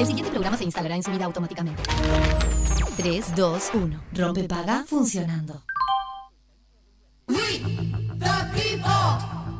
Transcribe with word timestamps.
el 0.00 0.06
siguiente 0.06 0.30
programa 0.30 0.56
se 0.56 0.64
instalará 0.64 0.96
en 0.96 1.02
su 1.02 1.10
vida 1.10 1.24
automáticamente. 1.24 1.82
3, 2.96 3.36
2, 3.36 3.70
1. 3.74 4.00
Rompepaga 4.12 4.84
funcionando. 4.86 5.62
We, 7.28 7.36
the 8.18 8.50
people, 8.54 8.90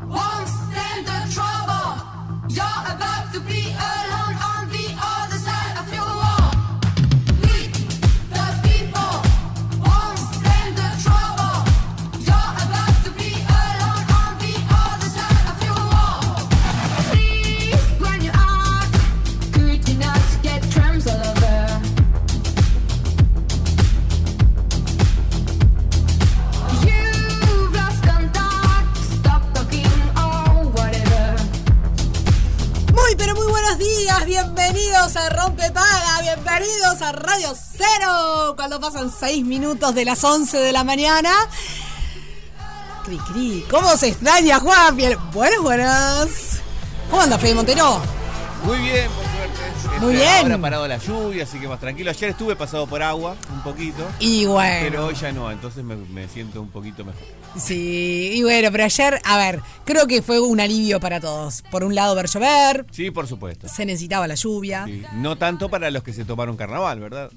won't 0.08 0.48
stand 0.48 1.06
the 1.06 1.34
trouble. 1.34 1.53
Buenos 33.76 33.98
días, 33.98 34.24
bienvenidos 34.26 35.16
a 35.16 35.28
Rompe 35.30 35.70
Paga, 35.70 36.20
bienvenidos 36.22 37.02
a 37.02 37.12
Radio 37.12 37.54
Cero, 37.54 38.54
cuando 38.56 38.80
pasan 38.80 39.10
6 39.10 39.44
minutos 39.44 39.94
de 39.94 40.04
las 40.04 40.22
11 40.22 40.58
de 40.58 40.72
la 40.72 40.84
mañana. 40.84 41.30
Cri, 43.04 43.18
cri, 43.18 43.66
¿cómo 43.70 43.96
se 43.96 44.08
extraña 44.08 44.60
Juan? 44.60 44.96
Buenas, 45.32 45.60
buenas. 45.60 46.60
¿Cómo 47.10 47.22
anda 47.22 47.38
Fede 47.38 47.54
Montero? 47.54 48.00
Muy 48.64 48.78
bien. 48.78 49.08
Muy 50.00 50.14
Este, 50.14 50.24
bien. 50.26 50.42
Ahora 50.42 50.54
ha 50.56 50.58
parado 50.60 50.88
la 50.88 50.98
lluvia, 50.98 51.44
así 51.44 51.58
que 51.58 51.68
más 51.68 51.80
tranquilo. 51.80 52.10
Ayer 52.10 52.30
estuve 52.30 52.56
pasado 52.56 52.86
por 52.86 53.02
agua, 53.02 53.36
un 53.52 53.62
poquito. 53.62 54.06
Y 54.18 54.44
bueno. 54.44 54.76
Pero 54.90 55.06
hoy 55.06 55.14
ya 55.14 55.32
no, 55.32 55.50
entonces 55.50 55.82
me, 55.84 55.96
me 55.96 56.28
siento 56.28 56.60
un 56.60 56.68
poquito 56.68 57.04
mejor. 57.04 57.22
Sí, 57.56 58.32
y 58.34 58.42
bueno, 58.42 58.68
pero 58.72 58.84
ayer, 58.84 59.20
a 59.24 59.38
ver, 59.38 59.60
creo 59.84 60.06
que 60.06 60.20
fue 60.22 60.40
un 60.40 60.60
alivio 60.60 61.00
para 61.00 61.20
todos. 61.20 61.62
Por 61.70 61.84
un 61.84 61.94
lado, 61.94 62.14
ver 62.14 62.26
llover, 62.28 62.84
Sí, 62.90 63.10
por 63.10 63.26
supuesto. 63.28 63.68
se 63.68 63.86
necesitaba 63.86 64.26
la 64.26 64.34
lluvia. 64.34 64.84
Sí. 64.86 65.02
No 65.14 65.36
tanto 65.36 65.68
para 65.68 65.90
los 65.90 66.02
que 66.02 66.12
se 66.12 66.24
tomaron 66.24 66.56
carnaval, 66.56 67.00
¿verdad? 67.00 67.30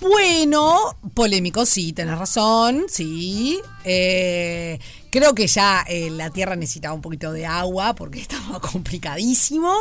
Bueno, 0.00 0.96
polémico, 1.12 1.66
sí, 1.66 1.92
tenés 1.92 2.18
razón, 2.18 2.86
sí. 2.88 3.60
Eh, 3.84 4.78
creo 5.10 5.34
que 5.34 5.46
ya 5.46 5.84
eh, 5.86 6.08
la 6.10 6.30
tierra 6.30 6.56
necesitaba 6.56 6.94
un 6.94 7.02
poquito 7.02 7.32
de 7.32 7.44
agua 7.44 7.94
porque 7.94 8.20
estaba 8.22 8.58
complicadísimo. 8.60 9.74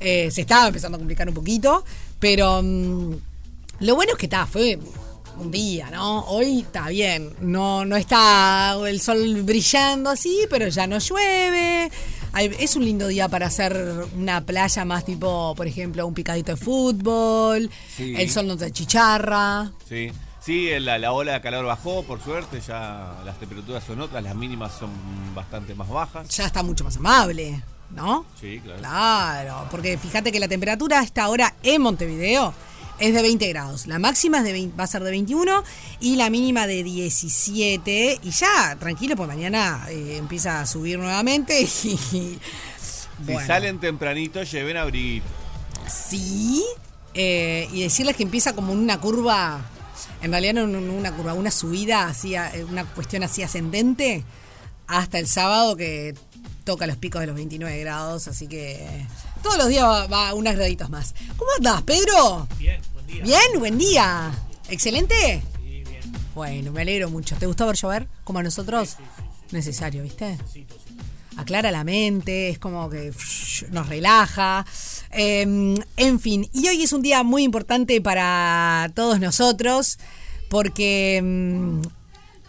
Eh, 0.00 0.30
se 0.30 0.40
estaba 0.40 0.66
empezando 0.68 0.96
a 0.96 0.98
complicar 0.98 1.28
un 1.28 1.34
poquito, 1.34 1.84
pero 2.18 2.62
mm, 2.62 3.14
lo 3.80 3.94
bueno 3.94 4.12
es 4.12 4.18
que 4.18 4.26
está, 4.26 4.46
fue 4.46 4.78
un 5.38 5.50
día, 5.50 5.90
¿no? 5.90 6.20
Hoy 6.24 6.60
está 6.60 6.88
bien, 6.88 7.32
no, 7.40 7.84
no 7.84 7.96
está 7.96 8.76
el 8.86 9.00
sol 9.00 9.42
brillando 9.42 10.10
así, 10.10 10.40
pero 10.50 10.68
ya 10.68 10.86
no 10.86 10.98
llueve. 10.98 11.90
Hay- 12.32 12.54
es 12.58 12.76
un 12.76 12.84
lindo 12.84 13.08
día 13.08 13.28
para 13.28 13.46
hacer 13.46 14.04
una 14.16 14.40
playa 14.44 14.84
más 14.84 15.04
tipo, 15.04 15.54
por 15.56 15.66
ejemplo, 15.66 16.06
un 16.06 16.14
picadito 16.14 16.52
de 16.52 16.56
fútbol. 16.56 17.70
Sí. 17.96 18.14
El 18.16 18.30
sol 18.30 18.46
no 18.46 18.56
te 18.56 18.70
chicharra. 18.70 19.70
Sí. 19.88 20.10
Sí, 20.40 20.70
la, 20.80 20.98
la 20.98 21.12
ola 21.12 21.34
de 21.34 21.40
calor 21.42 21.66
bajó, 21.66 22.02
por 22.02 22.22
suerte, 22.22 22.60
ya 22.66 23.20
las 23.26 23.38
temperaturas 23.38 23.84
son 23.84 24.00
otras, 24.00 24.22
las 24.24 24.34
mínimas 24.34 24.72
son 24.78 24.88
bastante 25.34 25.74
más 25.74 25.88
bajas. 25.88 26.28
Ya 26.34 26.46
está 26.46 26.62
mucho 26.62 26.82
más 26.82 26.96
amable, 26.96 27.62
¿no? 27.94 28.24
Sí, 28.40 28.60
claro. 28.60 28.80
Claro, 28.80 29.68
porque 29.70 29.98
fíjate 29.98 30.32
que 30.32 30.40
la 30.40 30.48
temperatura 30.48 31.00
a 31.00 31.02
esta 31.02 31.28
hora 31.28 31.54
en 31.62 31.82
Montevideo 31.82 32.54
es 33.00 33.14
de 33.14 33.22
20 33.22 33.48
grados. 33.48 33.86
La 33.86 33.98
máxima 33.98 34.38
es 34.38 34.44
de 34.44 34.52
20 34.52 34.76
va 34.76 34.84
a 34.84 34.86
ser 34.86 35.02
de 35.02 35.10
21 35.10 35.64
y 36.00 36.16
la 36.16 36.30
mínima 36.30 36.66
de 36.66 36.84
17. 36.84 38.20
Y 38.22 38.30
ya, 38.30 38.76
tranquilo, 38.78 39.16
pues 39.16 39.28
mañana 39.28 39.86
eh, 39.88 40.16
empieza 40.18 40.60
a 40.60 40.66
subir 40.66 40.98
nuevamente. 40.98 41.60
Y, 41.62 41.66
Si 43.20 43.32
bueno, 43.32 43.46
salen 43.46 43.78
tempranito, 43.78 44.42
lleven 44.42 44.78
abriguito. 44.78 45.26
Sí, 45.86 46.64
eh, 47.12 47.68
y 47.70 47.82
decirles 47.82 48.16
que 48.16 48.22
empieza 48.22 48.54
como 48.54 48.72
una 48.72 48.98
curva, 48.98 49.60
en 50.22 50.30
realidad 50.30 50.54
no 50.54 50.78
una 50.78 51.12
curva, 51.12 51.34
una 51.34 51.50
subida, 51.50 52.06
así, 52.06 52.34
eh, 52.34 52.64
una 52.66 52.86
cuestión 52.86 53.22
así 53.22 53.42
ascendente, 53.42 54.24
hasta 54.86 55.18
el 55.18 55.26
sábado 55.26 55.76
que 55.76 56.14
toca 56.64 56.86
los 56.86 56.96
picos 56.96 57.20
de 57.20 57.26
los 57.26 57.36
29 57.36 57.78
grados, 57.80 58.28
así 58.28 58.46
que 58.46 59.06
todos 59.42 59.58
los 59.58 59.68
días 59.68 59.84
va, 59.84 60.06
va 60.06 60.34
unas 60.34 60.54
graditos 60.54 60.90
más. 60.90 61.14
¿Cómo 61.36 61.50
andás, 61.56 61.82
Pedro? 61.82 62.46
Bien, 62.58 62.80
buen 62.92 63.06
día. 63.06 63.24
Bien, 63.24 63.58
buen 63.58 63.78
día. 63.78 64.32
¿Excelente? 64.68 65.42
Sí, 65.62 65.82
bien. 65.88 66.12
Bueno, 66.34 66.72
me 66.72 66.82
alegro 66.82 67.10
mucho. 67.10 67.36
¿Te 67.36 67.46
gustó 67.46 67.66
ver 67.66 67.76
llover? 67.76 68.08
Como 68.24 68.38
a 68.38 68.42
nosotros. 68.42 68.96
Necesario, 69.50 70.02
¿viste? 70.02 70.38
aclara 71.36 71.70
la 71.70 71.84
mente, 71.84 72.50
es 72.50 72.58
como 72.58 72.90
que 72.90 73.12
nos 73.70 73.88
relaja. 73.88 74.66
Eh, 75.10 75.74
en 75.96 76.20
fin, 76.20 76.48
y 76.52 76.68
hoy 76.68 76.82
es 76.82 76.92
un 76.92 77.02
día 77.02 77.22
muy 77.22 77.42
importante 77.44 78.00
para 78.00 78.90
todos 78.94 79.20
nosotros 79.20 79.98
porque 80.48 81.20
mm, 81.22 81.80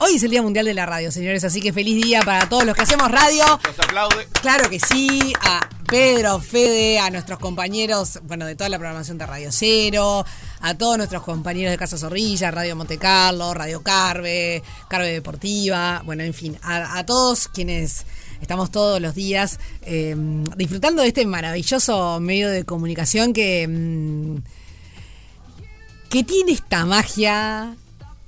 hoy 0.02 0.16
es 0.16 0.24
el 0.24 0.32
Día 0.32 0.42
Mundial 0.42 0.66
de 0.66 0.74
la 0.74 0.88
Radio, 0.88 1.12
señores, 1.12 1.44
así 1.44 1.62
que 1.62 1.72
feliz 1.72 2.04
día 2.04 2.22
para 2.24 2.50
todos 2.50 2.66
los 2.66 2.76
que 2.76 2.82
hacemos 2.82 3.10
radio. 3.10 3.44
Los 3.64 3.80
aplaude. 3.80 4.28
Claro 4.42 4.68
que 4.68 4.80
sí, 4.80 5.34
a 5.42 5.70
Pedro, 5.88 6.40
Fede, 6.40 6.98
a 6.98 7.12
nuestros 7.12 7.38
compañeros, 7.38 8.20
bueno, 8.24 8.48
de 8.48 8.56
toda 8.56 8.70
la 8.70 8.80
programación 8.80 9.20
de 9.20 9.28
Radio 9.28 9.50
Cero, 9.52 10.26
a 10.60 10.74
todos 10.76 10.98
nuestros 10.98 11.22
compañeros 11.22 11.72
de 11.72 11.78
Casa 11.78 11.98
Zorrilla, 11.98 12.50
Radio 12.50 12.76
Monte 12.76 12.98
Carlo, 12.98 13.54
Radio 13.54 13.84
Carve, 13.84 14.64
Carve 14.90 15.14
Deportiva, 15.14 16.02
bueno, 16.04 16.24
en 16.24 16.34
fin, 16.34 16.58
a, 16.64 16.98
a 16.98 17.06
todos 17.06 17.48
quienes 17.48 18.06
estamos 18.42 18.72
todos 18.72 19.00
los 19.00 19.14
días 19.14 19.60
eh, 19.84 20.16
disfrutando 20.58 21.04
de 21.04 21.10
este 21.10 21.28
maravilloso 21.28 22.20
medio 22.20 22.50
de 22.50 22.66
comunicación 22.66 23.34
que, 23.34 23.68
mm, 23.68 24.38
que 26.10 26.24
tiene 26.24 26.54
esta 26.54 26.86
magia. 26.86 27.76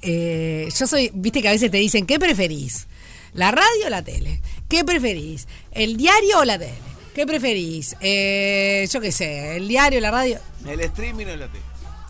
Eh, 0.04 0.70
yo 0.78 0.88
soy, 0.88 1.12
viste 1.14 1.42
que 1.42 1.48
a 1.48 1.52
veces 1.52 1.72
te 1.72 1.78
dicen, 1.78 2.06
¿qué 2.06 2.20
preferís? 2.20 2.88
¿La 3.34 3.52
radio 3.52 3.88
o 3.88 3.90
la 3.90 4.04
tele? 4.04 4.42
¿Qué 4.70 4.84
preferís? 4.84 5.48
¿El 5.72 5.98
diario 5.98 6.40
o 6.40 6.46
la 6.46 6.60
tele? 6.60 6.74
¿Qué 7.16 7.26
preferís? 7.26 7.96
Eh, 8.02 8.88
yo 8.92 9.00
qué 9.02 9.12
sé, 9.12 9.56
el 9.58 9.68
diario, 9.68 10.00
la 10.02 10.12
radio, 10.12 10.40
El 10.68 10.80
streaming 10.82 11.26
o 11.28 11.36
la 11.36 11.48
tele. 11.48 11.64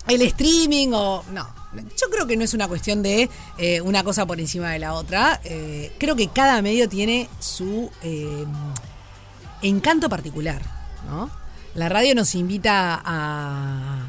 el 0.07 0.22
streaming 0.24 0.90
o... 0.94 1.24
No, 1.31 1.48
yo 1.75 2.10
creo 2.10 2.25
que 2.28 2.38
no 2.38 2.44
es 2.44 2.54
una 2.54 2.68
cuestión 2.68 3.04
de 3.04 3.30
eh, 3.57 3.81
una 3.81 4.04
cosa 4.04 4.25
por 4.25 4.39
encima 4.39 4.72
de 4.72 4.80
la 4.80 4.94
otra. 4.94 5.39
Eh, 5.44 5.92
creo 5.98 6.16
que 6.16 6.28
cada 6.30 6.62
medio 6.62 6.88
tiene 6.88 7.28
su 7.39 7.89
encanto 9.62 10.10
particular, 10.10 10.62
¿no? 11.07 11.30
La 11.75 11.89
radio 11.89 12.13
nos 12.16 12.36
invita 12.36 13.01
a... 13.04 14.06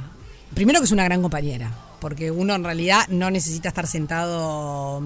Primero 0.55 0.79
que 0.81 0.85
es 0.85 0.93
una 0.93 1.05
gran 1.05 1.23
compañera, 1.23 1.73
porque 2.05 2.31
uno 2.31 2.55
en 2.55 2.65
realidad 2.65 3.09
no 3.09 3.31
necesita 3.31 3.71
estar 3.71 3.87
sentado, 3.87 5.03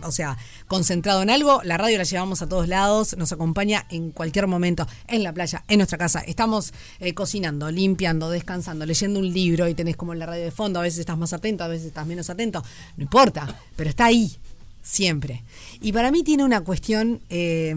o 0.00 0.12
sea, 0.12 0.38
concentrado 0.68 1.20
en 1.22 1.28
algo. 1.28 1.60
La 1.64 1.76
radio 1.76 1.98
la 1.98 2.04
llevamos 2.04 2.40
a 2.40 2.48
todos 2.48 2.68
lados, 2.68 3.16
nos 3.18 3.32
acompaña 3.32 3.84
en 3.90 4.12
cualquier 4.12 4.46
momento, 4.46 4.86
en 5.08 5.24
la 5.24 5.32
playa, 5.32 5.64
en 5.66 5.78
nuestra 5.78 5.98
casa. 5.98 6.20
Estamos 6.20 6.72
eh, 7.00 7.14
cocinando, 7.14 7.68
limpiando, 7.72 8.30
descansando, 8.30 8.86
leyendo 8.86 9.18
un 9.18 9.32
libro 9.32 9.66
y 9.66 9.74
tenés 9.74 9.96
como 9.96 10.12
en 10.12 10.20
la 10.20 10.26
radio 10.26 10.44
de 10.44 10.52
fondo, 10.52 10.78
a 10.78 10.84
veces 10.84 11.00
estás 11.00 11.18
más 11.18 11.32
atento, 11.32 11.64
a 11.64 11.66
veces 11.66 11.88
estás 11.88 12.06
menos 12.06 12.30
atento. 12.30 12.62
No 12.96 13.02
importa, 13.02 13.60
pero 13.74 13.90
está 13.90 14.04
ahí, 14.04 14.36
siempre. 14.84 15.42
Y 15.80 15.90
para 15.90 16.12
mí 16.12 16.22
tiene 16.22 16.44
una 16.44 16.60
cuestión 16.60 17.22
eh, 17.28 17.74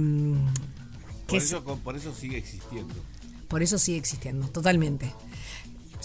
Por 1.26 1.26
que 1.26 1.38
eso, 1.38 1.64
por 1.64 1.96
eso 1.96 2.14
sigue 2.14 2.38
existiendo. 2.38 2.94
por 3.48 3.64
eso 3.64 3.80
sigue 3.80 3.98
existiendo, 3.98 4.48
totalmente. 4.50 5.12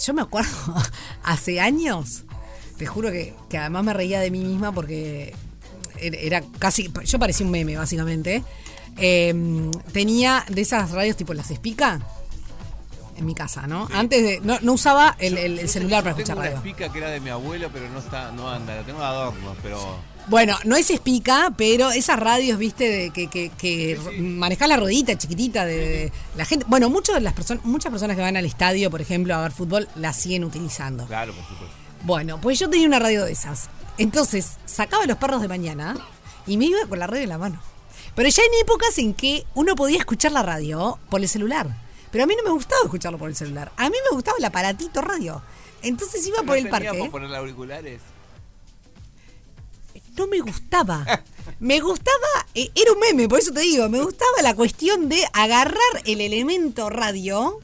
Yo 0.02 0.14
me 0.14 0.22
acuerdo 0.22 0.50
hace 1.24 1.60
años 1.60 2.24
te 2.76 2.86
juro 2.86 3.10
que, 3.10 3.34
que 3.48 3.58
además 3.58 3.84
me 3.84 3.92
reía 3.94 4.20
de 4.20 4.30
mí 4.30 4.40
misma 4.40 4.72
porque 4.72 5.34
era 6.00 6.16
era 6.18 6.42
casi, 6.58 6.90
yo 7.04 7.18
parecía 7.18 7.46
un 7.46 7.52
meme 7.52 7.76
básicamente. 7.76 8.42
Eh, 8.96 9.34
tenía 9.92 10.44
de 10.48 10.60
esas 10.62 10.90
radios 10.92 11.16
tipo 11.16 11.34
las 11.34 11.50
Espica 11.50 12.00
en 13.16 13.26
mi 13.26 13.34
casa, 13.34 13.66
¿no? 13.68 13.88
Antes 13.92 14.22
de, 14.22 14.40
no, 14.40 14.58
no 14.60 14.72
usaba 14.72 15.16
el, 15.20 15.38
el- 15.38 15.58
el 15.60 15.66
Yo 15.66 15.72
celular 15.72 16.02
tengo 16.02 16.16
para 16.16 16.22
escuchar 16.22 16.36
una 16.36 16.44
radio. 16.46 16.56
espica 16.58 16.92
que 16.92 16.98
era 16.98 17.10
de 17.10 17.20
mi 17.20 17.30
abuelo, 17.30 17.70
pero 17.72 17.88
no 17.88 18.00
está, 18.00 18.32
no 18.32 18.50
anda, 18.50 18.74
la 18.74 18.82
tengo 18.82 18.98
de 18.98 19.04
adorno, 19.04 19.54
pero 19.62 19.98
Bueno, 20.26 20.56
no 20.64 20.74
es 20.74 20.90
espica, 20.90 21.52
pero 21.56 21.92
esas 21.92 22.18
radios, 22.18 22.58
viste, 22.58 22.88
de 22.88 23.10
que, 23.10 23.28
que, 23.28 23.50
que 23.56 23.98
manejás 24.18 24.68
la 24.68 24.76
rodita 24.76 25.16
chiquitita 25.16 25.64
de, 25.64 25.76
de 25.76 26.12
la 26.36 26.44
gente. 26.44 26.64
Bueno, 26.68 26.90
muchas 26.90 27.14
de 27.14 27.20
las 27.20 27.34
personas, 27.34 27.64
muchas 27.64 27.92
personas 27.92 28.16
que 28.16 28.22
van 28.22 28.36
al 28.36 28.46
estadio, 28.46 28.90
por 28.90 29.00
ejemplo, 29.00 29.32
a 29.36 29.42
ver 29.42 29.52
fútbol, 29.52 29.88
la 29.94 30.12
siguen 30.12 30.42
utilizando. 30.42 31.06
claro, 31.06 31.32
por 31.34 31.44
supuesto. 31.44 31.76
Bueno, 32.04 32.40
pues 32.40 32.58
yo 32.58 32.68
tenía 32.68 32.86
una 32.86 32.98
radio 32.98 33.24
de 33.24 33.32
esas. 33.32 33.68
Entonces, 33.98 34.52
sacaba 34.66 35.06
los 35.06 35.16
perros 35.16 35.40
de 35.40 35.48
mañana 35.48 35.96
y 36.46 36.56
me 36.56 36.66
iba 36.66 36.86
con 36.88 36.98
la 36.98 37.06
radio 37.06 37.22
en 37.22 37.28
la 37.30 37.38
mano. 37.38 37.60
Pero 38.14 38.28
ya 38.28 38.42
en 38.42 38.60
épocas 38.62 38.96
en 38.98 39.14
que 39.14 39.44
uno 39.54 39.74
podía 39.74 39.98
escuchar 39.98 40.32
la 40.32 40.42
radio 40.42 40.98
por 41.08 41.20
el 41.20 41.28
celular. 41.28 41.68
Pero 42.10 42.24
a 42.24 42.26
mí 42.26 42.34
no 42.36 42.44
me 42.44 42.50
gustaba 42.50 42.82
escucharlo 42.84 43.18
por 43.18 43.28
el 43.28 43.36
celular. 43.36 43.72
A 43.76 43.88
mí 43.88 43.96
me 44.08 44.14
gustaba 44.14 44.36
el 44.38 44.44
aparatito 44.44 45.00
radio. 45.00 45.42
Entonces 45.82 46.26
iba 46.26 46.38
por 46.38 46.46
¿No 46.46 46.54
el 46.54 46.68
parque. 46.68 47.08
poner 47.10 47.34
auriculares? 47.34 48.00
no 50.16 50.26
me 50.28 50.38
gustaba. 50.40 51.04
Me 51.58 51.80
gustaba, 51.80 52.46
eh, 52.54 52.70
era 52.74 52.92
un 52.92 53.00
meme, 53.00 53.28
por 53.28 53.38
eso 53.40 53.52
te 53.52 53.60
digo, 53.60 53.88
me 53.88 54.00
gustaba 54.00 54.42
la 54.42 54.54
cuestión 54.54 55.08
de 55.08 55.24
agarrar 55.32 55.76
el 56.04 56.20
elemento 56.20 56.88
radio. 56.88 57.58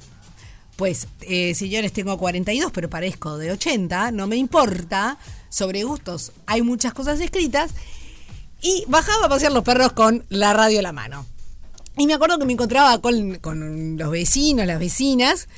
Pues, 0.81 1.09
eh, 1.21 1.55
señores, 1.55 1.93
tengo 1.93 2.17
42, 2.17 2.73
pero 2.73 2.89
parezco 2.89 3.37
de 3.37 3.53
80, 3.53 4.13
no 4.13 4.27
me 4.27 4.37
importa. 4.37 5.19
Sobre 5.51 5.85
gustos 5.85 6.33
hay 6.47 6.63
muchas 6.63 6.95
cosas 6.95 7.21
escritas. 7.21 7.73
Y 8.63 8.85
bajaba 8.89 9.27
a 9.27 9.29
pasear 9.29 9.53
los 9.53 9.63
perros 9.63 9.93
con 9.93 10.25
la 10.31 10.55
radio 10.55 10.79
en 10.79 10.85
la 10.85 10.93
mano. 10.93 11.27
Y 11.99 12.07
me 12.07 12.15
acuerdo 12.15 12.39
que 12.39 12.47
me 12.47 12.55
encontraba 12.55 12.99
con, 13.03 13.35
con 13.41 13.99
los 13.99 14.11
vecinos, 14.11 14.67
las 14.67 14.79
vecinas, 14.79 15.49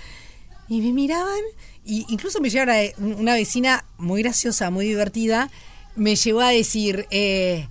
y 0.69 0.81
me 0.81 0.93
miraban, 0.93 1.43
y 1.85 2.05
incluso 2.09 2.41
me 2.41 2.51
llevaron 2.51 2.75
a 2.75 3.21
una 3.21 3.35
vecina 3.35 3.85
muy 3.99 4.25
graciosa, 4.25 4.71
muy 4.71 4.89
divertida, 4.89 5.53
me 5.95 6.17
llevó 6.17 6.41
a 6.41 6.49
decir, 6.49 7.07
eh, 7.13 7.69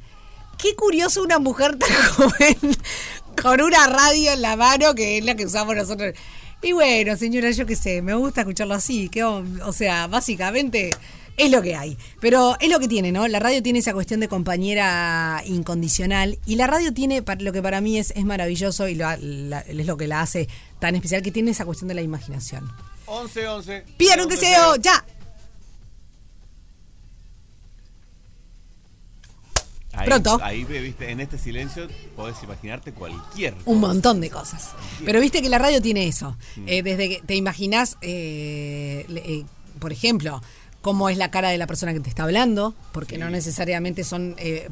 qué 0.57 0.73
curioso 0.77 1.21
una 1.21 1.37
mujer 1.37 1.77
tan 1.77 1.91
joven 2.15 2.77
con 3.43 3.59
una 3.59 3.87
radio 3.87 4.31
en 4.31 4.41
la 4.41 4.55
mano 4.55 4.95
que 4.95 5.17
es 5.17 5.25
la 5.25 5.35
que 5.35 5.45
usamos 5.45 5.75
nosotros. 5.75 6.13
Y 6.63 6.73
bueno, 6.73 7.17
señora, 7.17 7.49
yo 7.51 7.65
qué 7.65 7.75
sé, 7.75 8.01
me 8.01 8.13
gusta 8.13 8.41
escucharlo 8.41 8.73
así, 8.75 9.09
que, 9.09 9.23
o 9.23 9.73
sea, 9.73 10.05
básicamente 10.07 10.91
es 11.37 11.49
lo 11.49 11.61
que 11.63 11.75
hay. 11.75 11.97
Pero 12.19 12.55
es 12.59 12.69
lo 12.69 12.79
que 12.79 12.87
tiene, 12.87 13.11
¿no? 13.11 13.27
La 13.27 13.39
radio 13.39 13.63
tiene 13.63 13.79
esa 13.79 13.93
cuestión 13.93 14.19
de 14.19 14.27
compañera 14.27 15.41
incondicional 15.45 16.37
y 16.45 16.55
la 16.57 16.67
radio 16.67 16.93
tiene 16.93 17.23
lo 17.39 17.51
que 17.51 17.61
para 17.63 17.81
mí 17.81 17.97
es, 17.97 18.11
es 18.15 18.25
maravilloso 18.25 18.87
y 18.87 18.93
lo- 18.95 19.07
la- 19.17 19.61
es 19.61 19.85
lo 19.87 19.97
que 19.97 20.07
la 20.07 20.21
hace 20.21 20.47
tan 20.79 20.93
especial, 20.95 21.23
que 21.23 21.31
tiene 21.31 21.51
esa 21.51 21.65
cuestión 21.65 21.87
de 21.87 21.95
la 21.95 22.01
imaginación. 22.03 22.71
11, 23.07 23.47
11. 23.47 23.83
Pidan 23.97 24.21
un 24.21 24.27
deseo, 24.29 24.75
ya. 24.75 25.03
Ahí, 29.93 30.07
Pronto. 30.07 30.39
Ahí, 30.41 30.63
viste, 30.63 31.11
en 31.11 31.19
este 31.19 31.37
silencio 31.37 31.87
podés 32.15 32.41
imaginarte 32.43 32.93
cualquier 32.93 33.53
Un 33.65 33.79
montón 33.79 34.21
de 34.21 34.29
cosas. 34.29 34.69
Pero 35.03 35.19
viste 35.19 35.41
que 35.41 35.49
la 35.49 35.57
radio 35.59 35.81
tiene 35.81 36.07
eso. 36.07 36.37
Eh, 36.65 36.81
desde 36.83 37.09
que 37.09 37.21
te 37.25 37.35
imaginas, 37.35 37.97
eh, 38.01 39.05
eh, 39.09 39.43
por 39.79 39.91
ejemplo, 39.91 40.41
cómo 40.81 41.09
es 41.09 41.17
la 41.17 41.29
cara 41.29 41.49
de 41.49 41.57
la 41.57 41.67
persona 41.67 41.93
que 41.93 41.99
te 41.99 42.09
está 42.09 42.23
hablando, 42.23 42.73
porque 42.91 43.17
no 43.17 43.29
necesariamente 43.29 44.03
son, 44.03 44.35
eh, 44.37 44.69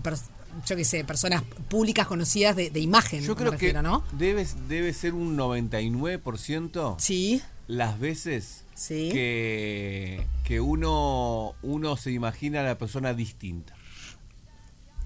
yo 0.65 0.75
qué 0.75 0.85
sé, 0.85 1.03
personas 1.03 1.43
públicas 1.67 2.07
conocidas 2.07 2.55
de, 2.55 2.69
de 2.69 2.79
imagen. 2.79 3.21
Yo 3.21 3.35
creo 3.35 3.51
refiero, 3.51 3.79
que 3.81 3.83
¿no? 3.87 4.03
debe, 4.13 4.47
debe 4.67 4.93
ser 4.93 5.13
un 5.13 5.37
99% 5.37 6.95
Sí, 6.97 7.41
las 7.67 7.99
veces 7.99 8.63
Sí. 8.73 9.09
que, 9.11 10.25
que 10.45 10.61
uno, 10.61 11.53
uno 11.61 11.97
se 11.97 12.11
imagina 12.11 12.61
a 12.61 12.63
la 12.63 12.77
persona 12.77 13.13
distinta. 13.13 13.73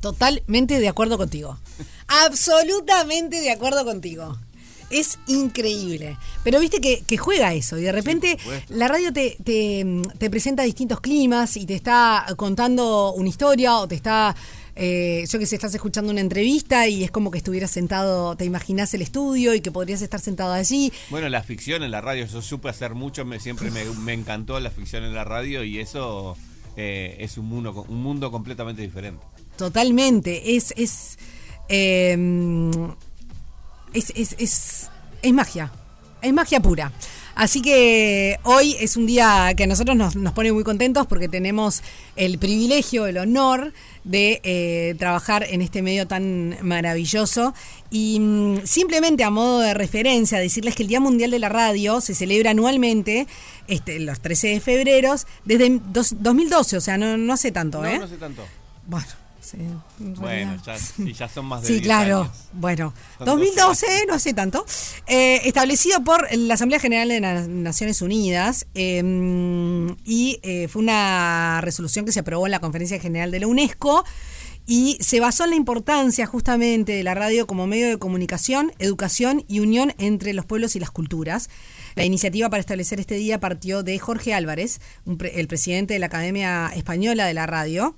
Totalmente 0.03 0.81
de 0.81 0.89
acuerdo 0.89 1.17
contigo. 1.17 1.57
Absolutamente 2.07 3.39
de 3.39 3.51
acuerdo 3.51 3.85
contigo. 3.85 4.37
Es 4.89 5.17
increíble. 5.27 6.17
Pero 6.43 6.59
viste 6.59 6.81
que, 6.81 7.03
que 7.07 7.17
juega 7.17 7.53
eso 7.53 7.77
y 7.77 7.83
de 7.83 7.93
repente 7.93 8.37
la 8.67 8.89
radio 8.89 9.13
te, 9.13 9.37
te, 9.43 9.85
te 10.19 10.29
presenta 10.29 10.63
distintos 10.63 10.99
climas 10.99 11.55
y 11.55 11.65
te 11.65 11.73
está 11.73 12.25
contando 12.35 13.13
una 13.13 13.29
historia 13.29 13.77
o 13.77 13.87
te 13.87 13.95
está, 13.95 14.35
eh, 14.75 15.23
yo 15.27 15.39
que 15.39 15.45
sé, 15.45 15.55
estás 15.55 15.73
escuchando 15.73 16.11
una 16.11 16.19
entrevista 16.19 16.85
y 16.89 17.05
es 17.05 17.09
como 17.09 17.31
que 17.31 17.37
estuvieras 17.37 17.71
sentado, 17.71 18.35
te 18.35 18.43
imaginas 18.43 18.93
el 18.93 19.03
estudio 19.03 19.55
y 19.55 19.61
que 19.61 19.71
podrías 19.71 20.01
estar 20.01 20.19
sentado 20.19 20.51
allí. 20.51 20.91
Bueno, 21.11 21.29
la 21.29 21.43
ficción 21.43 21.81
en 21.81 21.91
la 21.91 22.01
radio, 22.01 22.25
yo 22.25 22.41
supe 22.41 22.67
hacer 22.67 22.93
mucho, 22.93 23.23
me, 23.23 23.39
siempre 23.39 23.71
me, 23.71 23.85
me 23.85 24.11
encantó 24.11 24.59
la 24.59 24.69
ficción 24.69 25.05
en 25.05 25.15
la 25.15 25.23
radio 25.23 25.63
y 25.63 25.79
eso 25.79 26.35
eh, 26.75 27.17
es 27.19 27.37
un 27.37 27.45
mundo, 27.45 27.85
un 27.87 28.01
mundo 28.01 28.31
completamente 28.31 28.81
diferente. 28.81 29.23
Totalmente. 29.57 30.55
Es, 30.55 30.73
es, 30.77 31.17
eh, 31.69 32.17
es, 33.93 34.11
es, 34.15 34.35
es, 34.39 34.89
es 35.21 35.33
magia. 35.33 35.71
Es 36.21 36.33
magia 36.33 36.59
pura. 36.59 36.91
Así 37.35 37.63
que 37.63 38.37
hoy 38.43 38.75
es 38.79 38.95
un 38.95 39.07
día 39.07 39.51
que 39.57 39.63
a 39.63 39.67
nosotros 39.67 39.97
nos, 39.97 40.15
nos 40.15 40.33
pone 40.33 40.51
muy 40.51 40.63
contentos 40.63 41.07
porque 41.07 41.27
tenemos 41.27 41.81
el 42.15 42.37
privilegio, 42.37 43.07
el 43.07 43.17
honor 43.17 43.73
de 44.03 44.39
eh, 44.43 44.93
trabajar 44.99 45.43
en 45.49 45.63
este 45.63 45.81
medio 45.81 46.05
tan 46.07 46.55
maravilloso. 46.61 47.55
Y 47.89 48.19
mm, 48.19 48.61
simplemente 48.65 49.23
a 49.23 49.31
modo 49.31 49.61
de 49.61 49.73
referencia, 49.73 50.37
decirles 50.37 50.75
que 50.75 50.83
el 50.83 50.89
Día 50.89 50.99
Mundial 50.99 51.31
de 51.31 51.39
la 51.39 51.49
Radio 51.49 52.01
se 52.01 52.13
celebra 52.13 52.51
anualmente 52.51 53.25
este, 53.67 53.99
los 53.99 54.19
13 54.19 54.49
de 54.49 54.59
febrero 54.59 55.15
desde 55.43 55.81
dos- 55.91 56.15
2012, 56.19 56.77
o 56.77 56.81
sea, 56.81 56.99
no, 56.99 57.17
no 57.17 57.33
hace 57.33 57.51
tanto, 57.51 57.81
No, 57.81 57.87
¿eh? 57.87 57.97
no 57.97 58.07
sé 58.07 58.17
tanto. 58.17 58.43
Bueno, 58.85 59.07
Bueno, 59.99 60.57
ya, 60.65 60.75
y 60.97 61.13
ya 61.13 61.27
son 61.29 61.45
más 61.45 61.61
de 61.61 61.67
Sí, 61.67 61.73
10 61.75 61.83
claro. 61.85 62.21
años. 62.21 62.37
Bueno, 62.53 62.93
Son 63.17 63.25
2012, 63.27 63.85
12 63.85 64.05
no 64.07 64.13
hace 64.15 64.33
tanto. 64.33 64.65
Eh, 65.07 65.41
establecido 65.45 66.03
por 66.03 66.27
la 66.35 66.55
Asamblea 66.55 66.79
General 66.79 67.07
de 67.07 67.19
las 67.19 67.47
Naciones 67.47 68.01
Unidas 68.01 68.65
eh, 68.75 69.01
y 70.05 70.39
eh, 70.43 70.67
fue 70.67 70.81
una 70.81 71.59
resolución 71.61 72.05
que 72.05 72.11
se 72.11 72.19
aprobó 72.21 72.45
en 72.47 72.51
la 72.51 72.59
Conferencia 72.59 72.99
General 72.99 73.31
de 73.31 73.39
la 73.39 73.47
UNESCO 73.47 74.03
y 74.65 74.97
se 75.01 75.19
basó 75.19 75.43
en 75.43 75.49
la 75.51 75.55
importancia 75.57 76.25
justamente 76.25 76.93
de 76.93 77.03
la 77.03 77.13
radio 77.13 77.45
como 77.47 77.67
medio 77.67 77.87
de 77.89 77.97
comunicación, 77.97 78.71
educación 78.79 79.43
y 79.49 79.59
unión 79.59 79.93
entre 79.97 80.33
los 80.33 80.45
pueblos 80.45 80.75
y 80.75 80.79
las 80.79 80.89
culturas. 80.89 81.49
La 81.95 82.05
iniciativa 82.05 82.49
para 82.49 82.61
establecer 82.61 82.99
este 82.99 83.15
día 83.15 83.39
partió 83.39 83.83
de 83.83 83.99
Jorge 83.99 84.33
Álvarez, 84.33 84.79
pre- 85.17 85.39
el 85.39 85.47
presidente 85.47 85.93
de 85.93 85.99
la 85.99 86.05
Academia 86.07 86.71
Española 86.73 87.25
de 87.25 87.33
la 87.33 87.45
Radio. 87.45 87.95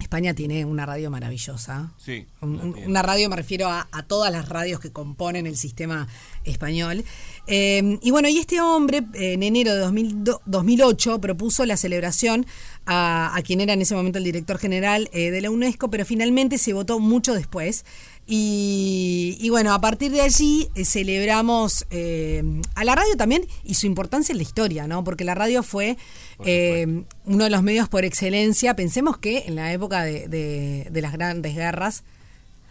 España 0.00 0.34
tiene 0.34 0.64
una 0.64 0.86
radio 0.86 1.10
maravillosa. 1.10 1.92
Sí, 1.98 2.26
Un- 2.40 2.74
una 2.86 3.02
radio, 3.02 3.28
me 3.28 3.36
refiero 3.36 3.68
a, 3.68 3.88
a 3.92 4.02
todas 4.02 4.32
las 4.32 4.48
radios 4.48 4.80
que 4.80 4.90
componen 4.90 5.46
el 5.46 5.56
sistema 5.56 6.08
español. 6.44 7.04
Eh, 7.46 7.98
y 8.02 8.10
bueno, 8.10 8.28
y 8.28 8.38
este 8.38 8.60
hombre 8.60 8.98
eh, 9.14 9.34
en 9.34 9.42
enero 9.42 9.72
de 9.74 9.80
2002 9.80 10.40
2008 10.46 11.20
propuso 11.20 11.64
la 11.66 11.76
celebración 11.76 12.46
a, 12.86 13.34
a 13.36 13.42
quien 13.42 13.60
era 13.60 13.72
en 13.72 13.82
ese 13.82 13.94
momento 13.94 14.18
el 14.18 14.24
director 14.24 14.58
general 14.58 15.08
eh, 15.12 15.30
de 15.30 15.40
la 15.40 15.50
UNESCO, 15.50 15.90
pero 15.90 16.04
finalmente 16.04 16.58
se 16.58 16.72
votó 16.72 16.98
mucho 16.98 17.34
después. 17.34 17.84
Y, 18.32 19.36
y 19.40 19.50
bueno, 19.50 19.74
a 19.74 19.80
partir 19.80 20.12
de 20.12 20.20
allí 20.20 20.68
eh, 20.76 20.84
celebramos 20.84 21.84
eh, 21.90 22.44
a 22.76 22.84
la 22.84 22.94
radio 22.94 23.16
también 23.16 23.44
y 23.64 23.74
su 23.74 23.86
importancia 23.86 24.32
en 24.32 24.36
la 24.36 24.44
historia, 24.44 24.86
¿no? 24.86 25.02
Porque 25.02 25.24
la 25.24 25.34
radio 25.34 25.64
fue 25.64 25.96
eh, 26.44 27.02
uno 27.26 27.42
de 27.44 27.50
los 27.50 27.64
medios 27.64 27.88
por 27.88 28.04
excelencia. 28.04 28.76
Pensemos 28.76 29.18
que 29.18 29.46
en 29.48 29.56
la 29.56 29.72
época 29.72 30.04
de, 30.04 30.28
de- 30.28 30.86
de 30.92 31.00
las 31.02 31.12
grandes 31.12 31.56
guerras, 31.56 32.04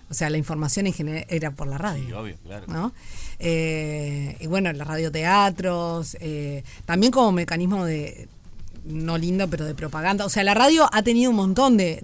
o 0.10 0.14
sea, 0.14 0.30
la 0.30 0.38
información 0.38 0.88
en 0.88 0.94
general 0.94 1.26
era 1.28 1.52
por 1.52 1.68
la 1.68 1.78
radio. 1.78 2.06
Sí, 2.06 2.14
obvio, 2.14 2.38
claro. 2.46 2.66
¿no? 2.70 2.94
Eh, 3.40 4.38
y 4.40 4.48
bueno, 4.48 4.72
los 4.72 4.88
radioteatros, 4.88 6.16
también 6.86 7.12
como 7.12 7.34
mecanismo 7.34 7.84
de, 7.84 8.30
no 8.86 9.18
lindo, 9.18 9.50
pero 9.50 9.66
de 9.66 9.76
propaganda. 9.76 10.26
O 10.26 10.30
sea, 10.30 10.46
la 10.46 10.54
radio 10.54 10.88
ha 10.94 11.04
tenido 11.04 11.32
un 11.32 11.36
montón 11.36 11.76
de 11.76 12.02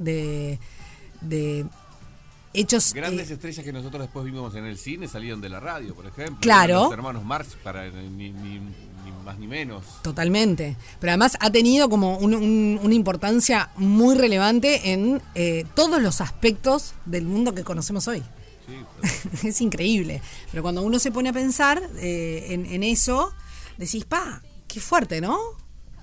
hechos... 2.59 2.93
Grandes 2.93 3.29
eh, 3.29 3.33
estrellas 3.33 3.63
que 3.63 3.71
nosotros 3.73 4.01
después 4.01 4.25
vimos 4.25 4.55
en 4.55 4.65
el 4.65 4.77
cine 4.77 5.07
salieron 5.07 5.41
de 5.41 5.49
la 5.49 5.59
radio, 5.59 5.93
por 5.95 6.05
ejemplo. 6.05 6.37
Claro. 6.41 6.83
Los 6.85 6.93
hermanos 6.93 7.23
Marx, 7.23 7.55
para 7.63 7.89
ni, 7.89 8.31
ni- 8.31 8.59
ni 8.59 9.11
más 9.23 9.37
ni 9.39 9.47
menos. 9.47 9.83
Totalmente. 10.01 10.75
Pero 10.99 11.11
además 11.11 11.37
ha 11.39 11.49
tenido 11.51 11.89
como 11.89 12.17
un- 12.17 12.33
un- 12.35 12.79
una 12.81 12.93
importancia 12.95 13.69
muy 13.75 14.15
relevante 14.15 14.91
en 14.93 15.21
eh, 15.35 15.65
todos 15.75 16.01
los 16.01 16.21
aspectos 16.21 16.93
del 17.05 17.25
mundo 17.25 17.53
que 17.55 17.63
conocemos 17.63 18.07
hoy. 18.07 18.23
Sí, 18.67 18.73
pero- 19.31 19.47
es 19.49 19.61
increíble. 19.61 20.21
Pero 20.51 20.63
cuando 20.63 20.81
uno 20.83 20.99
se 20.99 21.11
pone 21.11 21.29
a 21.29 21.33
pensar 21.33 21.81
eh, 21.97 22.47
en, 22.49 22.65
en 22.65 22.83
eso, 22.83 23.31
decís, 23.77 24.05
pa, 24.05 24.41
qué 24.67 24.79
fuerte, 24.79 25.21
¿no? 25.21 25.37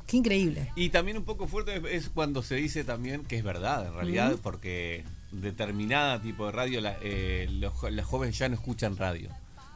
Qué 0.07 0.17
increíble. 0.19 0.71
Y 0.77 0.91
también 0.91 1.17
un 1.17 1.25
poco 1.25 1.47
fuerte 1.49 1.77
es- 1.77 2.05
es 2.05 2.09
cuando 2.11 2.43
se 2.43 2.57
dice 2.57 2.85
también 2.85 3.25
que 3.25 3.39
es 3.39 3.43
verdad, 3.45 3.87
en 3.87 3.95
realidad, 3.95 4.37
porque 4.43 5.05
determinada 5.33 6.21
tipo 6.23 6.47
de 6.47 6.53
radio, 6.53 6.81
la- 6.81 6.97
eh, 7.03 7.49
los, 7.51 7.73
los 7.91 8.07
jóvenes 8.07 8.39
ya 8.39 8.49
no 8.49 8.55
escuchan 8.55 8.97
radio. 8.97 9.31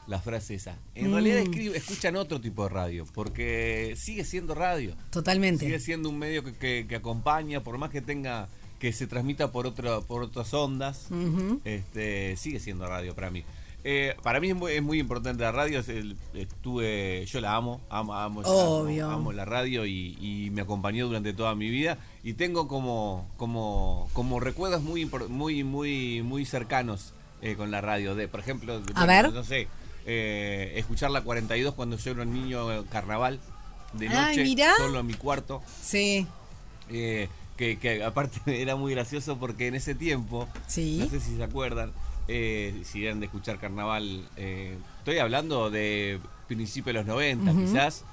La 0.06 0.20
frase 0.20 0.54
esa. 0.54 0.76
En 0.94 1.10
realidad 1.12 1.40
Mm. 1.40 1.50
escribe- 1.50 1.76
escuchan 1.76 2.14
otro 2.14 2.40
tipo 2.40 2.62
de 2.62 2.68
radio, 2.68 3.06
porque 3.12 3.94
sigue 3.96 4.22
siendo 4.24 4.54
radio. 4.54 4.94
Totalmente. 5.10 5.64
Sigue 5.64 5.80
siendo 5.80 6.08
un 6.10 6.18
medio 6.18 6.44
que, 6.44 6.52
que- 6.54 6.86
que 6.88 6.94
acompaña, 6.96 7.64
por 7.64 7.76
más 7.78 7.90
que 7.90 8.00
tenga, 8.02 8.48
que 8.78 8.92
se 8.92 9.08
transmita 9.08 9.50
por 9.50 9.66
otro, 9.66 10.02
por 10.02 10.22
otras 10.22 10.54
ondas, 10.54 11.08
este, 11.64 12.36
sigue 12.36 12.60
siendo 12.60 12.86
radio 12.86 13.14
para 13.16 13.30
mí. 13.30 13.42
Eh, 13.88 14.16
para 14.24 14.40
mí 14.40 14.48
es 14.50 14.56
muy, 14.56 14.72
es 14.72 14.82
muy 14.82 14.98
importante 14.98 15.44
la 15.44 15.52
radio. 15.52 15.78
es 15.78 15.88
el- 15.88 16.16
estuve, 16.34 17.24
yo 17.26 17.40
la 17.40 17.54
amo, 17.54 17.80
amo, 17.88 18.14
amo, 18.14 18.40
Obvio. 18.40 19.06
amo, 19.06 19.14
amo 19.14 19.32
la 19.32 19.44
radio 19.44 19.86
y, 19.86 20.16
y 20.20 20.50
me 20.50 20.62
acompañó 20.62 21.06
durante 21.06 21.32
toda 21.32 21.54
mi 21.54 21.70
vida 21.70 21.96
y 22.24 22.32
tengo 22.34 22.66
como, 22.66 23.28
como, 23.36 24.08
como 24.12 24.40
recuerdos 24.40 24.82
muy, 24.82 25.08
muy, 25.28 25.62
muy, 25.62 26.22
muy 26.22 26.44
cercanos 26.44 27.12
eh, 27.42 27.54
con 27.54 27.70
la 27.70 27.80
radio. 27.80 28.16
De, 28.16 28.26
por 28.26 28.40
ejemplo, 28.40 28.80
de- 28.80 28.92
A 28.96 29.04
bueno, 29.04 29.22
ver. 29.28 29.32
no 29.32 29.44
sé, 29.44 29.68
eh, 30.04 30.72
escuchar 30.76 31.12
la 31.12 31.20
42 31.20 31.74
cuando 31.74 31.96
yo 31.96 32.10
era 32.10 32.22
un 32.22 32.32
niño 32.32 32.72
eh, 32.72 32.82
carnaval 32.90 33.38
de 33.92 34.08
noche, 34.08 34.40
Ay, 34.42 34.56
solo 34.78 34.98
en 34.98 35.06
mi 35.06 35.14
cuarto. 35.14 35.62
Sí. 35.80 36.26
Eh, 36.90 37.28
que, 37.56 37.78
que 37.78 38.02
aparte 38.02 38.40
era 38.62 38.74
muy 38.74 38.92
gracioso 38.92 39.38
porque 39.38 39.68
en 39.68 39.76
ese 39.76 39.94
tiempo, 39.94 40.48
Sí. 40.66 40.98
no 41.00 41.08
sé 41.08 41.20
si 41.20 41.36
se 41.36 41.44
acuerdan, 41.44 41.92
eh, 42.28 42.82
si 42.84 43.04
eran 43.04 43.20
de 43.20 43.26
escuchar 43.26 43.58
carnaval, 43.58 44.28
eh, 44.36 44.76
estoy 44.98 45.18
hablando 45.18 45.70
de 45.70 46.18
principios 46.48 46.86
de 46.94 47.00
los 47.00 47.06
90 47.06 47.52
quizás, 47.52 48.04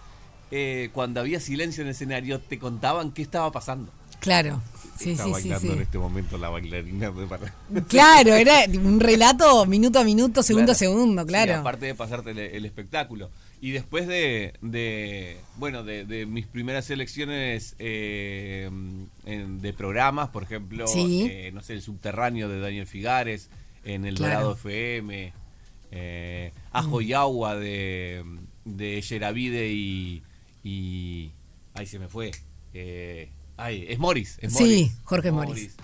eh, 0.51 0.89
cuando 0.93 1.19
había 1.19 1.39
silencio 1.39 1.81
en 1.81 1.87
el 1.87 1.91
escenario 1.91 2.39
te 2.39 2.59
contaban 2.59 3.11
qué 3.11 3.21
estaba 3.21 3.51
pasando. 3.51 3.91
Claro. 4.19 4.61
Sí, 4.97 5.11
Está 5.11 5.23
sí, 5.25 5.29
sí, 5.29 5.31
bailando 5.33 5.59
sí. 5.67 5.73
en 5.73 5.81
este 5.81 5.97
momento 5.97 6.37
la 6.37 6.49
bailarina. 6.49 7.11
de 7.11 7.81
Claro, 7.83 8.35
era 8.35 8.59
un 8.83 8.99
relato 8.99 9.65
minuto 9.65 9.99
a 9.99 10.03
minuto, 10.03 10.43
segundo 10.43 10.71
a 10.71 10.75
segundo, 10.75 11.25
claro. 11.25 11.55
aparte 11.55 11.87
de 11.87 11.95
pasarte 11.95 12.31
el, 12.31 12.39
el 12.39 12.65
espectáculo. 12.65 13.29
Y 13.59 13.71
después 13.71 14.07
de, 14.07 14.53
de 14.61 15.37
bueno, 15.57 15.83
de, 15.83 16.05
de 16.05 16.25
mis 16.25 16.45
primeras 16.47 16.89
elecciones 16.89 17.75
eh, 17.79 18.69
en- 19.25 19.61
de 19.61 19.73
programas, 19.73 20.29
por 20.29 20.43
ejemplo, 20.43 20.85
no 20.85 21.61
sé, 21.61 21.73
El 21.73 21.81
Subterráneo 21.81 22.47
de 22.47 22.59
Daniel 22.59 22.85
Figares, 22.87 23.49
en 23.83 24.05
El 24.05 24.15
Claro. 24.15 24.33
Dorado 24.33 24.53
FM, 24.53 25.33
eh, 25.91 26.51
Ajo 26.71 27.01
y 27.01 27.13
Agua 27.13 27.55
de, 27.55 28.23
de 28.65 29.01
Yeravide 29.01 29.69
y, 29.71 30.23
y... 30.63 31.31
Ahí 31.75 31.85
se 31.87 31.97
me 31.99 32.07
fue. 32.07 32.31
Eh, 32.73 33.29
ay, 33.57 33.85
es 33.89 33.97
Morris. 33.99 34.37
es 34.41 34.53
Sí, 34.53 34.63
Morris, 34.63 34.91
Jorge 35.03 35.31
Morris. 35.31 35.75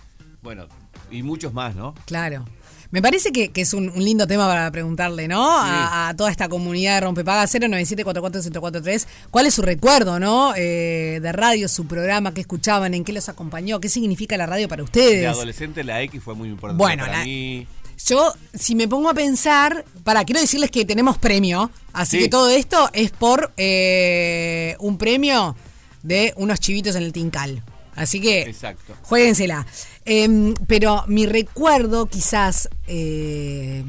Bueno, 0.43 0.67
y 1.11 1.23
muchos 1.23 1.51
más, 1.53 1.75
¿no? 1.75 1.95
Claro. 2.05 2.45
Me 2.91 3.01
parece 3.03 3.31
que, 3.31 3.49
que 3.49 3.61
es 3.61 3.73
un, 3.73 3.89
un 3.89 4.03
lindo 4.03 4.25
tema 4.25 4.47
para 4.47 4.71
preguntarle, 4.71 5.27
¿no? 5.27 5.47
A, 5.59 6.09
a 6.09 6.15
toda 6.15 6.31
esta 6.31 6.47
comunidad 6.49 6.95
de 6.95 7.01
Rompepaga 7.01 7.43
097441043. 7.45 9.07
¿Cuál 9.29 9.45
es 9.45 9.53
su 9.53 9.61
recuerdo, 9.61 10.19
no? 10.19 10.53
Eh, 10.55 11.19
de 11.21 11.31
radio, 11.31 11.67
su 11.67 11.85
programa, 11.87 12.33
qué 12.33 12.41
escuchaban, 12.41 12.93
en 12.93 13.03
qué 13.03 13.13
los 13.13 13.29
acompañó, 13.29 13.79
qué 13.79 13.89
significa 13.89 14.37
la 14.37 14.45
radio 14.45 14.67
para 14.67 14.79
De 14.81 14.85
ustedes. 14.85 15.27
adolescente 15.27 15.83
la 15.83 16.01
X 16.03 16.21
fue 16.23 16.35
muy 16.35 16.49
importante 16.49 16.77
Bueno, 16.81 17.05
para 17.05 17.19
la- 17.19 17.23
mí. 17.25 17.67
Yo, 18.05 18.33
si 18.53 18.75
me 18.75 18.87
pongo 18.87 19.09
a 19.09 19.13
pensar, 19.13 19.85
para, 20.03 20.23
quiero 20.25 20.39
decirles 20.41 20.71
que 20.71 20.85
tenemos 20.85 21.17
premio, 21.17 21.69
así 21.93 22.17
Sí. 22.17 22.23
que 22.23 22.29
todo 22.29 22.49
esto 22.49 22.89
es 22.93 23.11
por 23.11 23.51
eh, 23.57 24.75
un 24.79 24.97
premio 24.97 25.55
de 26.01 26.33
unos 26.37 26.59
chivitos 26.59 26.95
en 26.95 27.03
el 27.03 27.13
Tincal. 27.13 27.63
Así 27.95 28.21
que 28.21 28.43
Exacto. 28.43 28.95
juéguensela. 29.03 29.65
Em, 30.05 30.53
pero 30.67 31.03
mi 31.07 31.25
recuerdo, 31.25 32.05
quizás, 32.05 32.69
eh, 32.87 33.83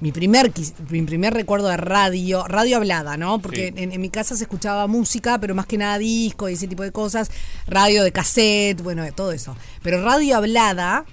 mi 0.00 0.12
primer, 0.12 0.52
mi 0.90 1.02
primer 1.02 1.32
recuerdo 1.32 1.68
de 1.68 1.78
radio, 1.78 2.46
radio 2.46 2.76
hablada, 2.76 3.16
¿no? 3.16 3.38
Porque 3.40 3.72
Sí. 3.74 3.82
en, 3.82 3.92
en 3.92 4.00
mi 4.02 4.10
casa 4.10 4.36
se 4.36 4.44
escuchaba 4.44 4.86
música, 4.86 5.38
pero 5.40 5.54
más 5.54 5.64
que 5.66 5.78
nada 5.78 5.96
disco 5.98 6.48
y 6.50 6.52
ese 6.54 6.68
tipo 6.68 6.82
de 6.82 6.92
cosas, 6.92 7.30
radio 7.66 8.04
de 8.04 8.12
cassette, 8.12 8.82
bueno, 8.82 9.10
todo 9.14 9.32
eso. 9.32 9.56
Pero 9.82 10.04
radio 10.04 10.36
hablada, 10.36 11.06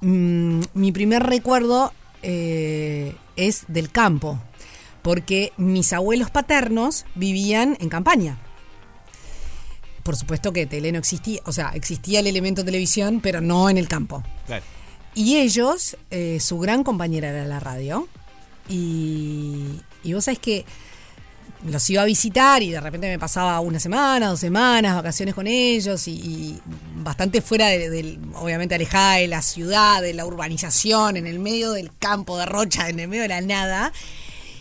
mm, 0.00 0.60
mi 0.74 0.92
primer 0.92 1.22
recuerdo 1.22 1.92
eh, 2.22 3.14
es 3.36 3.64
del 3.68 3.90
campo, 3.90 4.38
porque 5.02 5.52
mis 5.56 5.92
abuelos 5.92 6.30
paternos 6.30 7.04
vivían 7.14 7.76
en 7.80 7.88
campaña. 7.88 8.38
Por 10.02 10.16
supuesto 10.16 10.52
que 10.52 10.66
tele 10.66 10.92
no 10.92 10.98
existía, 10.98 11.40
o 11.44 11.52
sea, 11.52 11.70
existía 11.74 12.20
el 12.20 12.26
elemento 12.26 12.64
televisión, 12.64 13.20
pero 13.20 13.40
no 13.40 13.68
en 13.68 13.78
el 13.78 13.88
campo. 13.88 14.22
Claro. 14.46 14.64
Y 15.14 15.38
ellos, 15.38 15.96
eh, 16.10 16.38
su 16.40 16.58
gran 16.58 16.84
compañera 16.84 17.30
era 17.30 17.46
la 17.46 17.58
radio. 17.58 18.06
Y, 18.68 19.80
y 20.02 20.12
vos 20.12 20.24
sabés 20.24 20.38
que 20.38 20.64
los 21.64 21.88
iba 21.90 22.02
a 22.02 22.04
visitar 22.04 22.62
y 22.62 22.70
de 22.70 22.80
repente 22.80 23.08
me 23.08 23.18
pasaba 23.18 23.58
una 23.60 23.80
semana, 23.80 24.28
dos 24.28 24.40
semanas, 24.40 24.94
vacaciones 24.94 25.34
con 25.34 25.46
ellos 25.46 26.06
y, 26.06 26.12
y 26.12 26.60
bastante 26.96 27.40
fuera 27.42 27.68
de- 27.68 28.18
obviamente 28.34 28.74
alejada 28.74 29.14
de 29.16 29.28
la 29.28 29.42
ciudad, 29.42 30.02
de 30.02 30.14
la 30.14 30.26
urbanización, 30.26 31.16
en 31.16 31.26
el 31.26 31.38
medio 31.38 31.72
del 31.72 31.90
campo 31.98 32.38
de 32.38 32.46
Rocha, 32.46 32.88
en 32.88 33.00
el 33.00 33.08
medio 33.08 33.22
de 33.22 33.28
la 33.28 33.40
nada. 33.40 33.92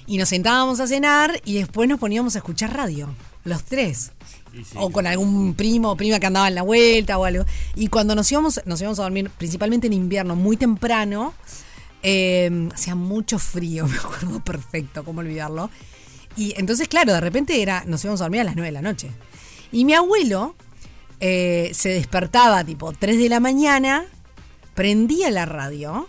Y 0.08 0.18
nos 0.18 0.30
sentábamos 0.30 0.80
a 0.80 0.88
cenar 0.88 1.42
y 1.46 1.56
después 1.56 1.90
nos 1.90 2.00
poníamos 2.00 2.36
a 2.36 2.40
escuchar 2.40 2.76
radio, 2.76 3.10
los 3.44 3.64
tres 3.64 4.12
sí, 4.54 4.62
o 4.76 4.92
con 4.92 5.08
algún 5.08 5.54
primo 5.56 5.92
o 5.92 5.96
prima 5.98 6.20
que 6.20 6.28
andaba 6.28 6.48
en 6.48 6.56
la 6.56 6.62
vuelta 6.62 7.18
o 7.18 7.26
algo. 7.26 7.44
Y 7.76 7.88
cuando 7.88 8.16
nos 8.16 8.32
íbamos, 8.32 8.62
nos 8.66 8.80
íbamos 8.80 9.00
a 9.00 9.04
dormir, 9.04 9.30
principalmente 9.38 9.88
en 9.88 9.94
invierno, 9.94 10.36
muy 10.36 10.58
temprano, 10.58 11.34
eh, 12.04 12.70
hacía 12.74 12.96
mucho 12.96 13.40
frío, 13.40 13.88
me 13.88 13.98
acuerdo 13.98 14.40
perfecto, 14.44 15.04
cómo 15.04 15.22
olvidarlo. 15.22 15.70
Y 16.36 16.54
entonces, 16.58 16.88
claro, 16.88 17.14
de 17.14 17.22
repente 17.22 17.62
era, 17.62 17.84
nos 17.86 18.04
íbamos 18.04 18.22
a 18.22 18.26
dormir 18.26 18.42
a 18.42 18.46
las 18.46 18.56
9 18.56 18.68
de 18.68 18.72
la 18.72 18.82
noche. 18.82 19.10
Y 19.72 19.86
mi 19.86 19.94
abuelo 19.94 20.56
eh, 21.20 21.72
se 21.74 21.90
despertaba 21.90 22.64
tipo 22.64 22.92
3 22.94 23.18
de 23.18 23.30
la 23.30 23.40
mañana, 23.40 24.06
prendía 24.74 25.32
la 25.32 25.46
radio, 25.46 26.08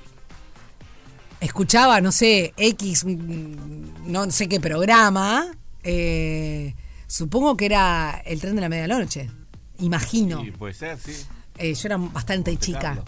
escuchaba, 1.41 2.01
no 2.01 2.13
sé, 2.13 2.55
X, 2.57 3.05
mm, 3.05 4.11
no 4.11 4.31
sé 4.31 4.49
qué 4.49 4.61
programa, 4.61 5.47
eh, 5.83 6.75
supongo 7.07 7.57
que 7.57 7.67
era 7.67 8.23
el 8.25 8.41
tren 8.41 8.57
de 8.57 8.61
la 8.61 8.69
medianoche, 8.69 9.31
imagino. 9.79 10.45
Y 10.45 10.51
puede 10.51 10.75
ser, 10.75 10.99
sí. 10.99 11.13
Eh, 11.59 11.75
yo 11.75 11.87
era 11.87 11.97
bastante 11.97 12.57
chica. 12.57 13.03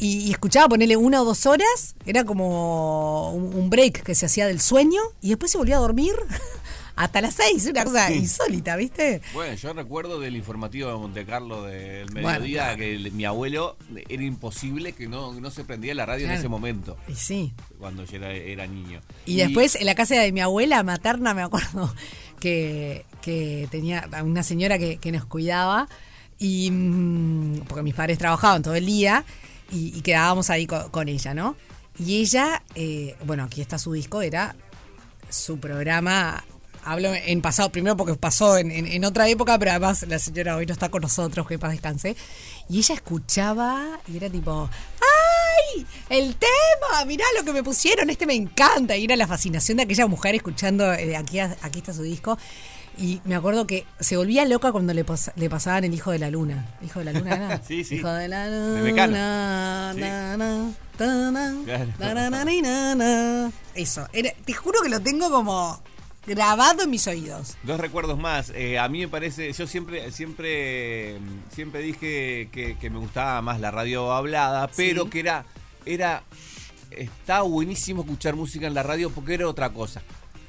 Y, 0.00 0.18
y 0.18 0.30
escuchaba 0.30 0.68
ponerle 0.68 0.96
una 0.96 1.22
o 1.22 1.24
dos 1.24 1.44
horas, 1.46 1.96
era 2.06 2.24
como 2.24 3.32
un, 3.32 3.52
un 3.54 3.68
break 3.70 4.02
que 4.04 4.14
se 4.14 4.26
hacía 4.26 4.46
del 4.46 4.60
sueño 4.60 5.00
y 5.20 5.30
después 5.30 5.50
se 5.50 5.58
volvía 5.58 5.76
a 5.76 5.80
dormir 5.80 6.14
hasta 6.94 7.20
las 7.20 7.34
seis, 7.34 7.66
una 7.66 7.84
cosa 7.84 8.12
insólita, 8.12 8.76
¿viste? 8.76 9.20
Bueno, 9.34 9.54
yo 9.54 9.72
recuerdo 9.72 10.20
del 10.20 10.36
informativo 10.36 10.88
de 10.90 10.96
Monte 10.96 11.24
Carlo 11.24 11.64
del 11.64 12.06
Bueno, 12.12 12.28
mediodía 12.28 12.62
claro. 12.62 12.76
que 12.78 12.94
el- 12.94 13.12
mi 13.12 13.24
abuelo 13.24 13.76
era 14.08 14.22
imposible 14.22 14.92
que 14.92 15.08
no, 15.08 15.32
no 15.40 15.50
se 15.50 15.64
prendía 15.64 15.94
la 15.96 16.06
radio 16.06 16.26
en 16.26 16.32
ese 16.32 16.48
momento, 16.48 16.96
Y 17.08 17.14
sí. 17.16 17.52
cuando 17.80 18.04
yo 18.04 18.16
era, 18.18 18.32
era 18.32 18.66
niño. 18.68 19.00
Y 19.26 19.36
después 19.36 19.74
en 19.74 19.86
la 19.86 19.96
casa 19.96 20.14
de 20.14 20.30
mi 20.30 20.40
abuela 20.40 20.82
materna, 20.84 21.34
me 21.34 21.42
acuerdo 21.42 21.92
que, 22.40 23.04
que 23.20 23.66
tenía 23.70 24.08
a 24.12 24.22
una 24.22 24.44
señora 24.44 24.78
que, 24.78 24.98
que 24.98 25.10
nos 25.10 25.24
cuidaba, 25.24 25.88
y 26.38 26.70
mm, 26.70 27.62
porque 27.66 27.82
mis 27.82 27.94
padres 27.94 28.16
trabajaban 28.18 28.62
todo 28.62 28.74
el 28.76 28.86
día 28.86 29.24
y, 29.70 30.00
quedábamos 30.02 30.50
ahí 30.50 30.66
co- 30.66 30.90
con, 30.90 31.08
ella, 31.08 31.34
¿no? 31.34 31.56
Y 31.98 32.20
ella, 32.20 32.62
eh, 32.74 33.16
bueno, 33.24 33.44
aquí 33.44 33.60
está 33.60 33.78
su 33.78 33.92
disco, 33.92 34.22
era 34.22 34.54
su 35.28 35.58
programa. 35.58 36.44
Hablo 36.84 37.12
en 37.12 37.42
pasado, 37.42 37.70
primero 37.70 37.96
porque 37.96 38.14
pasó 38.14 38.56
en, 38.56 38.70
en- 38.70 38.86
en 38.86 39.04
otra 39.04 39.28
época, 39.28 39.58
pero 39.58 39.72
además 39.72 40.04
la 40.08 40.18
señora 40.18 40.56
hoy 40.56 40.64
no 40.64 40.72
está 40.72 40.88
con 40.90 41.02
nosotros, 41.02 41.46
que 41.46 41.58
paz 41.58 41.72
descanse. 41.72 42.16
Y 42.68 42.78
ella 42.78 42.94
escuchaba 42.94 44.00
y 44.06 44.16
era 44.16 44.30
tipo, 44.30 44.70
¡ay! 45.00 45.86
El 46.08 46.36
tema, 46.36 47.04
mirá 47.06 47.24
lo 47.36 47.44
que 47.44 47.52
me 47.52 47.62
pusieron, 47.62 48.08
este 48.10 48.26
me 48.26 48.34
encanta. 48.34 48.96
Y 48.96 49.04
era 49.04 49.16
la 49.16 49.26
fascinación 49.26 49.76
de 49.78 49.82
aquella 49.82 50.06
mujer 50.06 50.34
escuchando, 50.34 50.92
eh, 50.94 51.16
aquí, 51.16 51.40
aquí 51.40 51.78
está 51.80 51.92
su 51.92 52.02
disco. 52.02 52.38
Y 52.98 53.20
me 53.24 53.36
acuerdo 53.36 53.66
que 53.66 53.86
se 54.00 54.16
volvía 54.16 54.44
loca 54.44 54.72
cuando 54.72 54.92
le, 54.92 55.06
pas- 55.06 55.32
le 55.36 55.48
pasaban 55.48 55.84
el 55.84 55.94
hijo 55.94 56.10
de 56.10 56.18
la 56.18 56.30
luna. 56.30 56.66
¿Hijo 56.84 56.98
de 56.98 57.04
la 57.06 57.12
luna 57.12 57.34
era? 57.36 57.62
Sí, 57.66 57.84
sí. 57.84 57.96
Hijo 57.96 58.08
de 58.10 58.26
la 58.28 58.48
luna. 58.48 58.82
Eso. 63.74 64.06
Era- 64.12 64.32
te 64.44 64.52
juro 64.52 64.80
que 64.82 64.88
lo 64.88 65.00
tengo 65.00 65.30
como 65.30 65.80
grabado 66.26 66.82
en 66.82 66.90
mis 66.90 67.06
oídos. 67.06 67.56
Dos 67.62 67.78
recuerdos 67.80 68.18
más. 68.18 68.50
Eh, 68.54 68.78
a 68.78 68.88
mí 68.88 68.98
me 69.00 69.08
parece, 69.08 69.52
yo 69.52 69.66
siempre, 69.66 70.10
siempre, 70.10 71.18
siempre 71.54 71.80
dije 71.80 72.48
que, 72.52 72.76
que 72.80 72.90
me 72.90 72.98
gustaba 72.98 73.40
más 73.42 73.60
la 73.60 73.70
radio 73.70 74.12
hablada, 74.12 74.68
pero 74.76 75.04
Sí. 75.04 75.10
que 75.10 75.20
era, 75.20 75.44
era, 75.86 76.22
está 76.90 77.42
buenísimo 77.42 78.02
escuchar 78.02 78.34
música 78.34 78.66
en 78.66 78.74
la 78.74 78.82
radio 78.82 79.10
porque 79.10 79.34
era 79.34 79.48
otra 79.48 79.70
cosa. 79.70 80.02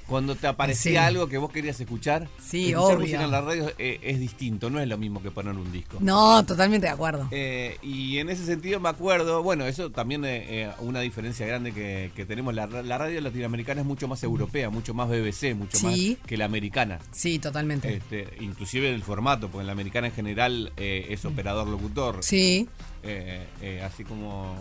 Cuando 0.10 0.36
te 0.36 0.48
aparecía 0.48 0.92
Sí. 0.92 0.98
algo 0.98 1.30
que 1.30 1.38
vos 1.38 1.52
querías 1.52 1.80
escuchar, 1.80 2.28
Sí, 2.44 2.70
escuchar 2.72 2.96
obvio. 2.96 3.00
música 3.02 3.24
en 3.24 3.32
la 3.32 3.42
radio 3.42 3.72
eh, 3.78 4.00
es 4.02 4.20
distinto, 4.20 4.70
no 4.72 4.80
es 4.80 4.88
lo 4.88 4.98
mismo 4.98 5.22
que 5.22 5.30
poner 5.30 5.54
un 5.56 5.72
disco. 5.72 5.98
No, 6.00 6.44
totalmente 6.46 6.88
de 6.88 6.94
acuerdo. 6.94 7.28
Eh, 7.32 7.78
y 7.84 8.18
en 8.18 8.30
ese 8.30 8.44
sentido 8.46 8.80
me 8.80 8.90
acuerdo, 8.90 9.44
bueno, 9.44 9.66
eso 9.66 9.92
también 9.92 10.26
es 10.26 10.44
eh, 10.48 10.72
una 10.80 11.00
diferencia 11.02 11.46
grande 11.46 11.72
que, 11.72 12.12
que 12.16 12.26
tenemos. 12.26 12.56
La, 12.56 12.66
la 12.66 12.98
radio 12.98 13.22
latinoamericana 13.22 13.82
es 13.82 13.88
mucho 13.88 14.08
más 14.08 14.24
europea, 14.24 14.70
mucho 14.72 14.94
más 14.96 15.08
BBC, 15.10 15.54
mucho 15.56 15.78
Sí. 15.78 16.18
más 16.18 16.28
que 16.28 16.38
la 16.38 16.46
americana. 16.46 17.00
Sí, 17.12 17.38
totalmente. 17.38 17.94
Este, 17.98 18.28
inclusive 18.42 18.94
el 18.94 19.04
formato, 19.04 19.48
porque 19.50 19.62
en 19.62 19.68
la 19.68 19.74
americana 19.74 20.08
en 20.08 20.14
general 20.14 20.74
eh, 20.78 21.06
es 21.12 21.24
operador-locutor. 21.26 22.24
Sí, 22.24 22.68
Eh, 23.04 23.46
eh, 23.62 23.82
así 23.82 24.04
como, 24.04 24.56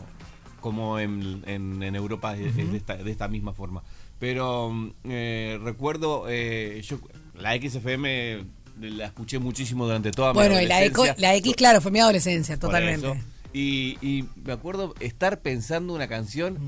como 0.60 0.98
en, 0.98 1.42
en- 1.46 1.82
en 1.82 1.94
Europa 1.96 2.36
esta, 2.36 2.96
de 2.96 3.10
esta 3.10 3.28
misma 3.28 3.52
forma. 3.52 3.82
Pero 4.18 4.70
mm, 4.70 4.90
eh, 5.04 5.58
recuerdo, 5.62 6.24
eh, 6.28 6.80
yo 6.84 6.98
la 7.34 7.56
XFM 7.56 8.44
la 8.80 9.06
escuché 9.06 9.38
muchísimo 9.38 9.84
durante 9.86 10.10
toda 10.10 10.32
mi 10.32 10.38
bueno, 10.38 10.60
y 10.60 10.66
la, 10.66 10.82
eco- 10.82 11.02
adolescencia. 11.02 11.28
la 11.30 11.36
X, 11.36 11.54
claro, 11.56 11.80
fue 11.80 11.90
mi 11.90 12.00
adolescencia, 12.00 12.56
totalmente. 12.58 13.20
Y, 13.52 13.96
y 14.02 14.24
me 14.44 14.52
acuerdo 14.52 14.94
estar 15.00 15.40
pensando 15.40 15.94
una 15.94 16.06
canción 16.06 16.58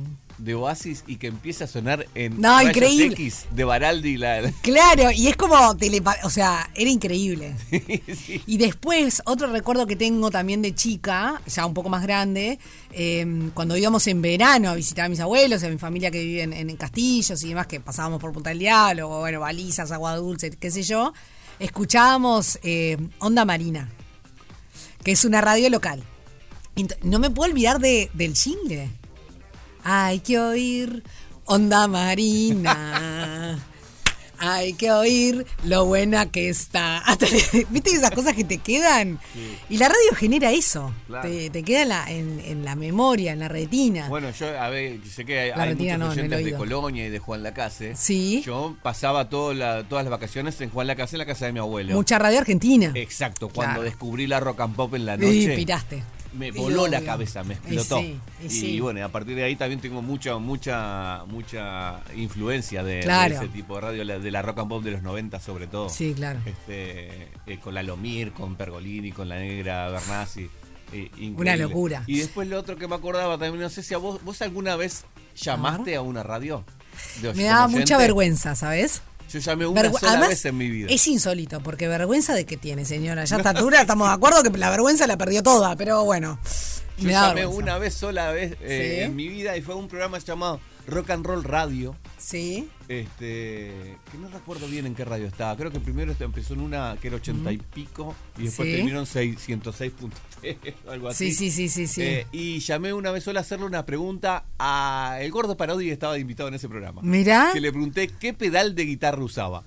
de 0.41 0.55
Oasis 0.55 1.05
y 1.07 1.17
que 1.17 1.29
empiece 1.29 1.65
a 1.65 1.67
sonar 1.67 2.07
en 2.15 2.41
No, 2.41 2.57
Rayos 2.57 2.77
increíble. 2.77 3.15
X 3.15 3.47
de 3.51 3.65
Baraldi. 3.65 4.17
La, 4.17 4.53
Claro, 4.63 5.11
y 5.11 5.29
es 5.29 5.37
como 5.37 5.77
telepa 5.77 6.17
o 6.23 6.31
sea, 6.31 6.71
era 6.75 6.91
increíble. 6.91 7.55
sí. 7.71 8.43
Y 8.47 8.59
después, 8.59 9.23
otro 9.25 9.49
recuerdo 9.49 9.87
que 9.87 9.97
tengo 9.97 10.31
también 10.31 10.63
de 10.63 10.75
chica, 10.75 11.41
ya 11.47 11.67
un 11.67 11.75
poco 11.75 11.89
más 11.89 12.03
grande, 12.03 12.59
eh, 12.93 13.51
cuando 13.55 13.77
íbamos 13.77 14.07
en 14.07 14.23
verano 14.23 14.71
a 14.71 14.75
visitar 14.75 15.07
a 15.07 15.09
mis 15.09 15.21
abuelos, 15.21 15.63
a 15.63 15.69
mi 15.69 15.79
familia 15.79 16.11
que 16.11 16.23
vive 16.23 16.43
en, 16.43 16.53
en 16.53 16.77
Castillos 16.77 17.43
y 17.43 17.49
demás, 17.51 17.67
que 17.67 17.81
pasábamos 17.81 18.21
por 18.21 18.33
Punta 18.33 18.51
del 18.51 18.59
Diablo, 18.59 19.09
bueno, 19.21 19.41
balizas, 19.41 19.93
agua 19.93 20.17
dulce, 20.17 20.51
qué 20.51 20.71
sé 20.71 20.83
yo, 20.83 21.13
escuchábamos 21.59 22.59
eh, 22.63 22.97
Onda 23.19 23.45
Marina, 23.45 23.89
que 25.05 25.13
es 25.13 25.25
una 25.25 25.41
radio 25.41 25.71
local. 25.71 26.03
No 27.03 27.19
me 27.19 27.31
puedo 27.31 27.51
olvidar 27.51 27.79
de, 27.79 28.11
del 28.15 28.35
jingle. 28.35 28.91
Hay 29.85 30.21
que 30.21 30.39
oír 30.39 31.03
Onda 31.45 31.87
Marina. 31.89 33.59
Hay 34.43 34.73
que 34.73 34.91
oír 34.91 35.45
lo 35.65 35.85
buena 35.85 36.25
que 36.31 36.49
está. 36.49 36.97
Hasta- 36.99 37.27
¿Viste 37.69 37.91
esas 37.91 38.11
cosas 38.13 38.35
que 38.35 38.43
te 38.45 38.57
quedan? 38.57 39.19
Y 39.69 39.77
la 39.77 39.89
radio 39.89 40.15
genera 40.17 40.51
eso. 40.51 40.95
Claro. 41.09 41.29
Te, 41.29 41.51
te 41.51 41.63
queda 41.63 41.83
en 41.83 41.89
la, 41.91 42.11
en, 42.11 42.41
en 42.41 42.65
la 42.65 42.75
memoria, 42.75 43.33
en 43.33 43.41
la 43.41 43.49
retina. 43.49 44.09
Bueno, 44.09 44.31
yo 44.31 44.59
a 44.59 44.71
ver, 44.71 45.01
sé 45.07 45.27
que 45.27 45.39
hay, 45.41 45.51
La 45.51 45.65
hay 45.65 45.69
retina 45.73 45.99
muchos 45.99 46.17
no, 46.17 46.23
oyentes 46.23 46.45
de. 46.47 46.55
Colonia 46.55 47.07
y 47.07 47.11
de 47.11 47.19
Juan 47.19 47.43
Lacase. 47.43 47.95
Sí. 47.97 48.43
Yo 48.47 48.77
pasaba 48.83 49.29
todo 49.29 49.53
la- 49.53 49.87
todas 49.87 50.05
las 50.07 50.11
vacaciones 50.11 50.59
en 50.63 50.71
Juan 50.71 50.87
Lacase, 50.87 51.17
en 51.17 51.19
la 51.19 51.27
casa 51.27 51.45
de 51.45 51.53
mi 51.53 51.59
abuelo. 51.59 51.95
Mucha 51.95 52.19
radio 52.19 52.39
argentina. 52.39 52.93
Exacto, 52.95 53.51
cuando 53.51 53.75
Claro. 53.75 53.83
descubrí 53.83 54.27
la 54.27 54.41
rock 54.41 54.61
and 54.61 54.75
pop 54.75 54.95
en 54.95 55.05
la 55.05 55.19
noche. 55.19 55.55
piraste. 55.55 56.03
Me 56.33 56.51
voló 56.53 56.87
la 56.87 57.01
cabeza, 57.03 57.43
me 57.45 57.55
Y 57.55 57.75
explotó. 57.77 58.01
sí, 58.01 58.19
y 58.43 58.47
y, 58.47 58.51
sí. 58.51 58.81
bueno, 58.81 59.05
a 59.05 59.09
partir 59.09 59.37
de 59.37 59.45
ahí 59.45 59.57
también 59.57 59.81
tengo 59.81 60.01
mucha, 60.03 60.39
mucha, 60.39 61.25
mucha 61.27 62.01
influencia 62.17 62.83
de, 62.83 63.01
ese 63.01 63.49
tipo 63.49 63.75
de 63.77 63.81
radio, 63.81 64.21
de 64.21 64.31
la 64.31 64.43
rock 64.43 64.61
and 64.61 64.69
pop 64.69 64.83
de 64.85 64.93
los 64.93 65.03
90 65.03 65.41
sobre 65.41 65.67
todo. 65.67 65.89
Sí, 65.89 66.15
claro. 66.15 66.39
Este, 66.47 67.29
eh, 67.47 67.59
con 67.63 67.75
la 67.75 67.83
Lomir, 67.83 68.33
con 68.33 68.55
Pergolini, 68.57 69.13
con 69.13 69.29
la 69.29 69.37
negra 69.39 69.89
Bernasi. 69.91 70.49
eh. 70.93 71.11
Una 71.37 71.57
locura. 71.57 72.05
Y 72.07 72.19
después 72.19 72.49
lo 72.49 72.59
otro 72.59 72.77
que 72.77 72.87
me 72.89 72.95
acordaba 72.95 73.39
también, 73.39 73.61
no 73.61 73.69
sé 73.71 73.83
si 73.83 73.95
a 73.95 73.99
vos, 73.99 74.23
vos 74.25 74.41
alguna 74.43 74.77
vez 74.77 75.05
llamaste 75.37 75.97
a 75.97 76.03
una 76.03 76.23
radio. 76.23 76.65
De- 77.23 77.33
Me 77.35 77.45
daba 77.45 77.69
mucha 77.69 77.97
vergüenza, 77.99 78.55
¿sabes? 78.55 79.03
Yo 79.33 79.39
llamé 79.39 79.67
una 79.67 79.83
sola 79.85 79.99
Además, 80.11 80.29
vez 80.31 80.45
en 80.45 80.57
mi 80.59 80.69
vida. 80.69 80.89
Es 80.91 81.07
insólito, 81.07 81.61
porque 81.61 81.87
vergüenza 81.89 82.35
de 82.35 82.45
que 82.47 82.57
tiene, 82.57 82.85
señora. 82.85 83.25
Ya 83.25 83.37
a 83.37 83.39
esta 83.39 83.51
altura 83.51 83.81
estamos 83.83 84.09
de 84.09 84.15
acuerdo 84.15 84.43
que 84.43 84.51
la 84.59 84.71
vergüenza 84.71 85.07
la 85.07 85.17
perdió 85.17 85.43
toda, 85.43 85.77
pero 85.77 86.05
bueno. 86.05 86.39
Yo 86.99 87.09
llamé 87.09 87.35
vergüenza. 87.43 87.63
una 87.63 87.79
vez 87.79 87.95
sola 87.95 88.31
vez 88.33 88.57
eh, 88.61 88.97
Sí. 88.99 89.05
en 89.05 89.17
mi 89.17 89.29
vida 89.29 89.57
y 89.57 89.63
fue 89.63 89.75
un 89.75 89.89
programa 89.89 90.19
llamado 90.19 90.61
Rock 90.91 91.11
and 91.11 91.25
Roll 91.27 91.45
Radio. 91.45 91.97
Sí. 92.19 92.69
Este, 92.89 93.97
que 94.11 94.19
no 94.19 94.29
recuerdo 94.29 94.67
bien 94.67 94.85
en 94.87 94.95
qué 94.95 95.05
radio 95.05 95.27
estaba. 95.27 95.57
Creo 95.57 95.71
que 95.71 95.81
primero 95.81 96.13
esto 96.13 96.25
empezó 96.25 96.55
en 96.55 96.61
una 96.61 96.97
que 97.01 97.09
era 97.09 97.17
80 97.17 97.53
y 97.53 97.59
pico 97.59 98.15
y 98.39 98.45
después 98.45 98.69
Sí. 98.69 98.77
terminó 98.77 98.99
en 99.01 99.07
606.3 99.07 100.75
o 100.87 100.91
algo 100.91 101.09
así. 101.09 101.33
Sí, 101.33 101.51
sí, 101.51 101.51
sí, 101.51 101.69
sí, 101.69 101.87
sí. 101.87 102.03
Eh, 102.03 102.27
y 102.33 102.59
llamé 102.61 102.93
una 102.93 103.11
vez 103.11 103.25
sola 103.25 103.41
a 103.41 103.43
hacerle 103.43 103.67
una 103.67 103.87
pregunta 103.87 104.45
a 104.59 105.19
el 105.21 105.31
gordo 105.31 105.57
Parodi 105.57 105.87
que 105.87 105.93
estaba 105.93 106.19
invitado 106.19 106.49
en 106.49 106.55
ese 106.57 106.69
programa. 106.69 107.01
Mirá. 107.03 107.51
Que 107.53 107.61
le 107.61 107.71
pregunté 107.71 108.09
qué 108.21 108.35
pedal 108.35 108.75
de 108.75 108.85
guitarra 108.85 109.23
usaba. 109.23 109.65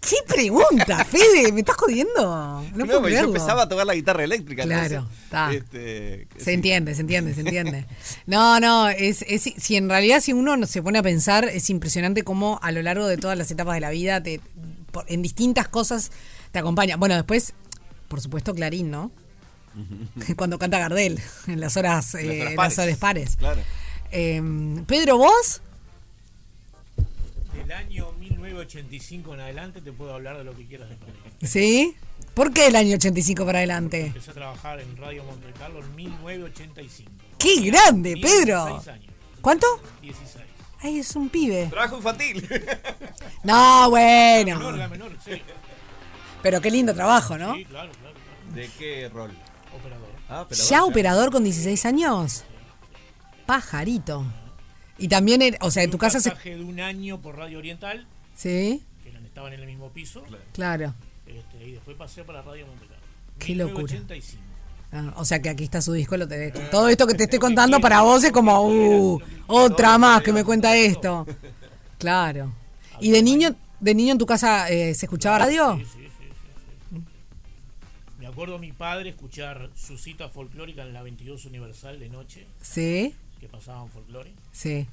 ¿Qué 0.00 0.16
pregunta, 0.26 1.04
Fede? 1.04 1.52
¿Me 1.52 1.60
estás 1.60 1.76
jodiendo? 1.76 2.10
No, 2.22 2.62
No, 2.62 2.86
puedo 2.86 3.00
yo 3.00 3.02
creerlo. 3.02 3.28
empezaba 3.28 3.62
a 3.64 3.68
tocar 3.68 3.86
la 3.86 3.94
guitarra 3.94 4.24
eléctrica. 4.24 4.62
Claro, 4.62 5.06
está. 5.24 5.52
este, 5.52 6.26
Se 6.38 6.44
sí. 6.46 6.50
entiende, 6.52 6.94
se 6.94 7.02
entiende, 7.02 7.34
se 7.34 7.40
entiende. 7.42 7.86
No, 8.26 8.58
no, 8.60 8.88
es, 8.88 9.22
es 9.28 9.42
si 9.58 9.76
en 9.76 9.90
realidad 9.90 10.20
si 10.20 10.32
uno 10.32 10.56
no 10.56 10.66
se 10.66 10.82
pone 10.82 10.98
a 10.98 11.02
pensar, 11.02 11.44
es 11.44 11.68
impresionante 11.68 12.22
cómo 12.24 12.58
a 12.62 12.72
lo 12.72 12.80
largo 12.80 13.06
de 13.06 13.18
todas 13.18 13.36
las 13.36 13.50
etapas 13.50 13.74
de 13.74 13.80
la 13.80 13.90
vida, 13.90 14.22
te, 14.22 14.40
por- 14.90 15.04
en 15.06 15.20
distintas 15.20 15.68
cosas 15.68 16.10
te 16.50 16.58
acompaña. 16.58 16.96
Bueno, 16.96 17.14
después, 17.14 17.52
por 18.08 18.22
supuesto, 18.22 18.54
Clarín, 18.54 18.90
¿no? 18.90 19.12
Cuando 20.36 20.58
canta 20.58 20.78
Gardel, 20.78 21.20
en 21.46 21.60
las 21.60 21.76
horas, 21.76 22.14
En 22.14 22.30
eh, 22.30 22.38
las 22.38 22.38
horas 22.38 22.50
en 22.50 22.56
pares. 22.56 22.76
las 22.76 22.86
horas 22.86 22.98
pares. 22.98 23.36
Claro. 23.36 23.60
Eh, 24.12 24.42
Pedro, 24.86 25.18
vos, 25.18 25.60
Del 27.54 27.70
año 27.72 28.10
1985 28.54 29.34
en 29.34 29.40
adelante 29.40 29.80
te 29.80 29.92
puedo 29.92 30.14
hablar 30.14 30.38
de 30.38 30.44
lo 30.44 30.54
que 30.56 30.66
quieras 30.66 30.88
de 30.90 30.96
Clarín. 30.96 31.14
¿sí? 31.42 31.96
¿Por 32.34 32.52
qué 32.52 32.66
el 32.68 32.76
año 32.76 32.94
85 32.96 33.44
para 33.46 33.58
adelante? 33.58 34.06
Empecé 34.06 34.30
a 34.30 34.34
trabajar 34.34 34.80
en 34.80 34.96
Radio 34.96 35.24
Monte 35.24 35.46
Carlo 35.58 35.80
en 35.80 35.94
1985. 35.96 37.10
¡Qué 37.38 37.60
grande, 37.60 38.16
Pedro! 38.20 38.66
16 38.66 38.88
años. 38.88 39.14
¿Cuánto? 39.40 39.66
16. 40.02 40.44
Ay, 40.82 40.98
es 40.98 41.14
un 41.16 41.28
pibe. 41.28 41.66
Trabajo 41.70 41.96
infantil. 41.96 42.48
No, 43.42 43.90
Menor, 43.90 43.90
bueno. 43.90 44.72
la 44.76 44.88
menor, 44.88 45.12
sí. 45.24 45.40
Pero 46.42 46.60
qué 46.60 46.70
lindo 46.70 46.94
trabajo, 46.94 47.38
¿no? 47.38 47.54
Sí, 47.54 47.64
claro, 47.64 47.90
claro, 47.92 48.14
claro. 48.14 48.54
¿De 48.54 48.68
qué 48.78 49.08
rol? 49.08 49.30
Operador. 49.74 50.08
Ah, 50.28 50.46
¿Ya 50.68 50.84
operador 50.84 51.30
con 51.30 51.42
16 51.42 51.86
años? 51.86 52.44
Pajarito. 53.46 54.24
Y 54.98 55.08
también, 55.08 55.40
er- 55.40 55.56
o 55.62 55.70
sea, 55.70 55.82
en 55.84 55.90
tu 55.90 55.96
casa 55.96 56.20
se... 56.20 56.30
de 56.34 56.62
un 56.62 56.80
año 56.80 57.18
por 57.22 57.36
Radio 57.38 57.58
Oriental, 57.58 58.06
Sí, 58.40 58.82
que 59.02 59.10
eran- 59.10 59.24
estaban 59.26 59.52
en 59.52 59.60
el 59.60 59.66
mismo 59.66 59.90
piso. 59.90 60.22
claro. 60.52 60.94
Este, 61.26 61.68
y 61.68 61.72
después 61.72 61.96
pasé 61.96 62.24
para 62.24 62.40
Radio 62.42 62.66
Monte 62.66 62.86
Carlo. 62.86 63.04
Qué 63.38 63.54
locura. 63.54 63.92
1985. 63.92 64.42
Ah, 64.92 65.12
o 65.16 65.24
sea 65.24 65.40
que 65.40 65.48
aquí 65.50 65.64
está 65.64 65.80
su 65.82 65.92
disco, 65.92 66.16
lo 66.16 66.26
te 66.26 66.50
Todo 66.70 66.88
esto 66.88 67.06
que 67.06 67.14
te 67.14 67.24
estoy 67.24 67.38
contando 67.38 67.80
para 67.80 68.00
vos 68.00 68.24
es 68.24 68.32
como, 68.32 68.62
uh, 68.66 69.20
otra 69.46 69.98
más 69.98 70.22
que 70.22 70.32
me 70.32 70.42
cuenta 70.42 70.74
esto. 70.76 71.26
Claro. 71.98 72.52
¿Y 72.98 73.10
de 73.10 73.22
niño, 73.22 73.54
de 73.78 73.94
niño 73.94 74.12
en 74.12 74.18
tu 74.18 74.26
casa 74.26 74.68
eh, 74.70 74.94
se 74.94 75.06
escuchaba 75.06 75.38
radio? 75.38 75.76
Sí, 75.76 75.84
sí, 75.84 75.90
sí, 75.92 76.08
sí, 76.18 76.96
sí. 76.96 77.02
Me 78.18 78.26
acuerdo 78.26 78.56
a 78.56 78.58
mi 78.58 78.72
padre 78.72 79.10
escuchar 79.10 79.70
su 79.76 79.96
cita 79.98 80.28
folclórica 80.30 80.82
en 80.82 80.92
la 80.94 81.02
22 81.02 81.44
Universal 81.44 82.00
de 82.00 82.08
noche, 82.08 82.46
Sí, 82.62 83.14
que 83.38 83.48
pasaban 83.48 83.88
folclore. 83.90 84.32
sí, 84.50 84.86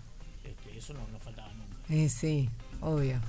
Este, 0.44 0.78
eso 0.78 0.94
no, 0.94 1.00
no 1.12 1.18
faltaba 1.20 1.50
nunca. 1.54 1.76
eh, 1.90 2.08
sí, 2.10 2.50
obvio. 2.82 3.20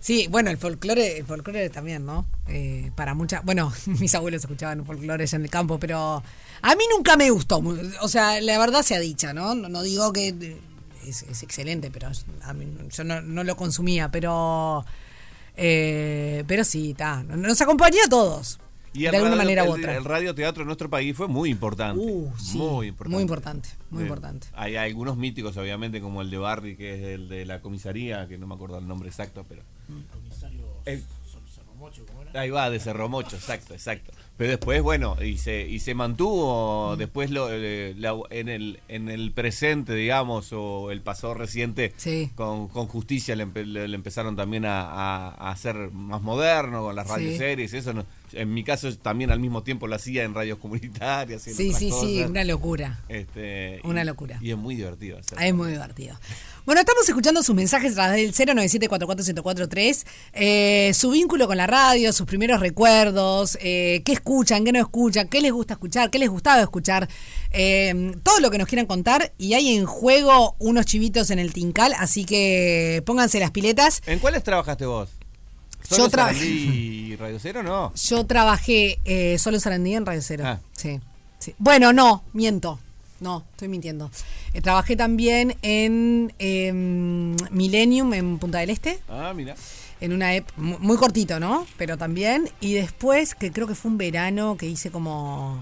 Sí, 0.00 0.26
bueno, 0.28 0.50
el 0.50 0.58
folclore, 0.58 1.18
el 1.18 1.26
folclore 1.26 1.70
también, 1.70 2.04
¿no? 2.04 2.26
Eh, 2.48 2.90
para 2.96 3.14
muchas, 3.14 3.44
bueno, 3.44 3.72
mis 3.86 4.14
abuelos 4.14 4.42
escuchaban 4.42 4.84
folclore 4.84 5.24
en 5.30 5.42
el 5.42 5.50
campo, 5.50 5.78
pero 5.78 6.22
a 6.62 6.74
mí 6.74 6.84
nunca 6.94 7.16
me 7.16 7.30
gustó. 7.30 7.62
O 8.00 8.08
sea, 8.08 8.40
la 8.40 8.58
verdad 8.58 8.82
sea 8.82 8.98
dicha, 8.98 9.32
¿no? 9.32 9.54
No, 9.54 9.68
no 9.68 9.82
digo 9.82 10.12
que 10.12 10.28
eh, 10.28 10.60
es, 11.06 11.42
excelente, 11.42 11.90
pero 11.90 12.10
a 12.42 12.52
mí, 12.52 12.66
yo 12.90 13.04
no, 13.04 13.20
no 13.20 13.44
lo 13.44 13.56
consumía, 13.56 14.10
pero 14.10 14.84
eh, 15.60 16.44
pero 16.46 16.64
sí, 16.64 16.92
está. 16.92 17.22
Nos 17.24 17.60
acompañó 17.60 17.98
a 18.04 18.08
todos. 18.08 18.60
Y 18.92 19.02
de 19.02 19.08
el 19.08 19.14
alguna 19.16 19.30
radio- 19.30 19.36
manera 19.44 19.64
u 19.64 19.74
el- 19.74 19.80
otra. 19.80 19.96
El 19.96 20.04
radioteatro 20.04 20.62
en 20.62 20.66
nuestro 20.66 20.88
país 20.90 21.16
fue 21.16 21.28
muy 21.28 21.50
importante. 21.50 22.00
Uh, 22.02 22.32
sí, 22.38 22.58
muy 22.58 22.86
importante. 22.88 23.14
Muy 23.14 23.22
importante, 23.22 23.68
muy 23.90 24.02
Eh, 24.02 24.06
importante. 24.06 24.46
Hay 24.54 24.76
algunos 24.76 25.16
míticos, 25.16 25.56
obviamente, 25.56 26.00
como 26.00 26.22
el 26.22 26.30
de 26.30 26.38
Barry, 26.38 26.76
que 26.76 26.94
es 26.94 27.02
el 27.14 27.28
de 27.28 27.44
la 27.46 27.60
comisaría, 27.60 28.26
que 28.28 28.38
no 28.38 28.46
me 28.46 28.54
acuerdo 28.54 28.78
el 28.78 28.88
nombre 28.88 29.08
exacto, 29.08 29.44
pero. 29.48 29.62
Comisario 30.12 30.64
El- 30.84 31.00
Sol- 31.30 31.42
Cerromocho, 31.54 32.04
¿cómo 32.06 32.22
era? 32.22 32.40
Ahí 32.40 32.50
va, 32.50 32.70
de 32.70 32.80
Cerro 32.80 33.08
Mocho, 33.08 33.36
exacto, 33.36 33.74
exacto. 33.74 34.12
Pero 34.36 34.50
después, 34.50 34.80
bueno, 34.82 35.16
y 35.22 35.36
se, 35.38 35.66
y 35.68 35.80
se 35.80 35.94
mantuvo 35.94 36.94
después 36.96 37.30
lo, 37.30 37.48
eh, 37.50 37.94
la- 37.98 38.14
en, 38.30 38.48
el, 38.48 38.80
en 38.88 39.08
el 39.08 39.32
presente, 39.32 39.94
digamos, 39.94 40.52
o 40.52 40.90
el 40.92 41.00
pasado 41.00 41.34
reciente, 41.34 41.92
Sí. 41.96 42.30
con, 42.36 42.68
con 42.68 42.86
justicia 42.86 43.34
le, 43.34 43.46
empe- 43.46 43.64
le- 43.64 43.88
le 43.88 43.94
empezaron 43.96 44.36
también 44.36 44.64
a, 44.64 44.82
a- 44.82 45.28
a 45.30 45.50
hacer 45.50 45.90
más 45.92 46.22
moderno, 46.22 46.82
con 46.84 46.94
las 46.94 47.06
Sí. 47.08 47.12
radioseries, 47.14 47.72
eso 47.74 47.92
no- 47.92 48.06
En 48.32 48.52
mi 48.52 48.64
caso 48.64 48.94
también 48.98 49.30
al 49.30 49.40
mismo 49.40 49.62
tiempo 49.62 49.86
lo 49.86 49.94
hacía 49.96 50.24
en 50.24 50.34
radios 50.34 50.58
comunitarias. 50.58 51.46
y 51.46 51.50
en 51.50 51.56
Sí, 51.56 51.72
sí, 51.72 51.90
sí, 52.00 52.22
una 52.22 52.44
locura. 52.44 53.00
Este, 53.08 53.80
Una 53.84 54.02
y- 54.02 54.06
locura. 54.06 54.38
Y 54.40 54.50
es 54.50 54.56
muy 54.56 54.74
divertido 54.76 55.18
hacerlo. 55.18 55.38
Ah, 55.40 55.46
Es 55.46 55.54
muy 55.54 55.70
divertido. 55.70 56.18
Bueno, 56.66 56.80
estamos 56.82 57.08
escuchando 57.08 57.42
sus 57.42 57.54
mensajes 57.56 57.92
a 57.92 57.94
través 57.94 58.36
del 58.36 58.48
097-44143, 58.56 60.04
eh, 60.34 60.92
su 60.94 61.10
vínculo 61.10 61.46
con 61.46 61.56
la 61.56 61.66
radio, 61.66 62.12
sus 62.12 62.26
primeros 62.26 62.60
recuerdos, 62.60 63.56
eh, 63.62 64.02
qué 64.04 64.12
escuchan, 64.12 64.64
qué 64.64 64.72
no 64.72 64.78
escuchan, 64.80 65.28
qué 65.28 65.40
les 65.40 65.52
gusta 65.52 65.74
escuchar, 65.74 66.10
qué 66.10 66.18
les 66.18 66.28
gustaba 66.28 66.60
escuchar, 66.60 67.08
eh, 67.52 68.12
todo 68.22 68.40
lo 68.40 68.50
que 68.50 68.58
nos 68.58 68.68
quieran 68.68 68.86
contar. 68.86 69.32
Y 69.38 69.54
hay 69.54 69.74
en 69.76 69.86
juego 69.86 70.56
unos 70.58 70.84
chivitos 70.86 71.30
en 71.30 71.38
el 71.38 71.52
Tincal, 71.54 71.94
así 71.98 72.24
que 72.26 73.02
pónganse 73.06 73.40
las 73.40 73.50
piletas. 73.50 74.02
¿En 74.06 74.18
cuáles 74.18 74.42
trabajaste 74.42 74.84
vos? 74.86 75.08
Yo 75.90 75.96
¿Solo 75.96 76.10
trabajé- 76.10 76.44
y 76.44 77.16
Radio 77.16 77.38
Cero 77.40 77.62
no? 77.62 77.92
Yo 77.94 78.26
trabajé 78.26 78.98
eh, 79.04 79.38
solo 79.38 79.58
Sarandí 79.60 79.94
en 79.94 80.04
Radio 80.04 80.20
Cero. 80.22 80.44
Ah. 80.46 80.58
Sí, 80.76 81.00
sí. 81.38 81.54
Bueno, 81.58 81.92
no, 81.92 82.22
miento. 82.32 82.78
No, 83.20 83.44
estoy 83.52 83.68
mintiendo. 83.68 84.10
Eh, 84.52 84.60
trabajé 84.60 84.94
también 84.96 85.56
en 85.62 86.32
em, 86.38 87.34
Millennium 87.50 88.12
en 88.14 88.38
Punta 88.38 88.58
del 88.58 88.70
Este. 88.70 89.00
Ah, 89.08 89.32
mira. 89.34 89.56
En 90.00 90.12
una 90.12 90.36
ep- 90.36 90.46
mu- 90.56 90.78
muy 90.78 90.96
cortito, 90.96 91.40
¿no? 91.40 91.66
Pero 91.76 91.96
también. 91.98 92.48
Y 92.60 92.74
después, 92.74 93.34
que 93.34 93.50
creo 93.50 93.66
que 93.66 93.74
fue 93.74 93.90
un 93.90 93.98
verano 93.98 94.56
que 94.56 94.66
hice 94.66 94.90
como. 94.92 95.60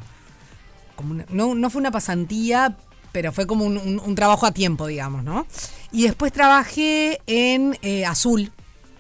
como 0.97 1.13
una- 1.13 1.27
no, 1.31 1.55
no 1.55 1.71
fue 1.71 1.81
una 1.81 1.91
pasantía, 1.91 2.77
pero 3.13 3.33
fue 3.33 3.47
como 3.47 3.65
un, 3.65 3.79
un- 3.79 4.01
un 4.05 4.15
trabajo 4.15 4.45
a 4.45 4.51
tiempo, 4.53 4.87
digamos, 4.87 5.25
¿no? 5.25 5.47
Y 5.93 6.03
después 6.03 6.33
trabajé 6.33 7.21
en 7.27 7.79
eh, 7.81 8.05
Azul, 8.05 8.53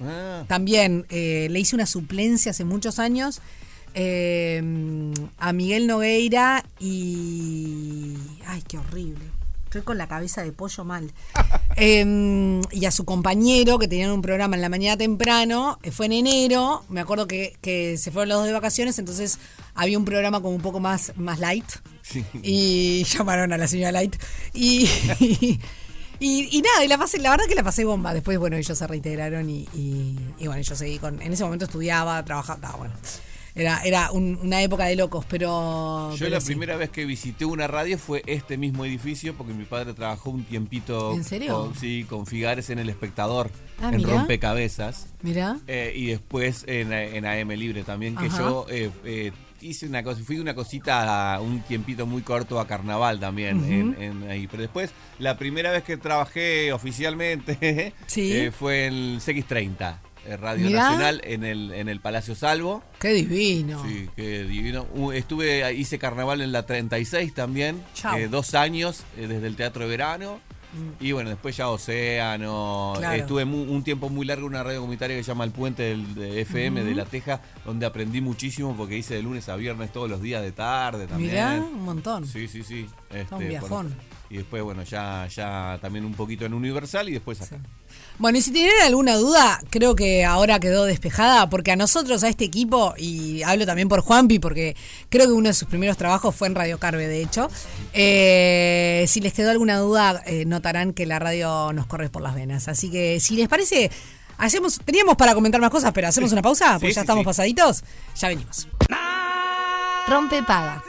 Ah, 0.02 0.44
también 0.48 1.06
eh, 1.10 1.48
le 1.50 1.58
hice 1.60 1.74
una 1.76 1.86
suplencia 1.86 2.50
hace 2.50 2.64
muchos 2.64 2.98
años 2.98 3.40
eh, 3.94 4.62
a 5.38 5.52
Miguel 5.52 5.86
Nogueira 5.86 6.64
y. 6.78 8.14
Ay, 8.46 8.62
qué 8.68 8.78
horrible. 8.78 9.24
Estoy 9.64 9.82
con 9.82 9.98
la 9.98 10.06
cabeza 10.06 10.42
de 10.42 10.52
pollo 10.52 10.84
mal. 10.84 11.12
Eh, 11.78 12.62
y 12.72 12.86
a 12.86 12.90
su 12.90 13.04
compañero 13.04 13.78
que 13.78 13.86
tenían 13.86 14.10
un 14.10 14.22
programa 14.22 14.56
en 14.56 14.62
la 14.62 14.70
mañana 14.70 14.96
temprano. 14.96 15.78
eh, 15.82 15.90
Fue 15.90 16.06
en 16.06 16.12
enero. 16.12 16.82
Me 16.88 17.00
acuerdo 17.00 17.28
que, 17.28 17.54
que 17.60 17.98
se 17.98 18.10
fueron 18.10 18.30
los 18.30 18.38
dos 18.38 18.46
de 18.46 18.54
vacaciones, 18.54 18.98
entonces 18.98 19.38
había 19.74 19.98
un 19.98 20.06
programa 20.06 20.40
como 20.40 20.54
un 20.54 20.62
poco 20.62 20.80
más, 20.80 21.12
más 21.16 21.38
light. 21.38 21.66
sí. 22.00 22.24
Y 22.42 23.04
llamaron 23.14 23.52
a 23.52 23.58
la 23.58 23.68
señora 23.68 23.92
Light. 23.92 24.16
Y, 24.54 24.88
y, 26.20 26.48
y 26.56 26.62
nada, 26.62 26.84
y 26.84 26.88
la, 26.88 26.98
pasé, 26.98 27.18
la 27.18 27.30
verdad 27.30 27.46
que 27.46 27.54
la 27.54 27.62
pasé 27.62 27.84
bomba. 27.84 28.14
Después, 28.14 28.38
bueno, 28.38 28.56
ellos 28.56 28.76
se 28.76 28.86
reintegraron 28.86 29.48
y, 29.50 29.68
y- 29.74 30.18
y 30.38 30.46
bueno, 30.46 30.62
yo 30.62 30.74
seguí 30.76 30.98
con. 30.98 31.20
En 31.22 31.32
ese 31.32 31.44
momento 31.44 31.64
estudiaba, 31.66 32.24
trabajaba. 32.24 32.72
bueno. 32.78 32.94
Era, 33.54 33.80
era 33.84 34.10
un- 34.10 34.38
una 34.42 34.60
época 34.62 34.84
de 34.84 34.96
locos, 34.96 35.24
pero. 35.30 36.10
Yo 36.12 36.18
pero 36.18 36.30
la 36.32 36.40
sí. 36.42 36.48
primera 36.48 36.76
vez 36.76 36.90
que 36.90 37.06
visité 37.06 37.46
una 37.46 37.66
radio 37.66 37.96
fue 37.96 38.22
este 38.26 38.58
mismo 38.58 38.84
edificio 38.84 39.34
porque 39.34 39.54
mi 39.54 39.64
padre 39.64 39.94
trabajó 39.94 40.28
un 40.28 40.44
tiempito 40.44 41.14
¿En 41.14 41.24
serio? 41.24 41.54
Con, 41.62 41.74
sí, 41.74 42.04
con 42.06 42.26
Figares 42.26 42.68
en 42.68 42.78
El 42.80 42.90
Espectador, 42.90 43.50
Ah, 43.80 43.88
en 43.90 43.96
mirá. 43.96 44.10
Rompecabezas. 44.10 45.06
Mirá. 45.22 45.56
Eh, 45.68 45.92
y 45.96 46.06
después 46.06 46.64
en, 46.66 46.92
en 46.92 47.24
AM 47.24 47.48
Libre 47.56 47.82
también, 47.82 48.14
que 48.14 48.26
Ajá. 48.26 48.38
yo 48.38 48.66
eh, 48.68 48.90
eh, 49.04 49.32
hice 49.60 49.86
una 49.86 50.02
cosa, 50.02 50.20
fui 50.24 50.38
una 50.38 50.54
cosita 50.54 51.38
un 51.40 51.60
tiempito 51.62 52.06
muy 52.06 52.22
corto 52.22 52.60
a 52.60 52.66
Carnaval 52.66 53.18
también, 53.20 53.64
en, 53.64 54.02
en 54.02 54.30
ahí. 54.30 54.46
Pero 54.46 54.62
después, 54.62 54.90
la 55.18 55.36
primera 55.38 55.70
vez 55.70 55.82
que 55.84 55.96
trabajé 55.96 56.72
oficialmente 56.72 57.92
Sí. 58.06 58.32
eh, 58.32 58.50
fue 58.50 58.86
en 58.86 59.18
CX30, 59.18 59.98
eh, 60.26 60.36
Radio 60.36 60.66
Mirá. 60.66 60.82
Nacional, 60.84 61.20
en 61.24 61.44
el, 61.44 61.72
en 61.72 61.88
el 61.88 62.00
Palacio 62.00 62.34
Salvo. 62.34 62.82
Qué 62.98 63.10
divino. 63.12 63.84
Sí, 63.86 64.08
qué 64.16 64.44
divino. 64.44 64.86
Estuve, 65.12 65.72
hice 65.74 65.98
carnaval 65.98 66.40
en 66.40 66.52
la 66.52 66.66
36 66.66 67.34
también, 67.34 67.82
eh, 68.16 68.28
dos 68.30 68.54
años 68.54 69.04
eh, 69.16 69.26
desde 69.26 69.46
el 69.46 69.56
Teatro 69.56 69.84
de 69.84 69.90
Verano. 69.90 70.40
Y 71.00 71.12
bueno, 71.12 71.30
después 71.30 71.56
ya 71.56 71.68
Océano. 71.68 72.94
Mm. 72.94 72.98
Claro. 72.98 73.14
Estuve 73.16 73.44
un 73.44 73.82
tiempo 73.82 74.08
muy 74.08 74.26
largo 74.26 74.46
en 74.46 74.54
una 74.54 74.62
radio 74.62 74.80
comunitaria 74.80 75.16
que 75.16 75.22
se 75.22 75.28
llama 75.28 75.44
El 75.44 75.50
Puente 75.50 75.82
del 75.82 76.14
de 76.14 76.40
FM 76.42 76.84
de 76.84 76.94
La 76.94 77.04
Teja, 77.04 77.40
donde 77.64 77.86
aprendí 77.86 78.20
muchísimo 78.20 78.74
porque 78.76 78.96
hice 78.96 79.14
de 79.14 79.22
lunes 79.22 79.48
a 79.48 79.56
viernes 79.56 79.92
todos 79.92 80.08
los 80.10 80.20
días 80.20 80.42
de 80.42 80.52
tarde 80.52 81.06
también. 81.06 81.30
Mirá, 81.30 81.54
un 81.60 81.82
montón. 81.82 82.26
Sí, 82.26 82.48
sí, 82.48 82.62
sí. 82.62 82.86
Este, 83.10 83.34
un 83.34 83.48
viajón. 83.48 83.94
Y 84.30 84.36
después, 84.38 84.62
bueno, 84.62 84.82
ya, 84.82 85.26
ya 85.28 85.78
también 85.80 86.04
un 86.04 86.14
poquito 86.14 86.44
en 86.44 86.54
Universal 86.54 87.08
y 87.08 87.12
después 87.12 87.40
acá. 87.42 87.58
Bueno, 88.18 88.38
y 88.38 88.42
si 88.42 88.50
tienen 88.50 88.72
alguna 88.84 89.16
duda, 89.16 89.60
creo 89.70 89.94
que 89.94 90.24
ahora 90.24 90.58
quedó 90.58 90.84
despejada, 90.84 91.48
porque 91.50 91.70
a 91.72 91.76
nosotros, 91.76 92.24
a 92.24 92.28
este 92.28 92.44
equipo, 92.44 92.94
y 92.96 93.42
hablo 93.42 93.66
también 93.66 93.88
por 93.88 94.00
Juanpi, 94.00 94.38
porque 94.38 94.74
creo 95.10 95.26
que 95.26 95.32
uno 95.32 95.48
de 95.48 95.54
sus 95.54 95.68
primeros 95.68 95.96
trabajos 95.98 96.34
fue 96.34 96.48
en 96.48 96.54
Radio 96.54 96.78
Carve, 96.78 97.06
de 97.06 97.22
hecho. 97.22 97.48
eh, 97.92 99.04
si 99.08 99.20
les 99.20 99.32
quedó 99.32 99.50
alguna 99.50 99.78
duda, 99.78 100.22
eh, 100.26 100.44
notarán 100.46 100.92
que 100.92 101.04
la 101.06 101.18
radio 101.18 101.72
nos 101.72 101.86
corre 101.86 102.08
por 102.08 102.22
las 102.22 102.34
venas. 102.34 102.68
Así 102.68 102.90
que, 102.90 103.20
si 103.20 103.36
les 103.36 103.48
parece, 103.48 103.90
hacemos, 104.38 104.80
teníamos 104.84 105.16
para 105.16 105.34
comentar 105.34 105.60
más 105.60 105.70
cosas, 105.70 105.92
pero 105.92 106.08
hacemos 106.08 106.32
una 106.32 106.42
pausa, 106.42 106.72
porque 106.74 106.88
Sí, 106.88 106.94
ya 106.94 107.00
sí, 107.02 107.04
estamos 107.04 107.22
sí. 107.22 107.26
pasaditos. 107.26 107.84
Ya 108.18 108.28
venimos. 108.28 108.66
Rompe 110.08 110.42
paga. 110.42 110.82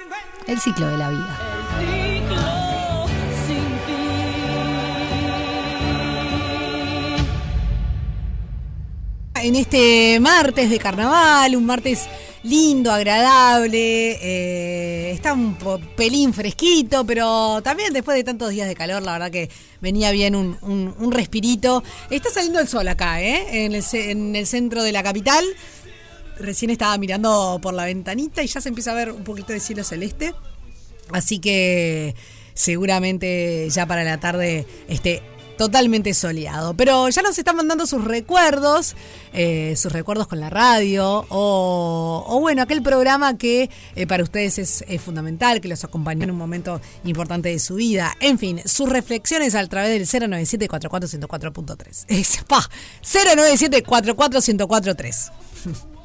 El 0.48 0.60
ciclo 0.62 0.88
de 0.88 0.98
la 0.98 1.10
vida. 1.10 1.57
En 9.44 9.56
este 9.56 10.20
martes 10.20 10.70
de 10.70 10.80
carnaval, 10.80 11.56
un 11.56 11.66
martes 11.66 12.08
lindo, 12.44 12.92
agradable, 12.92 14.18
eh, 14.22 15.12
está 15.12 15.34
un 15.34 15.56
pelín 15.96 16.34
fresquito, 16.34 17.06
pero 17.06 17.62
también 17.62 17.94
después 17.94 18.16
de 18.18 18.24
tantos 18.24 18.50
días 18.50 18.68
de 18.68 18.76
calor, 18.76 19.02
la 19.04 19.14
verdad 19.14 19.32
que 19.32 19.50
venía 19.80 20.12
bien 20.12 20.36
un, 20.36 20.58
un- 20.62 21.12
respirito. 21.12 21.84
Está 22.10 22.30
saliendo 22.30 22.60
el 22.60 22.68
sol 22.68 22.88
acá, 22.88 23.22
¿eh? 23.22 23.66
en, 23.66 23.74
el, 23.76 23.84
ce- 23.84 24.12
en 24.12 24.36
el 24.36 24.48
centro 24.48 24.84
de 24.84 24.92
la 24.92 25.04
capital. 25.04 25.46
Recién 26.40 26.70
estaba 26.72 26.98
mirando 26.98 27.60
por 27.62 27.74
la 27.74 27.86
ventanita 27.86 28.44
y 28.44 28.48
ya 28.48 28.60
se 28.62 28.70
empieza 28.70 28.92
a 28.92 28.96
ver 28.96 29.12
un 29.12 29.24
poquito 29.24 29.54
de 29.54 29.60
cielo 29.60 29.84
celeste. 29.84 30.34
Así 31.12 31.40
que 31.40 32.16
seguramente 32.54 33.68
ya 33.70 33.86
para 33.86 34.04
la 34.04 34.20
tarde 34.20 34.66
esté 34.88 35.22
totalmente 35.58 36.14
soleado. 36.14 36.74
Pero 36.76 37.10
ya 37.10 37.22
nos 37.22 37.38
están 37.38 37.58
mandando 37.58 37.86
sus 37.86 38.02
recuerdos, 38.04 38.96
eh, 39.34 39.76
sus 39.76 39.92
recuerdos 39.92 40.28
con 40.28 40.40
la 40.40 40.50
radio, 40.50 41.26
o, 41.30 42.26
o 42.28 42.40
bueno, 42.40 42.62
aquel 42.62 42.82
programa 42.82 43.38
que 43.38 43.70
eh, 43.96 44.08
para 44.08 44.24
ustedes 44.24 44.58
es, 44.60 44.86
fundamental, 45.02 45.60
que 45.62 45.68
los 45.68 45.84
acompañó 45.84 46.24
en 46.24 46.32
un 46.32 46.38
momento 46.38 46.80
importante 47.04 47.50
de 47.50 47.60
su 47.60 47.76
vida. 47.76 48.16
En 48.20 48.40
fin, 48.40 48.62
sus 48.66 48.90
reflexiones 48.90 49.54
a 49.56 49.68
través 49.68 49.92
del 49.92 50.08
097-44104.3. 50.30 52.06
Es, 52.18 52.40
pa, 52.48 52.62
097-44104.3. 53.04 55.88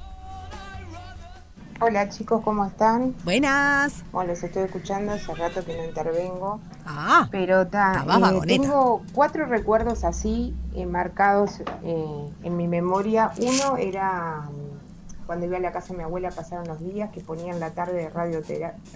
Hola 1.85 2.09
chicos, 2.11 2.43
¿cómo 2.45 2.65
están? 2.65 3.13
Buenas. 3.25 4.05
Bueno, 4.13 4.31
los 4.31 4.43
estoy 4.45 4.63
escuchando 4.63 5.13
hace 5.13 5.35
rato 5.35 5.65
que 5.65 5.77
no 5.77 5.85
intervengo, 5.85 6.61
Ah, 6.87 7.27
pero 7.33 7.67
ta, 7.67 8.05
eh, 8.07 8.41
tengo 8.47 9.03
cuatro 9.13 9.47
recuerdos 9.47 10.05
así 10.05 10.55
eh, 10.75 10.87
marcados 10.87 11.61
eh, 11.83 12.29
en 12.45 12.57
mi 12.57 12.69
memoria. 12.69 13.33
Uno 13.39 13.77
era 13.79 14.43
mm, 14.43 15.27
cuando 15.27 15.47
iba 15.47 15.57
a 15.57 15.61
la 15.61 15.73
casa 15.73 15.89
de 15.89 15.99
mi 15.99 16.05
abuela 16.05 16.31
pasaron 16.31 16.69
los 16.69 16.79
días 16.79 17.11
que 17.11 17.21
ponían 17.21 17.59
la 17.59 17.71
tarde 17.71 17.95
de 17.95 18.11
radio, 18.11 18.41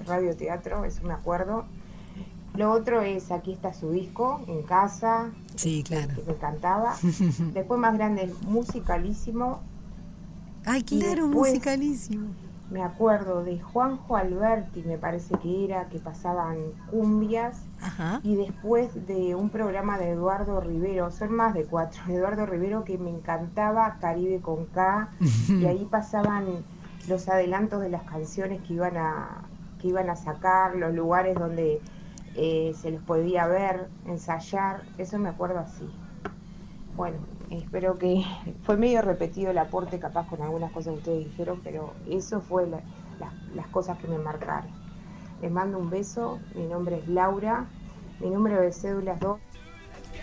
radio 0.07 0.37
teatro, 0.37 0.85
eso 0.85 1.03
me 1.03 1.13
acuerdo. 1.15 1.65
Lo 2.55 2.71
otro 2.71 3.03
es 3.03 3.33
Aquí 3.33 3.53
está 3.53 3.75
su 3.75 3.91
disco, 3.91 4.41
en 4.47 4.63
casa, 4.63 5.31
sí, 5.57 5.83
claro. 5.83 6.15
que 6.15 6.23
me 6.23 6.33
encantaba. 6.35 6.95
Después 7.53 7.81
más 7.81 7.95
grande, 7.95 8.33
musicalísimo, 8.43 9.61
Ay, 10.65 10.83
claro, 10.85 11.25
después- 11.27 11.51
musicalísimo. 11.53 12.29
Me 12.71 12.83
acuerdo 12.83 13.45
de 13.45 13.61
Juanjo 13.61 14.17
Alberti, 14.17 14.83
me 14.83 14.99
parece 14.99 15.37
que 15.39 15.65
era, 15.65 15.89
que 15.89 16.01
pasaban 16.01 16.57
cumbias, 16.91 17.63
Ajá. 17.81 18.21
y 18.25 18.35
después 18.35 19.07
de 19.07 19.37
un 19.37 19.51
programa 19.51 19.99
de 19.99 20.11
Eduardo 20.11 20.61
Rivero, 20.61 21.13
son 21.13 21.33
más 21.33 21.55
de 21.55 21.65
cuatro, 21.65 22.03
Eduardo 22.09 22.45
Rivero 22.45 22.83
que 22.85 22.99
me 22.99 23.11
encantaba, 23.11 23.99
Caribe 24.01 24.41
con 24.41 24.67
K, 24.67 25.11
y 25.49 25.65
ahí 25.67 25.87
pasaban 25.89 26.65
los 27.09 27.29
adelantos 27.29 27.81
de 27.81 27.89
las 27.89 28.03
canciones 28.03 28.61
que 28.63 28.75
iban 28.75 28.97
a, 28.97 29.43
que 29.81 29.89
iban 29.89 30.11
a 30.11 30.17
sacar, 30.17 30.75
los 30.75 30.93
lugares 30.93 31.39
donde 31.39 31.81
eh, 32.35 32.75
se 32.77 32.91
los 32.91 33.03
podía 33.03 33.47
ver, 33.47 33.89
ensayar, 34.07 34.83
eso 34.99 35.19
me 35.19 35.29
acuerdo 35.29 35.61
así. 35.61 35.89
Bueno, 36.97 37.19
espero 37.51 37.99
que 37.99 38.25
fue 38.65 38.77
medio 38.77 39.03
repetido 39.03 39.51
el 39.51 39.59
aporte 39.59 39.99
capaz 39.99 40.27
con 40.29 40.43
algunas 40.43 40.73
cosas 40.73 40.95
que 40.95 40.99
ustedes 40.99 41.25
dijeron, 41.31 41.61
pero 41.63 41.95
eso 42.09 42.41
fue 42.41 42.67
la- 42.67 42.81
la- 43.21 43.33
las 43.55 43.67
cosas 43.69 43.99
que 43.99 44.09
me 44.09 44.19
marcaron. 44.19 44.71
Les 45.43 45.51
mando 45.51 45.79
un 45.79 45.91
beso, 45.91 46.39
mi 46.55 46.67
nombre 46.67 46.99
es 46.99 47.09
Laura, 47.09 47.67
mi 48.21 48.31
número 48.31 48.61
de 48.61 48.73
cédula 48.73 49.15
es 49.15 49.21
2. 49.21 49.39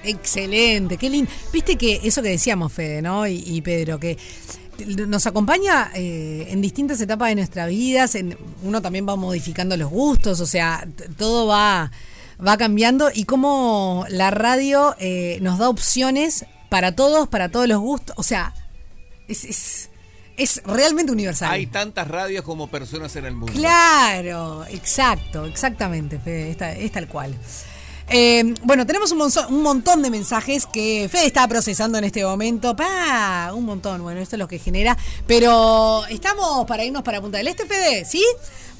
Excelente, 0.04 0.98
qué 0.98 1.10
lindo. 1.10 1.32
Viste 1.52 1.78
que 1.78 2.02
eso 2.04 2.22
que 2.22 2.30
decíamos, 2.30 2.74
Fede, 2.74 3.02
¿no? 3.02 3.26
Y, 3.28 3.62
Pedro, 3.62 4.00
que 4.00 4.18
nos 5.08 5.28
acompaña 5.28 5.92
eh, 5.94 6.48
en 6.50 6.62
distintas 6.62 7.00
etapas 7.00 7.30
de 7.30 7.36
nuestras 7.36 7.70
vidas. 7.70 8.16
En, 8.16 8.38
uno 8.64 8.82
también 8.82 9.08
va 9.08 9.16
modificando 9.16 9.78
los 9.78 9.90
gustos, 9.90 10.40
o 10.42 10.46
sea, 10.46 10.86
todo 11.18 11.48
va, 11.48 11.92
va 12.46 12.58
cambiando. 12.58 13.10
Y 13.14 13.24
cómo 13.26 14.06
la 14.10 14.32
radio 14.32 14.96
eh, 15.00 15.38
nos 15.42 15.60
da 15.60 15.70
opciones 15.70 16.46
para 16.74 16.96
todos, 16.96 17.28
para 17.28 17.50
todos 17.50 17.68
los 17.68 17.78
gustos. 17.80 18.16
O 18.18 18.24
sea, 18.24 18.52
es, 19.28 19.44
es, 19.44 19.90
es 20.38 20.60
realmente 20.66 21.12
universal. 21.12 21.52
Hay 21.52 21.68
tantas 21.68 22.08
radios 22.08 22.44
como 22.44 22.68
personas 22.68 23.16
en 23.16 23.26
el 23.26 23.36
mundo. 23.36 23.54
Claro, 23.54 24.66
exacto, 24.66 25.46
exactamente, 25.46 26.18
Fede, 26.18 26.50
es, 26.50 26.84
es 26.84 26.92
tal 26.92 27.08
cual. 27.08 27.36
Eh, 28.10 28.54
bueno, 28.64 28.86
tenemos 28.86 29.12
un, 29.12 29.22
un 29.22 29.64
montón 29.64 30.02
de 30.02 30.10
mensajes 30.10 30.66
que 30.66 31.08
Fede 31.12 31.28
está 31.28 31.48
procesando 31.48 31.98
en 31.98 32.04
este 32.04 32.24
momento. 32.24 32.76
¡Pa! 32.76 33.52
Un 33.54 33.66
montón, 33.66 34.04
bueno, 34.04 34.20
esto 34.20 34.36
es 34.36 34.40
lo 34.40 34.48
que 34.48 34.60
genera. 34.60 34.98
Pero 35.28 36.06
estamos 36.08 36.66
para 36.66 36.84
irnos 36.84 37.04
para 37.04 37.22
Punta 37.22 37.38
del 37.38 37.48
Este, 37.48 37.66
Fede, 37.66 38.06
¿sí? 38.06 38.24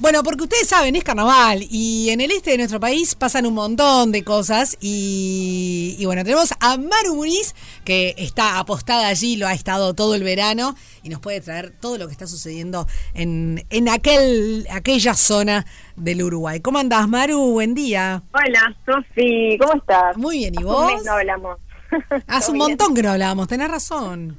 Bueno, 0.00 0.24
porque 0.24 0.42
ustedes 0.42 0.66
saben, 0.68 0.96
es 0.96 1.04
carnaval 1.04 1.64
y 1.70 2.10
en 2.10 2.20
el 2.20 2.32
este 2.32 2.50
de 2.50 2.58
nuestro 2.58 2.80
país 2.80 3.14
pasan 3.14 3.46
un 3.46 3.54
montón 3.54 4.10
de 4.10 4.24
cosas. 4.24 4.76
Y, 4.80 5.94
y 5.98 6.04
bueno, 6.04 6.24
tenemos 6.24 6.52
a 6.60 6.76
Maru 6.76 7.14
Muniz, 7.14 7.54
que 7.84 8.14
está 8.18 8.58
apostada 8.58 9.06
allí, 9.06 9.36
lo 9.36 9.46
ha 9.46 9.54
estado 9.54 9.94
todo 9.94 10.16
el 10.16 10.24
verano 10.24 10.74
y 11.04 11.10
nos 11.10 11.20
puede 11.20 11.40
traer 11.40 11.70
todo 11.70 11.98
lo 11.98 12.06
que 12.06 12.12
está 12.12 12.26
sucediendo 12.26 12.86
en, 13.12 13.64
en 13.70 13.88
aquel, 13.88 14.66
aquella 14.70 15.14
zona 15.14 15.64
del 15.96 16.22
Uruguay. 16.22 16.60
¿Cómo 16.60 16.78
andás, 16.78 17.06
Maru? 17.06 17.52
Buen 17.52 17.74
día. 17.74 18.22
Hola, 18.32 18.74
Sofi, 18.86 19.56
¿cómo 19.60 19.74
estás? 19.74 20.16
Muy 20.16 20.38
bien, 20.38 20.54
¿y 20.54 20.58
Hace 20.58 20.64
vos? 20.66 20.90
Un 20.90 20.96
mes 20.96 21.04
no 21.04 21.12
hablamos. 21.12 21.58
Hace 22.26 22.50
un 22.50 22.58
montón 22.58 22.94
que 22.94 23.02
no 23.02 23.10
hablábamos, 23.10 23.46
tenés 23.46 23.70
razón. 23.70 24.36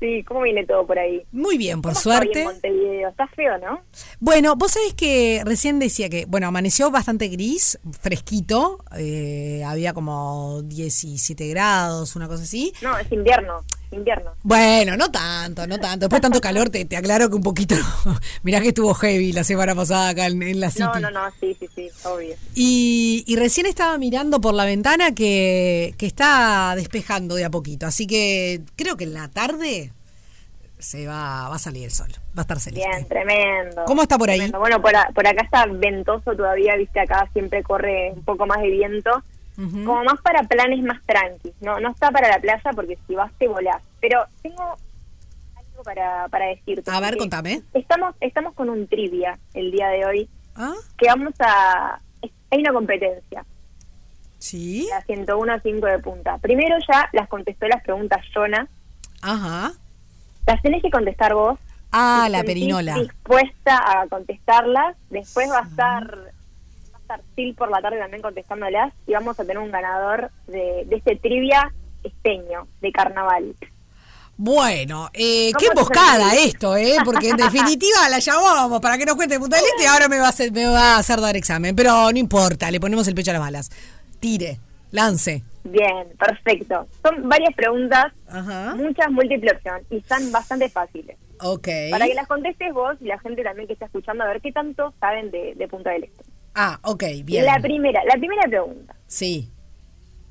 Sí, 0.00 0.22
¿cómo 0.24 0.42
viene 0.42 0.66
todo 0.66 0.86
por 0.86 0.98
ahí? 0.98 1.22
Muy 1.32 1.56
bien, 1.56 1.80
por 1.80 1.92
¿Cómo 1.92 2.02
suerte. 2.02 2.44
Montevideo? 2.44 3.08
Está 3.08 3.26
feo, 3.28 3.56
¿no? 3.58 3.80
Bueno, 4.20 4.56
vos 4.56 4.72
sabés 4.72 4.92
que 4.94 5.42
recién 5.44 5.78
decía 5.78 6.08
que, 6.08 6.26
bueno, 6.26 6.48
amaneció 6.48 6.90
bastante 6.90 7.28
gris, 7.28 7.78
fresquito, 8.00 8.84
eh, 8.98 9.62
había 9.64 9.94
como 9.94 10.60
17 10.62 11.48
grados, 11.48 12.16
una 12.16 12.26
cosa 12.26 12.42
así. 12.42 12.72
No, 12.82 12.98
es 12.98 13.10
invierno, 13.12 13.64
invierno. 13.94 14.32
Bueno, 14.42 14.96
no 14.96 15.10
tanto, 15.10 15.66
no 15.66 15.78
tanto. 15.78 16.00
Después 16.06 16.20
de 16.20 16.22
tanto 16.22 16.40
calor, 16.40 16.70
te, 16.70 16.84
te 16.84 16.96
aclaro 16.96 17.28
que 17.30 17.36
un 17.36 17.42
poquito. 17.42 17.74
Mirá 18.42 18.60
que 18.60 18.68
estuvo 18.68 18.92
heavy 18.94 19.32
la 19.32 19.44
semana 19.44 19.74
pasada 19.74 20.10
acá 20.10 20.26
en, 20.26 20.42
en 20.42 20.60
la 20.60 20.70
City. 20.70 20.84
No, 20.84 21.00
no, 21.00 21.10
no, 21.10 21.20
sí, 21.40 21.56
sí, 21.58 21.68
sí, 21.74 21.88
obvio. 22.04 22.34
Y, 22.54 23.24
y 23.26 23.36
recién 23.36 23.66
estaba 23.66 23.96
mirando 23.98 24.40
por 24.40 24.54
la 24.54 24.64
ventana 24.64 25.14
que, 25.14 25.94
que 25.98 26.06
está 26.06 26.74
despejando 26.76 27.34
de 27.34 27.44
a 27.44 27.50
poquito. 27.50 27.86
Así 27.86 28.06
que 28.06 28.60
creo 28.76 28.96
que 28.96 29.04
en 29.04 29.14
la 29.14 29.28
tarde 29.28 29.92
se 30.78 31.06
va, 31.06 31.48
va 31.48 31.54
a 31.54 31.58
salir 31.58 31.84
el 31.84 31.90
sol. 31.90 32.08
Va 32.36 32.40
a 32.40 32.42
estar 32.42 32.60
celeste. 32.60 32.86
Bien, 32.88 33.08
tremendo. 33.08 33.84
¿Cómo 33.86 34.02
está 34.02 34.18
por 34.18 34.28
ahí? 34.28 34.50
Bueno, 34.50 34.82
por, 34.82 34.94
a- 34.94 35.08
por 35.14 35.26
acá 35.26 35.42
está 35.44 35.64
ventoso 35.66 36.34
todavía, 36.36 36.76
viste, 36.76 37.00
acá 37.00 37.28
siempre 37.32 37.62
corre 37.62 38.12
un 38.14 38.22
poco 38.24 38.46
más 38.46 38.60
de 38.60 38.68
viento. 38.70 39.10
Como 39.56 40.02
más 40.04 40.20
para 40.22 40.42
planes 40.42 40.82
más 40.82 41.00
tranquis, 41.06 41.52
no 41.60 41.78
no 41.78 41.90
está 41.90 42.10
para 42.10 42.28
la 42.28 42.38
playa 42.40 42.70
porque 42.74 42.98
si 43.06 43.14
vas 43.14 43.32
te 43.38 43.46
volás. 43.46 43.80
Pero 44.00 44.24
tengo 44.42 44.62
algo 45.56 45.82
para, 45.84 46.26
para 46.28 46.46
decirte. 46.46 46.90
A 46.90 46.98
ver, 47.00 47.16
contame. 47.16 47.62
Estamos, 47.72 48.14
estamos 48.20 48.54
con 48.54 48.68
un 48.68 48.88
trivia 48.88 49.38
el 49.54 49.70
día 49.70 49.88
de 49.88 50.04
hoy 50.06 50.28
¿Ah? 50.56 50.74
que 50.98 51.06
vamos 51.06 51.34
a... 51.40 52.00
Hay 52.50 52.60
una 52.60 52.72
competencia, 52.72 53.44
Sí. 54.38 54.86
la 54.90 55.00
101 55.02 55.58
5 55.62 55.86
de 55.86 55.98
punta. 56.00 56.38
Primero 56.38 56.76
ya 56.88 57.08
las 57.12 57.28
contestó 57.28 57.66
las 57.66 57.82
preguntas 57.82 58.20
Jonah, 58.34 58.68
Ajá. 59.22 59.72
las 60.46 60.62
tenés 60.62 60.82
que 60.82 60.90
contestar 60.90 61.34
vos. 61.34 61.58
Ah, 61.92 62.24
Si 62.26 62.32
la 62.32 62.42
perinola. 62.44 62.94
dispuesta 62.96 64.00
a 64.00 64.06
contestarlas. 64.08 64.96
Después 65.10 65.48
va 65.50 65.60
a 65.60 65.62
estar 65.62 66.32
estar 67.04 67.20
Sil 67.36 67.54
por 67.54 67.70
la 67.70 67.80
tarde 67.80 67.98
también 67.98 68.22
contestándolas 68.22 68.92
y 69.06 69.12
vamos 69.12 69.38
a 69.38 69.44
tener 69.44 69.58
un 69.58 69.70
ganador 69.70 70.30
de, 70.46 70.84
de 70.86 70.96
este 70.96 71.16
trivia 71.16 71.72
esteño 72.02 72.66
de 72.80 72.92
carnaval. 72.92 73.54
Bueno, 74.36 75.10
eh, 75.12 75.52
¿Cómo 75.52 75.60
qué 75.60 75.66
emboscada 75.66 76.34
esto, 76.34 76.76
¿eh? 76.76 76.96
Porque 77.04 77.28
en 77.28 77.36
definitiva 77.36 78.08
la 78.10 78.18
llamábamos 78.18 78.80
para 78.80 78.98
que 78.98 79.06
nos 79.06 79.14
cuente 79.14 79.38
Punta 79.38 79.56
del 79.56 79.66
Este 79.66 79.84
y 79.84 79.86
ahora 79.86 80.08
me 80.08 80.18
va, 80.18 80.26
a 80.26 80.30
hacer, 80.30 80.50
me 80.50 80.66
va 80.66 80.96
a 80.96 80.98
hacer 80.98 81.20
dar 81.20 81.36
examen. 81.36 81.76
Pero 81.76 82.10
no 82.10 82.18
importa, 82.18 82.70
le 82.70 82.80
ponemos 82.80 83.06
el 83.06 83.14
pecho 83.14 83.30
a 83.30 83.34
las 83.34 83.42
balas. 83.42 83.70
Tire, 84.18 84.58
lance. 84.90 85.44
Bien, 85.62 86.08
perfecto. 86.18 86.88
Son 87.02 87.28
varias 87.28 87.54
preguntas, 87.54 88.06
Ajá. 88.28 88.74
muchas 88.74 89.10
múltiple 89.10 89.52
opción 89.52 89.80
y 89.90 89.98
están 89.98 90.32
bastante 90.32 90.68
fáciles. 90.68 91.16
Ok. 91.40 91.68
Para 91.90 92.06
que 92.06 92.14
las 92.14 92.26
contestes 92.26 92.72
vos 92.72 92.96
y 93.00 93.04
la 93.04 93.18
gente 93.20 93.42
también 93.42 93.68
que 93.68 93.74
está 93.74 93.86
escuchando 93.86 94.24
a 94.24 94.28
ver 94.28 94.40
qué 94.40 94.50
tanto 94.50 94.92
saben 94.98 95.30
de, 95.30 95.54
de 95.54 95.68
Punta 95.68 95.90
del 95.90 96.04
Este. 96.04 96.33
Ah, 96.54 96.78
ok, 96.82 97.02
bien. 97.24 97.44
La 97.44 97.58
primera, 97.60 98.02
la 98.04 98.14
primera 98.16 98.42
pregunta. 98.48 98.94
Sí. 99.06 99.50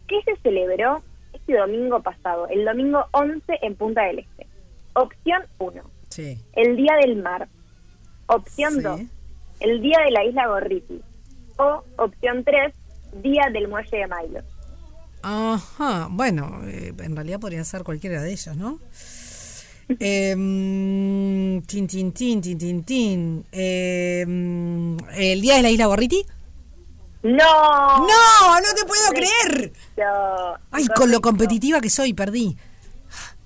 ¿Qué 0.07 0.21
se 0.23 0.35
celebró 0.41 1.01
este 1.33 1.57
domingo 1.57 2.01
pasado, 2.01 2.47
el 2.49 2.63
domingo 2.65 3.05
11 3.11 3.59
en 3.61 3.75
Punta 3.75 4.03
del 4.03 4.19
Este? 4.19 4.47
Opción 4.93 5.43
1, 5.57 5.81
Sí. 6.09 6.37
el 6.53 6.75
Día 6.75 6.93
del 7.01 7.21
Mar. 7.21 7.47
Opción 8.27 8.73
Sí. 8.75 8.81
2, 8.81 9.01
el 9.59 9.81
Día 9.81 9.97
de 10.05 10.11
la 10.11 10.23
Isla 10.25 10.47
Gorriti. 10.47 11.01
O 11.57 11.83
opción 11.97 12.43
3, 12.43 12.73
Día 13.21 13.43
del 13.51 13.67
Muelle 13.67 13.97
de 13.97 14.07
Milo. 14.07 14.39
Ajá, 15.21 16.07
bueno, 16.11 16.61
eh, 16.65 16.93
en 17.01 17.15
realidad 17.15 17.39
podría 17.39 17.63
ser 17.63 17.83
cualquiera 17.83 18.21
de 18.21 18.31
ellos, 18.31 18.57
¿no? 18.57 18.79
Em, 19.99 21.61
tin, 21.63 21.87
tin, 21.87 22.11
tin, 22.11 22.41
tin, 22.41 22.57
tin, 22.57 22.83
tin. 22.83 23.45
Em, 23.51 24.97
¿El 25.15 25.41
día 25.41 25.55
de 25.57 25.61
la 25.61 25.69
isla 25.69 25.85
Gorriti? 25.87 26.25
¡No! 27.23 27.97
¡No! 27.99 28.59
¡No 28.59 28.73
te 28.75 28.85
puedo 28.85 29.09
creer! 29.13 29.71
Ay, 30.71 30.87
con 30.95 31.11
lo 31.11 31.21
competitiva 31.21 31.79
que 31.81 31.89
soy, 31.89 32.13
perdí. 32.13 32.55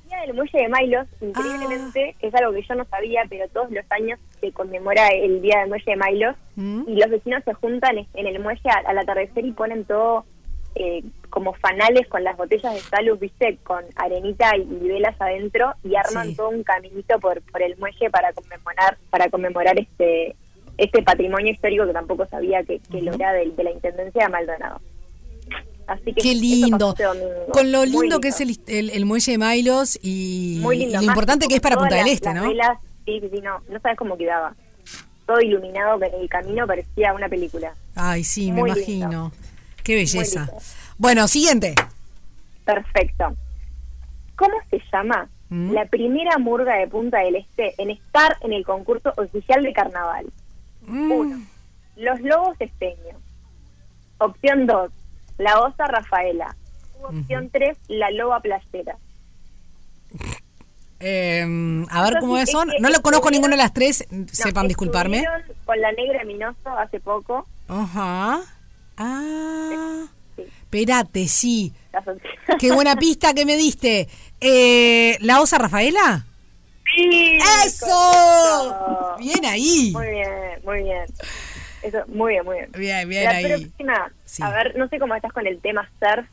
El 0.03 0.09
Día 0.09 0.21
del 0.21 0.33
Muelle 0.35 0.57
de 0.59 0.69
Milos, 0.69 1.07
increíblemente, 1.21 2.15
Ah. 2.15 2.19
es 2.27 2.33
algo 2.35 2.53
que 2.53 2.63
yo 2.67 2.75
no 2.75 2.85
sabía, 2.85 3.21
pero 3.29 3.47
todos 3.49 3.69
los 3.71 3.85
años 3.91 4.19
se 4.41 4.51
conmemora 4.51 5.09
el 5.09 5.41
Día 5.41 5.59
del 5.59 5.69
Muelle 5.69 5.85
de 5.85 5.95
Milos 5.97 6.35
Mm. 6.55 6.83
y 6.87 6.95
los 6.95 7.09
vecinos 7.11 7.43
se 7.45 7.53
juntan 7.53 7.97
en 7.99 8.07
en 8.15 8.25
el 8.27 8.39
muelle 8.39 8.61
al, 8.69 8.85
al 8.87 8.97
atardecer 8.97 9.45
y 9.45 9.51
ponen 9.51 9.85
todo 9.85 10.25
eh, 10.79 11.03
como 11.29 11.53
fanales 11.53 12.07
con 12.07 12.23
las 12.23 12.37
botellas 12.37 12.73
de 12.73 12.79
salud, 12.81 13.17
viste, 13.19 13.57
con 13.63 13.83
arenita 13.95 14.55
y, 14.57 14.61
y 14.61 14.87
velas 14.87 15.15
adentro 15.19 15.73
y 15.83 15.95
arman 15.95 16.27
Sí. 16.29 16.35
todo 16.35 16.49
un 16.49 16.63
caminito 16.63 17.19
por, 17.19 17.41
por 17.41 17.61
el 17.61 17.75
muelle 17.77 18.09
para 18.09 18.31
conmemorar 18.33 18.97
para 19.09 19.29
conmemorar 19.29 19.79
este 19.79 20.35
este 20.77 21.01
patrimonio 21.01 21.51
histórico 21.51 21.87
que 21.87 21.93
tampoco 21.93 22.25
sabía 22.27 22.63
que, 22.63 22.79
que 22.91 23.01
lo 23.01 23.11
era 23.13 23.33
de, 23.33 23.49
de 23.49 23.63
la 23.63 23.71
Intendencia 23.71 24.25
de 24.25 24.29
Maldonado. 24.29 24.79
Así 25.87 26.13
que 26.13 26.21
Qué 26.21 26.35
lindo. 26.35 26.89
este. 26.97 27.05
Con 27.51 27.71
lo 27.71 27.85
lindo 27.85 28.19
que 28.19 28.27
es 28.27 28.41
el, 28.41 28.59
el- 28.67 28.89
el 28.91 29.05
muelle 29.05 29.31
de 29.31 29.37
Milos 29.37 29.97
y, 30.03 30.59
Muy 30.61 30.75
y 30.75 30.79
lindo. 30.81 30.97
lo 30.99 31.03
importante 31.07 31.47
que 31.47 31.55
es 31.55 31.61
para 31.61 31.77
Punta 31.77 31.95
del 31.95 32.07
Este, 32.09 32.33
¿no? 32.33 32.47
velas, 32.47 32.77
sí, 33.05 33.21
sí, 33.21 33.39
no, 33.41 33.61
no 33.69 33.79
sabes 33.79 33.97
cómo 33.97 34.17
quedaba. 34.17 34.53
Todo 35.25 35.39
iluminado, 35.41 35.97
pero 35.99 36.19
el 36.21 36.29
camino 36.29 36.67
parecía 36.67 37.13
una 37.13 37.27
película. 37.27 37.73
Ay, 37.95 38.23
sí, 38.23 38.51
me 38.51 38.61
imagino. 38.61 39.09
lindo. 39.09 39.31
Qué 39.87 39.95
belleza. 39.95 40.49
Bueno, 40.97 41.29
siguiente. 41.29 41.73
Perfecto. 42.65 43.33
¿Cómo 44.35 44.53
se 44.69 44.81
llama 44.91 45.29
¿Mm? 45.47 45.71
la 45.71 45.85
primera 45.85 46.37
murga 46.39 46.75
de 46.75 46.87
Punta 46.89 47.19
del 47.19 47.37
Este 47.37 47.73
en 47.81 47.91
estar 47.91 48.35
en 48.41 48.51
el 48.51 48.65
concurso 48.65 49.13
oficial 49.15 49.63
de 49.63 49.71
carnaval? 49.71 50.25
Mm. 50.85 51.09
Uno, 51.09 51.41
Los 51.95 52.19
Lobos 52.19 52.57
Esteños. 52.59 53.15
Opción 54.17 54.67
2, 54.67 54.91
La 55.37 55.61
Osa 55.61 55.87
Rafaela. 55.87 56.53
Opción 57.01 57.49
3, 57.49 57.77
La 57.87 58.11
Loba 58.11 58.41
Playera. 58.41 58.97
Eh, 60.99 61.85
a 61.89 62.03
ver 62.03 62.19
cómo 62.19 62.37
es 62.37 62.51
son. 62.51 62.67
No 62.81 62.89
lo 62.89 63.01
conozco 63.01 63.31
ninguna 63.31 63.55
de 63.55 63.61
las 63.63 63.73
tres, 63.73 64.05
No, 64.11 64.25
sepan 64.33 64.67
disculparme. 64.67 65.23
Con 65.63 65.79
la 65.79 65.93
Negra 65.93 66.25
Minoso 66.25 66.77
hace 66.77 66.99
poco. 66.99 67.47
Ajá. 67.69 68.41
Ah. 68.97 70.05
Sí, 70.35 70.43
Espérate, 70.43 71.27
sí. 71.27 71.73
Qué 72.59 72.71
buena 72.71 72.95
pista 72.95 73.33
que 73.33 73.45
me 73.45 73.55
diste. 73.55 74.07
Eh, 74.41 75.17
¿La 75.21 75.41
osa 75.41 75.57
Rafaela? 75.57 76.25
Sí, 76.95 77.37
¡Eso! 77.65 79.15
Bien 79.19 79.45
ahí. 79.45 79.91
Muy 79.93 80.07
bien, 80.07 80.29
muy 80.63 80.83
bien. 80.83 81.03
Eso, 81.83 81.99
muy 82.07 82.33
bien, 82.33 82.45
muy 82.45 82.55
bien. 82.57 82.71
Bien, 82.73 83.09
bien 83.09 83.23
la 83.25 83.29
ahí. 83.31 83.45
próxima, 83.65 84.11
Sí. 84.25 84.41
a 84.43 84.49
ver, 84.49 84.75
no 84.77 84.87
sé 84.89 84.97
cómo 84.99 85.13
estás 85.15 85.31
con 85.31 85.45
el 85.45 85.59
tema 85.61 85.87
surf, 85.99 86.25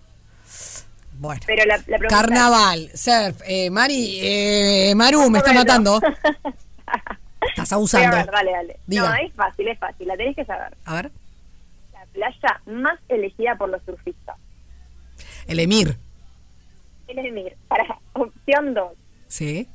Bueno. 1.18 1.40
pero 1.46 1.64
la, 1.66 1.81
la 1.87 1.98
Carnaval, 2.09 2.90
surf. 2.94 3.40
Eh, 3.46 3.68
Mari, 3.70 4.18
eh, 4.22 4.92
Maru, 4.96 5.29
me 5.31 5.38
está 5.38 5.53
matando. 5.53 6.00
Estás 7.46 7.68
Voy 7.70 7.74
a 7.74 7.77
abusando. 7.77 8.16
ver, 8.16 8.31
dale, 8.31 8.50
dale. 8.53 8.77
Diga. 8.87 9.09
No, 9.11 9.14
es 9.16 9.33
fácil, 9.35 9.68
es 9.68 9.79
fácil, 9.79 10.09
la 10.09 10.16
tenés 10.16 10.35
que 10.35 10.44
saber. 10.46 10.74
A 10.87 10.94
ver. 10.94 11.11
La 12.14 12.31
playa 12.31 12.61
más 12.66 12.98
elegida 13.09 13.57
por 13.57 13.68
los 13.68 13.83
surfistas. 13.85 14.37
El 15.46 15.59
Emir. 15.61 15.96
El 17.09 17.18
Emir. 17.18 17.57
Para 17.68 17.98
opción 18.14 18.74
2, 18.74 18.92
Sí. 19.27 19.68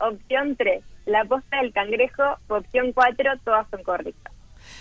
opción 0.00 0.56
3, 0.56 0.82
la 1.06 1.24
posta 1.24 1.58
del 1.60 1.72
cangrejo, 1.72 2.22
opción 2.48 2.92
4, 2.92 3.32
todas 3.44 3.66
son 3.70 3.82
correctas. 3.82 4.32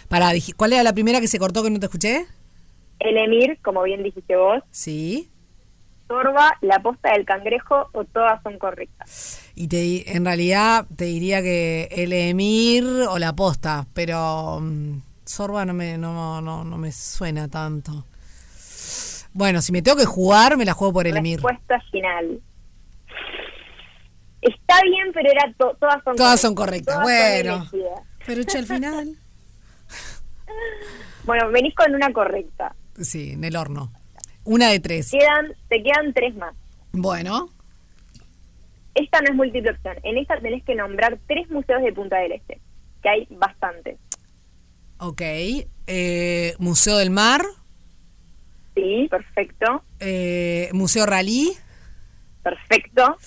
Dij- 0.10 0.56
¿cuál 0.56 0.73
era 0.73 0.84
la 0.84 0.93
primera 0.93 1.19
que 1.19 1.28
se 1.28 1.39
cortó 1.39 1.62
que 1.63 1.69
no 1.69 1.80
te 1.80 1.86
escuché? 1.88 2.26
El 2.99 3.17
emir, 3.17 3.60
como 3.62 3.84
bien 3.84 4.02
dijiste 4.04 4.36
vos, 4.36 4.63
Sí. 4.71 5.30
sorba, 6.08 6.58
la 6.62 6.80
posta 6.80 7.12
del 7.12 7.26
cangrejo 7.26 7.89
o 7.93 8.06
todas 8.06 8.41
son 8.43 8.58
correctas. 8.58 9.52
Y 9.56 9.67
te, 9.67 10.15
en 10.15 10.26
realidad 10.26 10.86
te 10.95 11.06
diría 11.06 11.41
que 11.41 11.88
el 11.91 12.13
Emir 12.13 12.84
o 13.10 13.19
la 13.19 13.34
posta, 13.36 13.86
pero 13.93 14.60
mm, 14.62 14.97
Sorba 15.26 15.66
no 15.66 15.74
me, 15.74 15.98
no, 15.98 16.42
no, 16.42 16.64
no 16.64 16.78
me 16.78 16.92
suena 16.92 17.48
tanto. 17.48 18.06
Bueno, 19.34 19.62
si 19.62 19.72
me 19.72 19.82
tengo 19.82 19.98
que 19.98 20.06
jugar, 20.06 20.58
me 20.58 20.66
la 20.66 20.74
juego 20.74 20.94
por 20.94 21.08
el 21.08 21.18
Emir. 21.18 21.38
Respuesta 21.42 21.80
final. 21.92 22.40
Está 24.42 24.76
bien, 24.84 25.12
pero 25.14 25.30
era 25.32 25.54
to- 25.58 25.76
todas 25.80 26.04
son 26.04 26.16
Todas 26.16 26.40
son 26.42 26.54
correctas, 26.56 26.96
Todas 26.96 27.08
son 27.08 27.42
bueno. 27.44 27.56
elegidas. 27.72 28.02
Pero 28.26 28.44
che, 28.44 28.58
al 28.58 28.66
final. 28.66 29.18
Bueno, 31.26 31.50
venís 31.52 31.74
con 31.74 31.96
una 31.96 32.12
correcta. 32.12 32.76
Sí, 33.00 33.32
en 33.32 33.44
el 33.46 33.56
horno. 33.56 33.92
Una 34.44 34.68
de 34.70 34.80
tres. 34.82 35.10
Quedan, 35.10 35.54
te 35.70 35.82
quedan 35.82 36.14
tres 36.14 36.36
más. 36.36 36.54
Bueno, 36.92 37.50
Esta 38.94 39.22
no 39.22 39.30
es 39.32 39.36
múltiple 39.36 39.72
opción. 39.72 39.96
En 40.04 40.18
esta 40.18 40.38
tenés 40.42 40.64
que 40.66 40.76
nombrar 40.76 41.18
tres 41.28 41.50
museos 41.50 41.82
de 41.82 41.94
Punta 41.94 42.18
del 42.18 42.34
Este, 42.34 42.60
que 43.02 43.10
hay 43.10 43.28
bastantes. 43.32 43.98
Ok. 45.04 45.22
Eh, 45.88 46.56
Museo 46.60 46.98
del 46.98 47.10
Mar, 47.10 47.44
Sí, 48.76 49.08
perfecto, 49.10 49.84
eh, 50.00 50.70
Museo 50.74 51.06
Rally. 51.06 51.54
perfecto. 52.42 53.18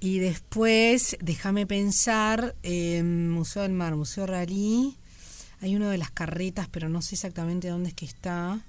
Y 0.00 0.18
después, 0.20 1.16
déjame 1.20 1.66
pensar, 1.66 2.54
eh, 2.62 3.02
Museo 3.02 3.62
del 3.64 3.72
Mar, 3.72 3.96
Museo 3.96 4.26
Rally. 4.26 4.96
Hay 5.60 5.74
uno 5.74 5.90
de 5.90 5.98
las 5.98 6.10
carretas, 6.10 6.68
pero 6.70 6.88
no 6.88 7.02
sé 7.02 7.16
exactamente 7.16 7.68
dónde 7.68 7.88
es 7.90 7.94
que 7.94 8.06
está. 8.06 8.60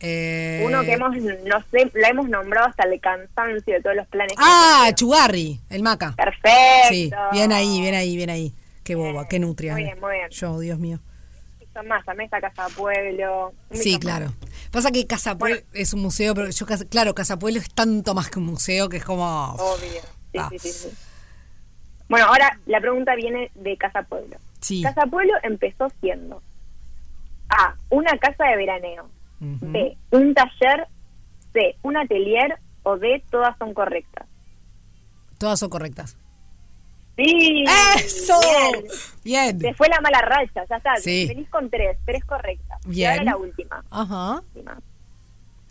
Eh, 0.00 0.62
Uno 0.64 0.82
que 0.82 0.92
hemos, 0.92 1.14
no 1.16 1.64
sé, 1.70 1.90
la 1.94 2.08
hemos 2.08 2.28
nombrado 2.28 2.68
hasta 2.68 2.84
el 2.84 3.00
cansancio 3.00 3.74
de 3.74 3.80
todos 3.82 3.96
los 3.96 4.06
planes. 4.06 4.34
Ah. 4.38 4.90
Chugarri, 4.94 5.60
el 5.68 5.82
Maca. 5.82 6.14
Perfecto. 6.16 6.88
Sí, 6.90 7.10
bien 7.32 7.52
ahí, 7.52 7.80
bien 7.80 7.94
ahí, 7.94 8.16
bien 8.16 8.30
ahí. 8.30 8.54
Qué 8.90 8.96
boba, 8.96 9.28
qué 9.28 9.38
nutria. 9.38 9.74
Muy 9.74 9.84
bien, 9.84 10.00
muy 10.00 10.16
bien. 10.16 10.28
Yo, 10.30 10.58
Dios 10.58 10.76
mío. 10.80 10.98
Son 11.72 11.86
más, 11.86 12.04
también 12.04 12.24
está 12.24 12.40
Casa 12.40 12.66
Pueblo. 12.76 13.52
Sí, 13.70 13.92
más. 13.92 14.00
claro. 14.00 14.34
Pasa 14.72 14.90
que 14.90 15.06
Casa 15.06 15.38
Pueblo 15.38 15.60
es 15.72 15.94
un 15.94 16.02
museo, 16.02 16.34
pero 16.34 16.50
yo, 16.50 16.66
claro, 16.88 17.14
Casa 17.14 17.38
Pueblo 17.38 17.60
es 17.60 17.72
tanto 17.72 18.14
más 18.14 18.28
que 18.30 18.40
un 18.40 18.46
museo 18.46 18.88
que 18.88 18.96
es 18.96 19.04
como... 19.04 19.52
Obvio. 19.52 20.00
Sí, 20.32 20.38
Ah. 20.38 20.48
sí, 20.50 20.58
sí, 20.58 20.72
sí. 20.72 20.88
Bueno, 22.08 22.26
ahora 22.26 22.58
la 22.66 22.80
pregunta 22.80 23.14
viene 23.14 23.52
de 23.54 23.76
Casa 23.76 24.02
Pueblo. 24.02 24.36
Sí. 24.60 24.82
Casa 24.82 25.02
Pueblo 25.06 25.34
empezó 25.44 25.86
siendo 26.00 26.42
A, 27.48 27.76
una 27.90 28.18
casa 28.18 28.42
de 28.46 28.56
veraneo. 28.56 29.08
B, 29.38 29.96
un 30.10 30.34
taller, 30.34 30.88
C, 31.52 31.76
un 31.82 31.96
atelier 31.96 32.58
o 32.82 32.96
D, 32.98 33.22
todas 33.30 33.56
son 33.56 33.72
correctas. 33.72 34.26
Todas 35.38 35.60
son 35.60 35.70
correctas. 35.70 36.16
Sí. 37.24 37.64
¡Eso! 37.96 38.40
Bien. 39.22 39.58
Bien. 39.58 39.58
Te 39.58 39.74
fue 39.74 39.88
la 39.88 40.00
mala 40.00 40.20
racha, 40.22 40.64
ya 40.68 40.76
está. 40.76 40.96
Sí. 40.96 41.26
Venís 41.28 41.48
con 41.50 41.68
tres, 41.68 41.98
tres 42.06 42.24
correctas. 42.24 42.78
Y 42.86 42.90
Bien. 42.90 43.10
ahora 43.10 43.24
la 43.24 43.36
última. 43.36 43.84
Ajá. 43.90 44.40
última. 44.40 44.78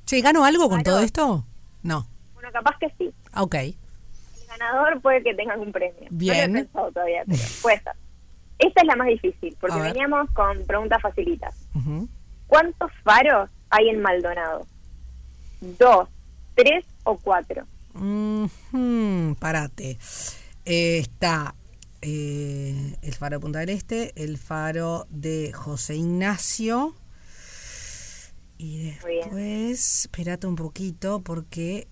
Che, 0.06 0.22
¿gano 0.22 0.46
algo 0.46 0.70
con 0.70 0.84
todo 0.84 1.00
esto? 1.00 1.44
No. 1.84 2.08
Bueno, 2.34 2.50
capaz 2.52 2.78
que 2.80 2.90
sí. 2.98 3.12
Ok. 3.36 3.56
El 3.56 3.76
ganador 4.48 5.02
puede 5.02 5.24
que 5.24 5.34
tenga 5.34 5.56
un 5.58 5.72
premio. 5.72 6.08
Bien. 6.10 6.52
No 6.52 6.58
lo 6.58 6.60
he 6.60 6.64
pensado 6.66 6.92
todavía, 6.92 7.24
pero 7.28 7.42
puede 7.62 7.80
ser. 7.82 7.94
Esta 8.60 8.82
es 8.82 8.88
la 8.88 8.96
más 8.96 9.08
difícil, 9.08 9.56
porque 9.60 9.80
veníamos 9.80 10.30
con 10.32 10.66
preguntas 10.66 11.02
facilitas. 11.02 11.56
¿Cuántos 12.48 12.92
faros 13.04 13.50
hay 13.70 13.90
en 13.90 14.02
Maldonado? 14.02 14.68
¿Dos, 15.62 16.10
tres 16.56 16.86
o 17.04 17.18
cuatro? 17.18 17.66
Ujú, 17.94 19.36
Parate. 19.40 19.98
Eh, 20.65 21.00
está 21.00 21.56
eh, 22.02 22.95
el 23.02 23.13
faro 23.13 23.38
de 23.38 23.39
Punta 23.39 23.60
del 23.60 23.69
Este, 23.69 24.13
el 24.15 24.38
faro 24.38 25.08
de 25.10 25.52
José 25.54 25.95
Ignacio. 25.95 26.95
Y 28.58 28.84
después, 28.91 30.02
espérate 30.02 30.45
un 30.48 30.56
poquito, 30.56 31.22
porque 31.22 31.88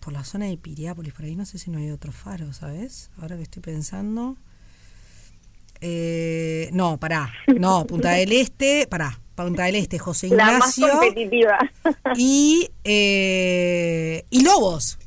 por 0.00 0.12
la 0.14 0.24
zona 0.24 0.46
de 0.46 0.56
Piriápolis, 0.56 1.12
por 1.12 1.24
ahí 1.26 1.36
no 1.36 1.44
sé 1.44 1.58
si 1.58 1.70
no 1.70 1.78
hay 1.78 1.90
otro 1.90 2.10
faro, 2.10 2.52
¿sabes? 2.52 3.10
Ahora 3.20 3.36
que 3.36 3.42
estoy 3.42 3.62
pensando. 3.62 4.36
Eh, 5.80 6.70
no, 6.72 6.98
pará. 6.98 7.30
No, 7.58 7.86
Punta 7.86 8.12
del 8.12 8.32
Este, 8.32 8.86
pará. 8.86 9.20
Punta 9.34 9.64
del 9.64 9.74
Este, 9.76 9.98
José 9.98 10.28
La 10.28 10.58
más 10.58 10.78
Ignacio. 10.78 10.98
competitiva. 11.00 11.58
y, 12.16 12.70
eh, 12.84 14.24
y 14.30 14.42
Lobos. 14.42 14.98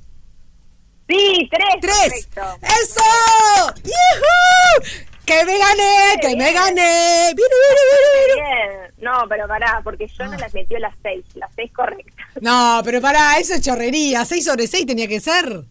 Sí, 1.08 1.50
tres. 1.52 1.76
¡Tres! 1.82 2.28
Perfecto. 2.34 2.58
¡Eso! 2.62 3.74
¡Yujú! 3.84 5.06
¡Que 5.26 5.43
me 5.46 5.58
gané! 5.58 6.20
¡Que 6.22 6.36
me 6.36 6.54
gané! 6.54 7.34
Bien. 7.36 8.93
No, 9.00 9.26
pero 9.28 9.48
pará, 9.48 9.82
porque 9.84 10.08
yo 10.08 10.24
Ah. 10.24 10.28
no 10.28 10.38
las 10.38 10.54
metió 10.54 10.80
las 10.80 10.96
seis. 11.04 11.26
Las 11.36 11.52
seis 11.56 11.72
correctas. 11.74 12.13
No, 12.41 12.82
pero 12.86 13.02
pará, 13.02 13.38
eso 13.39 13.56
es 13.56 13.62
chorrería. 13.62 14.24
6 14.24 14.46
sobre 14.46 14.67
6 14.67 14.86
tenía 14.86 15.08
que 15.08 15.20
ser. 15.20 15.63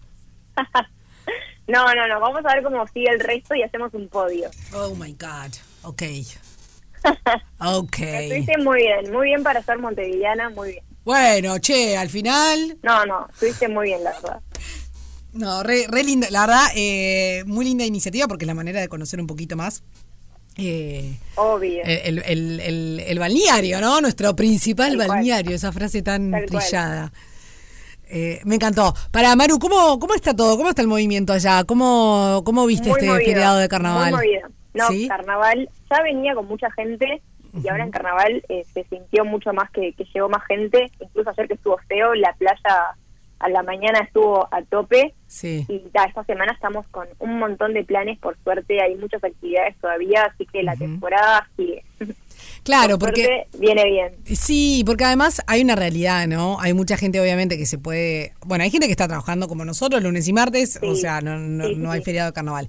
No, 1.69 1.93
no, 1.95 2.07
no. 2.07 2.21
Vamos 2.21 2.43
a 2.47 2.55
ver 2.55 2.63
cómo 2.63 2.87
sigue 2.87 3.09
el 3.11 3.19
resto 3.19 3.55
y 3.57 3.63
hacemos 3.65 3.93
un 3.93 4.09
podio. 4.09 4.49
Oh 4.73 4.95
my 4.95 5.13
God. 5.15 5.53
Ok. 5.83 6.03
Ok. 7.61 7.99
Estuviste 7.99 8.59
muy 8.59 8.83
bien, 8.83 9.13
muy 9.13 9.27
bien 9.29 9.43
para 9.43 9.63
ser 9.63 9.79
montevideana, 9.79 10.51
muy 10.51 10.73
bien. 10.73 10.85
Bueno, 11.05 11.59
che, 11.61 11.97
al 11.97 12.09
final. 12.09 12.79
No, 12.83 13.05
no, 13.07 13.27
estuviste 13.33 13.69
muy 13.69 13.87
bien, 13.87 14.03
la 14.05 14.13
verdad. 14.13 14.41
No, 15.37 15.63
re, 15.63 15.87
re 15.89 16.03
linda. 16.05 16.29
La 16.31 16.41
verdad, 16.47 16.67
eh, 16.75 17.43
muy 17.47 17.65
linda 17.65 17.85
iniciativa 17.85 18.27
porque 18.27 18.45
es 18.45 18.49
la 18.49 18.55
manera 18.55 18.81
de 18.81 18.89
conocer 18.89 19.21
un 19.21 19.27
poquito 19.27 19.57
más. 19.57 19.83
eh, 20.59 21.19
Obvio. 21.35 21.83
el, 21.85 22.23
el- 22.25 22.61
el- 22.61 23.01
el 23.07 23.19
balneario, 23.19 23.79
¿no? 23.81 24.01
Nuestro 24.01 24.35
principal 24.35 24.89
Tal 24.89 24.97
cual. 24.97 25.09
balneario, 25.09 25.55
esa 25.55 25.71
frase 25.73 26.01
tan 26.03 26.31
Tal 26.31 26.47
trillada. 26.47 27.13
Eh, 28.09 28.41
me 28.45 28.55
encantó. 28.55 28.95
Para 29.11 29.35
Maru, 29.37 29.59
¿cómo, 29.59 29.99
¿cómo 29.99 30.15
está 30.15 30.35
todo? 30.35 30.57
¿Cómo 30.57 30.71
está 30.71 30.81
el 30.81 30.89
movimiento 30.89 31.33
allá? 31.33 31.65
¿Cómo, 31.65 32.41
cómo 32.45 32.65
viste 32.67 32.89
Muy 32.89 32.99
este 33.01 33.11
movido, 33.11 33.27
feriado 33.27 33.59
de 33.59 33.69
carnaval? 33.69 34.13
Muy 34.13 34.27
movido. 34.27 34.49
No, 34.75 34.89
¿Sí? 34.89 35.09
carnaval 35.09 35.69
ya 35.91 36.03
venía 36.03 36.35
con 36.35 36.47
mucha 36.47 36.71
gente 36.73 37.21
y 37.63 37.69
ahora 37.69 37.85
en 37.85 37.91
carnaval 37.91 38.43
eh, 38.49 38.65
se 38.75 38.85
sintió 38.85 39.25
mucho 39.25 39.53
más 39.53 39.71
que, 39.73 39.93
que 39.95 40.05
llegó 40.15 40.29
más 40.29 40.45
gente. 40.47 40.91
Incluso 41.01 41.31
ayer 41.31 41.49
que 41.49 41.55
estuvo 41.55 41.77
feo, 41.89 42.15
la 42.15 42.33
playa 42.35 42.95
a 43.39 43.49
la 43.49 43.63
mañana 43.63 44.01
estuvo 44.01 44.49
a 44.51 44.63
tope. 44.63 45.15
Sí. 45.27 45.65
Y 45.69 45.79
ta, 45.91 46.05
esta 46.05 46.25
semana 46.25 46.53
estamos 46.53 46.87
con 46.89 47.09
un 47.19 47.39
montón 47.39 47.75
de 47.75 47.85
planes, 47.85 48.19
por 48.19 48.37
suerte 48.43 48.81
hay 48.83 48.97
muchas 48.97 49.23
actividades 49.23 49.77
todavía, 49.79 50.23
así 50.33 50.47
que 50.47 50.63
la 50.63 50.77
temporada 50.77 51.49
sigue. 51.57 51.83
Claro, 52.63 52.99
Por 52.99 53.11
porque 53.11 53.47
viene 53.59 53.85
bien. 53.85 54.13
Sí, 54.37 54.83
porque 54.85 55.05
además 55.05 55.41
hay 55.47 55.63
una 55.63 55.77
realidad, 55.77 56.27
¿no? 56.27 56.59
Hay 56.61 56.75
mucha 56.75 56.97
gente, 56.97 57.21
obviamente, 57.21 57.57
que 57.57 57.65
se 57.65 57.79
puede. 57.79 58.33
Bueno, 58.45 58.65
hay 58.65 58.71
gente 58.71 58.87
que 58.87 58.93
está 58.93 59.07
trabajando 59.07 59.47
como 59.47 59.65
nosotros, 59.65 60.03
lunes 60.03 60.27
y 60.27 60.33
martes, 60.33 60.81
o 60.83 60.97
sea, 60.97 61.21
no, 61.21 61.39
no, 61.39 61.69
Sí, 61.69 61.77
no 61.77 61.93
hay 61.93 62.03
feriado 62.03 62.31
de 62.31 62.35
carnaval. 62.35 62.69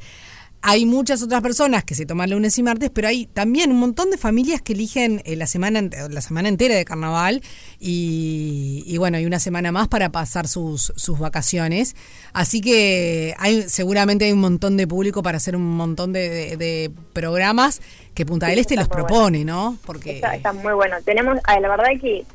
Hay 0.63 0.85
muchas 0.85 1.21
otras 1.21 1.41
personas 1.41 1.83
que 1.83 1.93
se 1.95 2.05
toman 2.05 2.29
lunes 2.31 2.57
y 2.57 2.63
martes, 2.63 2.89
pero 2.93 3.07
hay 3.07 3.27
también 3.27 3.71
un 3.71 3.79
montón 3.79 4.09
de 4.09 4.17
familias 4.17 4.61
que 4.61 4.73
eligen 4.73 5.21
eh, 5.23 5.35
la 5.35 5.45
semana 5.47 5.81
la 6.09 6.19
semana 6.21 6.49
entera 6.49 6.75
de 6.75 6.83
carnaval 6.83 7.41
y, 7.79 8.83
y 8.85 8.97
bueno, 8.97 9.17
hay 9.17 9.25
una 9.25 9.39
semana 9.39 9.71
más 9.71 9.87
para 9.87 10.11
pasar 10.11 10.47
sus, 10.47 10.91
sus 10.95 11.19
vacaciones. 11.19 11.95
Así 12.33 12.59
que 12.61 13.33
hay 13.37 13.63
seguramente 13.69 14.25
hay 14.25 14.31
un 14.33 14.39
montón 14.41 14.77
de 14.77 14.87
público 14.87 15.23
para 15.23 15.37
hacer 15.37 15.55
un 15.55 15.63
montón 15.77 16.11
de, 16.11 16.27
de- 16.29 16.57
de 16.57 16.91
programas 17.13 17.81
que 18.13 18.25
Punta 18.25 18.47
del 18.47 18.59
Este 18.59 18.75
los 18.75 18.87
bueno. 18.89 19.05
propone, 19.05 19.45
¿no? 19.45 19.77
Porque 19.85 20.15
Está, 20.15 20.35
está 20.35 20.51
muy 20.53 20.73
bueno. 20.73 20.95
Tenemos, 21.05 21.37
ah, 21.43 21.59
la 21.59 21.69
verdad 21.69 21.85
que, 22.01 22.25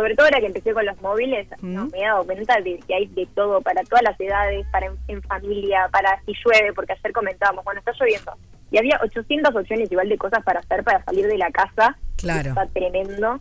sobre 0.00 0.14
todo 0.16 0.24
ahora 0.26 0.40
que 0.40 0.46
empecé 0.46 0.72
con 0.72 0.86
los 0.86 0.98
móviles, 1.02 1.46
no, 1.60 1.86
me 1.88 1.98
he 2.00 2.06
dado 2.06 2.24
cuenta 2.24 2.58
de 2.60 2.78
que 2.86 2.94
hay 2.94 3.06
de 3.08 3.26
todo, 3.34 3.60
para 3.60 3.82
todas 3.82 4.02
las 4.02 4.18
edades, 4.18 4.66
para 4.72 4.86
en, 4.86 4.94
en 5.08 5.22
familia, 5.22 5.88
para 5.92 6.18
si 6.24 6.32
llueve, 6.42 6.72
porque 6.72 6.92
ayer 6.94 7.12
comentábamos, 7.12 7.62
bueno, 7.64 7.80
está 7.80 7.92
lloviendo. 8.00 8.32
Y 8.70 8.78
había 8.78 8.98
800 9.02 9.54
opciones 9.54 9.92
igual 9.92 10.08
de 10.08 10.16
cosas 10.16 10.42
para 10.42 10.60
hacer 10.60 10.82
para 10.84 11.04
salir 11.04 11.26
de 11.26 11.36
la 11.36 11.50
casa. 11.50 11.98
Claro. 12.16 12.48
Está 12.50 12.66
tremendo. 12.68 13.40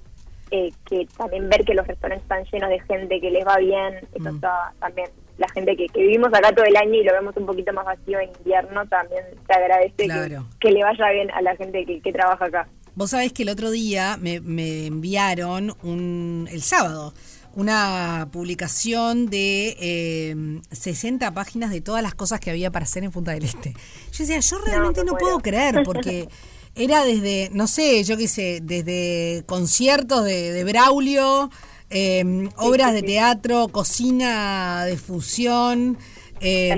Eh, 0.51 0.71
que 0.89 1.05
también 1.15 1.47
ver 1.47 1.63
que 1.63 1.75
los 1.75 1.85
restaurantes 1.85 2.23
están 2.23 2.43
llenos 2.45 2.69
de 2.71 2.79
gente, 2.79 3.21
que 3.21 3.29
les 3.29 3.45
va 3.45 3.57
bien, 3.57 3.97
eso 4.15 4.31
Mm. 4.31 4.35
está 4.35 4.73
también. 4.79 5.07
La 5.37 5.47
gente 5.49 5.75
que, 5.77 5.85
que 5.87 6.01
vivimos 6.01 6.29
acá 6.33 6.51
todo 6.51 6.65
el 6.65 6.75
año 6.75 6.95
y 6.95 7.03
lo 7.03 7.13
vemos 7.13 7.37
un 7.37 7.45
poquito 7.45 7.71
más 7.71 7.85
vacío 7.85 8.19
en 8.19 8.31
invierno, 8.39 8.83
también 8.87 9.23
se 9.45 9.53
agradece 9.53 9.93
que- 10.07 10.39
que, 10.59 10.71
le 10.71 10.83
vaya 10.83 11.09
bien 11.11 11.29
a 11.31 11.41
la 11.43 11.55
gente 11.55 11.85
que, 11.85 12.01
que 12.01 12.11
trabaja 12.11 12.45
acá. 12.45 12.67
Vos 12.99 13.11
sabés 13.11 13.31
que 13.31 13.43
el 13.43 13.49
otro 13.49 13.71
día 13.71 14.17
me, 14.19 14.41
me 14.41 14.87
enviaron 14.87 15.73
un, 15.83 16.49
el 16.51 16.61
sábado 16.61 17.13
una 17.55 18.27
publicación 18.29 19.27
de 19.27 19.77
eh, 19.79 20.59
60 20.69 21.33
páginas 21.33 21.71
de 21.71 21.79
todas 21.79 22.03
las 22.03 22.13
cosas 22.13 22.41
que 22.41 22.49
había 22.49 22.73
para 22.73 22.83
hacer 22.83 23.05
en 23.05 23.11
Punta 23.11 23.31
del 23.31 23.45
Este. 23.45 23.71
Yo 24.11 24.25
decía, 24.25 24.41
yo 24.41 24.57
realmente 24.65 25.05
no, 25.05 25.13
no 25.13 25.17
puedo 25.17 25.39
creer, 25.39 25.81
porque 25.85 26.27
era 26.75 27.05
desde, 27.05 27.49
no 27.53 27.67
sé, 27.67 28.03
yo 28.03 28.17
qué 28.17 28.27
sé, 28.27 28.59
desde 28.61 29.45
conciertos 29.45 30.25
de, 30.25 30.51
de 30.51 30.63
Braulio, 30.65 31.49
eh, 31.89 32.49
obras 32.57 32.91
de 32.91 33.01
teatro, 33.01 33.69
cocina 33.69 34.83
de 34.83 34.97
fusión. 34.97 35.97
Eh, 36.41 36.75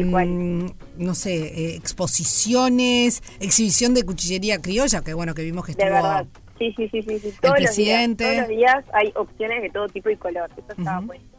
no 0.97 1.15
sé, 1.15 1.35
eh, 1.35 1.75
exposiciones, 1.75 3.21
exhibición 3.39 3.93
de 3.93 4.03
cuchillería 4.03 4.61
criolla, 4.61 5.01
que 5.01 5.13
bueno, 5.13 5.33
que 5.33 5.43
vimos 5.43 5.65
que 5.65 5.73
De 5.73 5.83
estuvo 5.83 5.95
verdad. 6.01 6.25
Sí, 6.59 6.73
sí, 6.77 6.87
sí, 6.91 7.01
sí. 7.01 7.19
sí. 7.19 7.33
Todos 7.41 7.55
presidente. 7.55 8.37
Los 8.37 8.47
días, 8.47 8.73
todos 8.73 8.83
los 8.83 8.93
días 8.93 8.95
hay 8.95 9.13
opciones 9.15 9.61
de 9.63 9.69
todo 9.71 9.87
tipo 9.87 10.09
y 10.09 10.15
color. 10.17 10.49
Eso 10.57 10.65
está 10.77 10.97
Ujú. 10.99 11.07
buenísimo. 11.07 11.31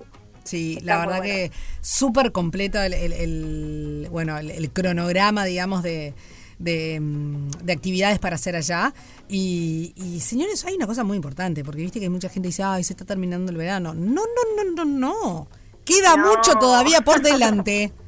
Sí, 0.44 0.74
Está 0.78 0.84
la 0.86 0.98
verdad 0.98 1.18
bueno. 1.18 1.32
que 1.32 1.50
súper 1.80 2.32
completo 2.32 2.82
el, 2.82 2.92
el- 2.94 3.12
el- 3.12 4.08
bueno, 4.10 4.36
el, 4.38 4.50
el 4.50 4.70
cronograma, 4.72 5.44
digamos, 5.44 5.84
de, 5.84 6.14
de, 6.58 6.98
mm, 7.00 7.50
de 7.62 7.72
actividades 7.72 8.18
para 8.18 8.34
hacer 8.34 8.56
allá. 8.56 8.92
Y, 9.28 9.92
y, 9.94 10.18
señores, 10.18 10.64
hay 10.64 10.74
una 10.74 10.88
cosa 10.88 11.04
muy 11.04 11.14
importante, 11.16 11.62
porque 11.64 11.82
viste 11.82 12.00
que 12.00 12.10
mucha 12.10 12.28
gente 12.28 12.48
dice, 12.48 12.64
ay, 12.64 12.82
se 12.82 12.92
está 12.94 13.04
terminando 13.04 13.52
el 13.52 13.56
verano. 13.56 13.94
No, 13.94 14.22
no, 14.22 14.64
no, 14.64 14.74
no, 14.74 14.84
no. 14.84 15.48
Queda 15.84 16.16
No. 16.16 16.30
mucho 16.34 16.54
todavía 16.58 17.00
por 17.02 17.22
delante. 17.22 17.92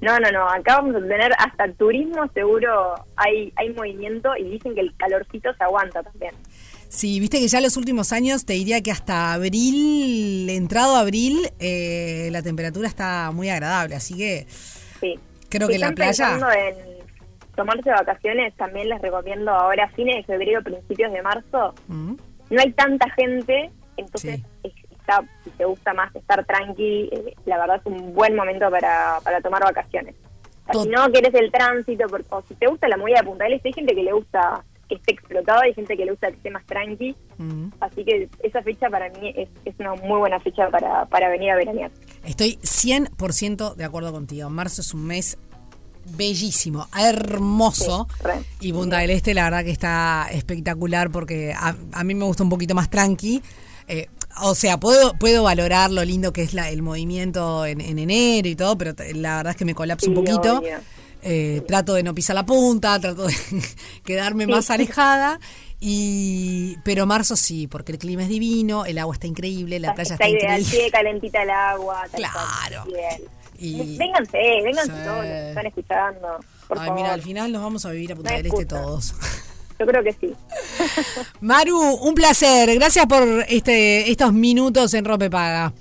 No, 0.00 0.18
no, 0.18 0.30
no. 0.30 0.48
Acá 0.48 0.76
vamos 0.76 0.96
a 0.96 1.00
tener 1.00 1.32
hasta 1.38 1.70
turismo, 1.74 2.26
seguro 2.32 2.94
hay, 3.16 3.52
hay 3.56 3.70
movimiento 3.74 4.34
y 4.36 4.44
dicen 4.44 4.74
que 4.74 4.80
el 4.80 4.96
calorcito 4.96 5.52
se 5.54 5.64
aguanta 5.64 6.02
también. 6.02 6.34
Sí, 6.88 7.20
viste 7.20 7.38
que 7.38 7.46
ya 7.48 7.60
los 7.60 7.76
últimos 7.76 8.12
años, 8.12 8.44
te 8.46 8.54
diría 8.54 8.80
que 8.80 8.90
hasta 8.90 9.32
abril, 9.34 10.48
entrado 10.50 10.96
abril, 10.96 11.38
eh, 11.60 12.28
la 12.32 12.42
temperatura 12.42 12.88
está 12.88 13.30
muy 13.32 13.48
agradable, 13.50 13.94
así 13.94 14.16
que 14.16 14.46
Sí. 15.00 15.18
creo 15.48 15.68
Si 15.68 15.74
que 15.74 15.78
la 15.78 15.86
están 15.90 15.94
playa... 15.94 16.12
pensando 16.30 16.50
en 16.50 16.74
tomarse 17.54 17.90
vacaciones, 17.90 18.54
también 18.56 18.88
les 18.88 19.00
recomiendo 19.02 19.50
ahora, 19.52 19.88
fines 19.90 20.16
de 20.16 20.22
febrero, 20.24 20.62
principios 20.64 21.12
de 21.12 21.22
marzo, 21.22 21.74
Mm. 21.88 22.14
no 22.50 22.60
hay 22.60 22.72
tanta 22.72 23.08
gente, 23.10 23.70
entonces 23.96 24.36
Sí. 24.40 24.44
es- 24.64 24.79
está, 25.18 25.24
si 25.44 25.50
te 25.50 25.64
gusta 25.64 25.92
más 25.94 26.14
estar 26.14 26.44
tranqui, 26.44 27.08
eh, 27.12 27.34
la 27.46 27.58
verdad 27.58 27.76
es 27.76 27.86
un 27.86 28.14
buen 28.14 28.34
momento 28.36 28.70
para, 28.70 29.18
para 29.22 29.40
tomar 29.40 29.62
vacaciones. 29.62 30.14
O 30.14 30.64
sea, 30.64 30.72
Tot- 30.74 30.82
si 30.84 30.88
no 30.90 31.10
quieres 31.10 31.34
el 31.34 31.50
tránsito, 31.50 32.06
por- 32.08 32.24
o 32.30 32.42
si 32.48 32.54
te 32.54 32.66
gusta 32.66 32.88
la 32.88 32.96
movida 32.96 33.18
de 33.18 33.24
Punta 33.24 33.44
del 33.44 33.54
Este, 33.54 33.68
hay 33.68 33.72
gente 33.74 33.94
que 33.94 34.02
le 34.02 34.12
gusta 34.12 34.64
que 34.88 34.96
esté 34.96 35.12
explotado, 35.12 35.60
hay 35.62 35.72
gente 35.72 35.96
que 35.96 36.04
le 36.04 36.10
gusta 36.10 36.28
que 36.30 36.36
esté 36.36 36.50
más 36.50 36.66
tranqui, 36.66 37.14
Mm. 37.38 37.68
así 37.80 38.04
que 38.04 38.28
esa 38.42 38.60
fecha 38.62 38.88
para 38.90 39.08
mí 39.10 39.32
es, 39.36 39.48
es 39.64 39.74
una 39.78 39.94
muy 39.94 40.18
buena 40.18 40.40
fecha 40.40 40.68
para, 40.68 41.06
para 41.06 41.28
venir 41.28 41.50
a 41.52 41.56
veranear. 41.56 41.90
Estoy 42.24 42.58
100% 42.62 43.74
de 43.76 43.84
acuerdo 43.84 44.10
contigo. 44.12 44.50
Marzo 44.50 44.80
es 44.80 44.92
un 44.92 45.06
mes 45.06 45.38
bellísimo, 46.16 46.86
hermoso. 46.98 48.08
Sí, 48.58 48.68
y 48.68 48.72
Punta 48.72 48.98
del 48.98 49.10
Este, 49.10 49.32
la 49.34 49.44
verdad 49.44 49.64
que 49.64 49.70
está 49.70 50.26
espectacular 50.32 51.10
porque 51.10 51.52
a, 51.56 51.74
a 51.92 52.04
mí 52.04 52.14
me 52.14 52.24
gusta 52.24 52.42
un 52.42 52.50
poquito 52.50 52.74
más 52.74 52.90
tranqui. 52.90 53.42
Eh, 53.86 54.08
o 54.42 54.54
sea, 54.54 54.78
puedo, 54.78 55.14
puedo 55.14 55.42
valorar 55.42 55.90
lo 55.90 56.04
lindo 56.04 56.32
que 56.32 56.42
es 56.42 56.54
la, 56.54 56.70
el 56.70 56.82
movimiento 56.82 57.66
en, 57.66 57.80
en 57.80 57.98
enero 57.98 58.48
y 58.48 58.56
todo, 58.56 58.76
pero 58.78 58.94
la 59.14 59.36
verdad 59.38 59.50
es 59.52 59.56
que 59.56 59.64
me 59.64 59.74
colapso 59.74 60.08
un 60.08 60.14
poquito. 60.14 60.62
Eh, 61.22 61.60
trato 61.68 61.92
de 61.94 62.02
no 62.02 62.14
pisar 62.14 62.34
la 62.34 62.46
punta, 62.46 62.98
trato 62.98 63.26
de 63.26 63.34
quedarme 64.04 64.46
más 64.46 64.70
alejada. 64.70 65.38
Y, 65.78 66.76
pero 66.84 67.06
marzo 67.06 67.36
sí, 67.36 67.66
porque 67.66 67.92
el 67.92 67.98
clima 67.98 68.22
es 68.22 68.28
divino, 68.28 68.84
el 68.84 68.98
agua 68.98 69.14
está 69.14 69.26
increíble, 69.26 69.78
la 69.80 69.94
playa 69.94 70.14
está 70.14 70.26
está, 70.26 70.38
ideal, 70.38 70.60
increíble. 70.60 70.90
calentita 70.90 71.42
el 71.42 71.50
agua. 71.50 72.02
tal 72.10 72.20
Claro. 72.20 72.84
Y- 73.58 73.96
Vénganse, 73.98 74.38
vénganse 74.64 74.92
todos 75.04 75.16
los 75.16 75.24
que 75.26 75.48
están 75.50 75.66
escuchando. 75.66 76.28
Por 76.68 76.78
Ay, 76.78 76.86
favor. 76.86 77.02
mira, 77.02 77.12
al 77.14 77.22
final 77.22 77.52
nos 77.52 77.62
vamos 77.62 77.84
a 77.84 77.90
vivir 77.90 78.12
a 78.12 78.14
Punta 78.16 78.30
No 78.30 78.36
del 78.36 78.46
hay 78.46 78.52
Este 78.52 78.64
todos. 78.66 79.14
Yo 79.80 79.86
creo 79.86 80.04
que 80.04 80.12
sí. 80.12 80.34
Maru, 81.40 81.80
un 81.80 82.14
placer. 82.14 82.72
Gracias 82.74 83.06
por 83.06 83.22
este 83.48 84.10
estos 84.10 84.30
minutos 84.32 84.92
en 84.92 85.06
Rope 85.06 85.30
Paga. 85.30 85.72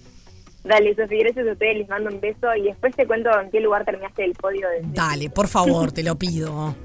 Dale, 0.64 0.96
Sofi, 0.96 1.18
gracias 1.18 1.46
a 1.48 1.52
ustedes, 1.52 1.78
les 1.80 1.90
mando 1.90 2.10
un 2.10 2.20
beso 2.22 2.54
y 2.56 2.64
después 2.64 2.96
te 2.96 3.06
cuento 3.06 3.30
en 3.42 3.50
qué 3.52 3.60
lugar 3.60 3.84
terminaste 3.86 4.24
el 4.24 4.34
podio. 4.34 4.68
De, 4.70 4.82
de- 4.88 4.94
Dale, 4.94 5.30
por 5.30 5.48
favor, 5.50 5.92
te 5.92 6.02
lo 6.04 6.16
pido. 6.18 6.76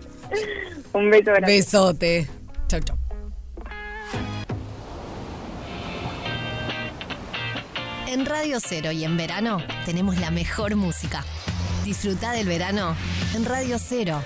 Un 0.93 1.11
beso 1.11 1.31
grande. 1.33 1.53
Besote. 1.53 2.29
Chau, 2.69 2.81
chau. 2.81 2.97
En 8.09 8.27
Radio 8.27 8.59
Cero 8.61 8.93
y 8.93 9.05
en 9.05 9.17
verano 9.17 9.59
tenemos 9.87 10.19
la 10.19 10.31
mejor 10.31 10.77
música. 10.77 11.25
Disfruta 11.85 12.33
del 12.33 12.47
verano 12.47 12.97
en 13.35 13.45
Radio 13.45 13.77
Cero. 13.79 14.23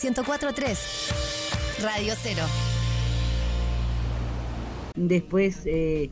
104.3 0.00 1.39
Radio 1.82 2.12
Cero. 2.20 2.42
Después 4.96 5.62
eh, 5.64 6.10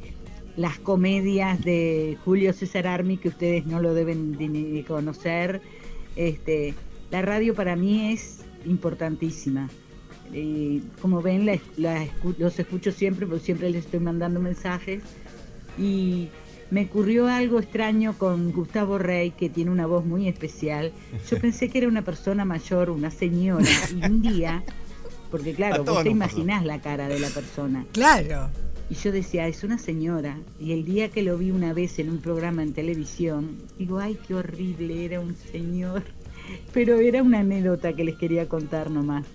las 0.56 0.78
comedias 0.78 1.62
de 1.64 2.16
Julio 2.24 2.52
César 2.52 2.86
Armi, 2.86 3.16
que 3.18 3.28
ustedes 3.28 3.66
no 3.66 3.80
lo 3.80 3.94
deben 3.94 4.36
de 4.38 4.48
ni 4.48 4.62
de 4.64 4.84
conocer. 4.84 5.60
Este, 6.16 6.74
la 7.10 7.22
radio 7.22 7.54
para 7.54 7.76
mí 7.76 8.12
es 8.12 8.40
importantísima. 8.64 9.68
Eh, 10.32 10.80
como 11.00 11.22
ven, 11.22 11.46
la, 11.46 11.58
la 11.76 12.04
escu- 12.04 12.36
los 12.38 12.58
escucho 12.58 12.92
siempre, 12.92 13.26
porque 13.26 13.44
siempre 13.44 13.70
les 13.70 13.84
estoy 13.84 14.00
mandando 14.00 14.40
mensajes. 14.40 15.02
Y 15.78 16.28
me 16.70 16.84
ocurrió 16.84 17.28
algo 17.28 17.58
extraño 17.60 18.14
con 18.16 18.52
Gustavo 18.52 18.98
Rey, 18.98 19.30
que 19.32 19.48
tiene 19.48 19.70
una 19.70 19.86
voz 19.86 20.04
muy 20.04 20.28
especial. 20.28 20.92
Yo 21.30 21.38
pensé 21.40 21.68
que 21.68 21.78
era 21.78 21.88
una 21.88 22.02
persona 22.02 22.44
mayor, 22.44 22.90
una 22.90 23.10
señora, 23.10 23.64
y 23.94 24.04
un 24.06 24.22
día, 24.22 24.62
porque 25.30 25.54
claro, 25.54 25.84
vos 25.84 26.02
te 26.02 26.10
imaginás 26.10 26.64
la 26.64 26.80
cara 26.80 27.08
de 27.08 27.18
la 27.18 27.28
persona. 27.28 27.84
Claro. 27.92 28.50
Y 28.90 28.94
yo 28.94 29.12
decía, 29.12 29.46
es 29.46 29.64
una 29.64 29.78
señora. 29.78 30.38
Y 30.58 30.72
el 30.72 30.84
día 30.84 31.10
que 31.10 31.22
lo 31.22 31.36
vi 31.36 31.50
una 31.50 31.72
vez 31.74 31.98
en 31.98 32.08
un 32.08 32.18
programa 32.18 32.62
en 32.62 32.72
televisión, 32.72 33.58
digo, 33.78 33.98
ay, 33.98 34.18
qué 34.26 34.34
horrible, 34.34 35.04
era 35.04 35.20
un 35.20 35.36
señor. 35.36 36.04
Pero 36.72 36.98
era 36.98 37.22
una 37.22 37.40
anécdota 37.40 37.92
que 37.92 38.04
les 38.04 38.16
quería 38.16 38.48
contar 38.48 38.90
nomás. 38.90 39.26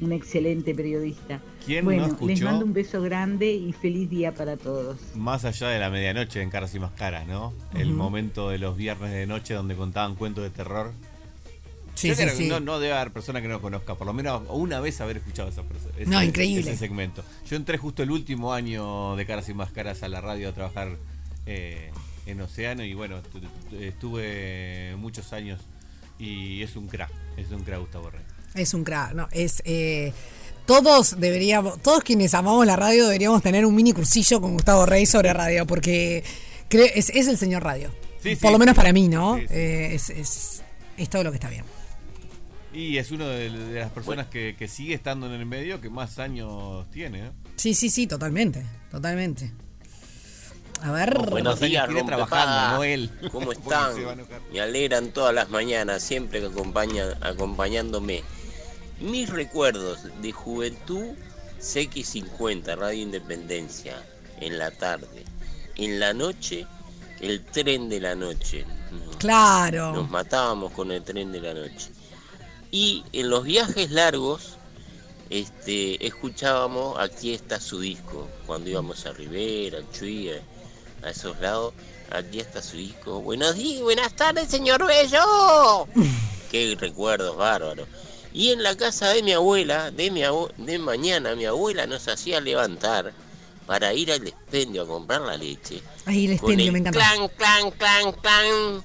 Un 0.00 0.12
excelente 0.12 0.74
periodista. 0.74 1.40
¿Quién 1.64 1.84
no 1.84 1.90
bueno, 1.90 2.06
escuchó? 2.06 2.26
les 2.26 2.42
mando 2.42 2.64
un 2.64 2.72
beso 2.72 3.02
grande 3.02 3.52
y 3.52 3.72
feliz 3.72 4.08
día 4.08 4.32
para 4.32 4.56
todos. 4.56 4.98
Más 5.16 5.44
allá 5.44 5.68
de 5.70 5.80
la 5.80 5.90
medianoche 5.90 6.40
en 6.40 6.50
Caras 6.50 6.72
y 6.74 6.78
Más 6.78 6.92
Caras, 6.92 7.26
¿no? 7.26 7.52
El 7.74 7.94
momento 7.94 8.50
de 8.50 8.58
los 8.58 8.76
viernes 8.76 9.10
de 9.10 9.26
noche 9.26 9.54
donde 9.54 9.74
contaban 9.74 10.14
cuentos 10.14 10.44
de 10.44 10.50
terror. 10.50 10.92
Sí, 11.98 12.08
Yo 12.08 12.14
sí, 12.14 12.22
creo 12.22 12.36
que 12.36 12.42
sí. 12.44 12.48
No, 12.48 12.60
no 12.60 12.78
debe 12.78 12.94
haber 12.94 13.12
persona 13.12 13.42
que 13.42 13.48
no 13.48 13.60
conozca, 13.60 13.94
por 13.96 14.06
lo 14.06 14.12
menos 14.12 14.42
una 14.50 14.78
vez 14.80 15.00
haber 15.00 15.16
escuchado 15.18 15.48
esa 15.48 15.62
persona. 15.62 15.92
ese- 15.98 16.08
No, 16.10 16.22
increíble. 16.22 16.70
Ese 16.70 16.78
segmento. 16.78 17.24
Yo 17.48 17.56
entré 17.56 17.76
justo 17.78 18.02
el 18.02 18.10
último 18.10 18.52
año 18.52 19.16
de 19.16 19.26
Caras 19.26 19.48
y 19.48 19.54
Más 19.54 19.72
Caras 19.72 20.02
a 20.02 20.08
la 20.08 20.20
radio 20.20 20.48
a 20.50 20.52
trabajar 20.52 20.96
eh, 21.46 21.90
en 22.26 22.40
Océano 22.40 22.84
y 22.84 22.94
bueno, 22.94 23.20
tu- 23.22 23.40
tu- 23.40 23.76
estuve 23.80 24.94
muchos 24.96 25.32
años 25.32 25.60
y 26.18 26.62
es 26.62 26.76
un 26.76 26.88
crack, 26.88 27.10
es 27.36 27.50
un 27.50 27.62
crack 27.64 27.80
Gustavo 27.80 28.10
Rey. 28.10 28.22
Es 28.54 28.74
un 28.74 28.84
crack, 28.84 29.14
no, 29.14 29.28
es 29.32 29.62
eh, 29.64 30.12
todos 30.66 31.18
deberíamos, 31.18 31.80
todos 31.82 32.02
quienes 32.02 32.34
amamos 32.34 32.66
la 32.66 32.76
radio 32.76 33.06
deberíamos 33.06 33.42
tener 33.42 33.64
un 33.64 33.74
mini 33.74 33.92
cursillo 33.92 34.40
con 34.40 34.52
Gustavo 34.52 34.84
Rey 34.86 35.06
sobre 35.06 35.32
radio, 35.32 35.66
porque 35.66 36.22
cre- 36.68 36.92
es, 36.94 37.10
es 37.10 37.28
el 37.28 37.38
señor 37.38 37.62
radio. 37.64 37.90
Sí, 38.22 38.36
Por 38.36 38.48
sí. 38.48 38.52
lo 38.52 38.58
menos 38.58 38.74
para 38.74 38.92
mí, 38.92 39.08
¿no? 39.08 39.36
Eh, 39.38 39.90
es, 39.94 40.10
es, 40.10 40.62
es 40.96 41.08
todo 41.08 41.22
lo 41.24 41.30
que 41.30 41.36
está 41.36 41.48
bien. 41.48 41.64
Y 42.72 42.98
es 42.98 43.10
una 43.10 43.26
de, 43.28 43.50
de 43.50 43.80
las 43.80 43.90
personas 43.90 44.26
que, 44.26 44.54
que 44.58 44.68
sigue 44.68 44.94
estando 44.94 45.26
en 45.26 45.32
el 45.32 45.46
medio 45.46 45.80
que 45.80 45.88
más 45.88 46.18
años 46.18 46.88
tiene. 46.90 47.26
¿eh? 47.26 47.30
Sí, 47.56 47.74
sí, 47.74 47.88
sí, 47.88 48.06
totalmente, 48.06 48.64
totalmente. 48.90 49.52
A 50.82 50.92
ver, 50.92 51.18
Buenos 51.18 51.54
Los 51.54 51.62
años 51.62 51.88
días, 51.88 52.06
trabajando, 52.06 52.76
no 52.76 52.84
él. 52.84 53.10
¿Cómo 53.32 53.52
están? 53.52 53.94
Me 54.52 54.60
alegran 54.60 55.10
todas 55.12 55.34
las 55.34 55.50
mañanas, 55.50 56.02
siempre 56.02 56.40
que 56.40 56.46
acompañan, 56.46 57.14
acompañándome. 57.20 58.22
Mis 59.00 59.28
recuerdos 59.28 60.06
de 60.20 60.32
juventud, 60.32 61.14
CX50, 61.60 62.76
Radio 62.76 63.02
Independencia, 63.02 63.96
en 64.40 64.58
la 64.58 64.70
tarde. 64.70 65.24
En 65.76 65.98
la 65.98 66.12
noche, 66.12 66.66
el 67.20 67.44
tren 67.44 67.88
de 67.88 68.00
la 68.00 68.14
noche. 68.14 68.64
Nos 69.06 69.16
claro. 69.16 70.06
matábamos 70.10 70.72
con 70.72 70.92
el 70.92 71.02
tren 71.02 71.32
de 71.32 71.40
la 71.40 71.54
noche. 71.54 71.90
Y 72.70 73.04
en 73.12 73.30
los 73.30 73.44
viajes 73.44 73.90
largos, 73.90 74.56
este, 75.30 76.06
escuchábamos 76.06 76.98
Aquí 76.98 77.32
está 77.32 77.60
su 77.60 77.80
disco. 77.80 78.28
Cuando 78.46 78.70
íbamos 78.70 79.06
a 79.06 79.12
Rivera, 79.12 79.78
a 79.78 79.92
Chuy, 79.92 80.30
a, 80.30 81.06
a 81.06 81.10
esos 81.10 81.38
lados, 81.40 81.74
aquí 82.10 82.40
está 82.40 82.62
su 82.62 82.76
disco. 82.76 83.20
Buenos 83.20 83.56
días, 83.56 83.82
buenas 83.82 84.14
tardes, 84.14 84.48
señor 84.48 84.86
Bello. 84.86 85.86
Qué 86.50 86.76
recuerdos 86.78 87.36
bárbaros. 87.36 87.88
Y 88.32 88.50
en 88.50 88.62
la 88.62 88.76
casa 88.76 89.08
de 89.08 89.22
mi 89.22 89.32
abuela, 89.32 89.90
de, 89.90 90.10
mi 90.10 90.22
de 90.58 90.78
mañana, 90.78 91.34
mi 91.34 91.46
abuela 91.46 91.86
nos 91.86 92.08
hacía 92.08 92.40
levantar 92.40 93.12
para 93.66 93.92
ir 93.92 94.12
al 94.12 94.26
expendio 94.26 94.82
a 94.82 94.86
comprar 94.86 95.22
la 95.22 95.36
leche. 95.36 95.82
Ay, 96.06 96.26
el 96.26 96.40
con 96.40 96.52
expendio, 96.52 96.66
el 96.66 96.72
me 96.72 96.78
encanta. 96.78 96.98
Clan, 96.98 97.28
clan, 97.36 97.70
clan, 97.72 98.12
clan. 98.12 98.82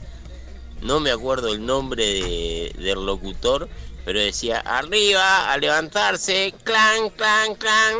No 0.83 0.99
me 0.99 1.11
acuerdo 1.11 1.47
el 1.53 1.65
nombre 1.65 2.03
de- 2.05 2.75
del 2.77 3.05
locutor, 3.05 3.69
pero 4.05 4.19
decía 4.19 4.59
arriba, 4.59 5.51
a 5.51 5.57
levantarse, 5.57 6.53
clan, 6.63 7.09
clan, 7.15 7.55
clan. 7.55 7.93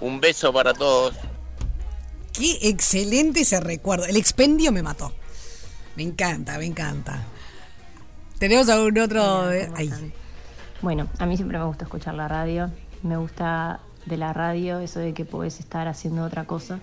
Un 0.00 0.20
beso 0.20 0.52
para 0.52 0.74
todos. 0.74 1.14
Qué 2.32 2.58
excelente 2.68 3.40
ese 3.40 3.60
recuerdo. 3.60 4.04
El 4.06 4.16
expendio 4.16 4.70
me 4.72 4.82
mató. 4.82 5.12
Me 5.96 6.02
encanta, 6.04 6.58
me 6.58 6.66
encanta. 6.66 7.24
¿Tenemos 8.38 8.68
algún 8.68 8.96
otro? 8.98 9.42
Ahí. 9.74 9.90
Bueno, 10.80 11.08
a 11.18 11.26
mí 11.26 11.36
siempre 11.36 11.58
me 11.58 11.64
gusta 11.64 11.84
escuchar 11.84 12.14
la 12.14 12.28
radio. 12.28 12.70
Me 13.02 13.16
gusta 13.16 13.80
de 14.06 14.16
la 14.16 14.32
radio 14.32 14.78
eso 14.78 15.00
de 15.00 15.12
que 15.14 15.24
puedes 15.24 15.58
estar 15.58 15.88
haciendo 15.88 16.24
otra 16.24 16.44
cosa. 16.44 16.78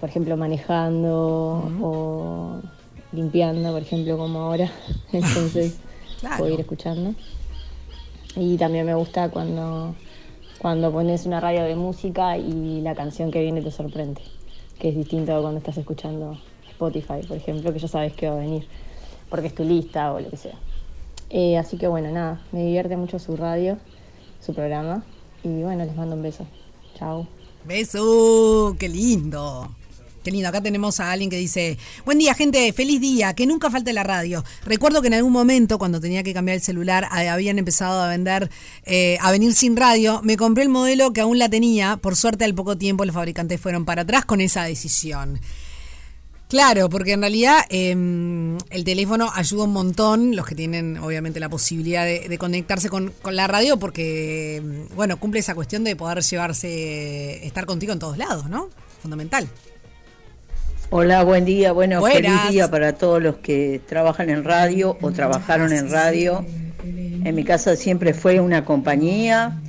Por 0.00 0.08
ejemplo, 0.08 0.36
manejando 0.36 1.12
o 1.80 2.60
limpiando, 3.14 3.72
por 3.72 3.82
ejemplo, 3.82 4.18
como 4.18 4.40
ahora. 4.40 4.70
Entonces, 5.12 5.76
Claro. 6.20 6.38
puedo 6.38 6.54
ir 6.54 6.60
escuchando. 6.60 7.14
Y 8.36 8.56
también 8.56 8.86
me 8.86 8.94
gusta 8.94 9.28
cuando, 9.30 9.94
cuando 10.58 10.90
pones 10.90 11.24
una 11.26 11.38
radio 11.40 11.62
de 11.64 11.76
música 11.76 12.36
y 12.38 12.80
la 12.80 12.94
canción 12.94 13.30
que 13.30 13.40
viene 13.42 13.60
te 13.62 13.70
sorprende. 13.70 14.20
Que 14.78 14.88
es 14.88 14.96
distinto 14.96 15.34
a 15.36 15.40
cuando 15.40 15.58
estás 15.58 15.76
escuchando 15.78 16.38
Spotify, 16.70 17.20
por 17.28 17.36
ejemplo, 17.36 17.72
que 17.72 17.78
ya 17.78 17.88
sabes 17.88 18.12
que 18.14 18.28
va 18.28 18.36
a 18.36 18.40
venir. 18.40 18.66
Porque 19.30 19.46
es 19.48 19.54
tu 19.54 19.64
lista 19.64 20.12
o 20.12 20.20
lo 20.20 20.30
que 20.30 20.36
sea. 20.36 20.54
Eh, 21.30 21.56
así 21.58 21.76
que 21.78 21.86
bueno, 21.88 22.10
nada, 22.10 22.40
me 22.52 22.64
divierte 22.64 22.96
mucho 22.96 23.18
su 23.18 23.36
radio, 23.36 23.78
su 24.40 24.52
programa. 24.54 25.04
Y 25.42 25.62
bueno, 25.62 25.84
les 25.84 25.94
mando 25.94 26.16
un 26.16 26.22
beso. 26.22 26.46
Chao. 26.98 27.26
Beso, 27.64 28.74
qué 28.78 28.88
lindo. 28.88 29.68
Qué 30.24 30.30
lindo, 30.30 30.48
acá 30.48 30.62
tenemos 30.62 31.00
a 31.00 31.12
alguien 31.12 31.28
que 31.28 31.36
dice, 31.36 31.76
buen 32.06 32.18
día 32.18 32.32
gente, 32.32 32.72
feliz 32.72 32.98
día, 32.98 33.34
que 33.34 33.46
nunca 33.46 33.70
falte 33.70 33.92
la 33.92 34.04
radio. 34.04 34.42
Recuerdo 34.64 35.02
que 35.02 35.08
en 35.08 35.14
algún 35.14 35.34
momento, 35.34 35.76
cuando 35.76 36.00
tenía 36.00 36.22
que 36.22 36.32
cambiar 36.32 36.54
el 36.54 36.62
celular, 36.62 37.06
habían 37.10 37.58
empezado 37.58 38.00
a 38.00 38.08
vender, 38.08 38.50
eh, 38.86 39.18
a 39.20 39.30
venir 39.32 39.52
sin 39.52 39.76
radio. 39.76 40.22
Me 40.24 40.38
compré 40.38 40.62
el 40.62 40.70
modelo 40.70 41.12
que 41.12 41.20
aún 41.20 41.38
la 41.38 41.50
tenía. 41.50 41.98
Por 41.98 42.16
suerte, 42.16 42.46
al 42.46 42.54
poco 42.54 42.78
tiempo 42.78 43.04
los 43.04 43.14
fabricantes 43.14 43.60
fueron 43.60 43.84
para 43.84 44.00
atrás 44.00 44.24
con 44.24 44.40
esa 44.40 44.64
decisión. 44.64 45.40
Claro, 46.48 46.88
porque 46.88 47.12
en 47.12 47.20
realidad 47.20 47.58
eh, 47.68 47.90
el 47.90 48.84
teléfono 48.84 49.30
ayuda 49.34 49.64
un 49.64 49.74
montón, 49.74 50.36
los 50.36 50.46
que 50.46 50.54
tienen 50.54 50.96
obviamente 50.96 51.38
la 51.38 51.50
posibilidad 51.50 52.06
de, 52.06 52.30
de 52.30 52.38
conectarse 52.38 52.88
con, 52.88 53.12
con 53.20 53.36
la 53.36 53.46
radio, 53.46 53.76
porque, 53.78 54.62
mm, 54.64 54.94
bueno, 54.96 55.18
cumple 55.18 55.40
esa 55.40 55.54
cuestión 55.54 55.84
de 55.84 55.96
poder 55.96 56.22
llevarse, 56.22 57.46
estar 57.46 57.66
contigo 57.66 57.92
en 57.92 57.98
todos 57.98 58.16
lados, 58.16 58.48
¿no? 58.48 58.70
Fundamental. 59.02 59.50
Hola, 60.96 61.24
buen 61.24 61.44
día. 61.44 61.72
Bueno, 61.72 61.98
Buenas. 61.98 62.18
feliz 62.18 62.50
día 62.50 62.70
para 62.70 62.92
todos 62.92 63.20
los 63.20 63.38
que 63.38 63.80
trabajan 63.84 64.30
en 64.30 64.44
radio 64.44 64.96
o 65.00 65.10
trabajaron 65.10 65.72
en 65.72 65.90
radio. 65.90 66.46
En 66.84 67.34
mi 67.34 67.42
casa 67.42 67.74
siempre 67.74 68.14
fue 68.14 68.38
una 68.38 68.64
compañía. 68.64 69.60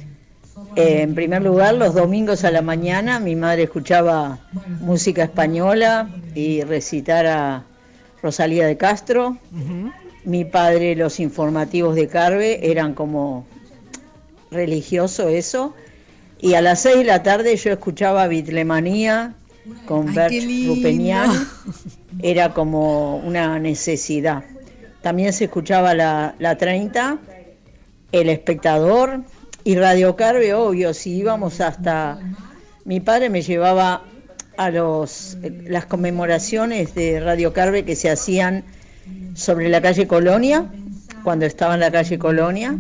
Eh, 0.76 1.01
en 1.01 1.15
primer 1.15 1.41
lugar, 1.41 1.73
los 1.73 1.95
domingos 1.95 2.43
a 2.43 2.51
la 2.51 2.61
mañana 2.61 3.19
mi 3.19 3.36
madre 3.36 3.63
escuchaba 3.63 4.38
música 4.82 5.23
española 5.23 6.09
y 6.36 6.61
recitar 6.61 7.26
a 7.26 7.63
Rosalía 8.21 8.67
de 8.67 8.78
Castro. 8.78 9.36
Mi 10.26 10.45
padre 10.45 10.95
los 10.95 11.19
informativos 11.19 11.95
de 11.95 12.07
Carve 12.07 12.69
eran 12.69 12.93
como 12.93 13.47
religioso 14.51 15.28
eso. 15.30 15.73
Y 16.39 16.53
a 16.53 16.61
las 16.61 16.82
seis 16.82 16.97
de 16.97 17.05
la 17.05 17.23
tarde 17.23 17.55
yo 17.55 17.71
escuchaba 17.71 18.28
Bitlemanía 18.28 19.34
con 19.86 20.13
Bert. 20.13 20.34
Rupenian. 20.68 21.47
Era 22.22 22.53
como 22.53 23.18
una 23.18 23.59
necesidad. 23.59 24.43
También 25.01 25.34
se 25.34 25.45
escuchaba 25.45 25.93
la, 25.93 26.36
la 26.39 26.57
30, 26.57 27.20
El 28.11 28.30
Espectador 28.30 29.22
y 29.63 29.76
Radio 29.76 30.16
Carve, 30.16 30.53
obvio, 30.53 30.93
si 30.93 31.16
íbamos 31.16 31.59
hasta... 31.61 32.20
Mi 32.86 32.99
padre 32.99 33.30
me 33.30 33.41
llevaba 33.41 34.03
a 34.57 34.70
los, 34.70 35.38
las 35.41 35.86
conmemoraciones 35.88 36.93
de 36.93 37.20
Radio 37.20 37.51
Carve 37.51 37.84
que 37.84 37.95
se 37.95 38.09
hacían 38.09 38.63
sobre 39.34 39.70
la 39.70 39.82
calle 39.82 40.07
Colonia, 40.07 40.72
cuando 41.24 41.45
estaba 41.45 41.74
en 41.74 41.80
la 41.80 41.91
calle 41.91 42.20
Colonia, 42.20 42.78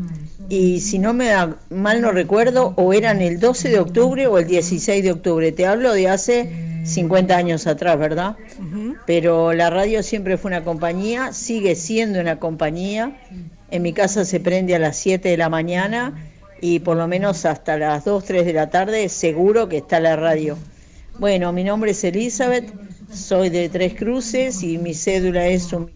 y 0.47 0.79
si 0.79 0.99
no 0.99 1.13
me 1.13 1.27
da, 1.27 1.57
mal 1.69 2.01
no 2.01 2.11
recuerdo, 2.11 2.73
o 2.77 2.93
eran 2.93 3.21
el 3.21 3.39
12 3.39 3.69
de 3.69 3.79
octubre 3.79 4.27
o 4.27 4.37
el 4.37 4.45
16 4.45 5.03
de 5.03 5.11
octubre. 5.11 5.51
Te 5.51 5.65
hablo 5.65 5.91
de 5.93 6.07
hace 6.07 6.64
50 6.85 7.35
años 7.35 7.67
atrás, 7.67 7.97
¿verdad? 7.97 8.37
Pero 9.05 9.53
la 9.53 9.69
radio 9.69 10.03
siempre 10.03 10.37
fue 10.37 10.49
una 10.49 10.63
compañía, 10.63 11.33
sigue 11.33 11.75
siendo 11.75 12.19
una 12.19 12.39
compañía. 12.39 13.17
En 13.71 13.81
mi 13.81 13.93
casa 13.93 14.23
se 14.23 14.39
prende 14.39 14.75
a 14.75 14.79
las 14.79 14.95
7 14.97 15.27
de 15.27 15.37
la 15.37 15.49
mañana 15.49 16.13
y 16.61 16.79
por 16.79 16.97
lo 16.97 17.07
menos 17.07 17.45
hasta 17.45 17.77
las 17.77 18.05
2, 18.05 18.23
3 18.23 18.45
de 18.45 18.53
la 18.53 18.69
tarde 18.69 19.09
seguro 19.09 19.67
que 19.67 19.77
está 19.77 19.99
la 19.99 20.15
radio. 20.15 20.57
Bueno, 21.17 21.51
mi 21.53 21.63
nombre 21.63 21.91
es 21.91 22.03
Elizabeth, 22.03 22.71
soy 23.11 23.49
de 23.49 23.69
Tres 23.69 23.93
Cruces 23.95 24.61
y 24.63 24.77
mi 24.77 24.93
cédula 24.93 25.47
es 25.47 25.71
un... 25.73 25.94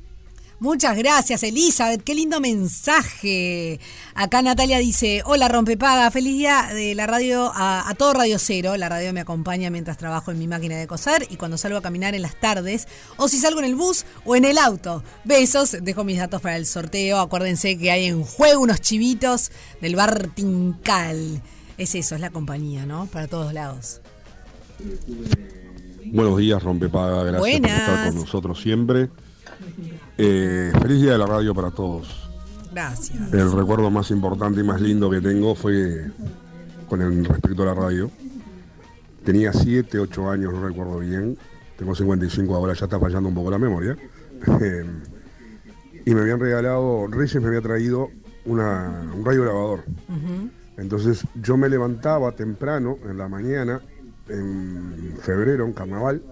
Muchas 0.62 0.98
gracias, 0.98 1.42
Elizabeth. 1.44 2.04
Qué 2.04 2.14
lindo 2.14 2.42
mensaje. 2.42 3.80
Acá 4.14 4.42
Natalia 4.42 4.78
dice: 4.80 5.22
Hola, 5.26 5.48
rompepaga. 5.48 6.12
Feliz 6.12 6.34
día 6.34 6.70
de 6.74 6.96
la 6.96 7.08
radio 7.08 7.50
a, 7.56 7.90
a 7.90 7.96
todo 7.96 8.12
Radio 8.12 8.38
Cero. 8.40 8.76
La 8.76 8.90
radio 8.90 9.14
me 9.14 9.22
acompaña 9.22 9.70
mientras 9.70 9.98
trabajo 9.98 10.32
en 10.32 10.40
mi 10.40 10.48
máquina 10.48 10.76
de 10.76 10.86
coser 10.86 11.26
y 11.30 11.38
cuando 11.38 11.58
salgo 11.58 11.78
a 11.78 11.82
caminar 11.82 12.14
en 12.14 12.24
las 12.24 12.38
tardes, 12.38 12.90
o 13.16 13.30
si 13.30 13.38
salgo 13.38 13.60
en 13.60 13.68
el 13.68 13.76
bus 13.76 14.06
o 14.26 14.36
en 14.36 14.44
el 14.44 14.58
auto. 14.58 15.02
Besos. 15.24 15.78
Dejo 15.82 16.04
mis 16.04 16.18
datos 16.18 16.42
para 16.42 16.58
el 16.58 16.66
sorteo. 16.66 17.20
Acuérdense 17.20 17.78
que 17.78 17.92
hay 17.92 18.08
en 18.08 18.24
juego 18.24 18.62
unos 18.62 18.82
chivitos 18.82 19.52
del 19.80 19.96
bar 19.96 20.28
Tincal. 20.36 21.42
Es 21.78 21.96
eso, 21.96 22.16
es 22.16 22.22
la 22.22 22.32
compañía, 22.32 22.86
¿no? 22.86 23.06
Para 23.06 23.30
todos 23.30 23.54
lados. 23.54 24.02
Buenos 26.06 26.38
días, 26.38 26.62
Rompepaga. 26.62 27.24
Gracias 27.24 27.60
por 27.62 27.70
estar 27.70 28.08
con 28.08 28.16
nosotros 28.16 28.62
siempre. 28.62 29.10
Eh, 30.22 30.74
feliz 30.82 31.02
día 31.02 31.14
de 31.14 31.18
la 31.18 31.26
radio 31.26 31.56
para 31.56 31.72
todos. 31.72 32.30
Gracias. 32.74 33.32
El 33.32 33.54
recuerdo 33.54 33.90
más 33.90 34.12
importante 34.12 34.60
y 34.60 34.64
más 34.64 34.82
lindo 34.82 35.10
que 35.10 35.22
tengo 35.22 35.56
fue 35.56 36.12
con 36.90 37.02
el 37.02 37.24
respecto 37.24 37.64
a 37.64 37.68
la 37.68 37.74
radio. 37.74 38.12
Tenía 39.24 39.54
7, 39.54 39.98
8 39.98 40.30
años, 40.30 40.52
no 40.52 40.68
recuerdo 40.68 41.00
bien. 41.00 41.38
Tengo 41.78 41.96
55 41.96 42.54
ahora, 42.54 42.74
ya 42.74 42.84
está 42.84 43.00
fallando 43.00 43.30
un 43.30 43.36
poco 43.36 43.50
la 43.50 43.58
memoria. 43.58 43.98
Y 46.06 46.16
me 46.16 46.22
habían 46.22 46.40
regalado, 46.40 47.06
Reyes 47.08 47.40
me 47.40 47.50
había 47.50 47.62
traído 47.62 48.10
una, 48.46 49.12
un 49.16 49.24
radio 49.24 49.44
grabador. 49.44 49.84
Entonces 50.78 51.24
yo 51.36 51.56
me 51.56 51.70
levantaba 51.70 52.32
temprano 52.32 52.98
en 53.08 53.18
la 53.18 53.28
mañana, 53.28 53.80
en 54.28 55.14
febrero, 55.22 55.66
en 55.66 55.74
carnaval, 55.74 56.24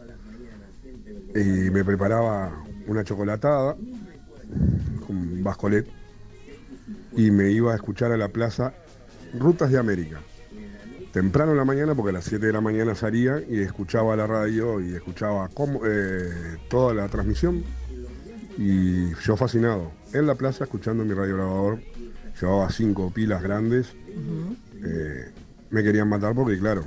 y 1.35 1.69
me 1.69 1.83
preparaba 1.83 2.63
una 2.87 3.03
chocolatada 3.03 3.75
con 5.05 5.43
bascolet 5.43 5.87
y 7.15 7.31
me 7.31 7.51
iba 7.51 7.73
a 7.73 7.75
escuchar 7.75 8.11
a 8.11 8.17
la 8.17 8.29
plaza 8.29 8.73
Rutas 9.37 9.71
de 9.71 9.77
América. 9.77 10.19
Temprano 11.11 11.51
en 11.51 11.57
la 11.57 11.65
mañana, 11.65 11.95
porque 11.95 12.09
a 12.11 12.13
las 12.13 12.25
7 12.25 12.45
de 12.45 12.53
la 12.53 12.61
mañana 12.61 12.93
salía 12.95 13.41
y 13.49 13.59
escuchaba 13.61 14.15
la 14.15 14.27
radio 14.27 14.79
y 14.79 14.93
escuchaba 14.93 15.49
cómo- 15.53 15.81
eh, 15.85 16.57
toda 16.69 16.93
la 16.93 17.07
transmisión. 17.07 17.63
Y 18.57 19.13
yo 19.23 19.35
fascinado, 19.35 19.91
en 20.13 20.27
la 20.27 20.35
plaza 20.35 20.63
escuchando 20.65 21.03
mi 21.05 21.13
radio 21.13 21.35
grabador, 21.35 21.79
llevaba 22.39 22.69
cinco 22.69 23.11
pilas 23.11 23.41
grandes. 23.41 23.93
Eh, 24.83 25.31
me 25.69 25.83
querían 25.83 26.07
matar 26.09 26.33
porque, 26.35 26.57
claro, 26.59 26.83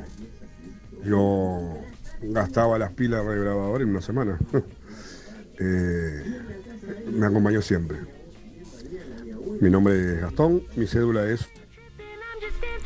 yo 1.05 1.79
gastaba 2.23 2.79
las 2.79 2.93
pilas 2.93 3.21
de 3.23 3.29
radio 3.29 3.43
grabador 3.43 3.83
en 3.83 3.89
una 3.91 4.01
semana. 4.01 4.39
Eh, 5.61 6.23
me 7.13 7.27
acompañó 7.27 7.61
siempre. 7.61 7.99
Mi 9.61 9.69
nombre 9.69 10.15
es 10.15 10.21
Gastón, 10.23 10.63
mi 10.75 10.87
cédula 10.87 11.29
es 11.29 11.47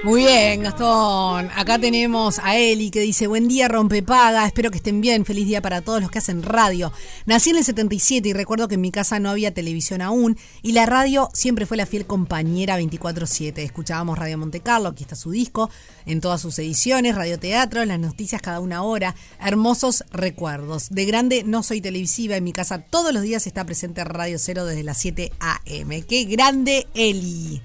Muy 0.03 0.22
bien, 0.22 0.62
Gastón. 0.62 1.49
Acá 1.57 1.78
tenemos 1.78 2.38
a 2.38 2.57
Eli 2.59 2.90
que 2.90 3.01
dice, 3.01 3.26
buen 3.26 3.49
día, 3.49 3.68
rompepaga, 3.68 4.45
espero 4.47 4.70
que 4.70 4.76
estén 4.76 5.01
bien, 5.01 5.24
feliz 5.24 5.47
día 5.47 5.62
para 5.62 5.80
todos 5.80 6.03
los 6.03 6.11
que 6.11 6.18
hacen 6.18 6.42
radio. 6.42 6.92
Nací 7.24 7.51
en 7.51 7.57
el 7.57 7.64
77 7.64 8.28
y 8.28 8.32
recuerdo 8.34 8.68
que 8.68 8.74
en 8.74 8.82
mi 8.82 8.90
casa 8.90 9.18
no 9.18 9.30
había 9.30 9.55
televisión 9.55 10.03
aún 10.03 10.36
y 10.61 10.72
la 10.72 10.84
radio 10.84 11.30
siempre 11.32 11.64
fue 11.64 11.78
la 11.78 11.86
fiel 11.86 12.05
compañera 12.05 12.76
24/7. 12.76 13.62
Escuchábamos 13.62 14.18
Radio 14.18 14.36
Monte 14.36 14.61
Carlo, 14.61 14.90
aquí 14.90 15.05
está 15.05 15.16
su 15.16 15.30
disco, 15.30 15.70
en 16.05 16.20
todas 16.20 16.42
sus 16.42 16.59
ediciones, 16.59 17.14
Radio 17.14 17.38
Teatro, 17.38 17.82
las 17.86 17.99
noticias 17.99 18.42
cada 18.42 18.61
una 18.61 18.82
hora, 18.82 19.14
hermosos 19.40 20.05
recuerdos. 20.11 20.90
De 20.90 21.07
grande 21.07 21.45
no 21.47 21.62
soy 21.62 21.80
televisiva, 21.80 22.36
en 22.36 22.45
mi 22.45 22.53
casa 22.53 22.78
todos 22.78 23.14
los 23.14 23.22
días 23.22 23.47
está 23.47 23.64
presente 23.64 24.05
Radio 24.05 24.38
Cero 24.38 24.66
desde 24.66 24.82
las 24.82 24.99
7 24.99 25.32
a.m. 25.40 26.03
¡Qué 26.03 26.24
grande, 26.24 26.86
Eli! 26.95 27.62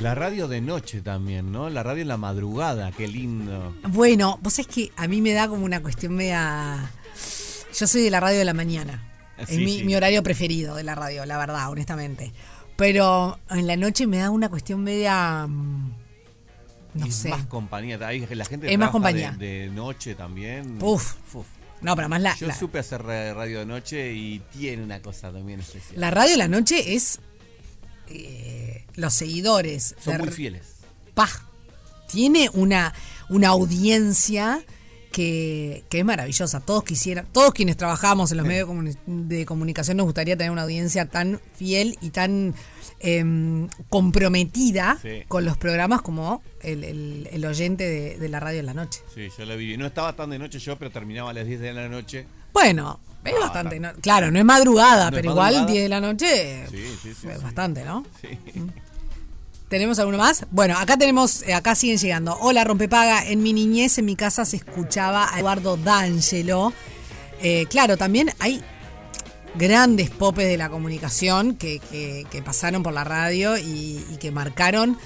La 0.00 0.14
radio 0.14 0.48
de 0.48 0.60
noche 0.60 1.00
también, 1.00 1.52
¿no? 1.52 1.70
La 1.70 1.82
radio 1.82 2.02
en 2.02 2.08
la 2.08 2.16
madrugada, 2.16 2.90
qué 2.92 3.06
lindo. 3.06 3.74
Bueno, 3.88 4.38
vos 4.42 4.58
es 4.58 4.66
que 4.66 4.90
a 4.96 5.06
mí 5.06 5.20
me 5.20 5.32
da 5.32 5.48
como 5.48 5.64
una 5.64 5.80
cuestión 5.80 6.14
media... 6.14 6.90
Yo 7.78 7.86
soy 7.86 8.02
de 8.02 8.10
la 8.10 8.20
radio 8.20 8.38
de 8.38 8.44
la 8.44 8.54
mañana. 8.54 9.02
es 9.38 9.50
mi, 9.56 9.78
sí. 9.78 9.84
mi 9.84 9.94
horario 9.94 10.22
preferido 10.22 10.74
de 10.74 10.82
la 10.82 10.94
radio, 10.94 11.24
la 11.24 11.38
verdad, 11.38 11.70
honestamente. 11.70 12.32
Pero 12.76 13.38
en 13.50 13.66
la 13.66 13.76
noche 13.76 14.06
me 14.06 14.18
da 14.18 14.30
una 14.30 14.48
cuestión 14.48 14.82
media... 14.82 15.46
mm, 15.46 15.92
No 16.94 17.06
Y 17.06 17.12
sé. 17.12 17.28
Más 17.28 17.46
compañía. 17.46 17.96
La 17.98 18.44
gente 18.44 18.72
Es 18.72 18.78
más 18.78 18.90
compañía. 18.90 19.32
De, 19.38 19.68
de 19.68 19.70
noche 19.70 20.14
también. 20.14 20.78
Uf. 20.82 21.14
No, 21.80 21.96
pero 21.96 22.06
además 22.06 22.22
la, 22.22 22.36
Yo 22.36 22.46
la, 22.46 22.54
supe 22.54 22.78
hacer 22.78 23.02
ra- 23.02 23.34
radio 23.34 23.58
de 23.60 23.66
noche 23.66 24.12
y 24.12 24.38
tiene 24.52 24.82
una 24.84 25.00
cosa 25.02 25.32
también 25.32 25.60
especial. 25.60 26.00
la 26.00 26.10
radio 26.10 26.32
de 26.32 26.36
la 26.38 26.48
noche 26.48 26.94
es... 26.94 27.20
eh, 28.08 28.84
los 28.94 29.14
seguidores. 29.14 29.94
Son 30.02 30.18
muy 30.18 30.28
fieles. 30.28 30.76
pa, 31.14 31.28
tiene 32.08 32.50
una, 32.52 32.92
una 33.28 33.48
audiencia 33.48 34.62
que, 35.12 35.84
que 35.90 35.98
es 35.98 36.04
maravillosa. 36.04 36.60
Todos 36.60 36.84
quisieran, 36.84 37.26
todos 37.32 37.52
quienes 37.52 37.76
trabajamos 37.76 38.30
en 38.32 38.38
los 38.38 38.46
medios 38.46 38.66
de 38.68 38.74
comuni- 38.74 38.98
de 39.06 39.44
comunicación 39.46 39.98
nos 39.98 40.04
gustaría 40.06 40.36
tener 40.36 40.50
una 40.50 40.62
audiencia 40.62 41.06
tan 41.06 41.38
fiel 41.54 41.98
y 42.00 42.10
tan 42.10 42.54
em, 43.00 43.68
comprometida 43.90 44.98
Sí. 45.02 45.24
con 45.28 45.44
los 45.44 45.56
programas 45.58 46.00
como 46.02 46.42
el, 46.62 46.84
el- 46.84 47.28
el 47.30 47.44
oyente 47.44 47.84
de, 47.84 48.16
de 48.18 48.28
la 48.28 48.40
radio 48.40 48.60
en 48.60 48.66
la 48.66 48.74
noche. 48.74 49.00
Sí, 49.14 49.28
yo 49.36 49.44
la 49.44 49.54
viví. 49.56 49.76
No 49.76 49.86
estaba 49.86 50.14
tan 50.14 50.30
de 50.30 50.38
noche 50.38 50.58
yo, 50.58 50.78
pero 50.78 50.90
terminaba 50.90 51.30
a 51.30 51.32
las 51.34 51.46
10 51.46 51.60
de 51.60 51.72
la 51.74 51.88
noche. 51.88 52.26
Bueno, 52.52 53.00
es 53.24 53.34
Ah, 53.36 53.40
bastante. 53.40 53.78
¿no? 53.80 53.92
Claro, 54.00 54.30
no 54.30 54.38
es 54.38 54.44
madrugada, 54.44 55.10
No 55.10 55.16
es 55.16 55.20
pero 55.22 55.30
igual 55.32 55.52
madrugada. 55.54 55.72
10 55.72 55.82
de 55.82 55.88
la 55.88 56.00
noche 56.00 56.66
Sí, 56.70 56.84
sí, 57.02 57.14
sí. 57.20 57.28
es 57.28 57.42
bastante, 57.42 57.84
¿no? 57.84 58.04
Sí. 58.20 58.38
¿Tenemos 59.68 59.98
alguno 59.98 60.18
más? 60.18 60.44
Bueno, 60.50 60.76
acá 60.78 60.98
tenemos, 60.98 61.42
eh, 61.42 61.54
acá 61.54 61.74
siguen 61.74 61.96
llegando. 61.96 62.36
Hola, 62.40 62.62
Rompepaga. 62.62 63.24
En 63.26 63.42
mi 63.42 63.54
niñez, 63.54 63.96
en 63.96 64.04
mi 64.04 64.16
casa 64.16 64.44
se 64.44 64.56
escuchaba 64.56 65.34
a 65.34 65.40
Eduardo 65.40 65.78
D'Angelo. 65.78 66.74
Eh, 67.40 67.64
claro, 67.70 67.96
también 67.96 68.30
hay 68.38 68.62
grandes 69.54 70.10
popes 70.10 70.46
de 70.46 70.58
la 70.58 70.68
comunicación 70.68 71.56
que, 71.56 71.78
que- 71.78 72.26
que 72.30 72.42
pasaron 72.42 72.82
por 72.82 72.92
la 72.92 73.04
radio 73.04 73.56
y, 73.56 74.04
y 74.10 74.16
que 74.18 74.30
marcaron 74.30 74.98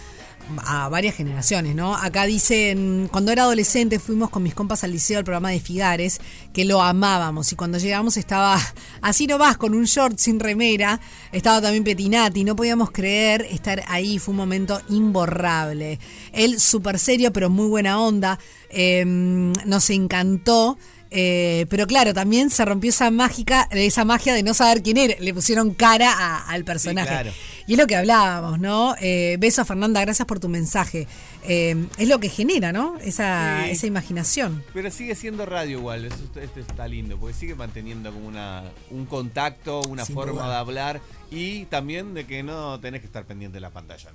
a 0.64 0.88
varias 0.88 1.14
generaciones, 1.14 1.74
¿no? 1.74 1.96
Acá 1.96 2.24
dicen, 2.24 3.08
cuando 3.10 3.32
era 3.32 3.42
adolescente 3.42 3.98
fuimos 3.98 4.30
con 4.30 4.42
mis 4.42 4.54
compas 4.54 4.84
al 4.84 4.92
liceo 4.92 5.18
al 5.18 5.24
programa 5.24 5.50
de 5.50 5.60
Figares, 5.60 6.20
que 6.52 6.64
lo 6.64 6.82
amábamos, 6.82 7.52
y 7.52 7.56
cuando 7.56 7.78
llegamos 7.78 8.16
estaba 8.16 8.58
así 9.02 9.26
nomás, 9.26 9.56
con 9.56 9.74
un 9.74 9.84
short 9.84 10.18
sin 10.18 10.40
remera, 10.40 11.00
estaba 11.32 11.60
también 11.60 11.84
Petinati, 11.84 12.44
no 12.44 12.56
podíamos 12.56 12.90
creer 12.90 13.46
estar 13.50 13.82
ahí, 13.88 14.18
fue 14.18 14.32
un 14.32 14.38
momento 14.38 14.80
imborrable. 14.88 15.98
Él 16.32 16.60
súper 16.60 16.98
serio, 16.98 17.32
pero 17.32 17.50
muy 17.50 17.68
buena 17.68 18.00
onda, 18.00 18.38
eh, 18.70 19.04
nos 19.04 19.90
encantó. 19.90 20.78
Eh, 21.10 21.66
pero 21.70 21.86
claro, 21.86 22.12
también 22.12 22.50
se 22.50 22.64
rompió 22.64 22.90
esa 22.90 23.10
mágica, 23.10 23.68
esa 23.70 24.04
magia 24.04 24.34
de 24.34 24.42
no 24.42 24.54
saber 24.54 24.82
quién 24.82 24.96
era. 24.96 25.14
Le 25.20 25.32
pusieron 25.32 25.72
cara 25.74 26.12
a- 26.12 26.48
al 26.50 26.64
personaje. 26.64 27.08
claro. 27.08 27.30
Y 27.68 27.72
es 27.72 27.78
lo 27.78 27.86
que 27.86 27.96
hablábamos, 27.96 28.60
¿no? 28.60 28.94
Eh, 29.00 29.36
beso 29.40 29.62
a 29.62 29.64
Fernanda, 29.64 30.00
gracias 30.00 30.26
por 30.26 30.38
tu 30.38 30.48
mensaje. 30.48 31.08
Eh, 31.48 31.86
es 31.98 32.08
lo 32.08 32.20
que 32.20 32.28
genera, 32.28 32.72
¿no? 32.72 32.96
Esa, 32.98 33.64
Sí. 33.64 33.70
esa 33.72 33.86
imaginación. 33.86 34.64
Pero 34.72 34.90
sigue 34.90 35.14
siendo 35.14 35.46
radio 35.46 35.78
igual, 35.78 36.04
eso 36.04 36.16
esto 36.40 36.60
está 36.60 36.86
lindo, 36.86 37.16
porque 37.18 37.34
sigue 37.34 37.54
manteniendo 37.54 38.12
como 38.12 38.26
una, 38.28 38.62
un 38.90 39.06
contacto, 39.06 39.80
una 39.88 40.04
Sin 40.04 40.14
forma 40.14 40.32
duda. 40.42 40.50
de 40.50 40.56
hablar 40.56 41.00
y 41.30 41.64
también 41.66 42.14
de 42.14 42.24
que 42.26 42.42
no 42.42 42.78
tenés 42.80 43.00
que 43.00 43.06
estar 43.06 43.24
pendiente 43.24 43.56
de 43.56 43.60
la 43.60 43.70
pantalla. 43.70 44.10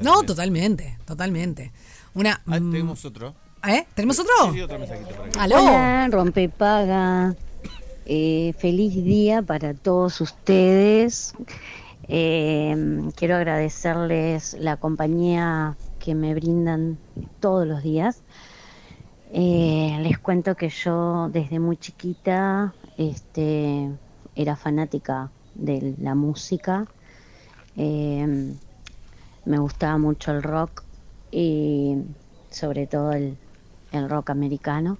No, 0.00 0.22
totalmente, 0.22 0.98
totalmente. 1.04 1.72
Una. 2.14 2.40
Ah, 2.46 2.58
mm, 2.60 2.70
tenemos 2.72 3.04
otro. 3.04 3.34
¿Eh? 3.66 3.86
¿Tenemos 3.94 4.18
otro? 4.18 4.32
Sí, 4.46 4.54
sí, 4.54 4.60
otro 4.62 4.78
mensajito 4.78 5.10
por 5.14 5.26
aquí. 5.26 5.38
Aló. 5.38 5.58
Hola, 5.58 6.08
rompepaga. 6.10 7.34
Eh, 8.06 8.54
feliz 8.58 8.94
día 9.04 9.40
para 9.42 9.72
todos 9.74 10.20
ustedes. 10.20 11.34
Eh, 12.08 13.10
quiero 13.16 13.36
agradecerles 13.36 14.54
la 14.60 14.76
compañía 14.76 15.76
que 15.98 16.14
me 16.14 16.34
brindan 16.34 16.98
todos 17.40 17.66
los 17.66 17.82
días. 17.82 18.22
Eh, 19.32 19.98
les 20.02 20.18
cuento 20.18 20.54
que 20.54 20.68
yo 20.68 21.30
desde 21.32 21.58
muy 21.58 21.76
chiquita 21.78 22.74
este, 22.98 23.90
era 24.36 24.56
fanática 24.56 25.30
de 25.54 25.94
la 25.98 26.14
música. 26.14 26.86
Eh, 27.76 28.54
me 29.46 29.58
gustaba 29.58 29.98
mucho 29.98 30.30
el 30.30 30.42
rock 30.42 30.84
y 31.30 31.96
sobre 32.50 32.86
todo 32.86 33.12
el, 33.12 33.36
el 33.94 34.08
rock 34.08 34.30
americano. 34.30 34.98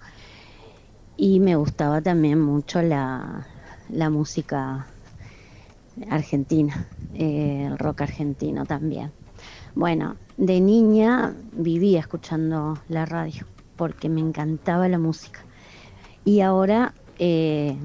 Y 1.16 1.40
me 1.40 1.57
gustaba 1.57 2.01
también 2.01 2.40
mucho 2.40 2.82
la, 2.82 3.47
la 3.88 4.11
música 4.11 4.86
argentina, 6.11 6.88
eh, 7.14 7.66
el 7.66 7.78
rock 7.78 8.03
argentino 8.03 8.66
también. 8.66 9.12
Bueno, 9.74 10.16
de 10.36 10.61
niña 10.61 11.34
vivía 11.53 12.01
escuchando 12.01 12.78
la 12.88 13.07
radio 13.07 13.47
porque 13.76 14.09
me 14.09 14.20
encantaba 14.20 14.88
la 14.88 14.99
música. 14.99 15.40
Y 16.24 16.40
ahora, 16.40 16.95
eh, 17.18 17.76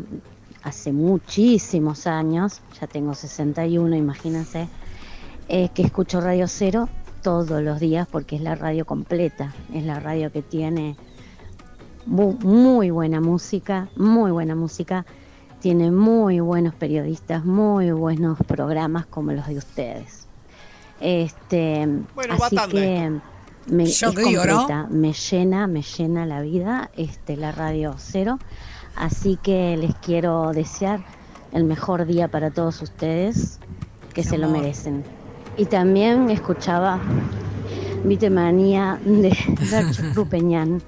hace 0.63 0.91
muchísimos 0.91 2.07
años, 2.07 2.61
ya 2.79 2.87
tengo 2.87 3.13
61, 3.13 3.95
imagínense, 3.95 4.67
eh, 5.47 5.69
que 5.73 5.81
escucho 5.81 6.21
Radio 6.21 6.47
Cero 6.47 6.89
todos 7.21 7.61
los 7.61 7.79
días 7.79 8.07
porque 8.11 8.35
es 8.35 8.41
la 8.41 8.55
radio 8.55 8.85
completa, 8.85 9.53
es 9.73 9.83
la 9.85 9.99
radio 9.99 10.31
que 10.31 10.41
tiene 10.41 10.95
mu- 12.05 12.37
muy 12.43 12.89
buena 12.89 13.21
música, 13.21 13.87
muy 13.95 14.31
buena 14.31 14.55
música, 14.55 15.05
tiene 15.59 15.91
muy 15.91 16.39
buenos 16.39 16.73
periodistas, 16.75 17.43
muy 17.45 17.91
buenos 17.91 18.37
programas 18.47 19.05
como 19.05 19.31
los 19.33 19.47
de 19.47 19.57
ustedes. 19.57 20.27
Este, 21.01 21.87
Bueno, 22.15 22.35
así 22.41 22.55
que 22.71 23.19
me, 23.67 23.85
Yo 23.85 24.09
es 24.09 24.15
completa, 24.15 24.87
me 24.89 25.13
llena, 25.13 25.67
me 25.67 25.81
llena 25.81 26.25
la 26.25 26.41
vida, 26.41 26.89
este, 26.95 27.37
la 27.37 27.51
radio 27.51 27.95
cero. 27.97 28.39
Así 28.95 29.37
que 29.41 29.77
les 29.77 29.93
quiero 29.95 30.51
desear 30.51 31.01
el 31.51 31.63
mejor 31.63 32.05
día 32.05 32.27
para 32.27 32.51
todos 32.51 32.81
ustedes, 32.81 33.59
que 34.13 34.23
se 34.23 34.37
lo 34.37 34.49
merecen. 34.49 35.03
Y 35.59 35.65
también 35.65 36.29
escuchaba 36.29 37.01
Vitemanía 38.05 38.97
de 39.03 39.35
Nacho 39.71 40.03
Rupeñán, 40.15 40.81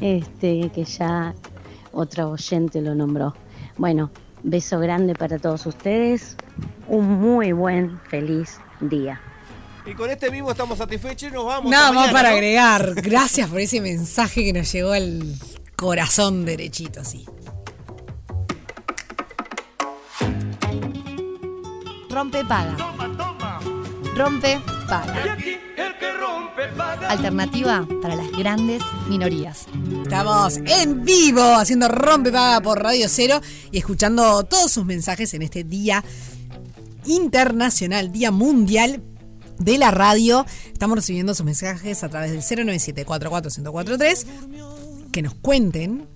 este, 0.00 0.70
que 0.74 0.84
ya 0.84 1.32
otra 1.92 2.26
oyente 2.26 2.80
lo 2.80 2.96
nombró. 2.96 3.36
Bueno, 3.76 4.10
beso 4.42 4.80
grande 4.80 5.14
para 5.14 5.38
todos 5.38 5.66
ustedes, 5.66 6.36
un 6.88 7.20
muy 7.20 7.52
buen, 7.52 8.00
feliz 8.10 8.58
día. 8.80 9.20
Y 9.86 9.94
con 9.94 10.10
este 10.10 10.30
vivo 10.30 10.50
estamos 10.50 10.78
satisfechos 10.78 11.30
y 11.30 11.32
nos 11.32 11.44
vamos. 11.44 11.70
Nada 11.70 11.92
más 11.92 12.10
para 12.10 12.30
¿no? 12.30 12.34
agregar. 12.34 12.94
Gracias 12.96 13.48
por 13.48 13.60
ese 13.60 13.80
mensaje 13.80 14.42
que 14.42 14.52
nos 14.52 14.72
llegó 14.72 14.94
al 14.94 15.32
corazón 15.76 16.44
derechito, 16.44 17.02
así. 17.02 17.24
Rompe 22.10 22.44
paga. 22.44 23.37
Rompe 24.18 24.60
paga. 24.88 25.36
Alternativa 27.08 27.86
para 28.02 28.16
las 28.16 28.28
grandes 28.32 28.82
minorías. 29.08 29.66
Estamos 30.02 30.56
en 30.56 31.04
vivo 31.04 31.40
haciendo 31.40 31.86
Rompe 31.86 32.32
Paga 32.32 32.60
por 32.60 32.82
Radio 32.82 33.06
Cero 33.08 33.40
y 33.70 33.78
escuchando 33.78 34.42
todos 34.42 34.72
sus 34.72 34.84
mensajes 34.84 35.34
en 35.34 35.42
este 35.42 35.62
día 35.62 36.02
internacional, 37.04 38.10
Día 38.10 38.32
Mundial 38.32 39.04
de 39.60 39.78
la 39.78 39.92
Radio. 39.92 40.44
Estamos 40.72 40.96
recibiendo 40.96 41.32
sus 41.32 41.46
mensajes 41.46 42.02
a 42.02 42.08
través 42.08 42.32
del 42.32 42.42
097-44-1043 42.42 44.26
que 45.12 45.22
nos 45.22 45.34
cuenten 45.34 46.08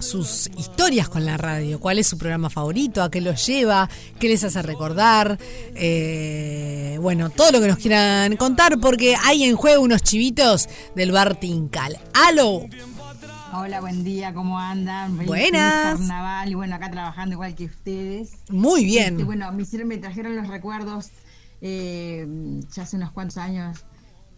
sus 0.00 0.50
historias 0.56 1.08
con 1.08 1.24
la 1.24 1.36
radio, 1.36 1.80
cuál 1.80 1.98
es 1.98 2.06
su 2.06 2.18
programa 2.18 2.50
favorito, 2.50 3.02
a 3.02 3.10
qué 3.10 3.20
los 3.20 3.46
lleva, 3.46 3.88
qué 4.18 4.28
les 4.28 4.44
hace 4.44 4.62
recordar, 4.62 5.38
eh, 5.74 6.98
bueno, 7.00 7.30
todo 7.30 7.52
lo 7.52 7.60
que 7.60 7.68
nos 7.68 7.78
quieran 7.78 8.36
contar, 8.36 8.78
porque 8.80 9.16
hay 9.24 9.44
en 9.44 9.56
juego 9.56 9.82
unos 9.82 10.02
chivitos 10.02 10.68
del 10.94 11.12
bar 11.12 11.36
Tincal. 11.36 11.98
¡Aló! 12.12 12.62
Hola, 13.52 13.80
buen 13.80 14.02
día, 14.02 14.34
¿cómo 14.34 14.58
andan? 14.58 15.16
Buenas. 15.26 15.98
carnaval 15.98 16.50
y 16.50 16.54
bueno, 16.54 16.74
acá 16.74 16.90
trabajando 16.90 17.34
igual 17.34 17.54
que 17.54 17.66
ustedes. 17.66 18.32
Muy 18.48 18.84
bien. 18.84 19.14
Este, 19.14 19.24
bueno, 19.24 19.50
me 19.52 19.62
hicieron, 19.62 19.86
me 19.86 19.98
trajeron 19.98 20.34
los 20.34 20.48
recuerdos, 20.48 21.10
eh, 21.60 22.26
ya 22.74 22.82
hace 22.82 22.96
unos 22.96 23.12
cuantos 23.12 23.38
años 23.38 23.84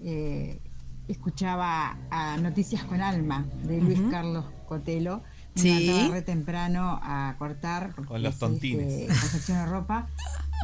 eh, 0.02 0.60
escuchaba 1.08 1.96
a 2.10 2.36
Noticias 2.36 2.84
con 2.84 3.00
Alma 3.00 3.46
de 3.62 3.80
Luis. 3.80 4.00
Carlos 4.10 4.44
Cotelo, 4.68 5.22
Sí. 5.56 5.86
levantaba 5.86 6.14
re 6.14 6.22
temprano 6.22 7.00
a 7.02 7.34
cortar. 7.38 7.94
Con 7.94 8.22
los 8.22 8.34
es, 8.34 8.38
tontines. 8.40 8.92
este, 8.92 9.06
confecciono 9.08 9.66
ropa. 9.66 10.06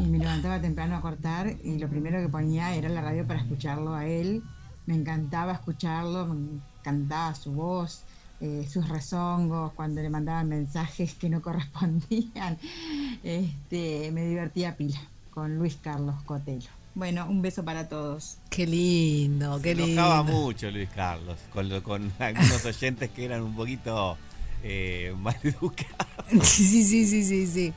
Y 0.01 0.05
me 0.05 0.18
levantaba 0.18 0.61
temprano 0.61 0.97
a 0.97 1.01
cortar. 1.01 1.55
Y 1.64 1.78
lo 1.78 1.88
primero 1.88 2.20
que 2.20 2.28
ponía 2.28 2.74
era 2.74 2.88
la 2.88 3.01
radio 3.01 3.26
para 3.26 3.40
escucharlo 3.40 3.95
a 3.95 4.07
él. 4.07 4.43
Me 4.86 4.95
encantaba 4.95 5.53
escucharlo, 5.53 6.26
me 6.26 6.61
encantaba 6.80 7.34
su 7.34 7.53
voz, 7.53 8.03
eh, 8.40 8.66
sus 8.68 8.88
rezongos, 8.88 9.72
cuando 9.74 10.03
le 10.03 10.11
mandaban 10.11 10.49
mensajes 10.49 11.14
que 11.14 11.28
no 11.30 11.40
correspondían. 11.43 12.59
Este, 13.22 14.11
me 14.12 14.26
divertía 14.26 14.76
pila 14.76 15.01
con 15.30 15.57
Luis 15.59 15.78
Carlos 15.80 16.16
Cotelo. 16.24 16.66
Bueno, 16.95 17.26
un 17.28 17.40
beso 17.40 17.64
para 17.64 17.88
todos. 17.88 18.36
Qué 18.51 18.66
lindo, 18.66 19.61
qué 19.62 19.74
Se 19.74 19.82
enojaba 19.95 20.22
lindo. 20.24 20.40
mucho 20.40 20.70
Luis 20.70 20.88
Carlos 20.95 21.38
con, 21.53 21.68
lo- 21.68 21.82
con 21.82 22.12
algunos 22.18 22.64
oyentes 22.66 23.11
que 23.11 23.24
eran 23.24 23.43
un 23.43 23.55
poquito 23.55 24.16
eh, 24.63 25.15
mal 25.19 25.37
educados. 25.43 26.09
Sí, 26.43 26.65
sí, 26.65 26.85
sí, 26.85 27.07
sí, 27.07 27.25
sí, 27.25 27.47
sí. 27.47 27.73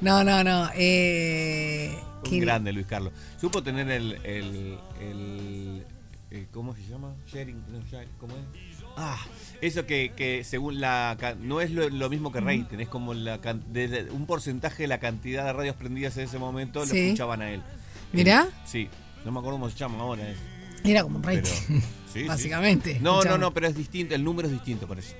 No, 0.00 0.22
no, 0.24 0.44
no. 0.44 0.68
Eh, 0.76 1.96
Un 2.30 2.40
grande 2.40 2.72
Luis 2.72 2.86
Carlos. 2.86 3.12
Supo 3.40 3.62
tener 3.62 3.90
el. 3.90 4.12
el, 4.24 4.78
el- 5.00 5.84
eh, 6.30 6.46
¿Cómo 6.52 6.74
se 6.74 6.82
llama? 6.86 7.14
Sharing. 7.32 7.56
no, 7.72 7.80
sharing, 7.90 8.10
¿Cómo 8.18 8.34
es? 8.34 8.42
Ah, 8.96 9.18
eso 9.60 9.86
que, 9.86 10.12
que 10.16 10.42
según 10.44 10.80
la. 10.80 11.16
No 11.40 11.60
es 11.60 11.70
lo, 11.70 11.88
lo 11.88 12.10
mismo 12.10 12.32
que 12.32 12.40
rating, 12.40 12.78
es 12.80 12.88
como 12.88 13.14
la 13.14 13.38
de- 13.38 14.08
un 14.10 14.26
porcentaje 14.26 14.82
de 14.82 14.88
la 14.88 14.98
cantidad 14.98 15.44
de 15.44 15.52
radios 15.52 15.76
prendidas 15.76 16.16
en 16.18 16.24
ese 16.24 16.38
momento 16.38 16.80
lo 16.80 16.86
Sí. 16.86 16.98
escuchaban 16.98 17.42
a 17.42 17.50
él. 17.52 17.62
Mirá. 18.12 18.48
Sí, 18.64 18.88
no 19.24 19.32
me 19.32 19.38
acuerdo 19.38 19.58
cómo 19.58 19.70
se 19.70 19.76
llama 19.76 20.00
ahora. 20.00 20.28
es- 20.28 20.38
Era 20.84 21.02
como 21.04 21.16
un 21.18 21.22
rating. 21.22 21.80
sí. 22.12 22.24
Básicamente. 22.28 22.98
No, 23.00 23.22
no, 23.22 23.38
no, 23.38 23.52
pero 23.54 23.68
es 23.68 23.76
distinto, 23.76 24.14
el 24.14 24.24
número 24.24 24.48
es 24.48 24.52
distinto 24.54 24.86
por 24.86 24.98
eso. 24.98 25.14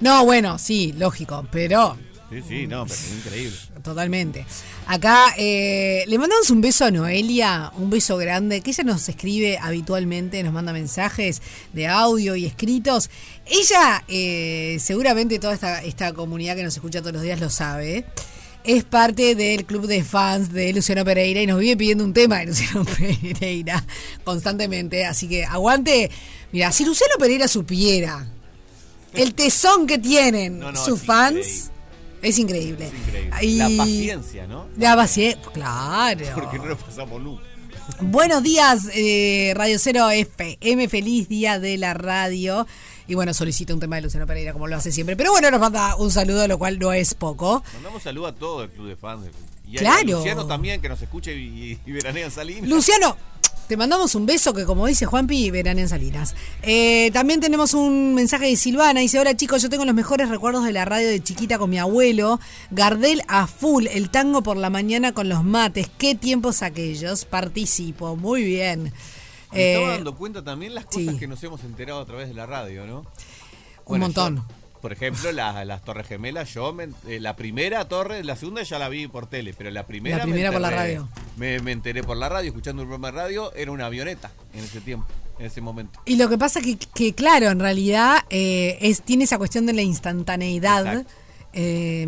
No, 0.00 0.24
bueno, 0.24 0.58
sí, 0.58 0.92
lógico, 0.96 1.46
pero 1.50 1.96
Sí, 2.28 2.42
sí, 2.46 2.66
no, 2.66 2.84
pero 2.84 2.94
es 2.94 3.12
increíble. 3.24 3.56
totalmente. 3.84 4.44
Acá 4.88 5.32
eh, 5.38 6.02
le 6.08 6.18
mandamos 6.18 6.50
un 6.50 6.60
beso 6.60 6.84
a 6.84 6.90
Noelia, 6.90 7.70
un 7.76 7.88
beso 7.88 8.16
grande, 8.16 8.62
que 8.62 8.70
ella 8.72 8.82
nos 8.82 9.08
escribe 9.08 9.58
habitualmente, 9.58 10.42
nos 10.42 10.52
manda 10.52 10.72
mensajes 10.72 11.40
de 11.72 11.86
audio 11.86 12.34
y 12.34 12.44
escritos. 12.44 13.10
Ella, 13.46 14.02
eh, 14.08 14.76
seguramente 14.80 15.38
toda 15.38 15.54
esta, 15.54 15.84
esta 15.84 16.12
comunidad 16.14 16.56
que 16.56 16.64
nos 16.64 16.74
escucha 16.74 17.00
todos 17.00 17.12
los 17.12 17.22
días 17.22 17.38
lo 17.38 17.48
sabe. 17.48 18.04
Es 18.64 18.82
parte 18.82 19.36
del 19.36 19.64
club 19.64 19.86
de 19.86 20.02
fans 20.02 20.52
de 20.52 20.72
Luciano 20.72 21.04
Pereira 21.04 21.40
y 21.40 21.46
nos 21.46 21.60
vive 21.60 21.76
pidiendo 21.76 22.02
un 22.02 22.12
tema 22.12 22.38
de 22.40 22.46
Luciano 22.46 22.84
Pereira 22.98 23.84
constantemente. 24.24 25.06
Así 25.06 25.28
que 25.28 25.44
aguante. 25.44 26.10
Mira, 26.50 26.72
si 26.72 26.84
Luciano 26.84 27.14
Pereira 27.20 27.46
supiera 27.46 28.26
el 29.16 29.34
tesón 29.34 29.86
que 29.86 29.98
tienen 29.98 30.58
No, 30.58 30.72
no, 30.72 30.84
sus 30.84 31.00
fans, 31.02 31.70
es 32.22 32.38
increíble. 32.38 32.86
Es 32.88 32.92
increíble. 32.94 33.38
Y- 33.42 33.56
La 33.58 33.68
paciencia, 33.84 34.46
¿no? 34.46 34.66
La 34.78 34.96
paciencia, 34.96 35.42
claro. 35.52 36.26
Porque 36.34 36.58
no 36.58 36.66
lo 36.66 36.76
pasamos 36.78 37.20
nunca. 37.22 37.42
Buenos 38.00 38.42
días, 38.42 38.88
eh, 38.94 39.52
Radio 39.54 39.78
Cero 39.78 40.10
FM, 40.10 40.88
feliz 40.88 41.28
día 41.28 41.58
de 41.60 41.76
la 41.78 41.94
radio. 41.94 42.66
Y 43.06 43.14
bueno, 43.14 43.32
solicita 43.32 43.72
un 43.72 43.78
tema 43.78 43.94
de 43.96 44.02
Luciano 44.02 44.26
Pereira 44.26 44.52
como 44.52 44.66
lo 44.66 44.74
hace 44.76 44.90
siempre. 44.90 45.16
Pero 45.16 45.30
bueno, 45.30 45.50
nos 45.52 45.60
manda 45.60 45.94
un 45.94 46.10
saludo, 46.10 46.48
lo 46.48 46.58
cual 46.58 46.80
no 46.80 46.92
es 46.92 47.14
poco. 47.14 47.62
Mandamos 47.74 48.02
saludo 48.02 48.26
a 48.26 48.32
todo 48.34 48.64
el 48.64 48.70
club 48.70 48.88
de 48.88 48.96
fans. 48.96 49.26
Y 49.68 49.76
Claro. 49.76 49.98
a 50.16 50.18
Luciano 50.18 50.46
también, 50.46 50.80
que 50.80 50.88
nos 50.88 51.00
escuche 51.00 51.32
y, 51.36 51.78
y 51.86 51.92
veranea 51.92 52.24
en 52.24 52.30
Salinas. 52.32 52.68
Luciano, 52.68 53.16
te 53.68 53.76
mandamos 53.76 54.14
un 54.14 54.26
beso 54.26 54.54
que 54.54 54.64
como 54.64 54.86
dice 54.86 55.06
Juanpi, 55.06 55.50
verán 55.50 55.78
en 55.78 55.88
Salinas. 55.88 56.34
Eh, 56.62 57.10
también 57.12 57.40
tenemos 57.40 57.74
un 57.74 58.14
mensaje 58.14 58.46
de 58.46 58.56
Silvana. 58.56 59.00
Dice, 59.00 59.18
hola 59.18 59.36
chicos, 59.36 59.60
yo 59.62 59.68
tengo 59.68 59.84
los 59.84 59.94
mejores 59.94 60.28
recuerdos 60.28 60.64
de 60.64 60.72
la 60.72 60.84
radio 60.84 61.08
de 61.08 61.22
chiquita 61.22 61.58
con 61.58 61.70
mi 61.70 61.78
abuelo. 61.78 62.38
Gardel 62.70 63.22
a 63.28 63.46
full, 63.46 63.86
el 63.88 64.10
tango 64.10 64.42
por 64.42 64.56
la 64.56 64.70
mañana 64.70 65.12
con 65.12 65.28
los 65.28 65.42
mates. 65.42 65.88
¿Qué 65.98 66.14
tiempos 66.14 66.62
aquellos? 66.62 67.24
Participo, 67.24 68.14
muy 68.16 68.44
bien. 68.44 68.92
Me 69.52 69.72
estaba 69.72 69.88
Eh, 69.92 69.96
dando 69.96 70.14
cuenta 70.16 70.44
también 70.44 70.74
las 70.74 70.84
cosas 70.86 71.14
sí. 71.14 71.18
que 71.18 71.26
nos 71.26 71.42
hemos 71.42 71.62
enterado 71.64 72.00
a 72.00 72.06
través 72.06 72.28
de 72.28 72.34
la 72.34 72.46
radio, 72.46 72.86
¿no? 72.86 73.04
Un 73.86 74.00
montón. 74.00 74.36
yo, 74.36 74.42
por 74.86 74.92
ejemplo, 74.92 75.32
las, 75.32 75.66
las 75.66 75.82
Torres 75.84 76.06
Gemelas, 76.06 76.54
yo 76.54 76.72
me- 76.72 76.90
eh, 77.08 77.18
la 77.18 77.34
primera 77.34 77.88
torre, 77.88 78.22
la 78.22 78.36
segunda 78.36 78.62
ya 78.62 78.78
la 78.78 78.88
vi 78.88 79.08
por 79.08 79.26
tele, 79.26 79.52
pero 79.52 79.68
la 79.72 79.84
primera 79.84 80.18
La 80.18 80.26
me 80.26 80.30
primera 80.30 80.52
por 80.52 80.60
la 80.60 80.70
radio. 80.70 81.08
Me, 81.36 81.58
me 81.58 81.72
enteré 81.72 82.04
por 82.04 82.16
la 82.16 82.28
radio, 82.28 82.50
escuchando 82.50 82.82
un 82.82 82.88
programa 82.88 83.10
de 83.10 83.20
radio, 83.20 83.52
era 83.56 83.72
una 83.72 83.86
avioneta 83.86 84.30
en 84.54 84.62
ese 84.62 84.80
tiempo, 84.80 85.08
en 85.40 85.46
ese 85.46 85.60
momento. 85.60 85.98
Y 86.04 86.14
lo 86.14 86.28
que 86.28 86.38
pasa 86.38 86.60
que, 86.60 86.76
que 86.94 87.14
claro, 87.14 87.48
en 87.50 87.58
realidad 87.58 88.18
eh, 88.30 88.78
es 88.80 89.02
tiene 89.02 89.24
esa 89.24 89.38
cuestión 89.38 89.66
de 89.66 89.72
la 89.72 89.82
instantaneidad 89.82 91.04
eh, 91.52 92.06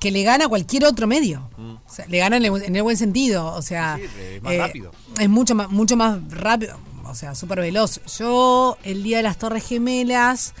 que 0.00 0.10
le 0.10 0.22
gana 0.22 0.46
a 0.46 0.48
cualquier 0.48 0.86
otro 0.86 1.06
medio. 1.06 1.50
Mm. 1.58 1.72
O 1.74 1.90
sea, 1.92 2.06
le 2.06 2.16
gana 2.20 2.38
en 2.38 2.46
el, 2.46 2.62
en 2.62 2.74
el 2.74 2.82
buen 2.82 2.96
sentido. 2.96 3.52
O 3.52 3.60
sea, 3.60 3.96
Sí, 4.00 4.06
sí, 4.06 4.22
es 4.36 4.42
más 4.42 4.52
eh, 4.54 4.58
rápido. 4.58 4.92
Es 5.20 5.28
mucho 5.28 5.54
más, 5.54 5.68
mucho 5.68 5.94
más 5.94 6.18
rápido. 6.30 6.78
O 7.04 7.14
sea, 7.14 7.34
súper 7.34 7.60
veloz. 7.60 8.00
Yo, 8.18 8.78
el 8.82 9.02
día 9.02 9.18
de 9.18 9.24
las 9.24 9.36
Torres 9.36 9.66
Gemelas. 9.68 10.54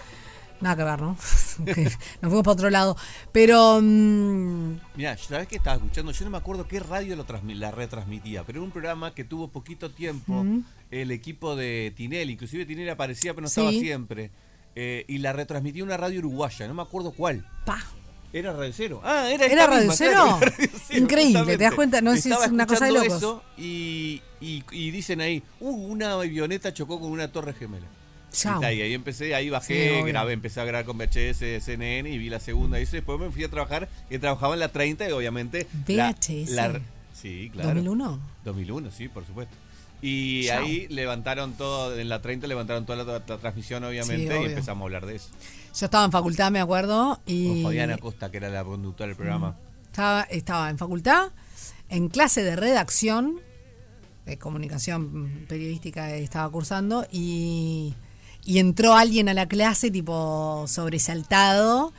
Nada 0.60 0.76
que 0.76 0.82
ver, 0.84 1.00
¿no? 1.00 1.16
Nos 1.58 1.96
fuimos 2.20 2.42
para 2.42 2.52
otro 2.52 2.70
lado. 2.70 2.96
Pero. 3.32 3.80
mm, 3.80 4.76
Mira, 4.96 5.16
¿sabes 5.16 5.46
qué 5.48 5.56
estaba 5.56 5.76
escuchando? 5.76 6.10
Yo 6.12 6.24
no 6.24 6.30
me 6.32 6.38
acuerdo 6.38 6.66
qué 6.66 6.80
radio 6.80 7.14
lo 7.16 7.24
la 7.54 7.70
retransmitía, 7.70 8.42
pero 8.44 8.58
era 8.58 8.64
un 8.64 8.70
programa 8.72 9.14
que 9.14 9.24
tuvo 9.24 9.48
poquito 9.48 9.90
tiempo 9.90 10.42
Mm. 10.44 10.64
el 10.90 11.10
equipo 11.12 11.54
de 11.56 11.92
Tinelli. 11.96 12.32
Inclusive 12.32 12.66
Tinelli 12.66 12.88
aparecía, 12.90 13.34
pero 13.34 13.42
no 13.42 13.48
Sí. 13.48 13.60
estaba 13.60 13.70
siempre. 13.72 14.30
Eh, 14.74 15.04
y 15.08 15.18
la 15.18 15.32
retransmitía 15.32 15.82
una 15.84 15.96
radio 15.96 16.18
uruguaya, 16.20 16.66
no 16.68 16.74
me 16.74 16.82
acuerdo 16.82 17.12
cuál. 17.12 17.44
pa. 17.64 17.78
Era 18.30 18.52
Radio 18.52 18.72
Cero. 18.76 19.00
Ah, 19.04 19.30
era, 19.30 19.46
¿Era 19.46 19.66
Radio 19.66 19.78
misma, 19.88 19.94
Cero? 19.96 20.12
claro, 20.12 20.36
era 20.36 20.50
Radio 20.56 20.68
Cero, 20.86 20.98
Increíble, 21.02 21.56
¿te 21.56 21.64
das 21.64 21.74
cuenta? 21.74 22.00
No, 22.02 22.12
es- 22.12 22.26
Estaba 22.26 22.44
es 22.44 22.50
una 22.52 22.66
cosa 22.66 22.84
de 22.84 22.92
locos. 22.92 23.06
eso 23.16 23.42
y, 23.56 24.20
y- 24.40 24.62
y 24.70 24.90
dicen 24.90 25.22
ahí, 25.22 25.42
uh, 25.60 25.70
una 25.70 26.12
avioneta 26.12 26.74
chocó 26.74 27.00
con 27.00 27.10
una 27.10 27.32
torre 27.32 27.54
gemela. 27.54 27.86
Chao. 28.32 28.62
Y 28.62 28.64
ahí, 28.64 28.80
ahí 28.82 28.94
empecé, 28.94 29.34
ahí 29.34 29.50
bajé, 29.50 30.02
grabé, 30.04 30.32
empecé 30.34 30.60
a 30.60 30.64
grabar 30.64 30.84
con 30.84 30.98
VHS, 30.98 31.62
CNN 31.64 32.08
y 32.10 32.18
vi 32.18 32.28
la 32.28 32.40
segunda. 32.40 32.78
Y 32.80 32.84
después 32.84 33.18
me 33.18 33.30
fui 33.30 33.44
a 33.44 33.48
trabajar, 33.48 33.88
que 34.08 34.18
trabajaba 34.18 34.54
en 34.54 34.60
la 34.60 34.68
30 34.68 35.08
y 35.08 35.12
obviamente... 35.12 35.66
VHS. 35.86 36.50
la- 36.50 36.80
sí, 37.14 37.50
claro. 37.52 37.80
¿2001? 37.80 38.18
2001, 38.44 38.90
sí, 38.90 39.08
por 39.08 39.26
supuesto. 39.26 39.54
Y 40.00 40.46
Chao. 40.46 40.62
ahí 40.64 40.86
levantaron 40.88 41.54
todo, 41.54 41.98
en 41.98 42.08
la 42.08 42.22
30 42.22 42.46
levantaron 42.46 42.86
toda 42.86 43.02
la, 43.04 43.22
la 43.26 43.38
transmisión 43.38 43.82
obviamente 43.82 44.40
y 44.42 44.44
empezamos 44.44 44.82
a 44.82 44.84
hablar 44.84 45.06
de 45.06 45.16
eso. 45.16 45.28
Yo 45.76 45.86
estaba 45.86 46.04
en 46.04 46.12
facultad, 46.12 46.50
me 46.52 46.60
acuerdo. 46.60 47.20
Y 47.26 47.48
Con 47.54 47.62
Fabiana 47.64 47.98
Costa, 47.98 48.30
que 48.30 48.36
era 48.36 48.48
la 48.48 48.62
conductora 48.64 49.08
del 49.08 49.16
programa. 49.16 49.56
Estaba, 49.86 50.22
estaba 50.24 50.70
en 50.70 50.78
facultad, 50.78 51.30
en 51.88 52.08
clase 52.08 52.44
de 52.44 52.54
redacción, 52.54 53.40
de 54.24 54.38
comunicación 54.38 55.46
periodística 55.48 56.14
estaba 56.14 56.48
cursando, 56.50 57.06
y, 57.10 57.94
y 58.48 58.58
entró 58.60 58.94
alguien 58.94 59.28
a 59.28 59.34
la 59.34 59.46
clase, 59.46 59.90
tipo 59.90 60.64
sobresaltado. 60.66 61.92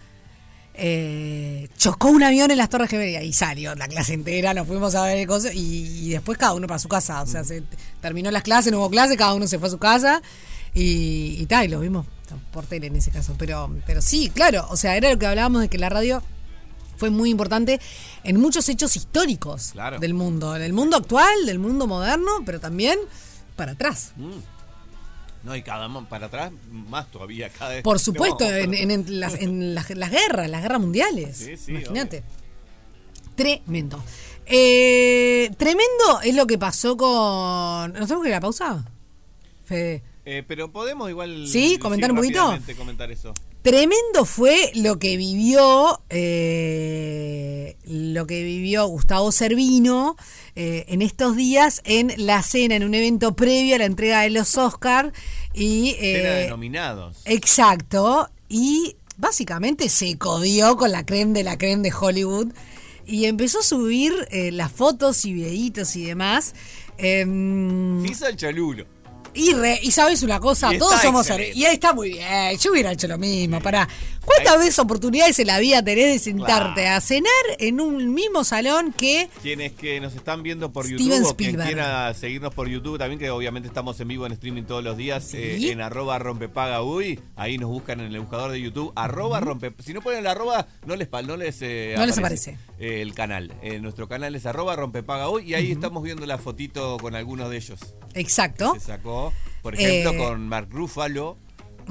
eh, 0.73 1.67
chocó 1.77 2.07
un 2.09 2.23
avión 2.23 2.49
en 2.51 2.57
las 2.57 2.69
Torres 2.69 2.89
Gemelas 2.89 3.23
y 3.23 3.33
salió 3.33 3.75
la 3.75 3.87
clase 3.87 4.13
entera, 4.13 4.53
nos 4.53 4.65
fuimos 4.65 4.95
a 4.95 5.03
ver 5.03 5.17
el 5.17 5.27
coso 5.27 5.49
y, 5.53 5.57
y 5.57 6.09
después 6.09 6.37
cada 6.37 6.53
uno 6.53 6.67
para 6.67 6.79
su 6.79 6.87
casa. 6.87 7.21
O 7.21 7.27
sea, 7.27 7.43
se 7.43 7.63
terminó 8.01 8.31
las 8.31 8.43
clases, 8.43 8.71
no 8.71 8.79
hubo 8.79 8.89
clase, 8.89 9.15
cada 9.17 9.33
uno 9.33 9.45
se 9.45 9.59
fue 9.59 9.67
a 9.67 9.71
su 9.71 9.77
casa 9.77 10.21
y, 10.73 11.35
y 11.39 11.45
tal, 11.47 11.65
y 11.65 11.67
lo 11.67 11.81
vimos 11.81 12.05
por 12.51 12.65
tele 12.65 12.87
en 12.87 12.95
ese 12.95 13.11
caso. 13.11 13.35
Pero, 13.37 13.69
pero 13.85 14.01
sí, 14.01 14.29
claro, 14.33 14.65
o 14.69 14.77
sea, 14.77 14.95
era 14.95 15.11
lo 15.11 15.19
que 15.19 15.27
hablábamos 15.27 15.61
de 15.61 15.67
que 15.69 15.77
la 15.77 15.89
radio 15.89 16.23
fue 16.97 17.09
muy 17.09 17.29
importante 17.29 17.79
en 18.23 18.39
muchos 18.39 18.67
hechos 18.69 18.95
históricos 18.95 19.69
Claro. 19.73 19.99
del 19.99 20.13
mundo, 20.13 20.53
del 20.53 20.73
mundo 20.73 20.97
actual, 20.97 21.45
del 21.45 21.59
mundo 21.59 21.87
moderno, 21.87 22.31
pero 22.45 22.59
también 22.59 22.97
para 23.55 23.73
atrás. 23.73 24.13
Mm. 24.15 24.58
No, 25.43 25.55
y 25.55 25.61
cada 25.61 25.87
para 26.09 26.25
atrás, 26.27 26.51
más 26.71 27.09
todavía. 27.11 27.49
Cada 27.49 27.71
vez 27.75 27.83
Por 27.83 27.99
supuesto, 27.99 28.43
en, 28.49 29.19
las, 29.19 29.35
en 29.35 29.73
las- 29.73 29.89
las 29.89 30.11
guerras, 30.11 30.49
las 30.49 30.61
guerras 30.61 30.81
mundiales. 30.81 31.37
Sí, 31.37 31.55
sí, 31.57 31.71
Imagínate. 31.71 32.23
Tremendo. 33.35 34.03
Eh, 34.45 35.49
tremendo 35.57 36.21
es 36.23 36.35
lo 36.35 36.45
que 36.47 36.57
pasó 36.57 36.97
con. 36.97 37.93
¿Nos 37.93 38.07
tenemos 38.07 38.23
que 38.23 38.29
ir 38.29 38.33
a 38.33 38.37
la 38.37 38.41
pausa? 38.41 38.85
Fede. 39.65 40.03
Eh, 40.25 40.43
pero 40.47 40.71
podemos 40.71 41.09
igual. 41.09 41.47
Sí, 41.47 41.77
comentar 41.77 42.11
un 42.11 42.17
poquito. 42.17 42.53
comentar 42.75 43.11
eso. 43.11 43.33
Tremendo 43.61 44.25
fue 44.25 44.71
lo 44.75 44.99
que 44.99 45.17
vivió 45.17 46.01
eh, 46.09 47.75
lo 47.85 48.25
que 48.25 48.43
vivió 48.43 48.87
Gustavo 48.87 49.31
Servino 49.31 50.15
eh, 50.55 50.85
en 50.87 51.01
estos 51.01 51.35
días 51.35 51.81
en 51.85 52.13
la 52.17 52.41
cena, 52.43 52.75
en 52.75 52.83
un 52.83 52.93
evento 52.93 53.35
previo 53.35 53.75
a 53.75 53.79
la 53.79 53.85
entrega 53.85 54.21
de 54.21 54.29
los 54.31 54.57
Oscar 54.57 55.11
y 55.53 55.95
Cena 55.99 56.29
de 56.29 56.45
eh, 56.45 56.49
nominados. 56.49 57.17
exacto 57.25 58.29
y 58.47 58.95
básicamente 59.17 59.89
se 59.89 60.17
codió 60.17 60.75
con 60.77 60.91
la 60.91 61.05
creme 61.05 61.33
de 61.33 61.43
la 61.43 61.57
creme 61.57 61.83
de 61.83 61.93
Hollywood 61.97 62.53
y 63.05 63.25
empezó 63.25 63.59
a 63.59 63.63
subir 63.63 64.13
eh, 64.31 64.51
las 64.51 64.71
fotos 64.71 65.25
y 65.25 65.33
videitos 65.33 65.95
y 65.95 66.05
demás. 66.05 66.53
em, 66.97 68.01
Se 68.05 68.11
hizo 68.11 68.27
el 68.27 68.35
cholulo. 68.35 68.85
y, 69.33 69.53
re- 69.53 69.79
y 69.81 69.91
sabes 69.91 70.21
una 70.23 70.39
cosa, 70.39 70.73
Y 70.73 70.77
todos 70.77 71.01
somos 71.01 71.27
y 71.55 71.65
ahí 71.65 71.73
está 71.75 71.93
muy 71.93 72.09
bien. 72.11 72.57
Yo 72.59 72.71
hubiera 72.71 72.91
hecho 72.91 73.07
lo 73.07 73.17
mismo. 73.17 73.59
Para 73.61 73.87
¿Cuántas 74.35 74.57
veces 74.59 74.79
oportunidades 74.79 75.37
en 75.39 75.47
la 75.47 75.59
vida 75.59 75.83
tenés 75.83 76.13
de 76.13 76.19
sentarte 76.19 76.81
Claro. 76.81 76.97
a 76.97 77.01
cenar 77.01 77.31
en 77.59 77.81
un 77.81 78.13
mismo 78.13 78.43
salón 78.43 78.93
que 78.93 79.29
Quienes 79.41 79.73
que 79.73 79.99
nos 79.99 80.13
están 80.15 80.43
viendo 80.43 80.71
por 80.71 80.85
Steven 80.85 81.01
YouTube 81.03 81.25
o 81.31 81.35
quien 81.35 81.55
quiera 81.55 82.13
seguirnos 82.13 82.53
por 82.53 82.67
YouTube 82.67 82.97
también, 82.97 83.19
que 83.19 83.29
obviamente 83.31 83.67
estamos 83.67 83.99
en 83.99 84.07
vivo 84.07 84.25
en 84.25 84.31
streaming 84.33 84.63
todos 84.63 84.83
los 84.83 84.95
días 84.97 85.33
eh, 85.33 85.71
en 85.71 85.81
arroba 85.81 86.19
rompepaga 86.19 86.81
uy. 86.83 87.19
Ahí 87.35 87.57
nos 87.57 87.69
buscan 87.69 87.99
en 87.99 88.13
el 88.13 88.19
buscador 88.19 88.51
de 88.51 88.61
YouTube, 88.61 88.91
arroba 88.95 89.39
rompe. 89.39 89.73
Si 89.83 89.93
no 89.93 90.01
ponen 90.01 90.23
la 90.23 90.31
arroba, 90.31 90.67
no 90.85 90.95
les, 90.95 91.09
no 91.11 91.35
les, 91.37 91.57
eh, 91.61 91.95
No 91.97 92.05
les 92.05 92.17
aparece. 92.17 92.57
eh, 92.79 93.01
el 93.01 93.13
canal. 93.13 93.53
Nuestro 93.81 94.07
canal 94.07 94.35
es 94.35 94.45
arroba 94.45 94.75
rompepaga 94.75 95.29
uy 95.29 95.43
y 95.49 95.53
ahí 95.55 95.71
estamos 95.71 96.03
viendo 96.03 96.25
la 96.25 96.37
fotito 96.37 96.97
con 96.97 97.15
algunos 97.15 97.49
de 97.49 97.57
ellos. 97.57 97.79
Exacto. 98.13 98.73
Se 98.75 98.79
sacó, 98.81 99.33
por 99.61 99.75
ejemplo, 99.75 100.15
con 100.17 100.47
Mark 100.47 100.67
Ruffalo. 100.71 101.37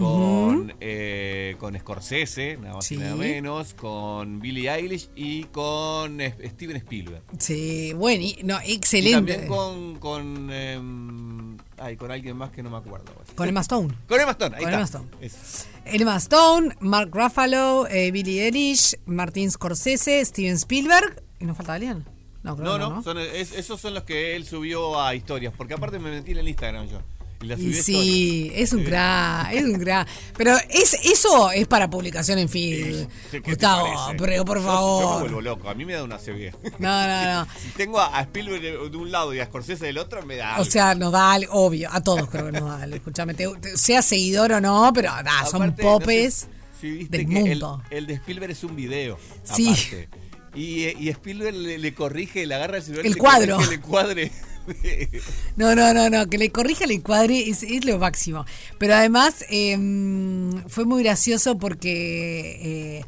Con, 0.05 0.75
eh, 0.81 1.57
con 1.59 1.79
Scorsese, 1.79 2.57
nada 2.57 2.75
más 2.77 2.91
y 2.91 2.95
Sí. 2.95 3.01
nada 3.01 3.17
menos, 3.17 3.75
con 3.75 4.41
Billie 4.41 4.71
Eilish 4.71 5.11
y 5.17 5.45
con 5.45 6.21
Steven 6.21 6.77
Spielberg. 6.77 7.23
Sí, 7.39 7.93
bueno, 7.95 8.23
y- 8.23 8.41
no, 8.45 8.59
Y 8.65 8.73
excelente. 8.75 9.33
también 9.35 9.49
con, 9.49 9.99
con, 9.99 10.51
em, 10.53 11.57
ay, 11.79 11.97
con 11.97 12.11
alguien 12.11 12.37
más 12.37 12.51
que 12.51 12.63
no 12.63 12.71
me 12.71 12.77
acuerdo. 12.77 13.13
Con 13.35 13.49
Emma 13.49 13.61
Stone. 13.61 13.93
Con 14.09 14.21
Emma 14.21 14.33
Stone, 14.33 14.57
ahí 14.57 14.63
Con 14.65 14.73
está. 14.75 14.99
Emma 14.99 15.07
Stone. 15.07 15.09
Es- 15.21 15.67
Emma 15.85 16.17
Stone, 16.17 16.77
Mark 16.81 17.11
Ruffalo, 17.13 17.87
eh, 17.89 18.11
Billie 18.11 18.45
Eilish, 18.47 18.97
Martin 19.07 19.51
Scorsese, 19.51 20.25
Steven 20.25 20.55
Spielberg. 20.55 21.23
¿Y 21.41 21.45
nos 21.45 21.57
falta 21.57 21.75
alguien? 21.75 22.05
No, 22.43 22.57
creo 22.57 22.67
No, 22.67 22.79
no, 22.79 22.97
¿no? 22.97 23.03
son- 23.03 23.19
es- 23.19 23.53
esos 23.53 23.81
son 23.81 23.95
los 23.95 24.05
que 24.05 24.37
él 24.37 24.45
subió 24.47 25.01
a 25.01 25.15
historias. 25.15 25.53
Porque 25.57 25.75
aparte 25.75 25.99
me 25.99 26.11
metí 26.11 26.33
en 26.33 26.39
el 26.39 26.49
Instagram 26.49 26.89
yo. 26.89 26.99
La 27.41 27.55
Y 27.55 27.73
sí, 27.75 28.51
es 28.53 28.73
un 28.73 28.83
crack, 28.83 29.53
es 29.53 29.65
un 29.65 29.79
crack. 29.79 30.09
Pero 30.37 30.57
es, 30.71 30.95
eso 31.05 31.53
es 31.53 31.69
para 31.69 31.89
publicación 31.89 32.39
en 32.41 32.49
fin. 32.49 33.07
¿Qué 33.31 33.41
te 33.41 33.51
Gustavo, 33.51 33.87
pero 34.19 34.45
por 34.45 34.59
Yo- 34.59 34.65
favor. 34.65 35.03
Yo, 35.03 35.11
me 35.15 35.21
vuelvo 35.21 35.41
loco. 35.43 35.69
A 35.71 35.75
mí 35.75 35.85
me 35.85 35.93
da 35.93 36.03
una 36.03 36.19
CB. 36.19 36.53
No, 36.81 37.07
no, 37.07 37.35
no. 37.45 37.47
si 37.63 37.69
tengo 37.77 38.01
a, 38.01 38.21
Spielberg 38.23 38.61
de, 38.91 38.97
un 38.99 39.13
lado 39.13 39.33
y 39.35 39.39
a 39.39 39.47
Scorsese 39.47 39.87
del 39.87 39.99
otro, 39.99 40.27
me 40.27 40.35
da. 40.35 40.59
O 40.59 40.65
sea, 40.65 40.97
nos 40.97 41.13
da 41.13 41.33
algo, 41.33 41.53
obvio, 41.53 41.89
a 41.93 42.01
todos 42.03 42.29
creo 42.29 42.47
que 42.47 42.53
nos 42.53 42.65
da 42.69 42.83
algo. 42.83 42.97
Escúchame, 42.97 43.35
te- 43.35 43.49
te- 43.61 43.77
sea 43.77 44.03
seguidor 44.03 44.53
o 44.53 44.61
no, 44.61 44.91
pero 44.93 45.11
son 45.11 45.63
Aparte, 45.63 45.65
no 45.65 45.77
sé 45.77 45.83
popes 46.01 46.49
si 46.81 46.91
viste 46.91 47.19
del 47.19 47.29
que 47.29 47.39
el, 47.39 47.49
mundo. 47.51 47.83
el 47.91 48.07
de 48.09 48.15
Spielberg 48.15 48.51
es 48.51 48.65
un 48.65 48.75
video. 48.75 49.17
Sí. 49.45 49.69
aparte. 49.69 50.09
Y, 50.57 50.85
eh, 50.85 50.97
y 50.99 51.09
Spielberg 51.11 51.55
le, 51.55 51.79
le 51.79 51.95
corrige, 51.95 52.47
le 52.47 52.55
agarra 52.57 52.79
el 52.79 52.83
celular 52.83 53.07
El 53.07 53.13
le 53.13 53.19
cuadro. 53.19 53.55
corrige 53.57 53.75
el 53.75 53.81
cuadre. 53.81 54.33
No, 55.57 55.75
no, 55.75 55.93
no, 55.93 56.09
no, 56.09 56.29
que 56.29 56.39
le 56.39 56.51
corrija 56.51 56.85
el 56.85 56.93
encuadre 56.93 57.49
es, 57.49 57.65
lo 57.85 57.99
máximo. 57.99 58.45
Pero 58.79 58.95
además 58.95 59.45
eh, 59.51 59.77
fue 60.69 60.85
muy 60.85 61.03
gracioso 61.03 61.59
porque, 61.59 63.01
eh, 63.01 63.05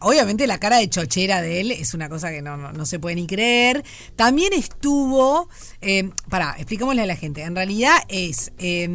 obviamente 0.00 0.46
la 0.46 0.58
cara 0.58 0.78
de 0.78 0.88
chochera 0.88 1.42
de 1.42 1.60
él 1.60 1.70
es 1.70 1.94
una 1.94 2.08
cosa 2.08 2.30
que 2.30 2.42
no, 2.42 2.56
no, 2.56 2.86
se 2.86 2.98
puede 2.98 3.16
ni 3.16 3.26
creer. 3.26 3.84
También 4.16 4.52
estuvo, 4.52 5.48
eh, 5.80 6.10
pará, 6.28 6.54
explicámosle 6.56 7.02
a 7.02 7.06
la 7.06 7.16
gente, 7.16 7.42
en 7.42 7.54
realidad 7.54 7.96
es, 8.08 8.52
eh, 8.58 8.88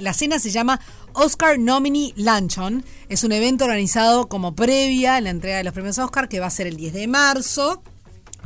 la 0.00 0.12
cena 0.12 0.38
se 0.38 0.50
llama 0.50 0.80
Oscar 1.12 1.58
Nominee 1.58 2.12
Luncheon, 2.16 2.84
es 3.08 3.24
un 3.24 3.32
evento 3.32 3.64
organizado 3.64 4.28
como 4.28 4.54
previa 4.54 5.16
a 5.16 5.20
la 5.20 5.30
entrega 5.30 5.58
de 5.58 5.64
los 5.64 5.72
premios 5.72 5.98
Oscar 5.98 6.28
que 6.28 6.40
va 6.40 6.46
a 6.46 6.50
ser 6.50 6.66
el 6.66 6.76
10 6.76 6.92
de 6.92 7.06
marzo. 7.06 7.82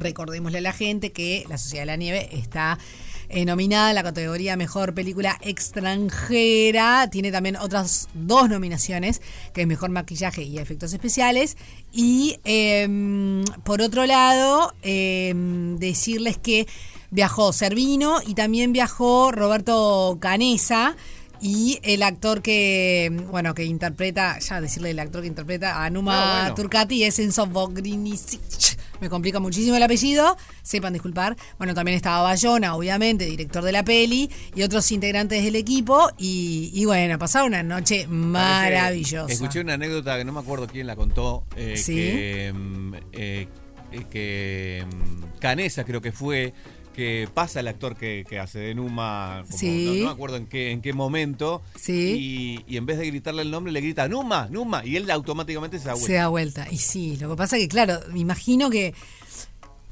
Recordémosle 0.00 0.58
a 0.58 0.62
la 0.62 0.72
gente 0.72 1.12
que 1.12 1.44
La 1.48 1.58
Sociedad 1.58 1.82
de 1.82 1.86
la 1.86 1.96
Nieve 1.96 2.28
está 2.32 2.78
eh, 3.28 3.44
nominada 3.44 3.90
en 3.90 3.94
la 3.94 4.02
categoría 4.02 4.56
Mejor 4.56 4.92
Película 4.92 5.38
Extranjera. 5.42 7.08
Tiene 7.10 7.30
también 7.30 7.54
otras 7.56 8.08
dos 8.12 8.48
nominaciones, 8.48 9.22
que 9.52 9.60
es 9.60 9.66
Mejor 9.68 9.90
Maquillaje 9.90 10.42
y 10.42 10.58
Efectos 10.58 10.92
Especiales. 10.92 11.56
Y 11.92 12.40
em, 12.44 13.44
por 13.62 13.82
otro 13.82 14.04
lado, 14.06 14.74
em, 14.82 15.76
decirles 15.76 16.38
que 16.38 16.66
viajó 17.12 17.52
Servino 17.52 18.20
y 18.26 18.34
también 18.34 18.72
viajó 18.72 19.30
Roberto 19.30 20.18
Canesa. 20.20 20.96
Y 21.42 21.78
el 21.82 22.02
actor 22.02 22.42
que, 22.42 23.16
bueno, 23.30 23.54
que 23.54 23.64
interpreta, 23.64 24.38
ya 24.40 24.60
decirle 24.60 24.90
el 24.90 24.98
actor 24.98 25.22
que 25.22 25.28
interpreta 25.28 25.84
a 25.84 25.88
Numa 25.88 26.12
Ah, 26.14 26.40
bueno. 26.40 26.54
Turcati 26.56 27.04
es 27.04 27.18
Enzo 27.18 27.46
Bogrinicic. 27.46 28.40
Me 29.00 29.08
complica 29.08 29.40
muchísimo 29.40 29.76
el 29.76 29.82
apellido, 29.82 30.36
sepan 30.62 30.92
disculpar. 30.92 31.36
Bueno, 31.58 31.74
también 31.74 31.96
estaba 31.96 32.22
Bayona, 32.22 32.74
obviamente, 32.74 33.24
director 33.24 33.62
de 33.64 33.72
la 33.72 33.82
peli, 33.84 34.30
y 34.54 34.62
otros 34.62 34.90
integrantes 34.92 35.42
del 35.42 35.56
equipo. 35.56 36.10
Y, 36.18 36.70
y 36.74 36.84
bueno, 36.84 37.18
pasaron 37.18 37.48
una 37.48 37.62
noche 37.62 38.06
maravillosa. 38.08 39.32
Escuché 39.32 39.60
una 39.60 39.74
anécdota 39.74 40.16
que 40.18 40.24
no 40.24 40.32
me 40.32 40.40
acuerdo 40.40 40.66
quién 40.66 40.86
la 40.86 40.96
contó. 40.96 41.44
eh, 41.56 41.76
Sí. 41.76 41.94
Que, 41.94 42.52
mm, 42.54 42.94
eh, 43.12 43.48
eh, 43.92 44.04
que 44.10 44.84
mm, 44.86 45.38
Canesa 45.40 45.84
creo 45.84 46.00
que 46.00 46.12
fue. 46.12 46.52
Que 46.94 47.28
pasa 47.32 47.60
el 47.60 47.68
actor 47.68 47.96
que, 47.96 48.24
que 48.28 48.38
hace 48.38 48.58
de 48.58 48.74
Numa, 48.74 49.42
como- 49.46 49.58
Sí. 49.58 49.84
no, 49.86 49.92
no 49.94 50.04
me 50.06 50.10
acuerdo 50.10 50.36
en 50.36 50.46
qué, 50.46 50.70
en 50.72 50.82
qué 50.82 50.92
momento, 50.92 51.62
Sí. 51.78 52.62
y, 52.66 52.74
y 52.74 52.76
en 52.76 52.84
vez 52.86 52.98
de 52.98 53.06
gritarle 53.06 53.42
el 53.42 53.50
nombre 53.50 53.72
le 53.72 53.80
grita 53.80 54.08
Numa, 54.08 54.48
Numa, 54.50 54.84
y 54.84 54.96
él 54.96 55.10
automáticamente 55.10 55.78
se 55.78 55.84
da 55.86 55.92
vuelta. 55.94 56.06
Se 56.06 56.12
da 56.14 56.28
vuelta. 56.28 56.66
Y 56.70 56.78
sí, 56.78 57.16
lo 57.18 57.30
que 57.30 57.36
pasa 57.36 57.56
que, 57.56 57.68
claro, 57.68 58.00
me 58.12 58.18
imagino 58.18 58.68
que 58.70 58.92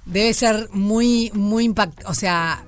debe 0.07 0.34
ser 0.34 0.68
muy, 0.72 1.30
muy 1.34 1.64
impact. 1.64 2.03
O 2.07 2.14
sea, 2.14 2.64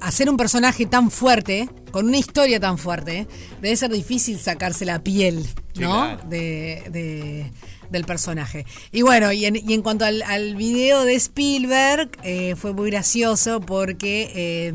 hacer 0.00 0.28
un 0.28 0.36
personaje 0.36 0.86
tan 0.86 1.10
fuerte, 1.10 1.68
con 1.90 2.06
una 2.06 2.18
historia 2.18 2.60
tan 2.60 2.78
fuerte, 2.78 3.26
debe 3.60 3.76
ser 3.76 3.90
difícil 3.90 4.38
sacarse 4.38 4.84
la 4.84 5.02
piel, 5.02 5.44
Sí, 5.74 5.80
¿no? 5.80 5.90
claro. 5.92 6.22
De, 6.28 6.82
de- 6.90 7.50
del 7.90 8.04
personaje. 8.04 8.64
Y 8.92 9.02
bueno, 9.02 9.32
y 9.32 9.44
en, 9.46 9.56
y 9.56 9.74
en 9.74 9.82
cuanto 9.82 10.04
al, 10.04 10.22
al 10.22 10.54
video 10.56 11.04
de 11.04 11.14
Spielberg, 11.14 12.10
eh, 12.22 12.54
fue 12.56 12.72
muy 12.72 12.90
gracioso 12.90 13.60
porque 13.60 14.30
eh, 14.34 14.72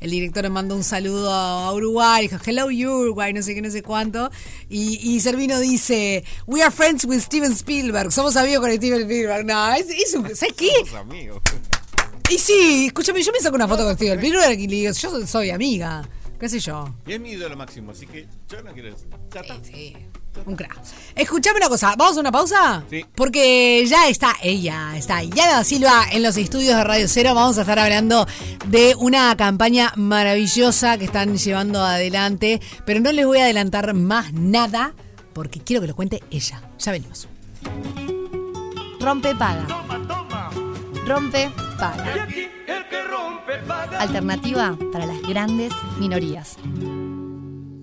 el 0.00 0.10
director 0.10 0.44
le 0.44 0.50
mandó 0.50 0.76
un 0.76 0.84
saludo 0.84 1.32
a 1.32 1.72
Uruguay, 1.74 2.28
dijo, 2.28 2.40
hello 2.46 2.66
Uruguay, 2.66 3.32
no 3.32 3.42
sé 3.42 3.54
qué, 3.54 3.62
no 3.62 3.70
sé 3.70 3.82
cuánto, 3.82 4.30
y, 4.68 4.98
y 5.02 5.20
Servino 5.20 5.58
dice, 5.60 6.24
we 6.46 6.62
are 6.62 6.70
friends 6.70 7.04
with 7.04 7.20
Steven 7.20 7.52
Spielberg, 7.52 8.12
somos 8.12 8.36
amigos 8.36 8.60
con 8.66 8.72
Steven 8.76 9.00
Spielberg. 9.02 9.44
No, 9.44 9.72
es, 9.74 9.86
es 9.90 10.14
un, 10.14 10.24
¿sabes 10.34 10.54
qué? 10.56 10.70
Somos 10.86 10.94
amigos. 10.94 11.42
Y 12.30 12.38
sí, 12.38 12.86
escúchame, 12.86 13.22
yo 13.22 13.32
me 13.32 13.40
saco 13.40 13.56
una 13.56 13.68
foto 13.68 13.84
con 13.84 13.94
Steven 13.94 14.18
Spielberg 14.18 14.58
y 14.58 14.66
le 14.68 14.76
digo, 14.76 14.92
yo 14.92 15.26
soy- 15.26 15.50
amiga, 15.50 16.08
qué 16.38 16.48
sé 16.48 16.60
yo. 16.60 16.94
Y 17.06 17.12
es 17.14 17.20
mi 17.20 17.32
ídolo 17.32 17.56
máximo, 17.56 17.90
así 17.90 18.06
que 18.06 18.26
yo 18.48 18.62
no 18.62 18.72
quiero. 18.72 18.96
Ya 19.34 19.40
está. 19.40 19.56
Un 20.44 20.56
crack. 20.56 20.78
Escuchame 21.14 21.58
una 21.58 21.68
cosa, 21.68 21.94
¿vamos 21.96 22.16
a 22.16 22.20
una 22.20 22.32
pausa? 22.32 22.82
Sí. 22.90 23.04
Porque 23.14 23.84
ya 23.86 24.08
está 24.08 24.34
ella, 24.42 24.96
está 24.96 25.22
Yana 25.22 25.62
Silva 25.62 26.06
en 26.10 26.22
los 26.22 26.36
estudios 26.36 26.76
de 26.76 26.84
Radio 26.84 27.06
Cero. 27.08 27.34
Vamos 27.34 27.58
a 27.58 27.60
estar 27.60 27.78
hablando 27.78 28.26
de 28.66 28.94
una 28.98 29.36
campaña 29.36 29.92
maravillosa 29.96 30.98
que 30.98 31.04
están 31.04 31.36
llevando 31.36 31.82
adelante. 31.82 32.60
Pero 32.84 33.00
no 33.00 33.12
les 33.12 33.26
voy 33.26 33.38
a 33.38 33.44
adelantar 33.44 33.94
más 33.94 34.32
nada 34.32 34.94
porque 35.32 35.60
quiero 35.60 35.80
que 35.80 35.88
lo 35.88 35.96
cuente 35.96 36.22
ella. 36.30 36.62
Ya 36.78 36.92
venimos. 36.92 37.28
Rompe 39.00 39.34
paga. 39.34 39.66
Rompe 41.06 41.50
paga. 41.78 42.26
Alternativa 43.98 44.76
para 44.92 45.06
las 45.06 45.20
grandes 45.22 45.72
minorías. 45.98 46.56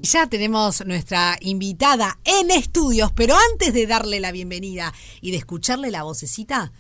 Ya 0.02 0.28
tenemos 0.28 0.86
nuestra 0.86 1.38
invitada 1.42 2.20
en 2.24 2.52
estudios, 2.52 3.12
pero 3.12 3.36
antes 3.52 3.74
de 3.74 3.86
darle 3.86 4.22
la 4.22 4.32
bienvenida 4.32 4.94
y 5.20 5.32
de 5.32 5.38
escucharle 5.38 5.92
la 5.92 6.04
vocecita, 6.04 6.72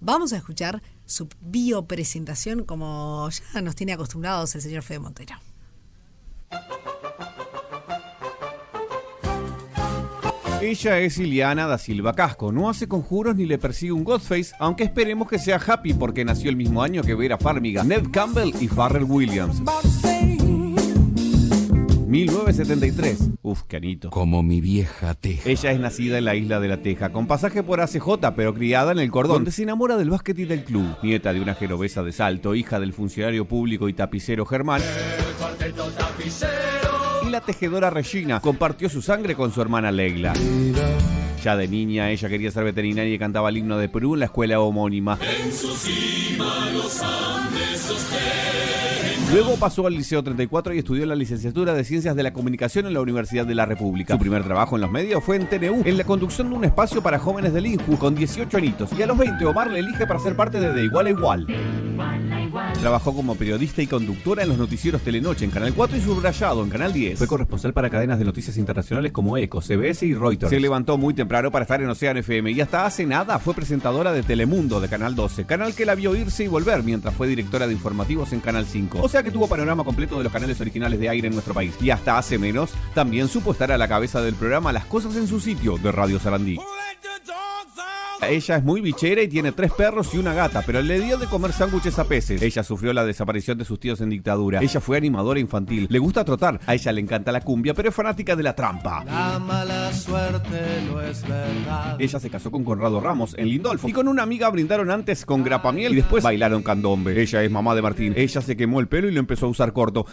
vamos 0.00 0.32
a 0.32 0.38
escuchar 0.38 0.82
su 1.06 1.28
biopresentación 1.40 2.64
como 2.64 3.28
ya 3.30 3.60
nos 3.62 3.76
tiene 3.76 3.92
acostumbrados 3.92 4.56
el 4.56 4.62
señor 4.62 4.82
Fede 4.82 4.98
Montero. 4.98 5.36
Ella 10.60 10.98
es 10.98 11.18
Ileana 11.18 11.66
da 11.66 11.78
Silva 11.78 12.14
Casco. 12.14 12.50
No 12.50 12.68
hace 12.68 12.88
conjuros 12.88 13.36
ni 13.36 13.44
le 13.44 13.58
persigue 13.58 13.92
un 13.92 14.02
Godface, 14.02 14.52
aunque 14.58 14.82
esperemos 14.82 15.28
que 15.28 15.38
sea 15.38 15.60
happy 15.64 15.94
porque 15.94 16.24
nació 16.24 16.50
el 16.50 16.56
mismo 16.56 16.82
año 16.82 17.02
que 17.02 17.14
Vera 17.14 17.38
Farmiga, 17.38 17.84
Ned 17.84 18.06
Campbell 18.10 18.52
y 18.60 18.66
Farrell 18.66 19.04
Williams. 19.04 19.62
1973. 22.14 23.30
Uf, 23.42 23.62
canito. 23.64 24.10
Como 24.10 24.42
mi 24.42 24.60
vieja 24.60 25.14
teja. 25.14 25.48
Ella 25.48 25.72
es 25.72 25.80
nacida 25.80 26.18
en 26.18 26.24
la 26.24 26.36
isla 26.36 26.60
de 26.60 26.68
la 26.68 26.80
Teja, 26.80 27.10
con 27.10 27.26
pasaje 27.26 27.62
por 27.62 27.80
ACJ, 27.80 28.32
pero 28.36 28.54
criada 28.54 28.92
en 28.92 29.00
el 29.00 29.10
Cordón, 29.10 29.36
donde 29.38 29.50
se 29.50 29.64
enamora 29.64 29.96
del 29.96 30.10
básquet 30.10 30.38
y 30.38 30.44
del 30.44 30.64
club. 30.64 30.96
Nieta 31.02 31.32
de 31.32 31.40
una 31.40 31.54
genovesa 31.54 32.02
de 32.02 32.12
Salto, 32.12 32.54
hija 32.54 32.78
del 32.78 32.92
funcionario 32.92 33.46
público 33.46 33.88
y 33.88 33.94
tapicero 33.94 34.46
Germán. 34.46 34.80
Y 37.26 37.30
la 37.30 37.40
tejedora 37.40 37.90
Regina 37.90 38.40
compartió 38.40 38.88
su 38.88 39.02
sangre 39.02 39.34
con 39.34 39.52
su 39.52 39.60
hermana 39.60 39.90
Leila. 39.90 40.34
Ya 41.42 41.56
de 41.56 41.68
niña, 41.68 42.10
ella 42.10 42.28
quería 42.28 42.50
ser 42.50 42.64
veterinaria 42.64 43.12
y 43.12 43.18
cantaba 43.18 43.50
el 43.50 43.58
himno 43.58 43.76
de 43.76 43.88
Perú 43.88 44.14
en 44.14 44.20
la 44.20 44.26
escuela 44.26 44.60
homónima. 44.60 45.18
En 45.20 45.52
su 45.52 45.74
cima 45.74 46.70
los 46.72 47.02
Andes 47.02 48.43
Luego 49.34 49.56
pasó 49.56 49.88
al 49.88 49.94
Liceo 49.94 50.22
34 50.22 50.74
y 50.74 50.78
estudió 50.78 51.04
la 51.06 51.16
licenciatura 51.16 51.74
de 51.74 51.82
Ciencias 51.82 52.14
de 52.14 52.22
la 52.22 52.32
Comunicación 52.32 52.86
en 52.86 52.94
la 52.94 53.00
Universidad 53.00 53.44
de 53.44 53.56
la 53.56 53.66
República. 53.66 54.14
Su 54.14 54.20
primer 54.20 54.44
trabajo 54.44 54.76
en 54.76 54.82
los 54.82 54.92
medios 54.92 55.24
fue 55.24 55.34
en 55.34 55.48
TNU, 55.48 55.82
en 55.84 55.98
la 55.98 56.04
conducción 56.04 56.50
de 56.50 56.54
un 56.54 56.64
espacio 56.64 57.02
para 57.02 57.18
jóvenes 57.18 57.52
del 57.52 57.66
INJU 57.66 57.98
con 57.98 58.14
18 58.14 58.56
añitos. 58.56 58.92
Y 58.96 59.02
a 59.02 59.08
los 59.08 59.18
20 59.18 59.44
Omar 59.44 59.72
le 59.72 59.80
elige 59.80 60.06
para 60.06 60.20
ser 60.20 60.36
parte 60.36 60.60
de 60.60 60.72
De 60.72 60.84
Igual 60.84 61.06
a 61.08 61.10
Igual. 61.10 61.46
Trabajó 62.84 63.14
como 63.14 63.34
periodista 63.34 63.80
y 63.80 63.86
conductora 63.86 64.42
en 64.42 64.50
los 64.50 64.58
noticieros 64.58 65.00
Telenoche 65.00 65.46
en 65.46 65.50
Canal 65.50 65.72
4 65.72 65.96
y 65.96 66.02
Subrayado 66.02 66.62
en 66.62 66.68
Canal 66.68 66.92
10. 66.92 67.16
Fue 67.16 67.26
corresponsal 67.26 67.72
para 67.72 67.88
cadenas 67.88 68.18
de 68.18 68.26
noticias 68.26 68.58
internacionales 68.58 69.10
como 69.10 69.38
ECO, 69.38 69.62
CBS 69.62 70.04
y 70.04 70.12
Reuters. 70.12 70.50
Se 70.50 70.60
levantó 70.60 70.98
muy 70.98 71.14
temprano 71.14 71.50
para 71.50 71.62
estar 71.62 71.80
en 71.80 71.88
Océano 71.88 72.20
FM 72.20 72.50
y 72.50 72.60
hasta 72.60 72.84
hace 72.84 73.06
nada 73.06 73.38
fue 73.38 73.54
presentadora 73.54 74.12
de 74.12 74.22
Telemundo 74.22 74.82
de 74.82 74.90
Canal 74.90 75.14
12, 75.14 75.46
canal 75.46 75.74
que 75.74 75.86
la 75.86 75.94
vio 75.94 76.14
irse 76.14 76.44
y 76.44 76.48
volver 76.48 76.82
mientras 76.82 77.14
fue 77.14 77.26
directora 77.26 77.66
de 77.66 77.72
informativos 77.72 78.34
en 78.34 78.40
Canal 78.40 78.66
5. 78.66 79.00
O 79.00 79.08
sea 79.08 79.22
que 79.22 79.30
tuvo 79.30 79.48
panorama 79.48 79.82
completo 79.82 80.18
de 80.18 80.24
los 80.24 80.32
canales 80.34 80.60
originales 80.60 81.00
de 81.00 81.08
aire 81.08 81.28
en 81.28 81.32
nuestro 81.32 81.54
país. 81.54 81.72
Y 81.80 81.88
hasta 81.88 82.18
hace 82.18 82.36
menos, 82.36 82.74
también 82.92 83.28
supo 83.28 83.52
estar 83.52 83.72
a 83.72 83.78
la 83.78 83.88
cabeza 83.88 84.20
del 84.20 84.34
programa 84.34 84.74
Las 84.74 84.84
Cosas 84.84 85.16
en 85.16 85.26
su 85.26 85.40
sitio 85.40 85.78
de 85.78 85.90
Radio 85.90 86.20
Sarandí. 86.20 86.58
Ella 88.28 88.56
es 88.56 88.64
muy 88.64 88.80
bichera 88.80 89.22
y 89.22 89.28
tiene 89.28 89.52
tres 89.52 89.72
perros 89.72 90.14
y 90.14 90.18
una 90.18 90.34
gata, 90.34 90.62
pero 90.64 90.80
le 90.80 91.00
dio 91.00 91.18
de 91.18 91.26
comer 91.26 91.52
sándwiches 91.52 91.98
a 91.98 92.04
peces. 92.04 92.42
Ella 92.42 92.62
sufrió 92.74 92.92
la 92.92 93.04
desaparición 93.04 93.56
de 93.56 93.64
sus 93.64 93.78
tíos 93.78 94.00
en 94.00 94.10
dictadura. 94.10 94.60
Ella 94.60 94.80
fue 94.80 94.96
animadora 94.96 95.38
infantil. 95.38 95.86
Le 95.88 95.98
gusta 96.00 96.24
trotar. 96.24 96.58
A 96.66 96.74
ella 96.74 96.90
le 96.90 97.00
encanta 97.00 97.30
la 97.30 97.40
cumbia, 97.40 97.72
pero 97.72 97.88
es 97.88 97.94
fanática 97.94 98.34
de 98.34 98.42
la 98.42 98.56
trampa. 98.56 99.04
La 99.04 99.38
mala 99.38 99.92
suerte 99.92 100.82
no 100.88 101.00
es 101.00 101.22
verdad. 101.22 101.96
Ella 102.00 102.18
se 102.18 102.30
casó 102.30 102.50
con 102.50 102.64
Conrado 102.64 102.98
Ramos 102.98 103.36
en 103.38 103.48
Lindolfo 103.48 103.88
y 103.88 103.92
con 103.92 104.08
una 104.08 104.24
amiga 104.24 104.48
brindaron 104.50 104.90
antes 104.90 105.24
con 105.24 105.44
grapamiel 105.44 105.92
y 105.92 105.96
después 105.96 106.24
bailaron 106.24 106.64
candombe. 106.64 107.20
Ella 107.20 107.44
es 107.44 107.50
mamá 107.50 107.76
de 107.76 107.82
Martín. 107.82 108.12
Ella 108.16 108.40
se 108.40 108.56
quemó 108.56 108.80
el 108.80 108.88
pelo 108.88 109.08
y 109.08 109.12
lo 109.12 109.20
empezó 109.20 109.46
a 109.46 109.50
usar 109.50 109.72
corto. 109.72 110.06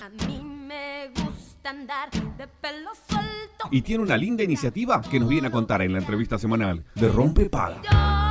Me 0.67 1.09
gusta 1.15 1.71
andar 1.71 2.11
de 2.11 2.47
pelo 2.61 2.91
suelto. 3.09 3.69
Y 3.71 3.81
tiene 3.81 4.03
una 4.03 4.17
linda 4.17 4.43
iniciativa 4.43 5.01
que 5.01 5.19
nos 5.19 5.29
viene 5.29 5.47
a 5.47 5.51
contar 5.51 5.81
en 5.81 5.93
la 5.93 5.97
entrevista 5.99 6.37
semanal 6.37 6.83
de 6.93 7.07
Rompe 7.07 7.49
Paga. 7.49 8.30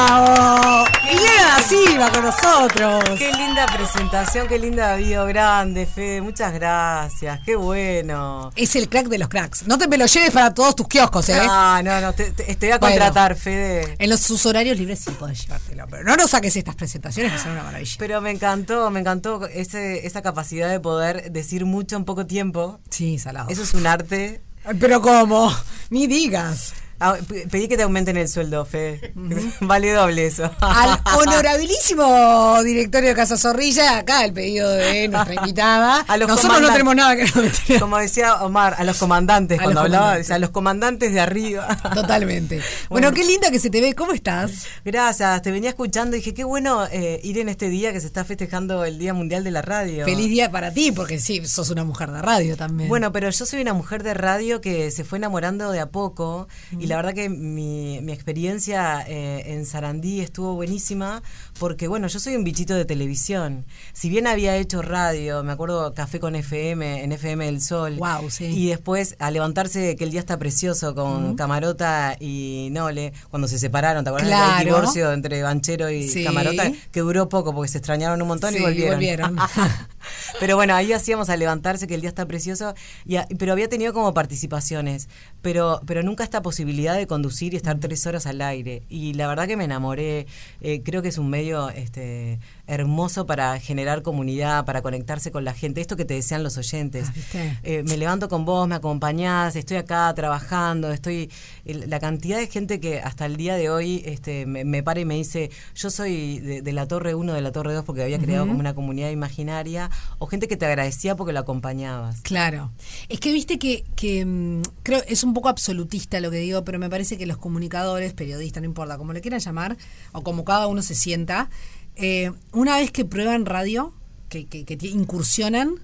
¡Bravo! 0.00 0.84
Milena 1.06 1.58
Silva 1.66 2.12
con 2.12 2.24
nosotros. 2.24 3.18
Qué 3.18 3.32
linda 3.32 3.64
presentación, 3.66 4.46
qué 4.46 4.58
linda 4.58 4.94
video 4.96 5.24
grande, 5.24 5.86
Fede. 5.86 6.20
Muchas 6.20 6.52
gracias, 6.52 7.40
qué 7.46 7.56
bueno. 7.56 8.50
Es 8.56 8.76
el 8.76 8.90
crack 8.90 9.06
de 9.06 9.16
los 9.16 9.28
cracks. 9.30 9.66
No 9.66 9.78
te 9.78 9.88
me 9.88 9.96
lo 9.96 10.04
lleves 10.04 10.32
para 10.32 10.52
todos 10.52 10.76
tus 10.76 10.86
kioscos, 10.86 11.30
¿eh? 11.30 11.40
No, 11.46 11.82
no, 11.82 12.00
no, 12.02 12.12
te, 12.12 12.30
te- 12.32 12.54
te 12.56 12.66
voy 12.66 12.72
a 12.74 12.78
Bueno. 12.78 12.94
contratar, 12.96 13.36
Fede. 13.36 13.96
En 13.98 14.10
los 14.10 14.20
sus 14.20 14.44
horarios 14.44 14.76
libres 14.76 14.98
sí 14.98 15.10
podés 15.12 15.42
llevártelo, 15.46 15.86
pero 15.90 16.04
no 16.04 16.14
nos 16.14 16.28
saques 16.30 16.54
estas 16.56 16.74
presentaciones 16.74 17.32
que 17.32 17.38
son 17.38 17.52
una 17.52 17.62
maravilla. 17.62 17.96
Pero 17.98 18.20
me 18.20 18.30
encantó, 18.32 18.90
me 18.90 19.00
encantó 19.00 19.46
ese, 19.46 20.06
esa 20.06 20.20
capacidad 20.20 20.68
de 20.68 20.78
poder 20.78 21.32
decir 21.32 21.64
mucho 21.64 21.96
en 21.96 22.04
poco 22.04 22.26
tiempo. 22.26 22.80
Sí, 22.90 23.18
salado. 23.18 23.48
Eso 23.48 23.62
es 23.62 23.72
un 23.72 23.86
arte. 23.86 24.42
Pero 24.78 25.00
¿cómo? 25.00 25.50
Ni 25.88 26.06
digas. 26.06 26.74
Ah, 26.98 27.16
pedí 27.50 27.68
que 27.68 27.76
te 27.76 27.82
aumenten 27.82 28.16
el 28.16 28.28
sueldo, 28.28 28.64
Fede. 28.64 29.12
vale 29.60 29.92
doble 29.92 30.26
eso. 30.26 30.50
Al 30.60 30.98
honorabilísimo 31.18 32.62
directorio 32.62 33.10
de 33.10 33.14
Casa 33.14 33.36
Zorrilla, 33.36 33.98
acá 33.98 34.24
el 34.24 34.32
pedido 34.32 34.70
de 34.70 35.08
nuestra 35.08 35.34
invitada. 35.34 36.00
A 36.08 36.16
los 36.16 36.28
Nosotros 36.28 36.60
no 36.60 36.72
tenemos 36.72 36.96
nada 36.96 37.16
que 37.16 37.24
nos 37.24 37.80
Como 37.80 37.98
decía 37.98 38.36
Omar, 38.42 38.76
a 38.78 38.84
los 38.84 38.96
comandantes, 38.96 39.58
A 39.58 39.62
cuando 39.62 39.80
los 39.80 39.84
hablaba, 39.86 40.04
comandantes. 40.04 40.26
decía, 40.26 40.36
a 40.36 40.38
los 40.38 40.50
comandantes 40.50 41.12
de 41.12 41.20
arriba. 41.20 41.76
Totalmente. 41.94 42.60
Bueno, 42.88 43.12
qué 43.12 43.24
linda 43.24 43.50
que 43.50 43.58
se 43.58 43.70
te 43.70 43.80
ve. 43.80 43.94
¿Cómo 43.94 44.12
estás? 44.12 44.66
Gracias, 44.84 45.42
te 45.42 45.50
venía 45.50 45.70
escuchando 45.70 46.16
y 46.16 46.20
dije, 46.20 46.32
qué 46.32 46.44
bueno 46.44 46.86
eh, 46.90 47.20
ir 47.22 47.38
en 47.38 47.48
este 47.48 47.68
día 47.68 47.92
que 47.92 48.00
se 48.00 48.06
está 48.06 48.24
festejando 48.24 48.84
el 48.84 48.98
Día 48.98 49.12
Mundial 49.12 49.44
de 49.44 49.50
la 49.50 49.62
Radio. 49.62 50.04
Feliz 50.04 50.28
día 50.28 50.50
para 50.50 50.72
ti, 50.72 50.92
porque 50.92 51.18
sí, 51.18 51.44
sos 51.46 51.70
una 51.70 51.84
mujer 51.84 52.10
de 52.10 52.22
radio 52.22 52.56
también. 52.56 52.88
Bueno, 52.88 53.12
pero 53.12 53.28
yo 53.30 53.46
soy 53.46 53.60
una 53.60 53.74
mujer 53.74 54.02
de 54.02 54.14
radio 54.14 54.60
que 54.60 54.90
se 54.90 55.04
fue 55.04 55.18
enamorando 55.18 55.70
de 55.70 55.80
a 55.80 55.86
poco 55.86 56.48
y 56.78 56.85
la 56.86 56.96
verdad 56.96 57.14
que 57.14 57.28
mi, 57.28 58.00
mi 58.02 58.12
experiencia 58.12 59.04
eh, 59.06 59.52
en 59.54 59.66
Sarandí 59.66 60.20
estuvo 60.20 60.54
buenísima 60.54 61.22
porque, 61.58 61.88
bueno, 61.88 62.06
yo 62.08 62.18
soy 62.20 62.36
un 62.36 62.44
bichito 62.44 62.74
de 62.74 62.84
televisión. 62.84 63.64
Si 63.92 64.08
bien 64.08 64.26
había 64.26 64.56
hecho 64.56 64.82
radio, 64.82 65.42
me 65.42 65.52
acuerdo 65.52 65.94
Café 65.94 66.20
con 66.20 66.34
FM, 66.36 67.02
en 67.04 67.12
FM 67.12 67.46
del 67.46 67.60
Sol. 67.60 67.96
Wow, 67.96 68.30
sí. 68.30 68.44
Y 68.46 68.68
después 68.68 69.16
a 69.18 69.30
levantarse 69.30 69.96
que 69.96 70.04
el 70.04 70.10
día 70.10 70.20
está 70.20 70.38
precioso 70.38 70.94
con. 70.94 71.36
Camarota 71.36 72.16
y 72.20 72.68
Nole, 72.72 73.12
cuando 73.30 73.48
se 73.48 73.58
separaron, 73.58 74.04
¿te 74.04 74.10
acuerdas 74.10 74.28
Claro. 74.28 74.56
del 74.58 74.64
divorcio 74.66 75.12
entre 75.12 75.42
Banchero 75.42 75.90
y 75.90 76.08
Sí. 76.08 76.24
Camarota? 76.24 76.70
Que 76.92 77.00
duró 77.00 77.28
poco 77.28 77.54
porque 77.54 77.68
se 77.68 77.78
extrañaron 77.78 78.20
un 78.22 78.28
montón 78.28 78.52
Sí, 78.52 78.58
y 78.58 78.62
volvieron. 78.62 78.94
volvieron. 78.96 79.36
Pero 80.40 80.56
bueno, 80.56 80.74
ahí 80.74 80.92
hacíamos 80.92 81.28
a 81.30 81.36
levantarse 81.36 81.86
que 81.86 81.94
el 81.94 82.00
día 82.00 82.08
está 82.08 82.26
precioso, 82.26 82.74
y 83.04 83.16
a- 83.16 83.26
pero 83.38 83.52
había 83.52 83.68
tenido 83.68 83.92
como 83.92 84.12
participaciones, 84.14 85.08
pero, 85.42 85.80
pero 85.86 86.02
nunca 86.02 86.22
esta 86.24 86.42
posibilidad 86.42 86.75
de 86.76 87.06
conducir 87.06 87.54
y 87.54 87.56
estar 87.56 87.78
tres 87.80 88.06
horas 88.06 88.26
al 88.26 88.40
aire. 88.40 88.82
Y 88.88 89.14
la 89.14 89.26
verdad 89.26 89.46
que 89.46 89.56
me 89.56 89.64
enamoré, 89.64 90.26
eh, 90.60 90.82
creo 90.82 91.02
que 91.02 91.08
es 91.08 91.18
un 91.18 91.30
medio 91.30 91.70
este, 91.70 92.38
hermoso 92.66 93.26
para 93.26 93.58
generar 93.60 94.02
comunidad, 94.02 94.64
para 94.64 94.82
conectarse 94.82 95.30
con 95.30 95.44
la 95.44 95.54
gente, 95.54 95.80
esto 95.80 95.96
que 95.96 96.04
te 96.04 96.14
desean 96.14 96.42
los 96.42 96.56
oyentes. 96.56 97.12
¿Viste? 97.14 97.58
Eh, 97.62 97.82
me 97.84 97.96
levanto 97.96 98.28
con 98.28 98.44
vos, 98.44 98.66
me 98.66 98.74
acompañás, 98.74 99.56
estoy 99.56 99.76
acá 99.76 100.12
trabajando, 100.14 100.90
estoy 100.92 101.30
la 101.64 102.00
cantidad 102.00 102.38
de 102.38 102.46
gente 102.46 102.80
que 102.80 103.00
hasta 103.00 103.26
el 103.26 103.36
día 103.36 103.56
de 103.56 103.70
hoy 103.70 104.02
este, 104.04 104.46
me, 104.46 104.64
me 104.64 104.82
para 104.82 105.00
y 105.00 105.04
me 105.04 105.14
dice, 105.14 105.50
yo 105.74 105.90
soy 105.90 106.38
de, 106.40 106.62
de 106.62 106.72
la 106.72 106.86
Torre 106.86 107.14
1, 107.14 107.32
de 107.32 107.40
la 107.40 107.52
Torre 107.52 107.72
2, 107.72 107.84
porque 107.84 108.02
había 108.02 108.18
creado 108.18 108.46
como 108.46 108.60
una 108.60 108.74
comunidad 108.74 109.10
imaginaria, 109.10 109.90
o 110.18 110.26
gente 110.26 110.48
que 110.48 110.56
te 110.56 110.66
agradecía 110.66 111.16
porque 111.16 111.32
lo 111.32 111.40
acompañabas. 111.40 112.20
Claro. 112.22 112.70
Es 113.08 113.20
que 113.20 113.32
viste 113.32 113.58
que, 113.58 113.84
que, 113.94 114.24
mm, 114.24 114.62
creo 114.82 115.02
es 115.06 115.24
un 115.24 115.34
poco 115.34 115.48
absolutista 115.48 116.20
lo 116.20 116.30
que 116.30 116.38
digo, 116.38 116.64
pero 116.64 116.78
me 116.78 116.90
parece 116.90 117.16
que 117.18 117.26
los 117.26 117.36
comunicadores, 117.36 118.12
periodistas, 118.12 118.62
no 118.62 118.66
importa, 118.66 118.98
como 118.98 119.12
le 119.12 119.20
quieran 119.20 119.40
llamar, 119.40 119.76
o 120.12 120.22
como 120.22 120.44
cada 120.44 120.66
uno 120.66 120.82
se 120.82 120.94
sienta, 120.94 121.48
eh, 121.96 122.32
una 122.52 122.76
vez 122.78 122.90
que 122.90 123.04
prueban 123.04 123.46
radio, 123.46 123.92
que, 124.28 124.46
que, 124.46 124.64
que 124.64 124.86
incursionan, 124.88 125.74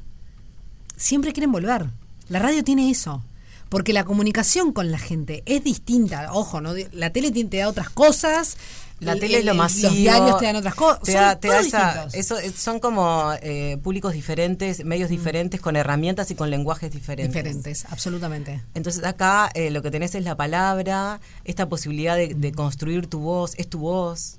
siempre 0.97 1.33
quieren 1.33 1.53
volver. 1.53 1.87
La 2.29 2.39
radio 2.39 2.63
tiene 2.65 2.91
eso. 2.91 3.23
Porque 3.69 3.95
la 3.95 4.05
comunicación 4.05 4.73
con 4.73 4.91
la 4.91 4.99
gente 4.99 5.43
es 5.47 5.65
distinta. 5.65 6.31
Ojo, 6.35 6.61
¿no? 6.61 6.73
la 6.93 7.11
tele 7.11 7.31
te 7.33 7.57
da 7.57 7.69
otras 7.69 7.89
cosas. 7.89 8.59
La 9.01 9.13
el- 9.15 9.21
tele 9.21 9.39
es 9.39 9.45
lo 9.47 9.55
masivo. 9.55 9.89
Los 9.89 9.97
diarios 9.97 10.39
te 10.39 10.45
dan 10.45 10.57
otras 10.57 10.75
cosas. 10.75 11.01
Te 11.03 11.13
son 11.13 11.21
da, 11.23 11.37
te 11.41 11.49
da 11.49 11.61
esa- 11.61 11.85
distintos. 12.05 12.15
eso, 12.15 12.39
eh, 12.39 12.53
son 12.55 12.81
como 12.81 13.33
eh, 13.41 13.79
públicos 13.83 14.13
diferentes, 14.13 14.85
medios 14.85 15.09
diferentes, 15.09 15.59
con 15.63 15.77
herramientas 15.77 16.31
y 16.31 16.35
con 16.35 16.51
lenguajes 16.51 16.93
diferentes. 16.93 17.33
Diferentes, 17.43 17.87
absolutamente. 17.89 18.63
Entonces 18.75 19.03
acá 19.05 19.51
eh, 19.55 19.71
lo 19.71 19.81
que 19.81 19.91
tenés 19.91 20.15
es 20.15 20.23
la 20.25 20.37
palabra, 20.37 21.21
esta 21.45 21.67
posibilidad 21.71 22.15
de, 22.15 22.35
de 22.35 22.53
construir 22.53 23.07
tu 23.07 23.21
voz, 23.21 23.55
es 23.57 23.69
tu 23.71 23.79
voz. 23.79 24.39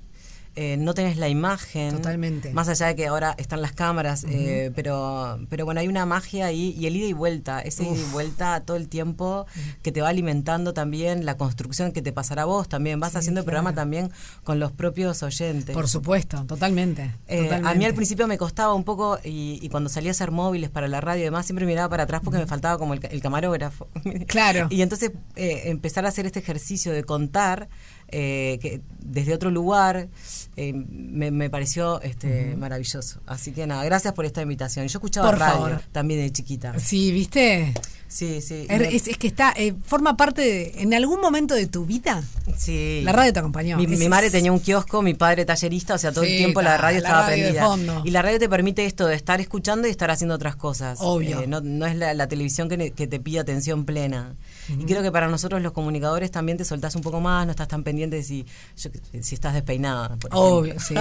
Eh, 0.56 0.76
no 0.78 0.94
tenés 0.94 1.16
la 1.16 1.28
imagen. 1.28 1.92
Totalmente. 1.96 2.52
Más 2.52 2.68
allá 2.68 2.86
de 2.86 2.96
que 2.96 3.06
ahora 3.06 3.34
están 3.38 3.60
las 3.62 3.72
cámaras, 3.72 4.24
eh, 4.28 4.70
pero, 4.74 5.38
pero 5.48 5.64
bueno, 5.64 5.80
hay 5.80 5.88
una 5.88 6.06
magia 6.06 6.46
ahí 6.46 6.74
y 6.78 6.86
el 6.86 6.96
ida 6.96 7.06
y 7.06 7.12
vuelta, 7.12 7.60
ese 7.60 7.84
ida 7.84 7.96
y 7.96 8.12
vuelta 8.12 8.60
todo 8.60 8.76
el 8.76 8.88
tiempo 8.88 9.46
que 9.82 9.92
te 9.92 10.00
va 10.00 10.08
alimentando 10.08 10.74
también 10.74 11.24
la 11.24 11.36
construcción 11.36 11.92
que 11.92 12.02
te 12.02 12.12
pasará 12.12 12.42
a 12.42 12.44
vos 12.46 12.68
también. 12.68 13.00
Vas 13.00 13.12
Sí, 13.12 13.18
haciendo 13.18 13.40
el 13.40 13.44
programa 13.44 13.74
también 13.74 14.10
con 14.42 14.58
los 14.58 14.72
propios 14.72 15.22
oyentes. 15.22 15.74
Por 15.74 15.88
supuesto, 15.88 16.44
totalmente. 16.46 17.14
Eh, 17.28 17.48
a 17.64 17.74
mí 17.74 17.84
al 17.84 17.94
principio 17.94 18.26
me 18.26 18.38
costaba 18.38 18.74
un 18.74 18.84
poco 18.84 19.18
y, 19.24 19.58
y 19.62 19.68
cuando 19.68 19.88
salía 19.88 20.10
a 20.10 20.12
hacer 20.12 20.30
móviles 20.30 20.70
para 20.70 20.88
la 20.88 21.00
radio 21.00 21.22
y 21.22 21.24
demás 21.24 21.46
siempre 21.46 21.64
miraba 21.66 21.88
para 21.88 22.02
atrás 22.04 22.20
porque 22.24 22.38
me 22.38 22.46
faltaba 22.46 22.78
como 22.78 22.94
el 22.94 23.20
camarógrafo. 23.20 23.88
Claro. 24.26 24.68
Y 24.74 24.82
entonces 24.82 25.12
eh, 25.36 25.62
empezar 25.66 26.04
a 26.04 26.08
hacer 26.08 26.26
este 26.26 26.40
ejercicio 26.40 26.92
de 26.92 27.04
contar 27.04 27.68
eh, 28.16 28.58
que 28.62 28.80
desde 29.00 29.34
otro 29.34 29.50
lugar 29.50 30.08
eh, 30.56 30.72
me, 30.72 31.30
me 31.30 31.50
pareció 31.50 32.00
este, 32.02 32.54
maravilloso. 32.56 33.20
Así 33.26 33.52
que 33.52 33.66
nada, 33.66 33.84
gracias 33.84 34.14
por 34.14 34.24
esta 34.24 34.42
invitación. 34.42 34.86
Yo 34.88 34.98
escuchaba 34.98 35.30
Por 35.30 35.38
radio 35.38 35.54
favor. 35.54 35.82
también 35.92 36.20
de 36.20 36.30
chiquita. 36.32 36.78
Sí, 36.78 37.10
¿viste? 37.12 37.74
Sí, 38.06 38.40
sí. 38.40 38.66
Es, 38.68 38.78
Me- 38.78 38.94
es- 38.94 39.08
es 39.08 39.18
que 39.18 39.26
está, 39.26 39.52
eh, 39.56 39.74
forma 39.84 40.16
parte 40.16 40.40
de, 40.42 40.72
en 40.82 40.94
algún 40.94 41.20
momento 41.20 41.54
de 41.54 41.66
tu 41.66 41.84
vida. 41.84 42.22
Sí. 42.56 43.00
La 43.02 43.10
radio 43.12 43.32
te 43.32 43.38
acompañó. 43.40 43.76
Mi, 43.76 44.08
madre 44.08 44.30
tenía 44.30 44.52
un 44.52 44.60
kiosco, 44.60 45.02
mi 45.02 45.14
padre 45.14 45.44
tallerista, 45.44 45.94
o 45.94 45.98
sea, 45.98 46.12
todo 46.12 46.24
Sí, 46.24 46.30
el 46.32 46.38
tiempo 46.38 46.62
la 46.62 46.76
radio 46.76 47.00
la 47.00 47.08
estaba 47.08 47.26
radio 47.26 47.42
prendida. 47.42 47.64
fondo. 47.66 48.02
Y 48.04 48.10
la 48.10 48.22
radio 48.22 48.38
te 48.38 48.48
permite 48.48 48.84
esto 48.86 49.06
de 49.06 49.16
estar 49.16 49.40
escuchando 49.40 49.88
y 49.88 49.90
estar 49.90 50.10
haciendo 50.12 50.34
otras 50.36 50.54
cosas. 50.54 50.98
Obvio. 51.00 51.40
Eh, 51.40 51.46
no, 51.48 51.60
no 51.60 51.86
es 51.86 51.96
la, 51.96 52.14
la 52.14 52.28
televisión 52.28 52.68
que, 52.68 52.90
te 52.90 53.18
pide 53.20 53.40
atención 53.40 53.84
plena. 53.84 54.36
Y 54.68 54.84
creo 54.84 55.02
que 55.02 55.10
para 55.10 55.28
nosotros 55.28 55.60
los 55.60 55.72
comunicadores 55.72 56.30
también 56.30 56.56
te 56.56 56.64
soltás 56.64 56.94
un 56.94 57.02
poco 57.02 57.20
más, 57.20 57.44
no 57.46 57.50
estás 57.50 57.66
tan 57.68 57.82
pendiente 57.82 58.16
de 58.16 58.22
si, 58.22 58.46
yo 58.76 58.90
si 59.20 59.34
estás 59.34 59.54
despeinada. 59.54 60.16
por 60.16 60.30
Obvio, 60.44 60.78
sí. 60.80 60.94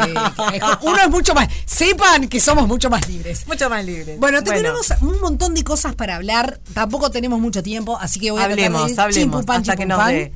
Uno 0.82 0.98
es 1.02 1.10
mucho 1.10 1.34
más. 1.34 1.48
Sepan 1.66 2.28
que 2.28 2.40
somos 2.40 2.68
mucho 2.68 2.90
más 2.90 3.08
libres. 3.08 3.46
Mucho 3.48 3.70
más 3.70 3.86
libres. 3.86 4.20
Bueno, 4.20 4.44
te 4.44 4.52
Bueno. 4.52 4.62
tenemos 4.70 4.94
un 5.02 5.20
montón 5.22 5.54
de 5.54 5.64
cosas 5.64 5.96
para 5.96 6.16
hablar. 6.16 6.60
Tampoco 6.74 7.12
tenemos 7.12 7.40
mucho 7.40 7.62
tiempo, 7.64 7.98
así 8.00 8.20
que 8.20 8.32
voy 8.32 8.42
a 8.42 8.46
tratar 8.46 8.58
de 8.58 8.66
Hablemos, 8.66 8.92
ir 8.92 9.00
hablemos, 9.00 9.22
chimpum, 9.24 9.44
pan, 9.46 9.62
hasta 9.62 9.76
que 9.76 9.86
nos 9.86 10.06
dé. 10.08 10.34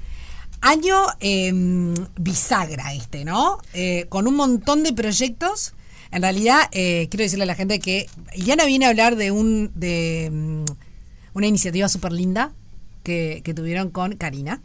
año 0.61 0.95
eh, 1.19 1.51
bisagra 2.19 2.93
este, 2.93 3.25
¿no? 3.25 3.59
Eh, 3.73 4.05
con 4.09 4.27
un 4.27 4.35
montón 4.35 4.83
de 4.83 4.93
proyectos. 4.93 5.73
En 6.11 6.21
realidad, 6.21 6.61
eh, 6.71 7.07
quiero 7.09 7.23
decirle 7.23 7.43
a 7.43 7.47
la 7.47 7.55
gente 7.55 7.79
que 7.79 8.07
Iliana 8.33 8.65
viene 8.65 8.85
a 8.85 8.89
hablar 8.89 9.15
de 9.17 9.31
un 9.31 9.71
de 9.75 10.29
mm, 10.31 10.65
una 11.33 11.47
iniciativa 11.47 11.89
súper 11.89 12.11
linda 12.13 12.51
que, 13.03 13.41
que 13.43 13.53
tuvieron 13.53 13.89
con 13.91 14.15
Karina. 14.15 14.61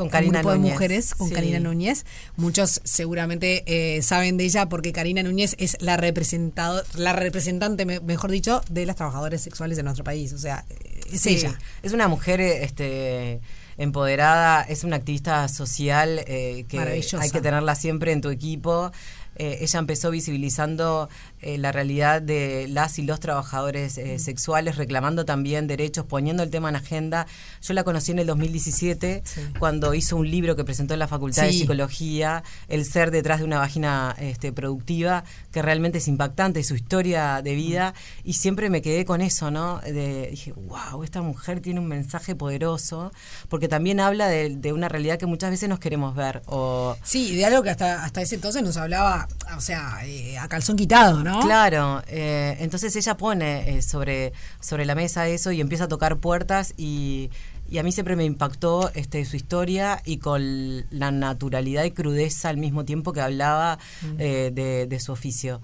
Con 0.00 0.06
un 0.08 0.12
Karina 0.12 0.38
grupo 0.40 0.52
de 0.52 0.58
mujeres 0.58 1.14
con 1.14 1.28
sí. 1.28 1.34
Karina 1.34 1.60
Núñez. 1.60 2.04
Muchos 2.36 2.80
seguramente 2.84 3.64
eh, 3.66 4.02
saben 4.02 4.36
de 4.36 4.44
ella 4.44 4.68
porque 4.68 4.92
Karina 4.92 5.22
Núñez 5.22 5.54
es 5.58 5.76
la 5.80 5.96
representado, 5.96 6.82
la 6.94 7.12
representante, 7.12 7.84
me- 7.84 8.00
mejor 8.00 8.30
dicho, 8.30 8.62
de 8.70 8.86
las 8.86 8.96
trabajadoras 8.96 9.40
sexuales 9.42 9.76
de 9.76 9.82
nuestro 9.82 10.04
país. 10.04 10.32
O 10.32 10.38
sea, 10.38 10.64
eh, 10.70 11.00
es 11.12 11.20
Sí, 11.20 11.30
ella. 11.36 11.58
Es 11.82 11.92
una 11.92 12.08
mujer 12.08 12.40
este, 12.40 13.40
empoderada, 13.76 14.62
es 14.62 14.84
una 14.84 14.96
activista 14.96 15.48
social 15.48 16.22
eh, 16.26 16.64
que 16.68 16.78
hay 16.78 17.30
que 17.30 17.40
tenerla 17.40 17.74
siempre 17.74 18.12
en 18.12 18.20
tu 18.20 18.30
equipo. 18.30 18.92
Eh, 19.36 19.58
ella 19.62 19.78
empezó 19.78 20.10
visibilizando 20.10 21.08
eh, 21.42 21.58
la 21.58 21.72
realidad 21.72 22.20
de 22.22 22.66
las 22.68 22.98
y 22.98 23.02
los 23.02 23.20
trabajadores 23.20 23.96
eh, 23.98 24.18
sexuales, 24.18 24.76
reclamando 24.76 25.24
también 25.24 25.66
derechos, 25.66 26.04
poniendo 26.06 26.42
el 26.42 26.50
tema 26.50 26.68
en 26.68 26.76
agenda. 26.76 27.26
Yo 27.62 27.74
la 27.74 27.84
conocí 27.84 28.12
en 28.12 28.18
el 28.18 28.26
2017, 28.26 29.22
cuando 29.58 29.94
hizo 29.94 30.16
un 30.16 30.30
libro 30.30 30.56
que 30.56 30.64
presentó 30.64 30.94
en 30.94 31.00
la 31.00 31.08
Facultad 31.08 31.42
de. 31.42 31.48
Psicología, 31.60 32.42
El 32.68 32.84
ser 32.84 33.10
detrás 33.10 33.38
de 33.40 33.44
una 33.44 33.58
vagina 33.58 34.14
este, 34.18 34.52
productiva, 34.52 35.24
que 35.52 35.62
realmente 35.62 35.98
es 35.98 36.08
impactante, 36.08 36.62
su 36.64 36.74
historia 36.74 37.40
de 37.42 37.54
vida, 37.54 37.94
y 38.24 38.34
siempre 38.34 38.70
me 38.70 38.82
quedé 38.82 39.04
con 39.04 39.20
eso, 39.20 39.50
¿no? 39.50 39.78
De- 39.80 40.28
dije, 40.30 40.52
wow, 40.52 41.02
esta 41.04 41.22
mujer 41.22 41.60
tiene 41.60 41.80
un 41.80 41.86
mensaje 41.86 42.34
poderoso, 42.34 43.12
porque 43.48 43.68
también 43.68 44.00
habla 44.00 44.28
de, 44.28 44.56
de 44.56 44.72
una 44.72 44.88
realidad 44.88 45.18
que 45.18 45.26
muchas 45.26 45.50
veces 45.50 45.68
nos 45.68 45.78
queremos 45.78 46.14
ver. 46.14 46.42
O, 46.46 46.96
Sí, 47.02 47.34
de 47.34 47.44
algo 47.44 47.62
que 47.62 47.70
hasta, 47.70 48.04
hasta 48.04 48.22
ese 48.22 48.34
entonces 48.36 48.62
nos 48.62 48.76
hablaba, 48.76 49.28
o 49.56 49.60
sea, 49.60 49.98
eh, 50.04 50.38
a 50.38 50.48
calzón 50.48 50.76
quitado, 50.76 51.22
¿no? 51.22 51.29
Claro, 51.40 52.02
eh, 52.08 52.56
entonces 52.60 52.96
ella 52.96 53.16
pone 53.16 53.76
eh, 53.76 53.82
sobre, 53.82 54.32
sobre 54.60 54.84
la 54.84 54.94
mesa 54.94 55.28
eso 55.28 55.52
y 55.52 55.60
empieza 55.60 55.84
a 55.84 55.88
tocar 55.88 56.16
puertas 56.18 56.74
y, 56.76 57.30
y 57.70 57.78
a 57.78 57.82
mí 57.84 57.92
siempre 57.92 58.16
me 58.16 58.24
impactó 58.24 58.90
este, 58.94 59.24
su 59.24 59.36
historia 59.36 60.02
y 60.04 60.16
con 60.18 60.84
la 60.90 61.10
naturalidad 61.12 61.84
y 61.84 61.92
crudeza 61.92 62.48
al 62.48 62.56
mismo 62.56 62.84
tiempo 62.84 63.12
que 63.12 63.20
hablaba 63.20 63.78
Mm. 64.02 64.14
eh, 64.18 64.50
de, 64.52 64.86
de 64.86 65.00
su 65.00 65.12
oficio 65.12 65.60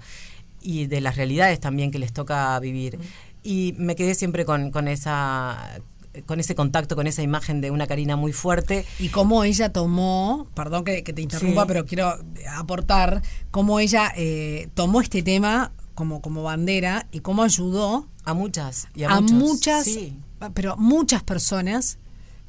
y 0.61 0.87
de 0.87 1.01
las 1.01 1.15
realidades 1.17 1.59
también 1.59 1.91
que 1.91 1.99
les 1.99 2.13
toca 2.13 2.57
vivir. 2.59 2.97
Y 3.43 3.73
me 3.77 3.95
quedé 3.95 4.15
siempre 4.15 4.45
con, 4.45 4.71
con 4.71 4.87
esa 4.87 5.79
con 6.25 6.39
ese 6.39 6.55
contacto, 6.55 6.95
con 6.95 7.07
esa 7.07 7.21
imagen 7.21 7.61
de 7.61 7.71
una 7.71 7.87
Karina 7.87 8.15
muy 8.15 8.33
fuerte. 8.33 8.85
Y 8.99 9.09
cómo 9.09 9.43
ella 9.43 9.71
tomó, 9.71 10.47
perdón 10.55 10.83
que, 10.83 11.03
que 11.03 11.13
te 11.13 11.21
interrumpa, 11.21 11.61
Sí. 11.63 11.67
pero 11.67 11.85
quiero 11.85 12.17
aportar, 12.55 13.21
cómo 13.51 13.79
ella 13.79 14.11
eh, 14.15 14.69
tomó 14.73 15.01
este 15.01 15.23
tema 15.23 15.71
como, 15.95 16.21
como 16.21 16.43
bandera 16.43 17.07
y 17.11 17.19
cómo 17.21 17.43
ayudó 17.43 18.07
a 18.23 18.33
muchas 18.33 18.87
y 18.93 19.03
a 19.03 19.09
a, 19.09 19.21
muchos, 19.21 19.37
muchas, 19.37 19.83
sí. 19.85 20.19
pero 20.53 20.75
muchas 20.77 21.23
personas, 21.23 21.97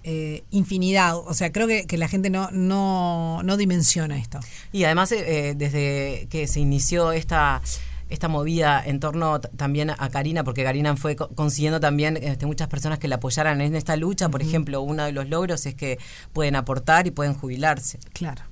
eh, 0.05 0.45
infinidad. 0.51 1.17
O 1.17 1.35
sea, 1.35 1.51
creo 1.53 1.67
que, 1.67 1.87
que 1.87 1.97
la 1.99 2.09
gente 2.09 2.31
no, 2.31 2.51
no, 2.51 3.43
no 3.43 3.57
dimensiona 3.57 4.19
esto. 4.19 4.39
Y 4.73 4.85
además, 4.85 5.13
eh, 5.13 5.25
eh, 5.51 5.55
desde 5.57 6.27
que 6.31 6.47
se 6.47 6.61
inició 6.61 7.13
esta 7.13 7.63
esta 8.09 8.29
movida 8.29 8.83
en 8.85 9.01
torno 9.01 9.41
también 9.41 9.91
a 9.91 10.09
Karina, 10.11 10.45
porque 10.45 10.65
Karina 10.65 10.97
fue 10.97 11.15
co- 11.17 11.29
consiguiendo 11.35 11.79
también 11.81 12.17
este, 12.17 12.47
muchas 12.47 12.69
personas 12.69 12.99
que 12.99 13.09
la 13.09 13.17
apoyaran 13.17 13.61
en 13.61 13.75
esta 13.75 13.97
lucha. 13.97 14.29
Por 14.29 14.43
ejemplo, 14.43 14.81
uno 14.83 15.05
de 15.05 15.13
los 15.13 15.29
logros 15.29 15.67
es 15.67 15.75
que 15.75 15.99
pueden 16.33 16.57
aportar 16.57 17.07
y 17.07 17.11
pueden 17.11 17.35
jubilarse. 17.35 17.99
Claro. 18.13 18.43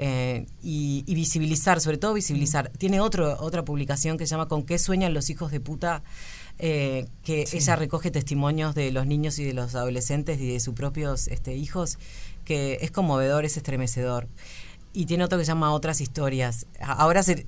Eh, 0.00 0.46
y, 0.62 1.02
y 1.08 1.14
visibilizar, 1.16 1.80
sobre 1.80 1.98
todo 1.98 2.14
visibilizar. 2.14 2.68
Tiene 2.78 3.00
otro, 3.00 3.36
otra 3.40 3.64
publicación 3.64 4.16
que 4.16 4.26
se 4.26 4.30
llama 4.30 4.46
¿Con 4.46 4.62
qué 4.62 4.78
sueñan 4.78 5.12
los 5.12 5.28
hijos 5.30 5.50
de 5.50 5.58
puta? 5.60 6.02
eh, 6.60 7.06
que 7.22 7.46
Sí. 7.46 7.58
ella 7.58 7.76
recoge 7.76 8.10
testimonios 8.10 8.74
de 8.74 8.90
los 8.90 9.06
niños 9.06 9.38
y 9.38 9.44
de 9.44 9.52
los 9.54 9.76
adolescentes 9.76 10.40
y 10.40 10.52
de 10.52 10.58
sus 10.60 10.74
propios 10.74 11.28
este, 11.28 11.54
hijos, 11.54 11.98
que 12.44 12.78
es 12.80 12.90
conmovedor, 12.90 13.44
es 13.44 13.56
estremecedor. 13.56 14.26
Y 14.92 15.06
tiene 15.06 15.22
otro 15.24 15.38
que 15.38 15.44
se 15.44 15.48
llama 15.52 15.72
Otras 15.72 16.00
historias. 16.00 16.66
Ahora 16.80 17.22
se, 17.22 17.46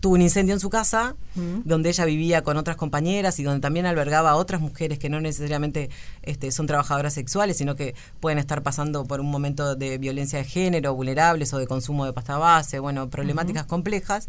tuvo 0.00 0.14
un 0.14 0.22
incendio 0.22 0.54
en 0.54 0.60
su 0.60 0.70
casa, 0.70 1.14
Mm. 1.36 1.60
donde 1.64 1.90
ella 1.90 2.04
vivía 2.06 2.42
con 2.42 2.56
otras 2.56 2.76
compañeras 2.76 3.38
y 3.38 3.44
donde 3.44 3.60
también 3.60 3.86
albergaba 3.86 4.30
a 4.30 4.34
otras 4.36 4.60
mujeres 4.60 4.98
que 4.98 5.08
no 5.08 5.20
necesariamente 5.20 5.90
este, 6.22 6.50
son 6.50 6.66
trabajadoras 6.66 7.14
sexuales, 7.14 7.56
sino 7.56 7.76
que 7.76 7.94
pueden 8.18 8.38
estar 8.38 8.62
pasando 8.62 9.04
por 9.04 9.20
un 9.20 9.30
momento 9.30 9.76
de 9.76 9.98
violencia 9.98 10.40
de 10.40 10.44
género, 10.44 10.94
vulnerables 10.94 11.52
o 11.52 11.58
de 11.58 11.68
consumo 11.68 12.04
de 12.04 12.12
pasta 12.12 12.36
base, 12.36 12.80
bueno, 12.80 13.08
problemáticas 13.10 13.64
complejas. 13.64 14.28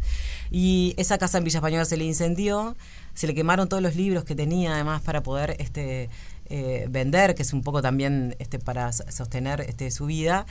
Y 0.50 0.94
esa 0.96 1.18
casa 1.18 1.38
en 1.38 1.44
Villa 1.44 1.58
Española 1.58 1.84
se 1.84 1.96
le 1.96 2.04
incendió, 2.04 2.76
se 3.14 3.26
le 3.26 3.34
quemaron 3.34 3.68
todos 3.68 3.82
los 3.82 3.96
libros 3.96 4.24
que 4.24 4.36
tenía 4.36 4.74
además 4.74 5.02
para 5.02 5.22
poder 5.24 5.56
este, 5.58 6.08
eh, 6.54 6.86
vender, 6.90 7.34
que 7.34 7.42
es 7.42 7.52
un 7.54 7.62
poco 7.62 7.80
también 7.80 8.36
este, 8.38 8.58
para 8.58 8.92
sostener 8.92 9.62
este, 9.62 9.90
su 9.90 10.04
vida. 10.06 10.44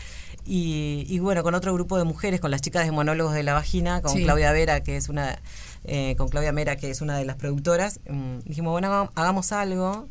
Y, 0.45 1.05
y 1.07 1.19
bueno, 1.19 1.43
con 1.43 1.53
otro 1.53 1.73
grupo 1.73 1.97
de 1.97 2.03
mujeres, 2.03 2.39
con 2.39 2.49
las 2.49 2.61
chicas 2.61 2.85
de 2.85 2.91
Monólogos 2.91 3.33
de 3.35 3.43
la 3.43 3.53
Vagina, 3.53 4.01
con 4.01 4.11
Sí. 4.13 4.23
Claudia 4.23 4.51
Vera, 4.51 4.81
que 4.81 4.97
es 4.97 5.07
una, 5.09 5.39
eh, 5.83 6.15
con 6.17 6.27
Claudia 6.29 6.51
Mera, 6.51 6.75
que 6.75 6.89
es 6.89 7.01
una 7.01 7.15
de 7.17 7.25
las 7.25 7.35
productoras, 7.35 7.99
mm, 8.09 8.39
dijimos, 8.45 8.71
bueno, 8.71 8.87
hagam- 8.89 9.11
hagamos 9.15 9.51
algo. 9.51 10.07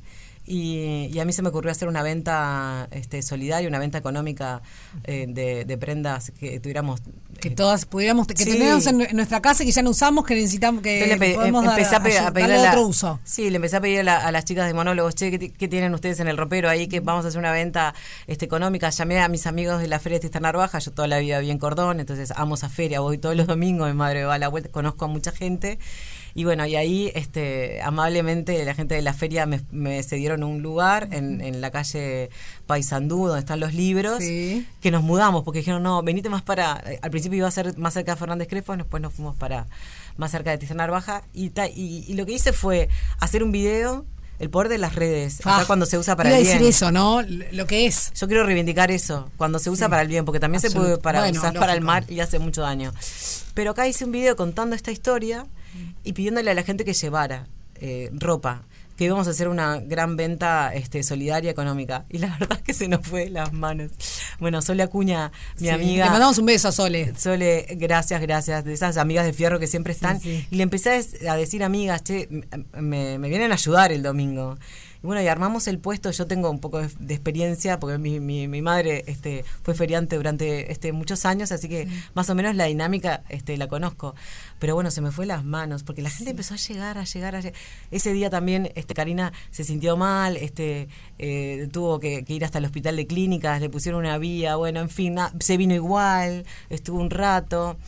Y, 0.52 1.08
y 1.12 1.20
a 1.20 1.24
mí 1.24 1.32
se 1.32 1.42
me 1.42 1.50
ocurrió 1.50 1.70
hacer 1.70 1.86
una 1.86 2.02
venta 2.02 2.88
este, 2.90 3.22
solidaria, 3.22 3.68
una 3.68 3.78
venta 3.78 3.98
económica 3.98 4.62
eh, 5.04 5.26
de, 5.28 5.64
de 5.64 5.78
prendas 5.78 6.32
que 6.40 6.58
tuviéramos. 6.58 7.00
Que 7.40 7.50
todas 7.50 7.86
pudiéramos, 7.86 8.26
que 8.26 8.36
Sí. 8.36 8.44
tenemos 8.50 8.84
en, 8.88 9.00
en 9.00 9.14
nuestra 9.16 9.40
casa 9.40 9.62
y 9.62 9.66
que 9.66 9.72
ya 9.72 9.82
no 9.82 9.90
usamos, 9.90 10.26
que 10.26 10.34
necesitamos, 10.34 10.82
que, 10.82 11.06
le 11.06 11.18
que 11.20 11.36
dar, 11.36 11.46
empecé 11.46 11.94
a, 11.96 12.02
pe- 12.02 12.18
a 12.18 12.22
ayud- 12.28 12.32
pedirle 12.32 12.54
darle 12.54 12.66
a 12.68 12.70
la- 12.72 12.78
otro 12.78 12.88
uso. 12.88 13.20
Sí, 13.22 13.48
le 13.48 13.56
empecé 13.56 13.76
a 13.76 13.80
pedir 13.80 14.00
a, 14.00 14.02
la- 14.02 14.26
a 14.26 14.32
las 14.32 14.44
chicas 14.44 14.66
de 14.66 14.74
monólogos, 14.74 15.14
che, 15.14 15.30
¿qué, 15.30 15.38
ti- 15.38 15.50
qué 15.50 15.68
tienen 15.68 15.94
ustedes 15.94 16.18
en 16.18 16.26
el 16.26 16.36
ropero 16.36 16.68
ahí? 16.68 16.88
Que 16.88 16.98
vamos 16.98 17.24
a 17.24 17.28
hacer 17.28 17.38
una 17.38 17.52
venta 17.52 17.94
este, 18.26 18.44
económica. 18.44 18.90
Llamé 18.90 19.20
a 19.20 19.28
mis 19.28 19.46
amigos 19.46 19.80
de 19.80 19.86
la 19.86 20.00
Feria 20.00 20.16
de 20.18 20.22
Tista 20.22 20.40
Narvaja, 20.40 20.80
yo 20.80 20.90
toda 20.90 21.06
la 21.06 21.18
vida 21.20 21.38
vi 21.38 21.50
en 21.52 21.58
Cordón, 21.58 22.00
entonces 22.00 22.32
amo 22.34 22.56
esa 22.56 22.68
feria, 22.68 22.98
voy 23.00 23.18
todos 23.18 23.36
los 23.36 23.46
domingos, 23.46 23.88
mi 23.88 23.94
madre 23.94 24.24
va 24.24 24.34
a 24.34 24.38
la 24.38 24.48
vuelta, 24.48 24.68
conozco 24.70 25.04
a 25.04 25.08
mucha 25.08 25.30
gente. 25.32 25.78
Y 26.34 26.44
bueno, 26.44 26.64
y 26.66 26.76
ahí 26.76 27.10
este, 27.14 27.80
amablemente 27.82 28.64
la 28.64 28.74
gente 28.74 28.94
de 28.94 29.02
la 29.02 29.12
feria 29.14 29.46
me, 29.46 29.60
me 29.70 30.02
cedieron 30.02 30.42
un 30.44 30.62
lugar 30.62 31.08
en, 31.12 31.40
en 31.40 31.60
la 31.60 31.70
calle 31.70 32.30
Paysandú, 32.66 33.26
donde 33.26 33.40
están 33.40 33.60
los 33.60 33.74
libros, 33.74 34.18
Sí. 34.18 34.66
que 34.80 34.90
nos 34.90 35.02
mudamos, 35.02 35.42
porque 35.44 35.58
dijeron, 35.60 35.82
no, 35.82 36.02
venite 36.02 36.28
más 36.28 36.42
para, 36.42 36.82
eh, 36.86 36.98
al 37.02 37.10
principio 37.10 37.38
iba 37.38 37.48
a 37.48 37.50
ser 37.50 37.76
más 37.78 37.94
cerca 37.94 38.12
de 38.12 38.18
Fernández 38.18 38.48
Crefo, 38.48 38.76
después 38.76 39.02
nos 39.02 39.12
fuimos 39.12 39.36
para 39.36 39.66
más 40.16 40.30
cerca 40.30 40.50
de 40.50 40.58
Tizán 40.58 40.76
Narvaja, 40.76 41.22
y, 41.32 41.50
ta- 41.50 41.68
y, 41.68 42.04
y 42.06 42.14
lo 42.14 42.26
que 42.26 42.32
hice 42.32 42.52
fue 42.52 42.88
hacer 43.18 43.42
un 43.42 43.52
video, 43.52 44.04
el 44.38 44.48
poder 44.50 44.68
de 44.70 44.78
las 44.78 44.94
redes, 44.94 45.40
Ah, 45.44 45.64
cuando 45.66 45.84
se 45.84 45.98
usa 45.98 46.16
para 46.16 46.30
el 46.30 46.42
decir 46.44 46.58
bien. 46.60 46.70
eso, 46.70 46.90
¿no? 46.90 47.20
Lo 47.22 47.66
que 47.66 47.84
es. 47.86 48.10
Yo 48.14 48.26
quiero 48.26 48.44
reivindicar 48.44 48.90
eso, 48.90 49.30
cuando 49.36 49.58
se 49.58 49.68
usa 49.68 49.86
Sí. 49.86 49.90
para 49.90 50.02
el 50.02 50.08
bien, 50.08 50.24
porque 50.24 50.40
también 50.40 50.60
se 50.62 50.70
puede 50.70 50.96
para 50.96 51.20
bueno, 51.20 51.38
usar 51.38 51.52
para 51.54 51.74
el 51.74 51.82
mal 51.82 52.06
y 52.08 52.20
hace 52.20 52.38
mucho 52.38 52.62
daño. 52.62 52.92
Pero 53.52 53.72
acá 53.72 53.86
hice 53.86 54.04
un 54.06 54.12
video 54.12 54.36
contando 54.36 54.74
esta 54.76 54.92
historia 54.92 55.46
y 56.04 56.12
pidiéndole 56.12 56.50
a 56.50 56.54
la 56.54 56.62
gente 56.62 56.84
que 56.84 56.92
llevara 56.94 57.46
eh, 57.76 58.10
ropa, 58.12 58.62
que 58.96 59.06
íbamos 59.06 59.26
a 59.26 59.30
hacer 59.30 59.48
una 59.48 59.78
gran 59.80 60.14
venta 60.16 60.74
este, 60.74 61.02
solidaria 61.02 61.50
económica. 61.50 62.04
Y 62.10 62.18
la 62.18 62.26
verdad 62.38 62.58
es 62.58 62.62
que 62.64 62.74
se 62.74 62.86
nos 62.86 63.00
fue 63.06 63.24
de 63.24 63.30
las 63.30 63.50
manos. 63.52 63.92
Bueno, 64.38 64.60
Sole 64.60 64.82
Acuña, 64.82 65.32
mi 65.58 65.68
Sí. 65.68 65.70
amiga. 65.70 66.04
Le 66.04 66.10
mandamos 66.10 66.36
un 66.38 66.44
beso 66.44 66.68
a 66.68 66.72
Sole. 66.72 67.14
Sole, 67.16 67.66
gracias, 67.78 68.20
gracias. 68.20 68.62
De 68.64 68.74
esas 68.74 68.98
amigas 68.98 69.24
de 69.24 69.32
fierro 69.32 69.58
que 69.58 69.66
siempre 69.66 69.94
están. 69.94 70.20
sí. 70.20 70.46
Y 70.50 70.56
le 70.56 70.62
empecé 70.64 71.02
a 71.28 71.36
decir, 71.36 71.64
amigas, 71.64 72.04
che, 72.04 72.28
me, 72.78 73.18
me 73.18 73.28
vienen 73.30 73.52
a 73.52 73.54
ayudar 73.54 73.90
el 73.90 74.02
domingo. 74.02 74.58
Y 75.02 75.06
bueno, 75.06 75.22
y 75.22 75.28
armamos 75.28 75.66
el 75.66 75.78
puesto. 75.78 76.10
Yo 76.10 76.26
tengo 76.26 76.50
un 76.50 76.58
poco 76.60 76.78
de, 76.80 76.90
de 76.98 77.14
experiencia 77.14 77.80
porque 77.80 77.96
mi, 77.96 78.20
mi, 78.20 78.46
mi 78.48 78.60
madre 78.60 79.02
este, 79.06 79.44
fue 79.62 79.74
feriante 79.74 80.16
durante 80.16 80.70
este, 80.70 80.92
muchos 80.92 81.24
años, 81.24 81.52
así 81.52 81.68
que 81.70 81.88
más 82.14 82.28
o 82.28 82.34
menos 82.34 82.54
la 82.54 82.64
dinámica 82.66 83.22
este, 83.30 83.56
la 83.56 83.66
conozco. 83.66 84.14
Pero 84.58 84.74
bueno, 84.74 84.90
se 84.90 85.00
me 85.00 85.10
fue 85.10 85.24
las 85.24 85.42
manos 85.42 85.84
porque 85.84 86.02
la 86.02 86.10
gente 86.10 86.32
empezó 86.32 86.52
a 86.52 86.58
llegar, 86.58 86.98
a 86.98 87.04
llegar, 87.04 87.34
a 87.34 87.40
llegar. 87.40 87.58
Ese 87.90 88.12
día 88.12 88.28
también 88.28 88.72
este, 88.74 88.92
Karina 88.92 89.32
se 89.50 89.64
sintió 89.64 89.96
mal, 89.96 90.36
este, 90.36 90.88
eh, 91.18 91.66
tuvo 91.72 91.98
que, 91.98 92.22
que 92.24 92.34
ir 92.34 92.44
hasta 92.44 92.58
el 92.58 92.66
hospital 92.66 92.96
de 92.96 93.06
clínicas, 93.06 93.60
le 93.62 93.70
pusieron 93.70 94.00
una 94.00 94.18
vía, 94.18 94.56
bueno, 94.56 94.80
en 94.80 94.90
fin, 94.90 95.14
na- 95.14 95.32
se 95.40 95.56
vino 95.56 95.74
igual, 95.74 96.44
estuvo 96.68 97.00
un 97.00 97.08
rato. 97.10 97.78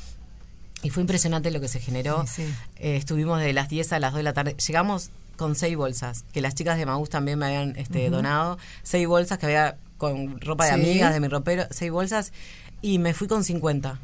Y 0.82 0.90
fue 0.90 1.02
impresionante 1.02 1.50
lo 1.50 1.60
que 1.60 1.68
se 1.68 1.78
generó. 1.78 2.24
Sí. 2.26 2.42
Eh, 2.76 2.96
estuvimos 2.96 3.38
de 3.40 3.52
las 3.52 3.68
10 3.68 3.92
a 3.92 4.00
las 4.00 4.12
2 4.12 4.16
de 4.18 4.22
la 4.24 4.32
tarde. 4.32 4.56
Llegamos 4.66 5.10
con 5.36 5.54
seis 5.54 5.76
bolsas, 5.76 6.24
que 6.32 6.40
las 6.40 6.54
chicas 6.54 6.76
de 6.78 6.86
Maús 6.86 7.10
también 7.10 7.38
me 7.38 7.46
habían 7.46 7.76
este, 7.76 8.08
donado. 8.10 8.58
Seis 8.82 9.06
bolsas 9.08 9.38
que 9.38 9.46
había 9.46 9.76
con 9.98 10.40
ropa 10.40 10.64
de 10.66 10.70
Sí. 10.74 10.80
amigas, 10.80 11.12
de 11.14 11.20
mi 11.20 11.28
ropero, 11.28 11.64
seis 11.70 11.90
bolsas. 11.90 12.32
Y 12.80 12.98
me 12.98 13.14
fui 13.14 13.28
con 13.28 13.44
50. 13.44 13.98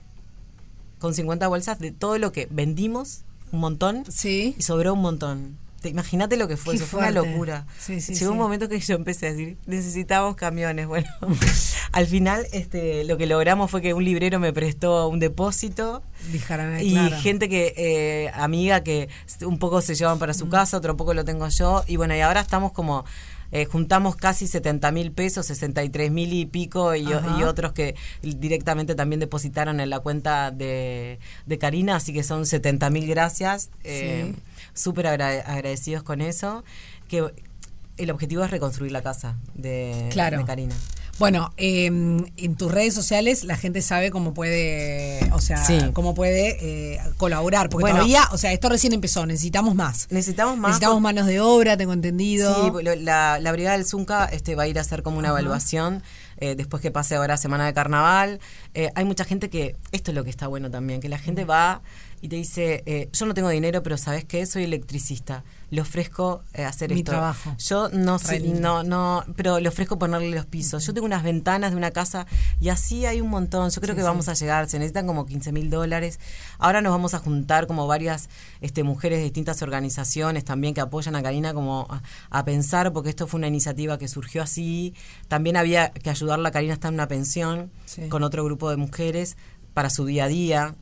Con 0.99 1.15
50 1.15 1.47
bolsas 1.49 1.79
de 1.79 1.91
todo 1.93 2.19
lo 2.19 2.33
que 2.33 2.47
vendimos, 2.51 3.23
un 3.53 3.61
montón. 3.61 4.05
Sí. 4.09 4.55
Y 4.59 4.63
sobró 4.63 4.95
un 4.95 5.01
montón. 5.01 5.59
Te 5.81 5.89
imagínate 5.89 6.37
lo 6.37 6.49
que 6.49 6.57
fue, 6.57 6.75
Qué 6.75 6.79
eso 6.79 6.87
fue 6.87 7.01
una 7.01 7.11
locura. 7.11 7.67
Sí, 7.79 8.01
sí, 8.01 8.15
Llegó 8.15 8.33
un 8.33 8.39
sí. 8.39 8.43
momento 8.43 8.69
que 8.69 8.81
yo 8.81 8.95
empecé 8.95 9.29
a 9.29 9.31
decir, 9.31 9.59
necesitábamos 9.67 10.37
camiones. 10.37 10.87
Bueno, 10.87 11.09
al 11.93 12.07
final 12.07 12.47
este, 12.53 13.05
lo 13.05 13.17
que 13.17 13.27
logramos 13.27 13.71
fue 13.71 13.81
que 13.81 13.95
un 13.95 14.05
librero 14.05 14.41
me 14.41 14.53
prestó 14.53 15.09
un 15.09 15.19
depósito 15.21 16.03
Dijeron, 16.33 16.77
eh, 16.77 16.85
y 16.85 16.93
claro. 16.93 17.17
gente 17.19 17.49
que, 17.49 17.75
eh, 17.77 18.31
amiga 18.35 18.83
que 18.83 19.09
un 19.43 19.59
poco 19.59 19.81
se 19.81 19.95
llevan 19.95 20.19
para 20.19 20.35
su 20.35 20.49
casa, 20.49 20.77
otro 20.77 20.97
poco 20.97 21.15
lo 21.15 21.25
tengo 21.25 21.49
yo. 21.49 21.85
Y 21.87 21.97
bueno, 21.97 22.15
y 22.17 22.21
ahora 22.21 22.41
estamos 22.41 22.73
como, 22.73 23.05
eh, 23.51 23.65
juntamos 23.65 24.17
casi 24.17 24.47
70 24.47 24.93
mil 24.93 25.13
pesos, 25.13 25.47
63 25.47 26.11
mil 26.11 26.33
y 26.33 26.45
pico, 26.47 26.95
y, 26.95 27.13
otros 27.43 27.73
que 27.73 27.95
directamente 28.23 28.95
también 28.95 29.21
depositaron 29.21 29.81
en 29.81 29.91
la 29.91 30.01
cuenta 30.01 30.51
de, 30.51 31.19
de 31.47 31.59
Karina, 31.59 31.97
así 31.97 32.13
que 32.13 32.23
son 32.23 32.47
70 32.47 32.91
mil 32.91 33.07
gracias. 33.07 33.71
Eh, 33.85 34.35
Súper 34.79 35.07
agra- 35.09 35.41
agradecidos 35.45 36.03
con 36.03 36.21
eso. 36.21 36.65
Que 37.09 37.25
el 37.97 38.11
objetivo 38.11 38.45
es 38.45 38.51
reconstruir 38.51 38.93
la 38.93 39.03
casa 39.03 39.37
de, 39.55 40.09
Claro. 40.13 40.39
de 40.39 40.45
Karina. 40.45 40.75
Bueno, 41.19 41.53
eh, 41.57 41.87
en 41.87 42.55
tus 42.57 42.71
redes 42.71 42.95
sociales 42.95 43.43
la 43.43 43.57
gente 43.57 43.83
sabe 43.83 44.13
cómo 44.13 44.35
puede, 44.35 45.19
o 45.33 45.41
sea, 45.41 45.57
Sí. 45.65 45.77
cómo 45.93 46.15
puede 46.15 46.59
eh, 46.95 47.01
colaborar. 47.17 47.71
Porque 47.71 47.83
Bueno. 47.83 47.97
todavía, 47.97 48.23
o 48.31 48.39
sea, 48.39 48.53
esto 48.53 48.69
recién 48.69 48.93
empezó, 48.93 49.27
necesitamos 49.27 49.75
más. 49.75 50.07
Necesitamos 50.11 50.57
más. 50.57 50.69
Necesitamos 50.69 51.01
manos 51.01 51.27
de 51.27 51.41
obra, 51.41 51.77
tengo 51.77 51.93
entendido. 51.93 52.55
Sí, 52.79 52.85
lo- 52.85 52.95
la, 52.95 53.41
la 53.41 53.51
Brigada 53.51 53.77
del 53.77 53.85
Zunca 53.85 54.27
este, 54.27 54.55
va 54.55 54.63
a 54.63 54.69
ir 54.69 54.79
a 54.79 54.83
hacer 54.83 55.03
como 55.03 55.19
una 55.19 55.29
evaluación 55.31 56.05
eh, 56.41 56.55
después 56.55 56.81
que 56.81 56.93
pase 56.93 57.17
ahora 57.17 57.37
Semana 57.37 57.67
de 57.67 57.75
Carnaval. 57.75 58.39
Eh, 58.75 58.91
hay 58.95 59.05
mucha 59.05 59.25
gente 59.25 59.51
que, 59.51 59.75
esto 59.91 60.13
es 60.13 60.15
lo 60.15 60.23
que 60.23 60.31
está 60.31 60.47
bueno 60.47 60.71
también, 60.71 61.01
que 61.01 61.09
la 61.09 61.19
gente 61.19 61.45
va 61.45 61.83
y 62.21 62.29
te 62.29 62.37
dice, 62.37 62.83
eh, 62.87 63.09
yo 63.13 63.27
no 63.27 63.35
tengo 63.35 63.49
dinero, 63.49 63.83
pero 63.83 63.97
¿sabes 63.97 64.25
qué? 64.25 64.45
Soy 64.47 64.65
electricista, 64.65 65.45
le 65.71 65.81
ofrezco 65.81 66.43
eh, 66.55 66.65
hacer 66.65 66.91
Mi 66.93 67.01
esto. 67.01 67.13
trabajo. 67.13 67.55
Yo 67.59 67.89
no 67.91 68.19
sé, 68.19 68.41
no, 68.41 68.83
no, 68.83 69.25
pero 69.37 69.61
le 69.61 69.69
ofrezco 69.69 69.99
ponerle 69.99 70.31
los 70.35 70.47
pisos. 70.47 70.85
Yo 70.87 70.95
tengo 70.95 71.07
unas 71.07 71.23
ventanas 71.23 71.71
de 71.73 71.77
una 71.77 71.91
casa 71.91 72.27
y 72.61 72.69
así 72.71 73.07
hay 73.07 73.21
un 73.21 73.29
montón. 73.31 73.71
Yo 73.71 73.81
creo 73.81 73.95
Sí, 73.95 73.97
que 73.97 74.03
sí. 74.03 74.07
vamos 74.09 74.29
a 74.29 74.35
llegar, 74.35 74.69
se 74.69 74.79
necesitan 74.79 75.07
como 75.07 75.27
15 75.27 75.53
mil 75.53 75.71
dólares. 75.71 76.19
Ahora 76.59 76.81
nos 76.81 76.91
vamos 76.93 77.15
a 77.15 77.19
juntar 77.19 77.67
como 77.67 77.87
varias 77.87 78.29
este, 78.61 78.83
mujeres 78.83 79.19
de 79.19 79.25
distintas 79.25 79.63
organizaciones 79.63 80.45
también 80.45 80.75
que 80.75 80.81
apoyan 80.81 81.15
a 81.17 81.23
Karina 81.23 81.55
como 81.55 81.87
a, 81.91 82.03
a 82.31 82.45
pensar, 82.45 82.93
porque 82.93 83.11
esto 83.11 83.27
fue 83.27 83.39
una 83.39 83.47
iniciativa 83.49 83.99
que 83.99 84.09
surgió 84.09 84.43
así. 84.43 84.95
También 85.29 85.57
había 85.57 85.91
que 85.91 86.11
ayudarla, 86.11 86.51
Karina 86.51 86.75
está 86.75 86.89
en 86.89 86.95
una 86.95 87.09
pensión 87.09 87.71
Sí. 87.87 88.09
con 88.09 88.23
otro 88.23 88.45
grupo 88.45 88.71
de 88.71 88.77
mujeres 88.77 89.37
para 89.75 89.91
su 89.91 90.05
día 90.05 90.25
a 90.25 90.29
día. 90.29 90.75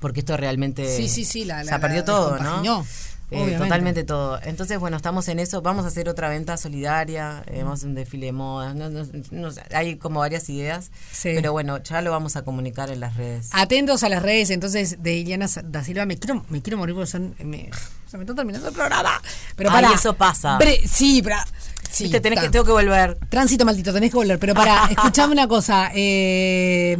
Porque 0.00 0.20
esto 0.20 0.36
realmente 0.36 0.96
Sí, 0.96 1.08
sí, 1.08 1.24
sí, 1.24 1.44
la- 1.44 1.62
se 1.64 1.70
la- 1.70 1.78
perdió 1.78 2.04
todo, 2.04 2.36
¿no? 2.38 2.84
Eh, 3.32 3.54
totalmente 3.56 4.02
todo. 4.02 4.40
Entonces, 4.42 4.80
bueno, 4.80 4.96
estamos 4.96 5.28
en 5.28 5.38
eso. 5.38 5.62
Vamos 5.62 5.84
a 5.84 5.88
hacer 5.88 6.08
otra 6.08 6.28
venta 6.28 6.56
solidaria. 6.56 7.44
eh, 7.46 7.58
vamos 7.58 7.70
a 7.70 7.74
hacer 7.74 7.88
un 7.90 7.94
desfile 7.94 8.26
de 8.26 8.32
moda. 8.32 8.74
no- 8.74 8.90
no- 8.90 9.06
no 9.30 9.50
sé, 9.52 9.62
hay 9.72 9.94
como 9.98 10.18
varias 10.18 10.48
ideas. 10.48 10.90
Sí. 11.12 11.30
Pero 11.36 11.52
bueno, 11.52 11.78
ya 11.78 12.02
lo 12.02 12.10
vamos 12.10 12.34
a 12.34 12.42
comunicar 12.42 12.90
en 12.90 12.98
las 12.98 13.14
redes. 13.16 13.50
Atentos 13.52 14.02
a 14.02 14.08
las 14.08 14.20
redes 14.22 14.50
entonces 14.50 15.00
de 15.00 15.14
Iliana 15.14 15.46
da 15.62 15.84
Silva. 15.84 16.06
Me 16.06 16.16
quiero, 16.18 16.44
me 16.48 16.60
quiero 16.60 16.76
morir 16.76 16.96
porque 16.96 17.08
son, 17.08 17.36
me, 17.38 17.70
se 18.10 18.16
me 18.16 18.24
está 18.24 18.34
terminando 18.34 18.66
el 18.66 18.74
programa. 18.74 19.22
Pero 19.54 19.70
Ay, 19.70 19.82
para. 19.84 19.94
eso 19.94 20.14
pasa. 20.14 20.58
sí, 20.86 21.22
para. 21.22 21.46
Sí, 21.88 22.04
Viste, 22.04 22.20
tenés 22.20 22.40
que, 22.40 22.48
tengo 22.50 22.64
que 22.64 22.72
volver. 22.72 23.16
Tránsito 23.28 23.64
maldito, 23.64 23.92
tenés 23.92 24.10
que 24.10 24.16
volver. 24.16 24.38
Pero 24.40 24.54
para, 24.54 24.86
escuchame 24.90 25.32
una 25.34 25.46
cosa. 25.46 25.90
Eh, 25.94 26.96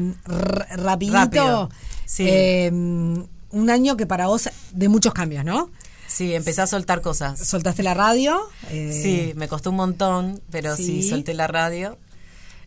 rapidito. 0.77 1.17
Rápido. 1.17 1.71
Sí. 2.13 2.25
eh, 2.29 2.71
un 2.73 3.71
año 3.71 3.97
que 3.97 4.05
para 4.07 4.27
vos 4.27 4.49
de 4.73 4.89
muchos 4.89 5.15
cambios, 5.15 5.45
¿no? 5.45 5.71
Sí, 6.09 6.35
empecé 6.35 6.61
a 6.63 6.67
soltar 6.67 7.03
cosas. 7.03 7.39
Soltaste 7.39 7.85
la 7.85 7.95
radio. 7.95 8.41
eh, 8.71 8.91
Sí, 9.01 9.33
me 9.37 9.47
costó 9.47 9.71
un 9.71 9.77
montón, 9.77 10.41
pero 10.51 10.77
sí, 10.77 11.03
Sí. 11.03 11.09
solté 11.11 11.35
la 11.35 11.47
radio. 11.47 11.97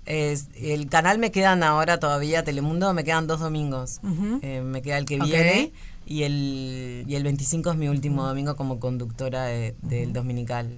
Es- 0.05 0.47
el 0.55 0.87
canal 0.89 1.17
me 1.19 1.31
quedan 1.31 1.61
ahora 1.63 1.99
todavía, 1.99 2.43
Telemundo, 2.43 2.93
me 2.93 3.03
quedan 3.03 3.27
dos 3.27 3.39
domingos. 3.41 3.99
Eh, 4.41 4.61
me 4.61 4.81
queda 4.81 4.97
el 4.97 5.05
que 5.05 5.19
viene 5.19 5.71
y 6.05 6.23
el, 6.23 7.05
y 7.07 7.15
el 7.15 7.23
25 7.23 7.71
es 7.71 7.77
mi 7.77 7.87
último 7.89 8.25
domingo 8.25 8.55
como 8.55 8.79
conductora 8.79 9.45
de- 9.45 9.75
del 9.81 10.11
Dominical. 10.13 10.77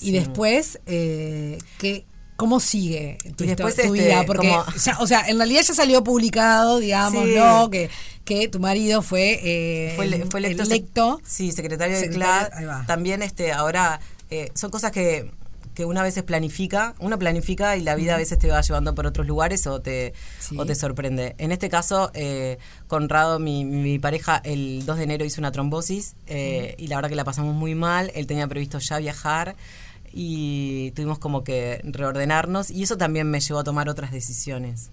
Y 0.00 0.06
Sí. 0.06 0.12
después, 0.12 0.80
eh, 0.86 1.58
¿qué, 1.78 2.04
¿cómo 2.36 2.60
sigue 2.60 3.18
tu, 3.36 3.44
después, 3.44 3.74
tu 3.76 3.82
este, 3.82 3.90
vida? 3.92 4.24
Porque, 4.26 4.48
como- 4.48 4.64
ya- 4.84 4.98
o 5.00 5.06
sea, 5.06 5.26
en 5.28 5.36
realidad 5.38 5.62
ya 5.62 5.74
salió 5.74 6.02
publicado, 6.04 6.78
digamos, 6.78 7.24
Sí. 7.26 7.34
¿no? 7.36 7.70
Que, 7.70 7.90
que 8.24 8.48
tu 8.48 8.60
marido 8.60 9.02
fue, 9.02 9.40
eh, 9.42 9.92
fue, 9.96 10.06
ele- 10.06 10.26
fue 10.26 10.40
electo, 10.40 10.62
electo. 10.62 11.20
sí 11.26 11.52
secretario, 11.52 11.96
Secretario- 11.98 12.50
de. 12.50 12.56
CLAD 12.66 12.86
también 12.86 13.22
este 13.22 13.52
ahora 13.52 14.00
eh, 14.30 14.50
son 14.54 14.70
cosas 14.70 14.90
que 14.92 15.30
que 15.74 15.86
una 15.86 16.02
vez 16.02 16.22
planifica, 16.22 16.94
uno 16.98 17.18
planifica 17.18 17.78
y 17.78 17.80
la 17.80 17.94
vida 17.94 18.14
a 18.14 18.18
veces 18.18 18.38
te 18.38 18.46
va 18.48 18.60
llevando 18.60 18.94
por 18.94 19.06
otros 19.06 19.26
lugares 19.26 19.66
o 19.66 19.80
te, 19.80 20.12
Sí. 20.38 20.54
o 20.58 20.66
te 20.66 20.74
sorprende. 20.74 21.34
En 21.38 21.50
este 21.50 21.70
caso, 21.70 22.10
eh, 22.12 22.58
Conrado, 22.88 23.38
mi, 23.38 23.64
mi 23.64 23.98
pareja, 23.98 24.38
el 24.44 24.84
2 24.84 24.98
de 24.98 25.04
enero 25.04 25.24
hizo 25.24 25.40
una 25.40 25.50
trombosis 25.50 26.14
eh, 26.26 26.74
y 26.76 26.88
la 26.88 26.96
verdad 26.96 27.08
que 27.08 27.16
la 27.16 27.24
pasamos 27.24 27.54
muy 27.54 27.74
mal. 27.74 28.12
Él 28.14 28.26
tenía 28.26 28.46
previsto 28.48 28.80
ya 28.80 28.98
viajar 28.98 29.56
y 30.12 30.90
tuvimos 30.92 31.18
como 31.18 31.42
que 31.44 31.80
reordenarnos 31.84 32.70
y 32.70 32.82
eso 32.82 32.96
también 32.96 33.30
me 33.30 33.40
llevó 33.40 33.60
a 33.60 33.64
tomar 33.64 33.88
otras 33.88 34.10
decisiones. 34.12 34.90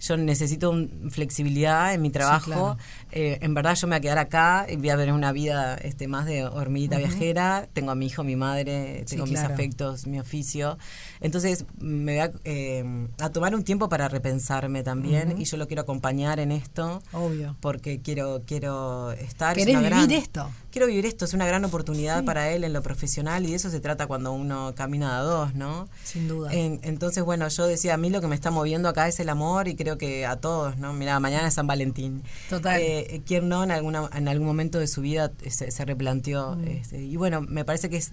Yo 0.00 0.16
necesito 0.16 0.70
un- 0.70 1.10
flexibilidad 1.10 1.94
en 1.94 2.02
mi 2.02 2.10
trabajo. 2.10 2.44
claro. 2.46 2.78
Eh, 3.12 3.38
en 3.42 3.54
verdad 3.54 3.74
yo 3.74 3.86
me 3.86 3.92
voy 3.92 3.98
a 3.98 4.00
quedar 4.00 4.18
acá 4.18 4.66
y 4.68 4.76
voy 4.76 4.90
a 4.90 4.96
tener 4.96 5.12
una 5.14 5.32
vida 5.32 5.76
este 5.76 6.08
más 6.08 6.26
de 6.26 6.44
hormiguita 6.44 6.98
viajera. 6.98 7.68
Tengo 7.72 7.90
a 7.90 7.94
mi 7.94 8.06
hijo, 8.06 8.24
mi 8.24 8.36
madre, 8.36 9.00
Sí, 9.06 9.16
tengo 9.16 9.26
mis 9.26 9.38
claro. 9.38 9.54
afectos, 9.54 10.06
mi 10.06 10.18
oficio. 10.18 10.78
Entonces 11.24 11.64
me 11.78 12.12
voy 12.12 12.20
a, 12.20 12.32
eh, 12.44 13.08
a 13.18 13.30
tomar 13.30 13.54
un 13.54 13.64
tiempo 13.64 13.88
para 13.88 14.08
repensarme 14.08 14.82
también 14.82 15.32
Ujú. 15.32 15.40
y 15.40 15.44
yo 15.46 15.56
lo 15.56 15.66
quiero 15.66 15.80
acompañar 15.80 16.38
en 16.38 16.52
esto 16.52 17.02
Obvio. 17.12 17.56
porque 17.60 18.02
quiero 18.02 18.42
quiero 18.46 19.10
estar. 19.12 19.56
es 19.58 19.64
¿Querés 19.64 19.78
una 19.80 19.88
vivir 19.88 20.06
gran- 20.08 20.10
esto? 20.22 20.50
Quiero 20.70 20.86
vivir 20.86 21.06
esto, 21.06 21.24
es 21.24 21.32
una 21.32 21.46
gran 21.46 21.64
oportunidad 21.64 22.20
Sí. 22.20 22.26
para 22.26 22.50
él 22.50 22.62
en 22.62 22.72
lo 22.74 22.82
profesional 22.82 23.46
y 23.46 23.50
de 23.50 23.54
eso 23.56 23.70
se 23.70 23.80
trata 23.80 24.06
cuando 24.06 24.32
uno 24.32 24.74
camina 24.76 25.18
a 25.18 25.22
dos, 25.22 25.54
¿no? 25.54 25.88
Sin 26.02 26.28
duda. 26.28 26.52
En- 26.52 26.80
entonces, 26.82 27.24
bueno, 27.24 27.48
yo 27.48 27.66
decía, 27.66 27.94
a 27.94 27.96
mí 27.96 28.10
lo 28.10 28.20
que 28.20 28.26
me 28.26 28.34
está 28.34 28.50
moviendo 28.50 28.88
acá 28.90 29.08
es 29.08 29.18
el 29.18 29.28
amor 29.30 29.66
y 29.68 29.76
creo 29.76 29.96
que 29.96 30.26
a 30.26 30.36
todos, 30.36 30.76
¿no? 30.76 30.92
Mira, 30.92 31.18
mañana 31.20 31.48
es 31.48 31.54
San 31.54 31.66
Valentín. 31.66 32.22
Total. 32.50 32.78
Eh, 32.82 33.22
¿Quién 33.24 33.48
no 33.48 33.64
en, 33.64 33.70
alguna, 33.70 34.10
en 34.14 34.28
algún 34.28 34.46
momento 34.46 34.78
de 34.78 34.88
su 34.88 35.00
vida 35.00 35.32
eh, 35.42 35.50
se, 35.50 35.70
se 35.70 35.84
replanteó? 35.86 36.56
Mm. 36.56 36.64
este, 36.68 37.02
y 37.02 37.16
bueno, 37.16 37.40
me 37.40 37.64
parece 37.64 37.88
que 37.88 37.96
es... 37.96 38.12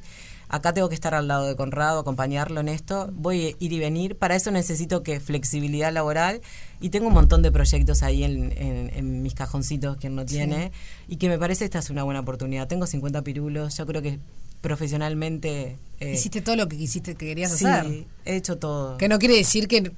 Acá 0.53 0.73
tengo 0.73 0.89
que 0.89 0.95
estar 0.95 1.13
al 1.15 1.27
lado 1.29 1.47
de 1.47 1.55
Conrado, 1.55 1.99
acompañarlo 1.99 2.59
en 2.59 2.67
esto. 2.67 3.09
Voy 3.13 3.45
a 3.45 3.49
ir 3.63 3.71
y 3.73 3.79
venir. 3.79 4.17
Para 4.17 4.35
eso 4.35 4.51
necesito 4.51 5.01
que 5.01 5.19
flexibilidad 5.21 5.93
laboral. 5.93 6.41
Y 6.81 6.89
tengo 6.89 7.07
un 7.07 7.13
montón 7.13 7.41
de 7.41 7.51
proyectos 7.51 8.03
ahí 8.03 8.23
en, 8.25 8.51
en- 8.57 8.91
en 8.93 9.21
mis 9.23 9.33
cajoncitos, 9.33 9.95
quien 9.97 10.15
no 10.15 10.23
Sí. 10.23 10.35
tiene. 10.35 10.71
Y 11.07 11.15
que 11.15 11.29
me 11.29 11.39
parece 11.39 11.63
esta 11.63 11.79
es 11.79 11.89
una 11.89 12.03
buena 12.03 12.19
oportunidad. 12.19 12.67
Tengo 12.67 12.85
50 12.85 13.21
pirulos. 13.21 13.77
Yo 13.77 13.85
creo 13.85 14.01
que 14.01 14.19
profesionalmente... 14.81 15.77
eh, 15.99 16.13
Hiciste 16.13 16.41
todo 16.41 16.55
lo 16.55 16.67
que 16.67 16.77
quisiste, 16.77 17.15
que 17.15 17.27
querías 17.27 17.51
sí, 17.57 17.65
hacer. 17.65 18.05
he 18.25 18.35
hecho 18.35 18.57
todo. 18.57 18.97
Que 18.97 19.07
no 19.07 19.19
quiere 19.19 19.35
decir 19.37 19.67
que, 19.67 19.91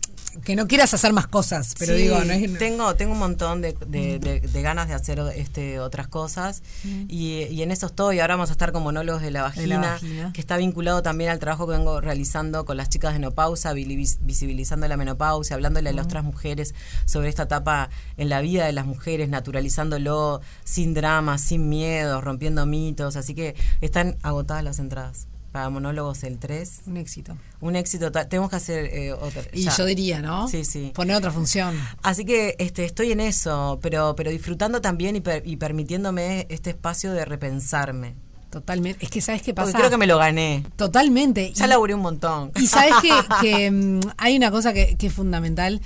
que 0.44 0.56
no 0.56 0.68
quieras 0.68 0.94
hacer 0.94 1.14
más 1.14 1.28
cosas, 1.28 1.76
pero 1.78 1.94
Sí, 1.96 2.02
digo, 2.04 2.20
no 2.24 2.34
es 2.34 2.58
tengo 2.58 2.96
tengo 2.96 3.14
un 3.14 3.20
montón 3.20 3.62
de, 3.62 3.74
de- 3.88 4.20
de- 4.20 4.40
de 4.40 4.62
ganas 4.62 4.88
de 4.88 4.94
hacer 4.94 5.20
este 5.36 5.80
otras 5.80 6.08
cosas. 6.08 6.62
Mm. 6.84 7.06
y, 7.10 7.44
y 7.44 7.62
en 7.62 7.72
eso 7.72 7.86
estoy. 7.88 8.20
Ahora 8.20 8.36
vamos 8.36 8.50
a 8.50 8.54
estar 8.54 8.72
con 8.72 8.84
monólogos 8.84 9.22
de 9.22 9.32
la 9.32 9.50
De 9.52 9.68
la 9.68 9.80
vagina, 9.80 10.32
que 10.34 10.42
está 10.42 10.58
vinculado 10.58 11.02
también 11.04 11.30
al 11.30 11.40
trabajo 11.40 11.68
que 11.68 11.74
vengo 11.78 12.02
realizando 12.02 12.66
con 12.66 12.78
las 12.78 12.90
chicas 12.90 13.14
de 13.14 13.20
menopausa 13.20 13.74
visibilizando 13.74 14.88
la 14.88 14.98
menopausia 14.98 15.56
hablándole 15.56 15.90
a 15.90 15.94
las 15.94 16.06
Mm. 16.06 16.08
otras 16.10 16.24
mujeres 16.24 16.76
sobre 17.06 17.30
esta 17.30 17.44
etapa 17.44 17.90
en 18.18 18.30
la 18.30 18.42
vida 18.42 18.66
de 18.66 18.72
las 18.74 18.86
mujeres 18.86 19.30
naturalizándolo 19.30 20.42
sin 20.64 20.94
drama 20.94 21.38
sin 21.38 21.70
miedo 21.70 22.22
rompiendo 22.22 22.66
mitos. 22.66 23.16
Así 23.16 23.34
que 23.36 23.56
están 23.82 24.18
agotadas 24.24 24.64
las 24.64 24.80
entradas 24.80 25.28
para 25.54 25.70
monólogos 25.70 26.24
el 26.26 26.38
3 26.40 26.82
un 26.88 26.98
éxito 26.98 27.38
un 27.62 27.78
éxito 27.78 28.12
tenemos 28.12 28.50
que 28.50 28.56
hacer 28.58 28.86
eh, 28.86 29.14
otra 29.14 29.44
Y 29.54 29.64
ya. 29.64 29.78
yo 29.78 29.86
diría, 29.86 30.20
¿no? 30.22 30.50
sí 30.50 30.66
sí 30.66 30.92
Poner 30.94 31.16
otra 31.16 31.32
función. 31.32 31.80
Así 32.02 32.26
que 32.26 32.56
este, 32.60 32.84
estoy 32.84 33.14
en 33.14 33.22
eso, 33.22 33.80
pero, 33.82 34.16
pero 34.18 34.32
disfrutando 34.32 34.82
también 34.82 35.16
y, 35.16 35.22
per- 35.22 35.44
y 35.48 35.56
permitiéndome 35.56 36.48
este 36.50 36.72
espacio 36.72 37.14
de 37.14 37.24
repensarme. 37.24 38.16
Totalmente. 38.50 39.04
Es 39.04 39.10
que, 39.10 39.20
¿sabes 39.22 39.42
qué 39.42 39.54
Porque 39.54 39.68
pasa? 39.72 39.78
creo 39.80 39.90
que 39.90 39.98
me 39.98 40.06
lo 40.08 40.18
gané. 40.20 40.64
Totalmente. 40.76 41.54
Ya 41.54 41.66
Y- 41.66 41.70
laburé 41.70 41.96
un 41.96 42.02
montón. 42.02 42.52
Y 42.60 42.68
sabes 42.68 42.94
que, 43.02 43.10
que, 43.42 43.72
mm, 43.72 44.00
hay 44.18 44.36
una 44.38 44.52
cosa 44.52 44.74
que, 44.74 44.96
que 44.96 45.08
es 45.08 45.14
fundamental, 45.14 45.82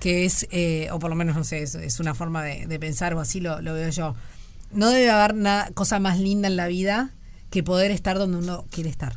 que 0.00 0.24
es, 0.24 0.46
eh, 0.52 0.88
o 0.92 0.98
por 1.00 1.10
lo 1.10 1.16
menos 1.16 1.34
no 1.34 1.42
sé, 1.44 1.62
es, 1.62 1.74
es 1.74 1.98
una 1.98 2.14
forma 2.14 2.44
de, 2.44 2.66
de 2.66 2.78
pensar 2.78 3.14
o 3.14 3.20
así 3.20 3.40
lo, 3.40 3.60
lo 3.62 3.74
veo 3.74 3.88
yo. 3.90 4.14
No 4.72 4.90
debe 4.90 5.10
haber 5.10 5.34
nada, 5.34 5.70
cosa 5.74 5.98
más 5.98 6.18
linda 6.20 6.46
en 6.48 6.56
la 6.56 6.66
vida 6.68 7.10
que 7.52 7.62
poder 7.62 7.92
estar 7.92 8.18
donde 8.18 8.38
uno 8.38 8.64
quiere 8.70 8.90
estar 8.90 9.14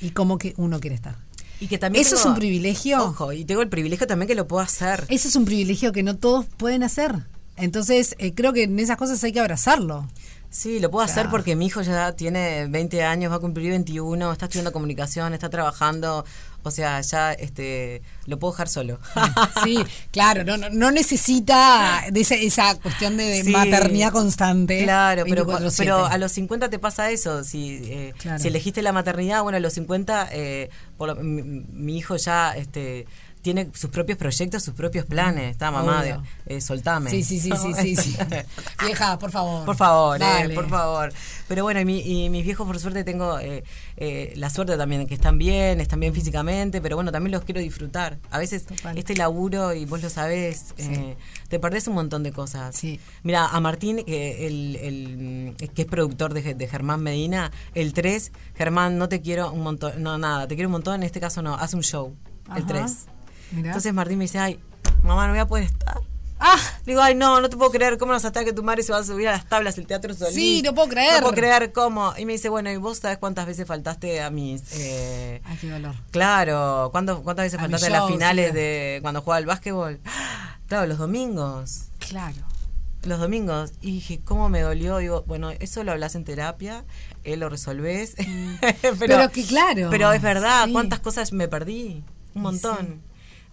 y 0.00 0.10
como 0.10 0.38
que 0.38 0.54
uno 0.56 0.78
quiere 0.78 0.94
estar. 0.94 1.16
Y 1.58 1.66
que 1.66 1.78
también 1.78 2.04
Eso 2.04 2.14
es 2.14 2.24
un 2.24 2.34
privilegio. 2.34 3.02
Ojo, 3.02 3.32
y 3.32 3.44
tengo 3.44 3.60
el 3.62 3.68
privilegio 3.68 4.06
también 4.06 4.28
que 4.28 4.34
lo 4.34 4.46
puedo 4.46 4.62
hacer. 4.62 5.04
Eso 5.08 5.28
es 5.28 5.36
un 5.36 5.44
privilegio 5.44 5.92
que 5.92 6.02
no 6.02 6.16
todos 6.16 6.46
pueden 6.46 6.82
hacer. 6.82 7.26
Entonces, 7.56 8.14
eh, 8.18 8.34
creo 8.34 8.52
que 8.52 8.62
en 8.62 8.78
esas 8.78 8.96
cosas 8.96 9.22
hay 9.24 9.32
que 9.32 9.40
abrazarlo. 9.40 10.08
Sí, 10.50 10.80
lo 10.80 10.90
puedo 10.90 11.04
O 11.04 11.08
sea, 11.08 11.14
hacer 11.22 11.30
porque 11.30 11.54
mi 11.54 11.66
hijo 11.66 11.80
ya 11.82 12.12
tiene 12.16 12.66
20 12.68 13.04
años, 13.04 13.30
va 13.30 13.36
a 13.36 13.38
cumplir 13.38 13.70
21, 13.70 14.32
está 14.32 14.46
estudiando 14.46 14.72
comunicación, 14.72 15.32
está 15.32 15.48
trabajando, 15.48 16.24
o 16.64 16.70
sea, 16.72 17.00
ya 17.02 17.32
este 17.32 18.02
lo 18.26 18.36
puedo 18.40 18.52
dejar 18.52 18.68
solo. 18.68 18.98
Sí, 19.64 19.78
claro, 20.10 20.42
no, 20.44 20.56
no, 20.56 20.90
necesita 20.90 22.02
de 22.10 22.20
esa, 22.20 22.34
esa 22.34 22.74
cuestión 22.80 23.16
de, 23.16 23.44
Sí. 23.44 23.50
maternidad 23.52 24.10
constante. 24.10 24.82
Claro, 24.82 25.22
pero, 25.28 25.46
24/7. 25.46 25.74
pero 25.78 26.06
a 26.06 26.18
los 26.18 26.32
50 26.32 26.68
te 26.68 26.78
pasa 26.80 27.10
eso. 27.10 27.44
Si, 27.44 27.76
eh, 27.84 28.14
Claro. 28.18 28.38
si 28.40 28.48
elegiste 28.48 28.82
la 28.82 28.92
maternidad, 28.92 29.42
bueno, 29.44 29.56
a 29.56 29.60
los 29.60 29.72
50 29.74 30.28
eh, 30.32 30.68
por 30.96 31.08
lo- 31.10 31.16
mi, 31.22 31.42
mi 31.42 31.96
hijo 31.96 32.16
ya 32.16 32.52
este, 32.56 33.06
tiene 33.42 33.70
sus 33.74 33.90
propios 33.90 34.18
proyectos, 34.18 34.62
sus 34.62 34.74
propios 34.74 35.06
planes. 35.06 35.50
Está 35.50 35.70
mamá, 35.70 36.02
de, 36.02 36.18
eh, 36.46 36.60
soltame. 36.60 37.10
Sí, 37.10 37.22
sí, 37.24 37.40
sí, 37.40 37.50
sí, 37.56 37.74
sí, 37.74 37.96
sí. 37.96 38.16
Vieja, 38.84 39.18
por 39.18 39.30
favor. 39.30 39.64
Por 39.64 39.76
favor, 39.76 40.20
eh, 40.22 40.50
por 40.54 40.68
favor. 40.68 41.12
Pero 41.48 41.64
bueno, 41.64 41.80
y, 41.80 41.84
mi- 41.84 42.00
y 42.24 42.28
mis 42.30 42.44
viejos, 42.44 42.66
por 42.66 42.78
suerte, 42.78 43.02
tengo 43.04 43.38
eh, 43.40 43.62
la 44.36 44.50
suerte 44.50 44.76
también 44.76 45.02
de 45.02 45.06
que 45.06 45.14
están 45.14 45.38
bien, 45.38 45.80
están 45.80 46.00
bien 46.00 46.14
físicamente, 46.14 46.80
pero 46.80 46.96
bueno, 46.96 47.10
también 47.12 47.32
los 47.32 47.44
quiero 47.44 47.60
disfrutar. 47.60 48.18
A 48.30 48.38
veces 48.38 48.66
este 48.94 49.16
laburo, 49.16 49.72
y 49.74 49.84
vos 49.86 50.02
lo 50.02 50.10
sabés, 50.10 50.74
te 51.48 51.58
perdés 51.58 51.88
un 51.88 51.94
montón 51.94 52.22
de 52.22 52.32
cosas. 52.32 52.80
Mira, 53.22 53.46
a 53.46 53.60
Martín, 53.60 54.04
que, 54.04 54.46
el, 54.46 54.76
el, 54.76 55.52
mm, 55.52 55.66
que 55.74 55.82
es 55.82 55.88
productor 55.88 56.34
de, 56.34 56.54
de 56.54 56.68
Germán 56.68 57.00
Medina, 57.02 57.50
el 57.74 57.92
3, 57.92 58.32
Germán, 58.56 58.98
no 58.98 59.08
te 59.08 59.20
quiero 59.20 59.50
un 59.52 59.62
montón, 59.62 60.02
no, 60.02 60.18
nada, 60.18 60.46
te 60.46 60.54
quiero 60.54 60.68
un 60.68 60.72
montón, 60.72 60.94
en 60.96 61.02
este 61.02 61.20
caso 61.20 61.42
no, 61.42 61.54
hace 61.54 61.76
un 61.76 61.82
show, 61.82 62.14
el 62.56 62.62
Ajá. 62.62 62.66
3. 62.66 63.06
Mirá. 63.52 63.68
Entonces 63.70 63.92
Martín 63.92 64.18
me 64.18 64.24
dice, 64.24 64.38
ay, 64.38 64.58
mamá, 65.02 65.26
no 65.26 65.32
voy 65.32 65.40
a 65.40 65.46
poder 65.48 65.64
estar. 65.64 65.98
Ah, 66.42 66.56
digo, 66.86 67.02
ay, 67.02 67.14
no, 67.14 67.38
no 67.42 67.50
te 67.50 67.56
puedo 67.58 67.70
creer, 67.70 67.98
¿cómo 67.98 68.12
nos 68.12 68.24
hasta 68.24 68.44
que 68.46 68.54
tu 68.54 68.62
madre 68.62 68.82
se 68.82 68.92
va 68.92 68.98
a 68.98 69.04
subir 69.04 69.28
a 69.28 69.32
las 69.32 69.46
tablas 69.46 69.76
del 69.76 69.86
teatro 69.86 70.14
solís? 70.14 70.34
Sí, 70.34 70.62
no 70.64 70.74
puedo 70.74 70.88
creer. 70.88 71.16
No 71.16 71.20
puedo 71.20 71.34
creer 71.34 71.70
cómo. 71.72 72.14
Y 72.16 72.24
me 72.24 72.32
dice, 72.32 72.48
bueno, 72.48 72.70
¿y 72.70 72.78
vos 72.78 72.96
sabés 72.98 73.18
cuántas 73.18 73.44
veces 73.44 73.66
faltaste 73.66 74.22
a 74.22 74.30
mis... 74.30 74.62
eh, 74.72 75.42
Ay, 75.44 75.58
qué 75.60 75.68
dolor. 75.68 75.94
claro, 76.10 76.88
¿cuánto- 76.92 77.22
¿cuántas 77.22 77.44
veces 77.44 77.58
A 77.58 77.62
faltaste 77.62 77.88
a 77.88 77.90
las 77.90 78.06
finales 78.08 78.48
sí. 78.48 78.54
de 78.56 78.98
cuando 79.02 79.20
jugaba 79.20 79.36
al 79.38 79.46
básquetbol? 79.46 80.00
Claro, 80.66 80.86
los 80.86 80.98
domingos. 80.98 81.86
Claro. 81.98 82.36
Los 83.02 83.18
domingos. 83.18 83.72
Y 83.80 83.90
dije, 83.92 84.20
¿cómo 84.24 84.48
me 84.48 84.60
dolió? 84.60 84.98
Digo, 84.98 85.24
bueno, 85.26 85.50
eso 85.50 85.82
lo 85.82 85.90
hablas 85.90 86.14
en 86.14 86.24
terapia, 86.24 86.84
eh, 87.24 87.36
lo 87.36 87.48
resolvés. 87.48 88.14
pero, 88.80 88.94
Mm. 88.94 88.98
Pero 88.98 89.30
que 89.32 89.44
claro. 89.44 89.88
Pero 89.90 90.12
es 90.12 90.22
verdad, 90.22 90.66
Sí. 90.66 90.72
¿cuántas 90.72 91.00
cosas 91.00 91.32
me 91.32 91.48
perdí? 91.48 92.04
Un 92.36 92.42
montón. 92.42 93.02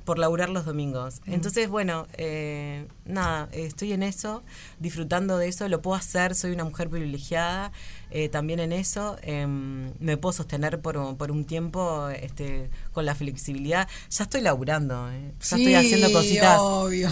Por 0.07 0.19
laburar 0.19 0.47
los 0.49 0.63
domingos. 0.63 1.19
Mm. 1.25 1.33
Entonces, 1.33 1.67
bueno, 1.67 2.07
eh, 2.13 2.87
nada, 3.05 3.49
estoy 3.51 3.91
en 3.91 4.03
eso, 4.03 4.41
disfrutando 4.79 5.37
de 5.37 5.49
eso, 5.49 5.67
lo 5.67 5.81
puedo 5.81 5.97
hacer, 5.97 6.33
soy 6.33 6.51
una 6.51 6.63
mujer 6.63 6.89
privilegiada 6.89 7.73
eh, 8.09 8.29
también 8.29 8.61
en 8.61 8.71
eso. 8.71 9.17
em, 9.21 9.91
me 9.99 10.15
puedo 10.15 10.31
sostener 10.31 10.79
por, 10.79 10.95
un- 10.97 11.17
por 11.17 11.29
un 11.29 11.43
tiempo 11.43 12.07
este, 12.09 12.69
con 12.93 13.05
la 13.05 13.15
flexibilidad. 13.15 13.87
Ya 14.09 14.23
estoy 14.23 14.39
laburando, 14.41 15.11
eh, 15.11 15.33
ya 15.41 15.57
estoy 15.57 15.73
haciendo 15.75 16.11
cositas 16.13 16.57
obvio. 16.61 17.09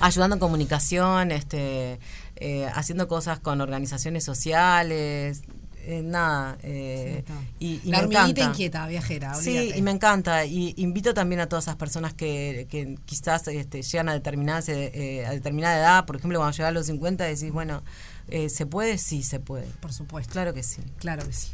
ayudando 0.00 0.34
en 0.34 0.40
comunicación, 0.40 1.30
este, 1.30 2.00
eh, 2.36 2.66
haciendo 2.74 3.06
cosas 3.06 3.38
con 3.38 3.60
organizaciones 3.60 4.24
sociales, 4.24 5.42
eh, 5.90 6.02
nada. 6.02 6.56
eh, 6.62 7.24
y, 7.58 7.80
y 7.84 7.90
La 7.90 7.98
me 8.02 8.06
encanta. 8.06 8.42
inquieta, 8.44 8.86
viajera. 8.86 9.34
Sí, 9.34 9.72
y 9.74 9.82
me 9.82 9.90
encanta. 9.90 10.44
Y 10.44 10.74
invito 10.78 11.12
también 11.14 11.40
a 11.40 11.48
todas 11.48 11.64
esas 11.64 11.76
personas 11.76 12.14
que, 12.14 12.66
que 12.70 12.96
quizás 13.04 13.46
este, 13.48 13.82
llegan 13.82 14.08
a 14.08 14.12
determinada, 14.14 14.62
eh, 14.68 15.24
a 15.26 15.30
determinada 15.32 15.78
edad, 15.78 16.06
por 16.06 16.16
ejemplo, 16.16 16.38
cuando 16.38 16.56
llegas 16.56 16.68
a 16.68 16.72
los 16.72 16.86
50, 16.86 17.24
decís, 17.24 17.52
bueno, 17.52 17.82
eh, 18.28 18.48
¿se 18.48 18.66
puede? 18.66 18.96
Sí, 18.98 19.22
se 19.22 19.40
puede. 19.40 19.66
Por 19.80 19.92
supuesto. 19.92 20.32
Claro 20.32 20.54
que 20.54 20.62
sí. 20.62 20.80
Claro 20.98 21.26
que 21.26 21.32
sí. 21.32 21.48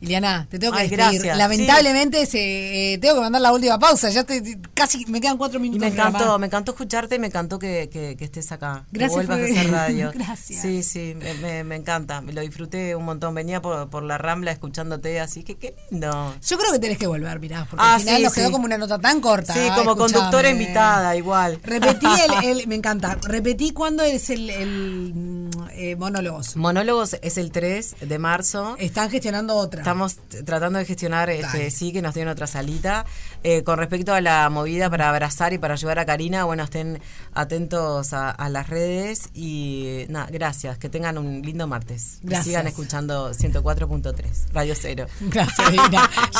Iliana, 0.00 0.46
te 0.50 0.58
tengo 0.58 0.72
que 0.72 0.80
Ay, 0.80 0.88
despedir. 0.88 1.12
gracias, 1.22 1.38
Lamentablemente 1.38 2.26
se, 2.26 2.94
eh, 2.94 2.98
tengo 2.98 3.14
que 3.16 3.20
mandar 3.22 3.40
la 3.42 3.52
última 3.52 3.78
pausa. 3.78 4.10
Ya 4.10 4.24
te, 4.24 4.58
casi 4.74 5.04
me 5.06 5.20
quedan 5.20 5.36
cuatro 5.38 5.58
Y 5.58 5.62
minutos. 5.62 5.80
me 5.80 5.88
programa. 5.90 6.18
encantó, 6.18 6.38
me 6.38 6.46
encantó 6.46 6.72
escucharte 6.72 7.14
y 7.16 7.18
me 7.18 7.28
encantó 7.28 7.58
que, 7.58 7.88
que- 7.92 8.16
que 8.16 8.24
estés 8.24 8.52
acá. 8.52 8.84
que 8.92 8.98
Gracias 8.98 9.26
vuelvas 9.26 9.38
por- 9.48 9.56
a 9.56 9.60
hacer 9.60 9.70
radio. 9.72 10.10
Gracias. 10.14 10.62
Sí, 10.62 10.82
sí, 10.82 11.14
me, 11.16 11.34
me- 11.34 11.64
me 11.64 11.76
encanta. 11.76 12.20
Me 12.20 12.32
lo 12.32 12.40
disfruté 12.40 12.94
un 12.96 13.04
montón. 13.04 13.34
Venía 13.34 13.60
por, 13.62 13.88
por 13.90 14.02
la 14.02 14.18
rambla 14.18 14.52
escuchándote, 14.52 15.20
así 15.20 15.42
que 15.42 15.56
qué 15.56 15.74
lindo. 15.90 16.34
Yo 16.46 16.58
creo 16.58 16.72
que 16.72 16.78
tenés 16.78 16.98
que 16.98 17.06
volver, 17.06 17.38
mirá, 17.40 17.66
porque 17.70 17.84
Ah, 17.84 17.94
al 17.94 18.00
final 18.00 18.16
sí, 18.18 18.22
nos 18.22 18.32
quedó 18.34 18.46
sí. 18.46 18.52
como 18.52 18.64
una 18.64 18.78
nota 18.78 18.98
tan 18.98 19.20
corta. 19.20 19.52
Sí, 19.54 19.60
como 19.74 19.92
escuchame. 19.92 19.96
conductora 20.12 20.50
invitada, 20.50 21.16
igual. 21.16 21.58
Repetí 21.62 22.06
el, 22.06 22.44
el- 22.60 22.66
me 22.68 22.74
encanta, 22.74 23.18
repetí 23.22 23.70
cuándo 23.72 24.02
es 24.02 24.30
el, 24.30 24.50
el, 24.50 25.12
mm, 25.14 25.50
eh, 25.72 25.96
monólogos. 25.96 26.56
Monólogos 26.56 27.16
es 27.22 27.38
el 27.38 27.50
3 27.52 27.96
de 28.00 28.18
marzo. 28.18 28.76
Están 28.78 29.10
gestionando 29.10 29.54
otra. 29.56 29.82
Estamos 29.86 30.16
tratando 30.44 30.80
de 30.80 30.84
gestionar, 30.84 31.30
este, 31.30 31.46
Dale. 31.58 31.70
sí, 31.70 31.92
que 31.92 32.02
nos 32.02 32.12
den 32.12 32.26
otra 32.26 32.48
salita. 32.48 33.06
Eh, 33.44 33.62
con 33.62 33.78
respecto 33.78 34.12
a 34.12 34.20
la 34.20 34.50
movida 34.50 34.90
para 34.90 35.08
abrazar 35.08 35.52
y 35.52 35.58
para 35.58 35.74
ayudar 35.74 36.00
a 36.00 36.04
Karina, 36.04 36.42
bueno, 36.42 36.64
estén 36.64 37.00
atentos 37.34 38.12
a, 38.12 38.30
a 38.30 38.48
las 38.48 38.68
redes 38.68 39.28
y 39.32 40.06
nada, 40.08 40.26
gracias, 40.32 40.76
que 40.78 40.88
tengan 40.88 41.18
un 41.18 41.40
lindo 41.42 41.68
martes. 41.68 42.18
Y 42.24 42.26
Gracias. 42.26 42.46
sigan 42.46 42.66
escuchando 42.66 43.30
104.3, 43.30 44.52
Radio 44.52 44.74
Cero. 44.76 45.06
Gracias, 45.20 45.72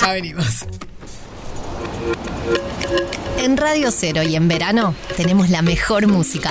ya 0.02 0.12
venimos. 0.12 0.66
En 3.39 3.56
Radio 3.56 3.93
Cero 3.93 4.24
y 4.24 4.35
en 4.35 4.48
verano 4.48 4.93
tenemos 5.16 5.51
la 5.51 5.62
mejor 5.62 6.09
música. 6.09 6.51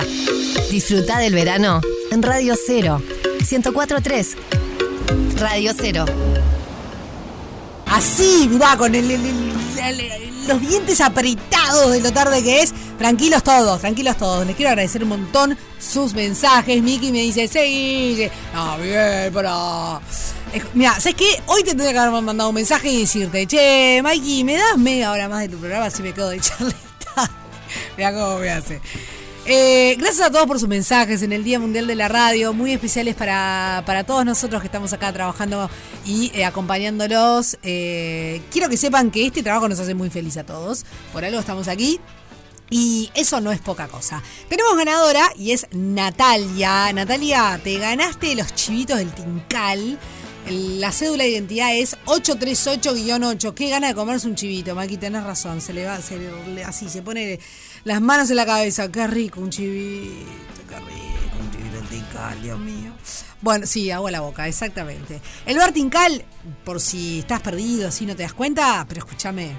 Disfruta 0.70 1.18
del 1.18 1.34
verano 1.34 1.82
en 2.10 2.22
Radio 2.22 2.54
Cero. 2.66 3.02
104.3. 3.40 4.34
Radio 5.38 5.72
Cero. 5.78 6.06
Así, 7.86 8.48
mirá, 8.50 8.76
con 8.76 8.94
el- 8.94 9.52
los 10.48 10.60
dientes 10.60 11.00
apretados 11.00 11.92
de 11.92 12.00
lo 12.00 12.12
tarde 12.12 12.42
que 12.42 12.62
es. 12.62 12.72
Tranquilos 12.98 13.42
todos, 13.42 13.80
tranquilos 13.80 14.16
todos. 14.16 14.46
Les 14.46 14.56
quiero 14.56 14.70
agradecer 14.70 15.02
un 15.02 15.10
montón 15.10 15.56
sus 15.78 16.14
mensajes. 16.14 16.82
Miki 16.82 17.12
me 17.12 17.20
dice, 17.20 17.46
sí, 17.48 18.28
no, 18.54 18.78
bien, 18.78 19.30
pero... 19.32 20.00
Mira, 20.74 20.94
¿sabes 21.00 21.14
qué? 21.16 21.42
Hoy 21.46 21.62
te 21.62 21.70
tendría 21.70 21.92
que 21.92 21.98
haber 21.98 22.22
mandado 22.22 22.48
un 22.48 22.54
mensaje 22.54 22.88
y 22.88 23.00
decirte, 23.00 23.46
che, 23.46 24.00
Mikey, 24.02 24.44
¿me 24.44 24.54
das 24.56 24.78
media 24.78 25.10
hora 25.10 25.28
más 25.28 25.40
de 25.40 25.48
tu 25.50 25.58
programa 25.58 25.90
si 25.90 26.02
me 26.02 26.12
quedo 26.14 26.30
de 26.30 26.40
charleta? 26.40 26.76
Mira 27.96 28.12
cómo 28.14 28.38
me 28.38 28.50
hace. 28.50 28.80
Eh, 29.48 29.94
gracias 30.00 30.26
a 30.26 30.30
todos 30.32 30.46
por 30.46 30.58
sus 30.58 30.68
mensajes 30.68 31.22
en 31.22 31.32
el 31.32 31.44
Día 31.44 31.60
Mundial 31.60 31.86
de 31.86 31.94
la 31.94 32.08
Radio, 32.08 32.52
muy 32.52 32.72
especiales 32.72 33.14
para, 33.14 33.84
para 33.86 34.02
todos 34.02 34.24
nosotros 34.24 34.60
que 34.60 34.66
estamos 34.66 34.92
acá 34.92 35.12
trabajando 35.12 35.70
y 36.04 36.32
eh, 36.34 36.44
acompañándolos. 36.44 37.56
Eh, 37.62 38.42
quiero 38.50 38.68
que 38.68 38.76
sepan 38.76 39.12
que 39.12 39.24
este 39.26 39.44
trabajo 39.44 39.68
nos 39.68 39.78
hace 39.78 39.94
muy 39.94 40.10
feliz 40.10 40.36
a 40.36 40.44
todos, 40.44 40.84
por 41.12 41.24
algo 41.24 41.38
estamos 41.38 41.68
aquí. 41.68 42.00
Y 42.68 43.10
eso 43.14 43.40
no 43.40 43.52
es 43.52 43.60
poca 43.60 43.86
cosa. 43.86 44.20
Tenemos 44.48 44.76
ganadora 44.76 45.22
y 45.38 45.52
es 45.52 45.68
Natalia. 45.70 46.92
Natalia, 46.92 47.60
te 47.62 47.78
ganaste 47.78 48.34
los 48.34 48.52
chivitos 48.56 48.98
del 48.98 49.12
Tincal. 49.12 49.96
La 50.50 50.90
cédula 50.90 51.22
de 51.22 51.30
identidad 51.30 51.76
es 51.76 51.96
838-8. 52.06 53.54
Qué 53.54 53.68
gana 53.68 53.86
de 53.88 53.94
comerse 53.94 54.26
un 54.26 54.34
chivito, 54.34 54.74
Maki, 54.74 54.96
tenés 54.96 55.22
razón. 55.22 55.60
Se 55.60 55.72
le 55.72 55.84
va, 55.84 56.00
se 56.02 56.18
le- 56.18 56.64
así, 56.64 56.88
se 56.88 57.02
pone 57.02 57.38
las 57.86 58.02
manos 58.02 58.28
en 58.30 58.36
la 58.36 58.44
cabeza. 58.44 58.90
Qué 58.90 59.06
rico 59.06 59.40
un 59.40 59.48
chivito, 59.48 60.26
qué 60.68 60.74
rico 60.74 61.36
un 61.40 61.50
chivito 61.52 61.76
del 61.76 61.86
Tincal, 61.88 62.42
Dios 62.42 62.58
mío. 62.58 62.92
Bueno, 63.40 63.64
sí, 63.64 63.92
agua 63.92 64.10
la 64.10 64.20
boca, 64.20 64.48
exactamente. 64.48 65.22
El 65.46 65.56
bar 65.56 65.72
Tincal, 65.72 66.24
por 66.64 66.80
si 66.80 67.20
estás 67.20 67.40
perdido, 67.40 67.92
si 67.92 68.04
no 68.04 68.16
te 68.16 68.24
das 68.24 68.32
cuenta, 68.32 68.84
pero 68.88 68.98
escúchame, 68.98 69.56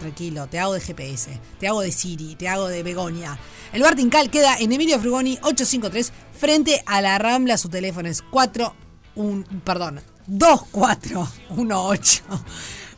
tranquilo, 0.00 0.46
te 0.48 0.58
hago 0.58 0.74
de 0.74 0.80
GPS, 0.82 1.40
te 1.58 1.66
hago 1.66 1.80
de 1.80 1.92
Siri, 1.92 2.34
te 2.34 2.46
hago 2.46 2.68
de 2.68 2.82
Begonia. 2.82 3.38
El 3.72 3.80
bar 3.80 3.94
Tincal 3.96 4.28
queda 4.28 4.58
en 4.58 4.70
Emilio 4.72 5.00
Frugoni 5.00 5.38
853, 5.42 6.12
frente 6.38 6.82
a 6.84 7.00
la 7.00 7.16
Rambla, 7.18 7.56
su 7.56 7.70
teléfono 7.70 8.10
es 8.10 8.20
4, 8.20 8.76
un, 9.14 9.44
perdón, 9.64 10.02
2418. 10.26 12.22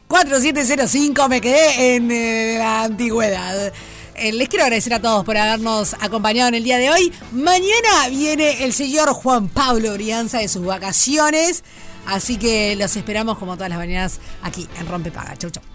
4705, 0.09 1.29
me 1.29 1.41
quedé 1.41 1.95
en 1.95 2.11
eh, 2.11 2.57
la 2.59 2.83
antigüedad. 2.85 3.73
Eh, 4.21 4.33
les 4.33 4.49
quiero 4.49 4.65
agradecer 4.65 4.93
a 4.95 5.01
todos 5.01 5.25
por 5.25 5.37
habernos 5.37 5.95
acompañado 6.01 6.49
en 6.49 6.57
el 6.57 6.65
día 6.65 6.79
de 6.79 6.91
hoy. 6.91 7.13
Mañana 7.33 8.09
viene 8.11 8.65
el 8.65 8.73
señor 8.73 9.13
Juan 9.13 9.49
Pablo 9.49 9.93
Brianza 9.95 10.39
de 10.39 10.49
sus 10.49 10.65
vacaciones. 10.65 11.63
Así 12.07 12.37
que 12.37 12.75
los 12.77 12.97
esperamos 12.97 13.39
como 13.39 13.55
todas 13.55 13.69
las 13.69 13.79
mañanas 13.79 14.19
aquí 14.43 14.67
en 14.79 14.89
Rompepaga. 14.89 15.37
Chau, 15.37 15.51
chau. 15.51 15.68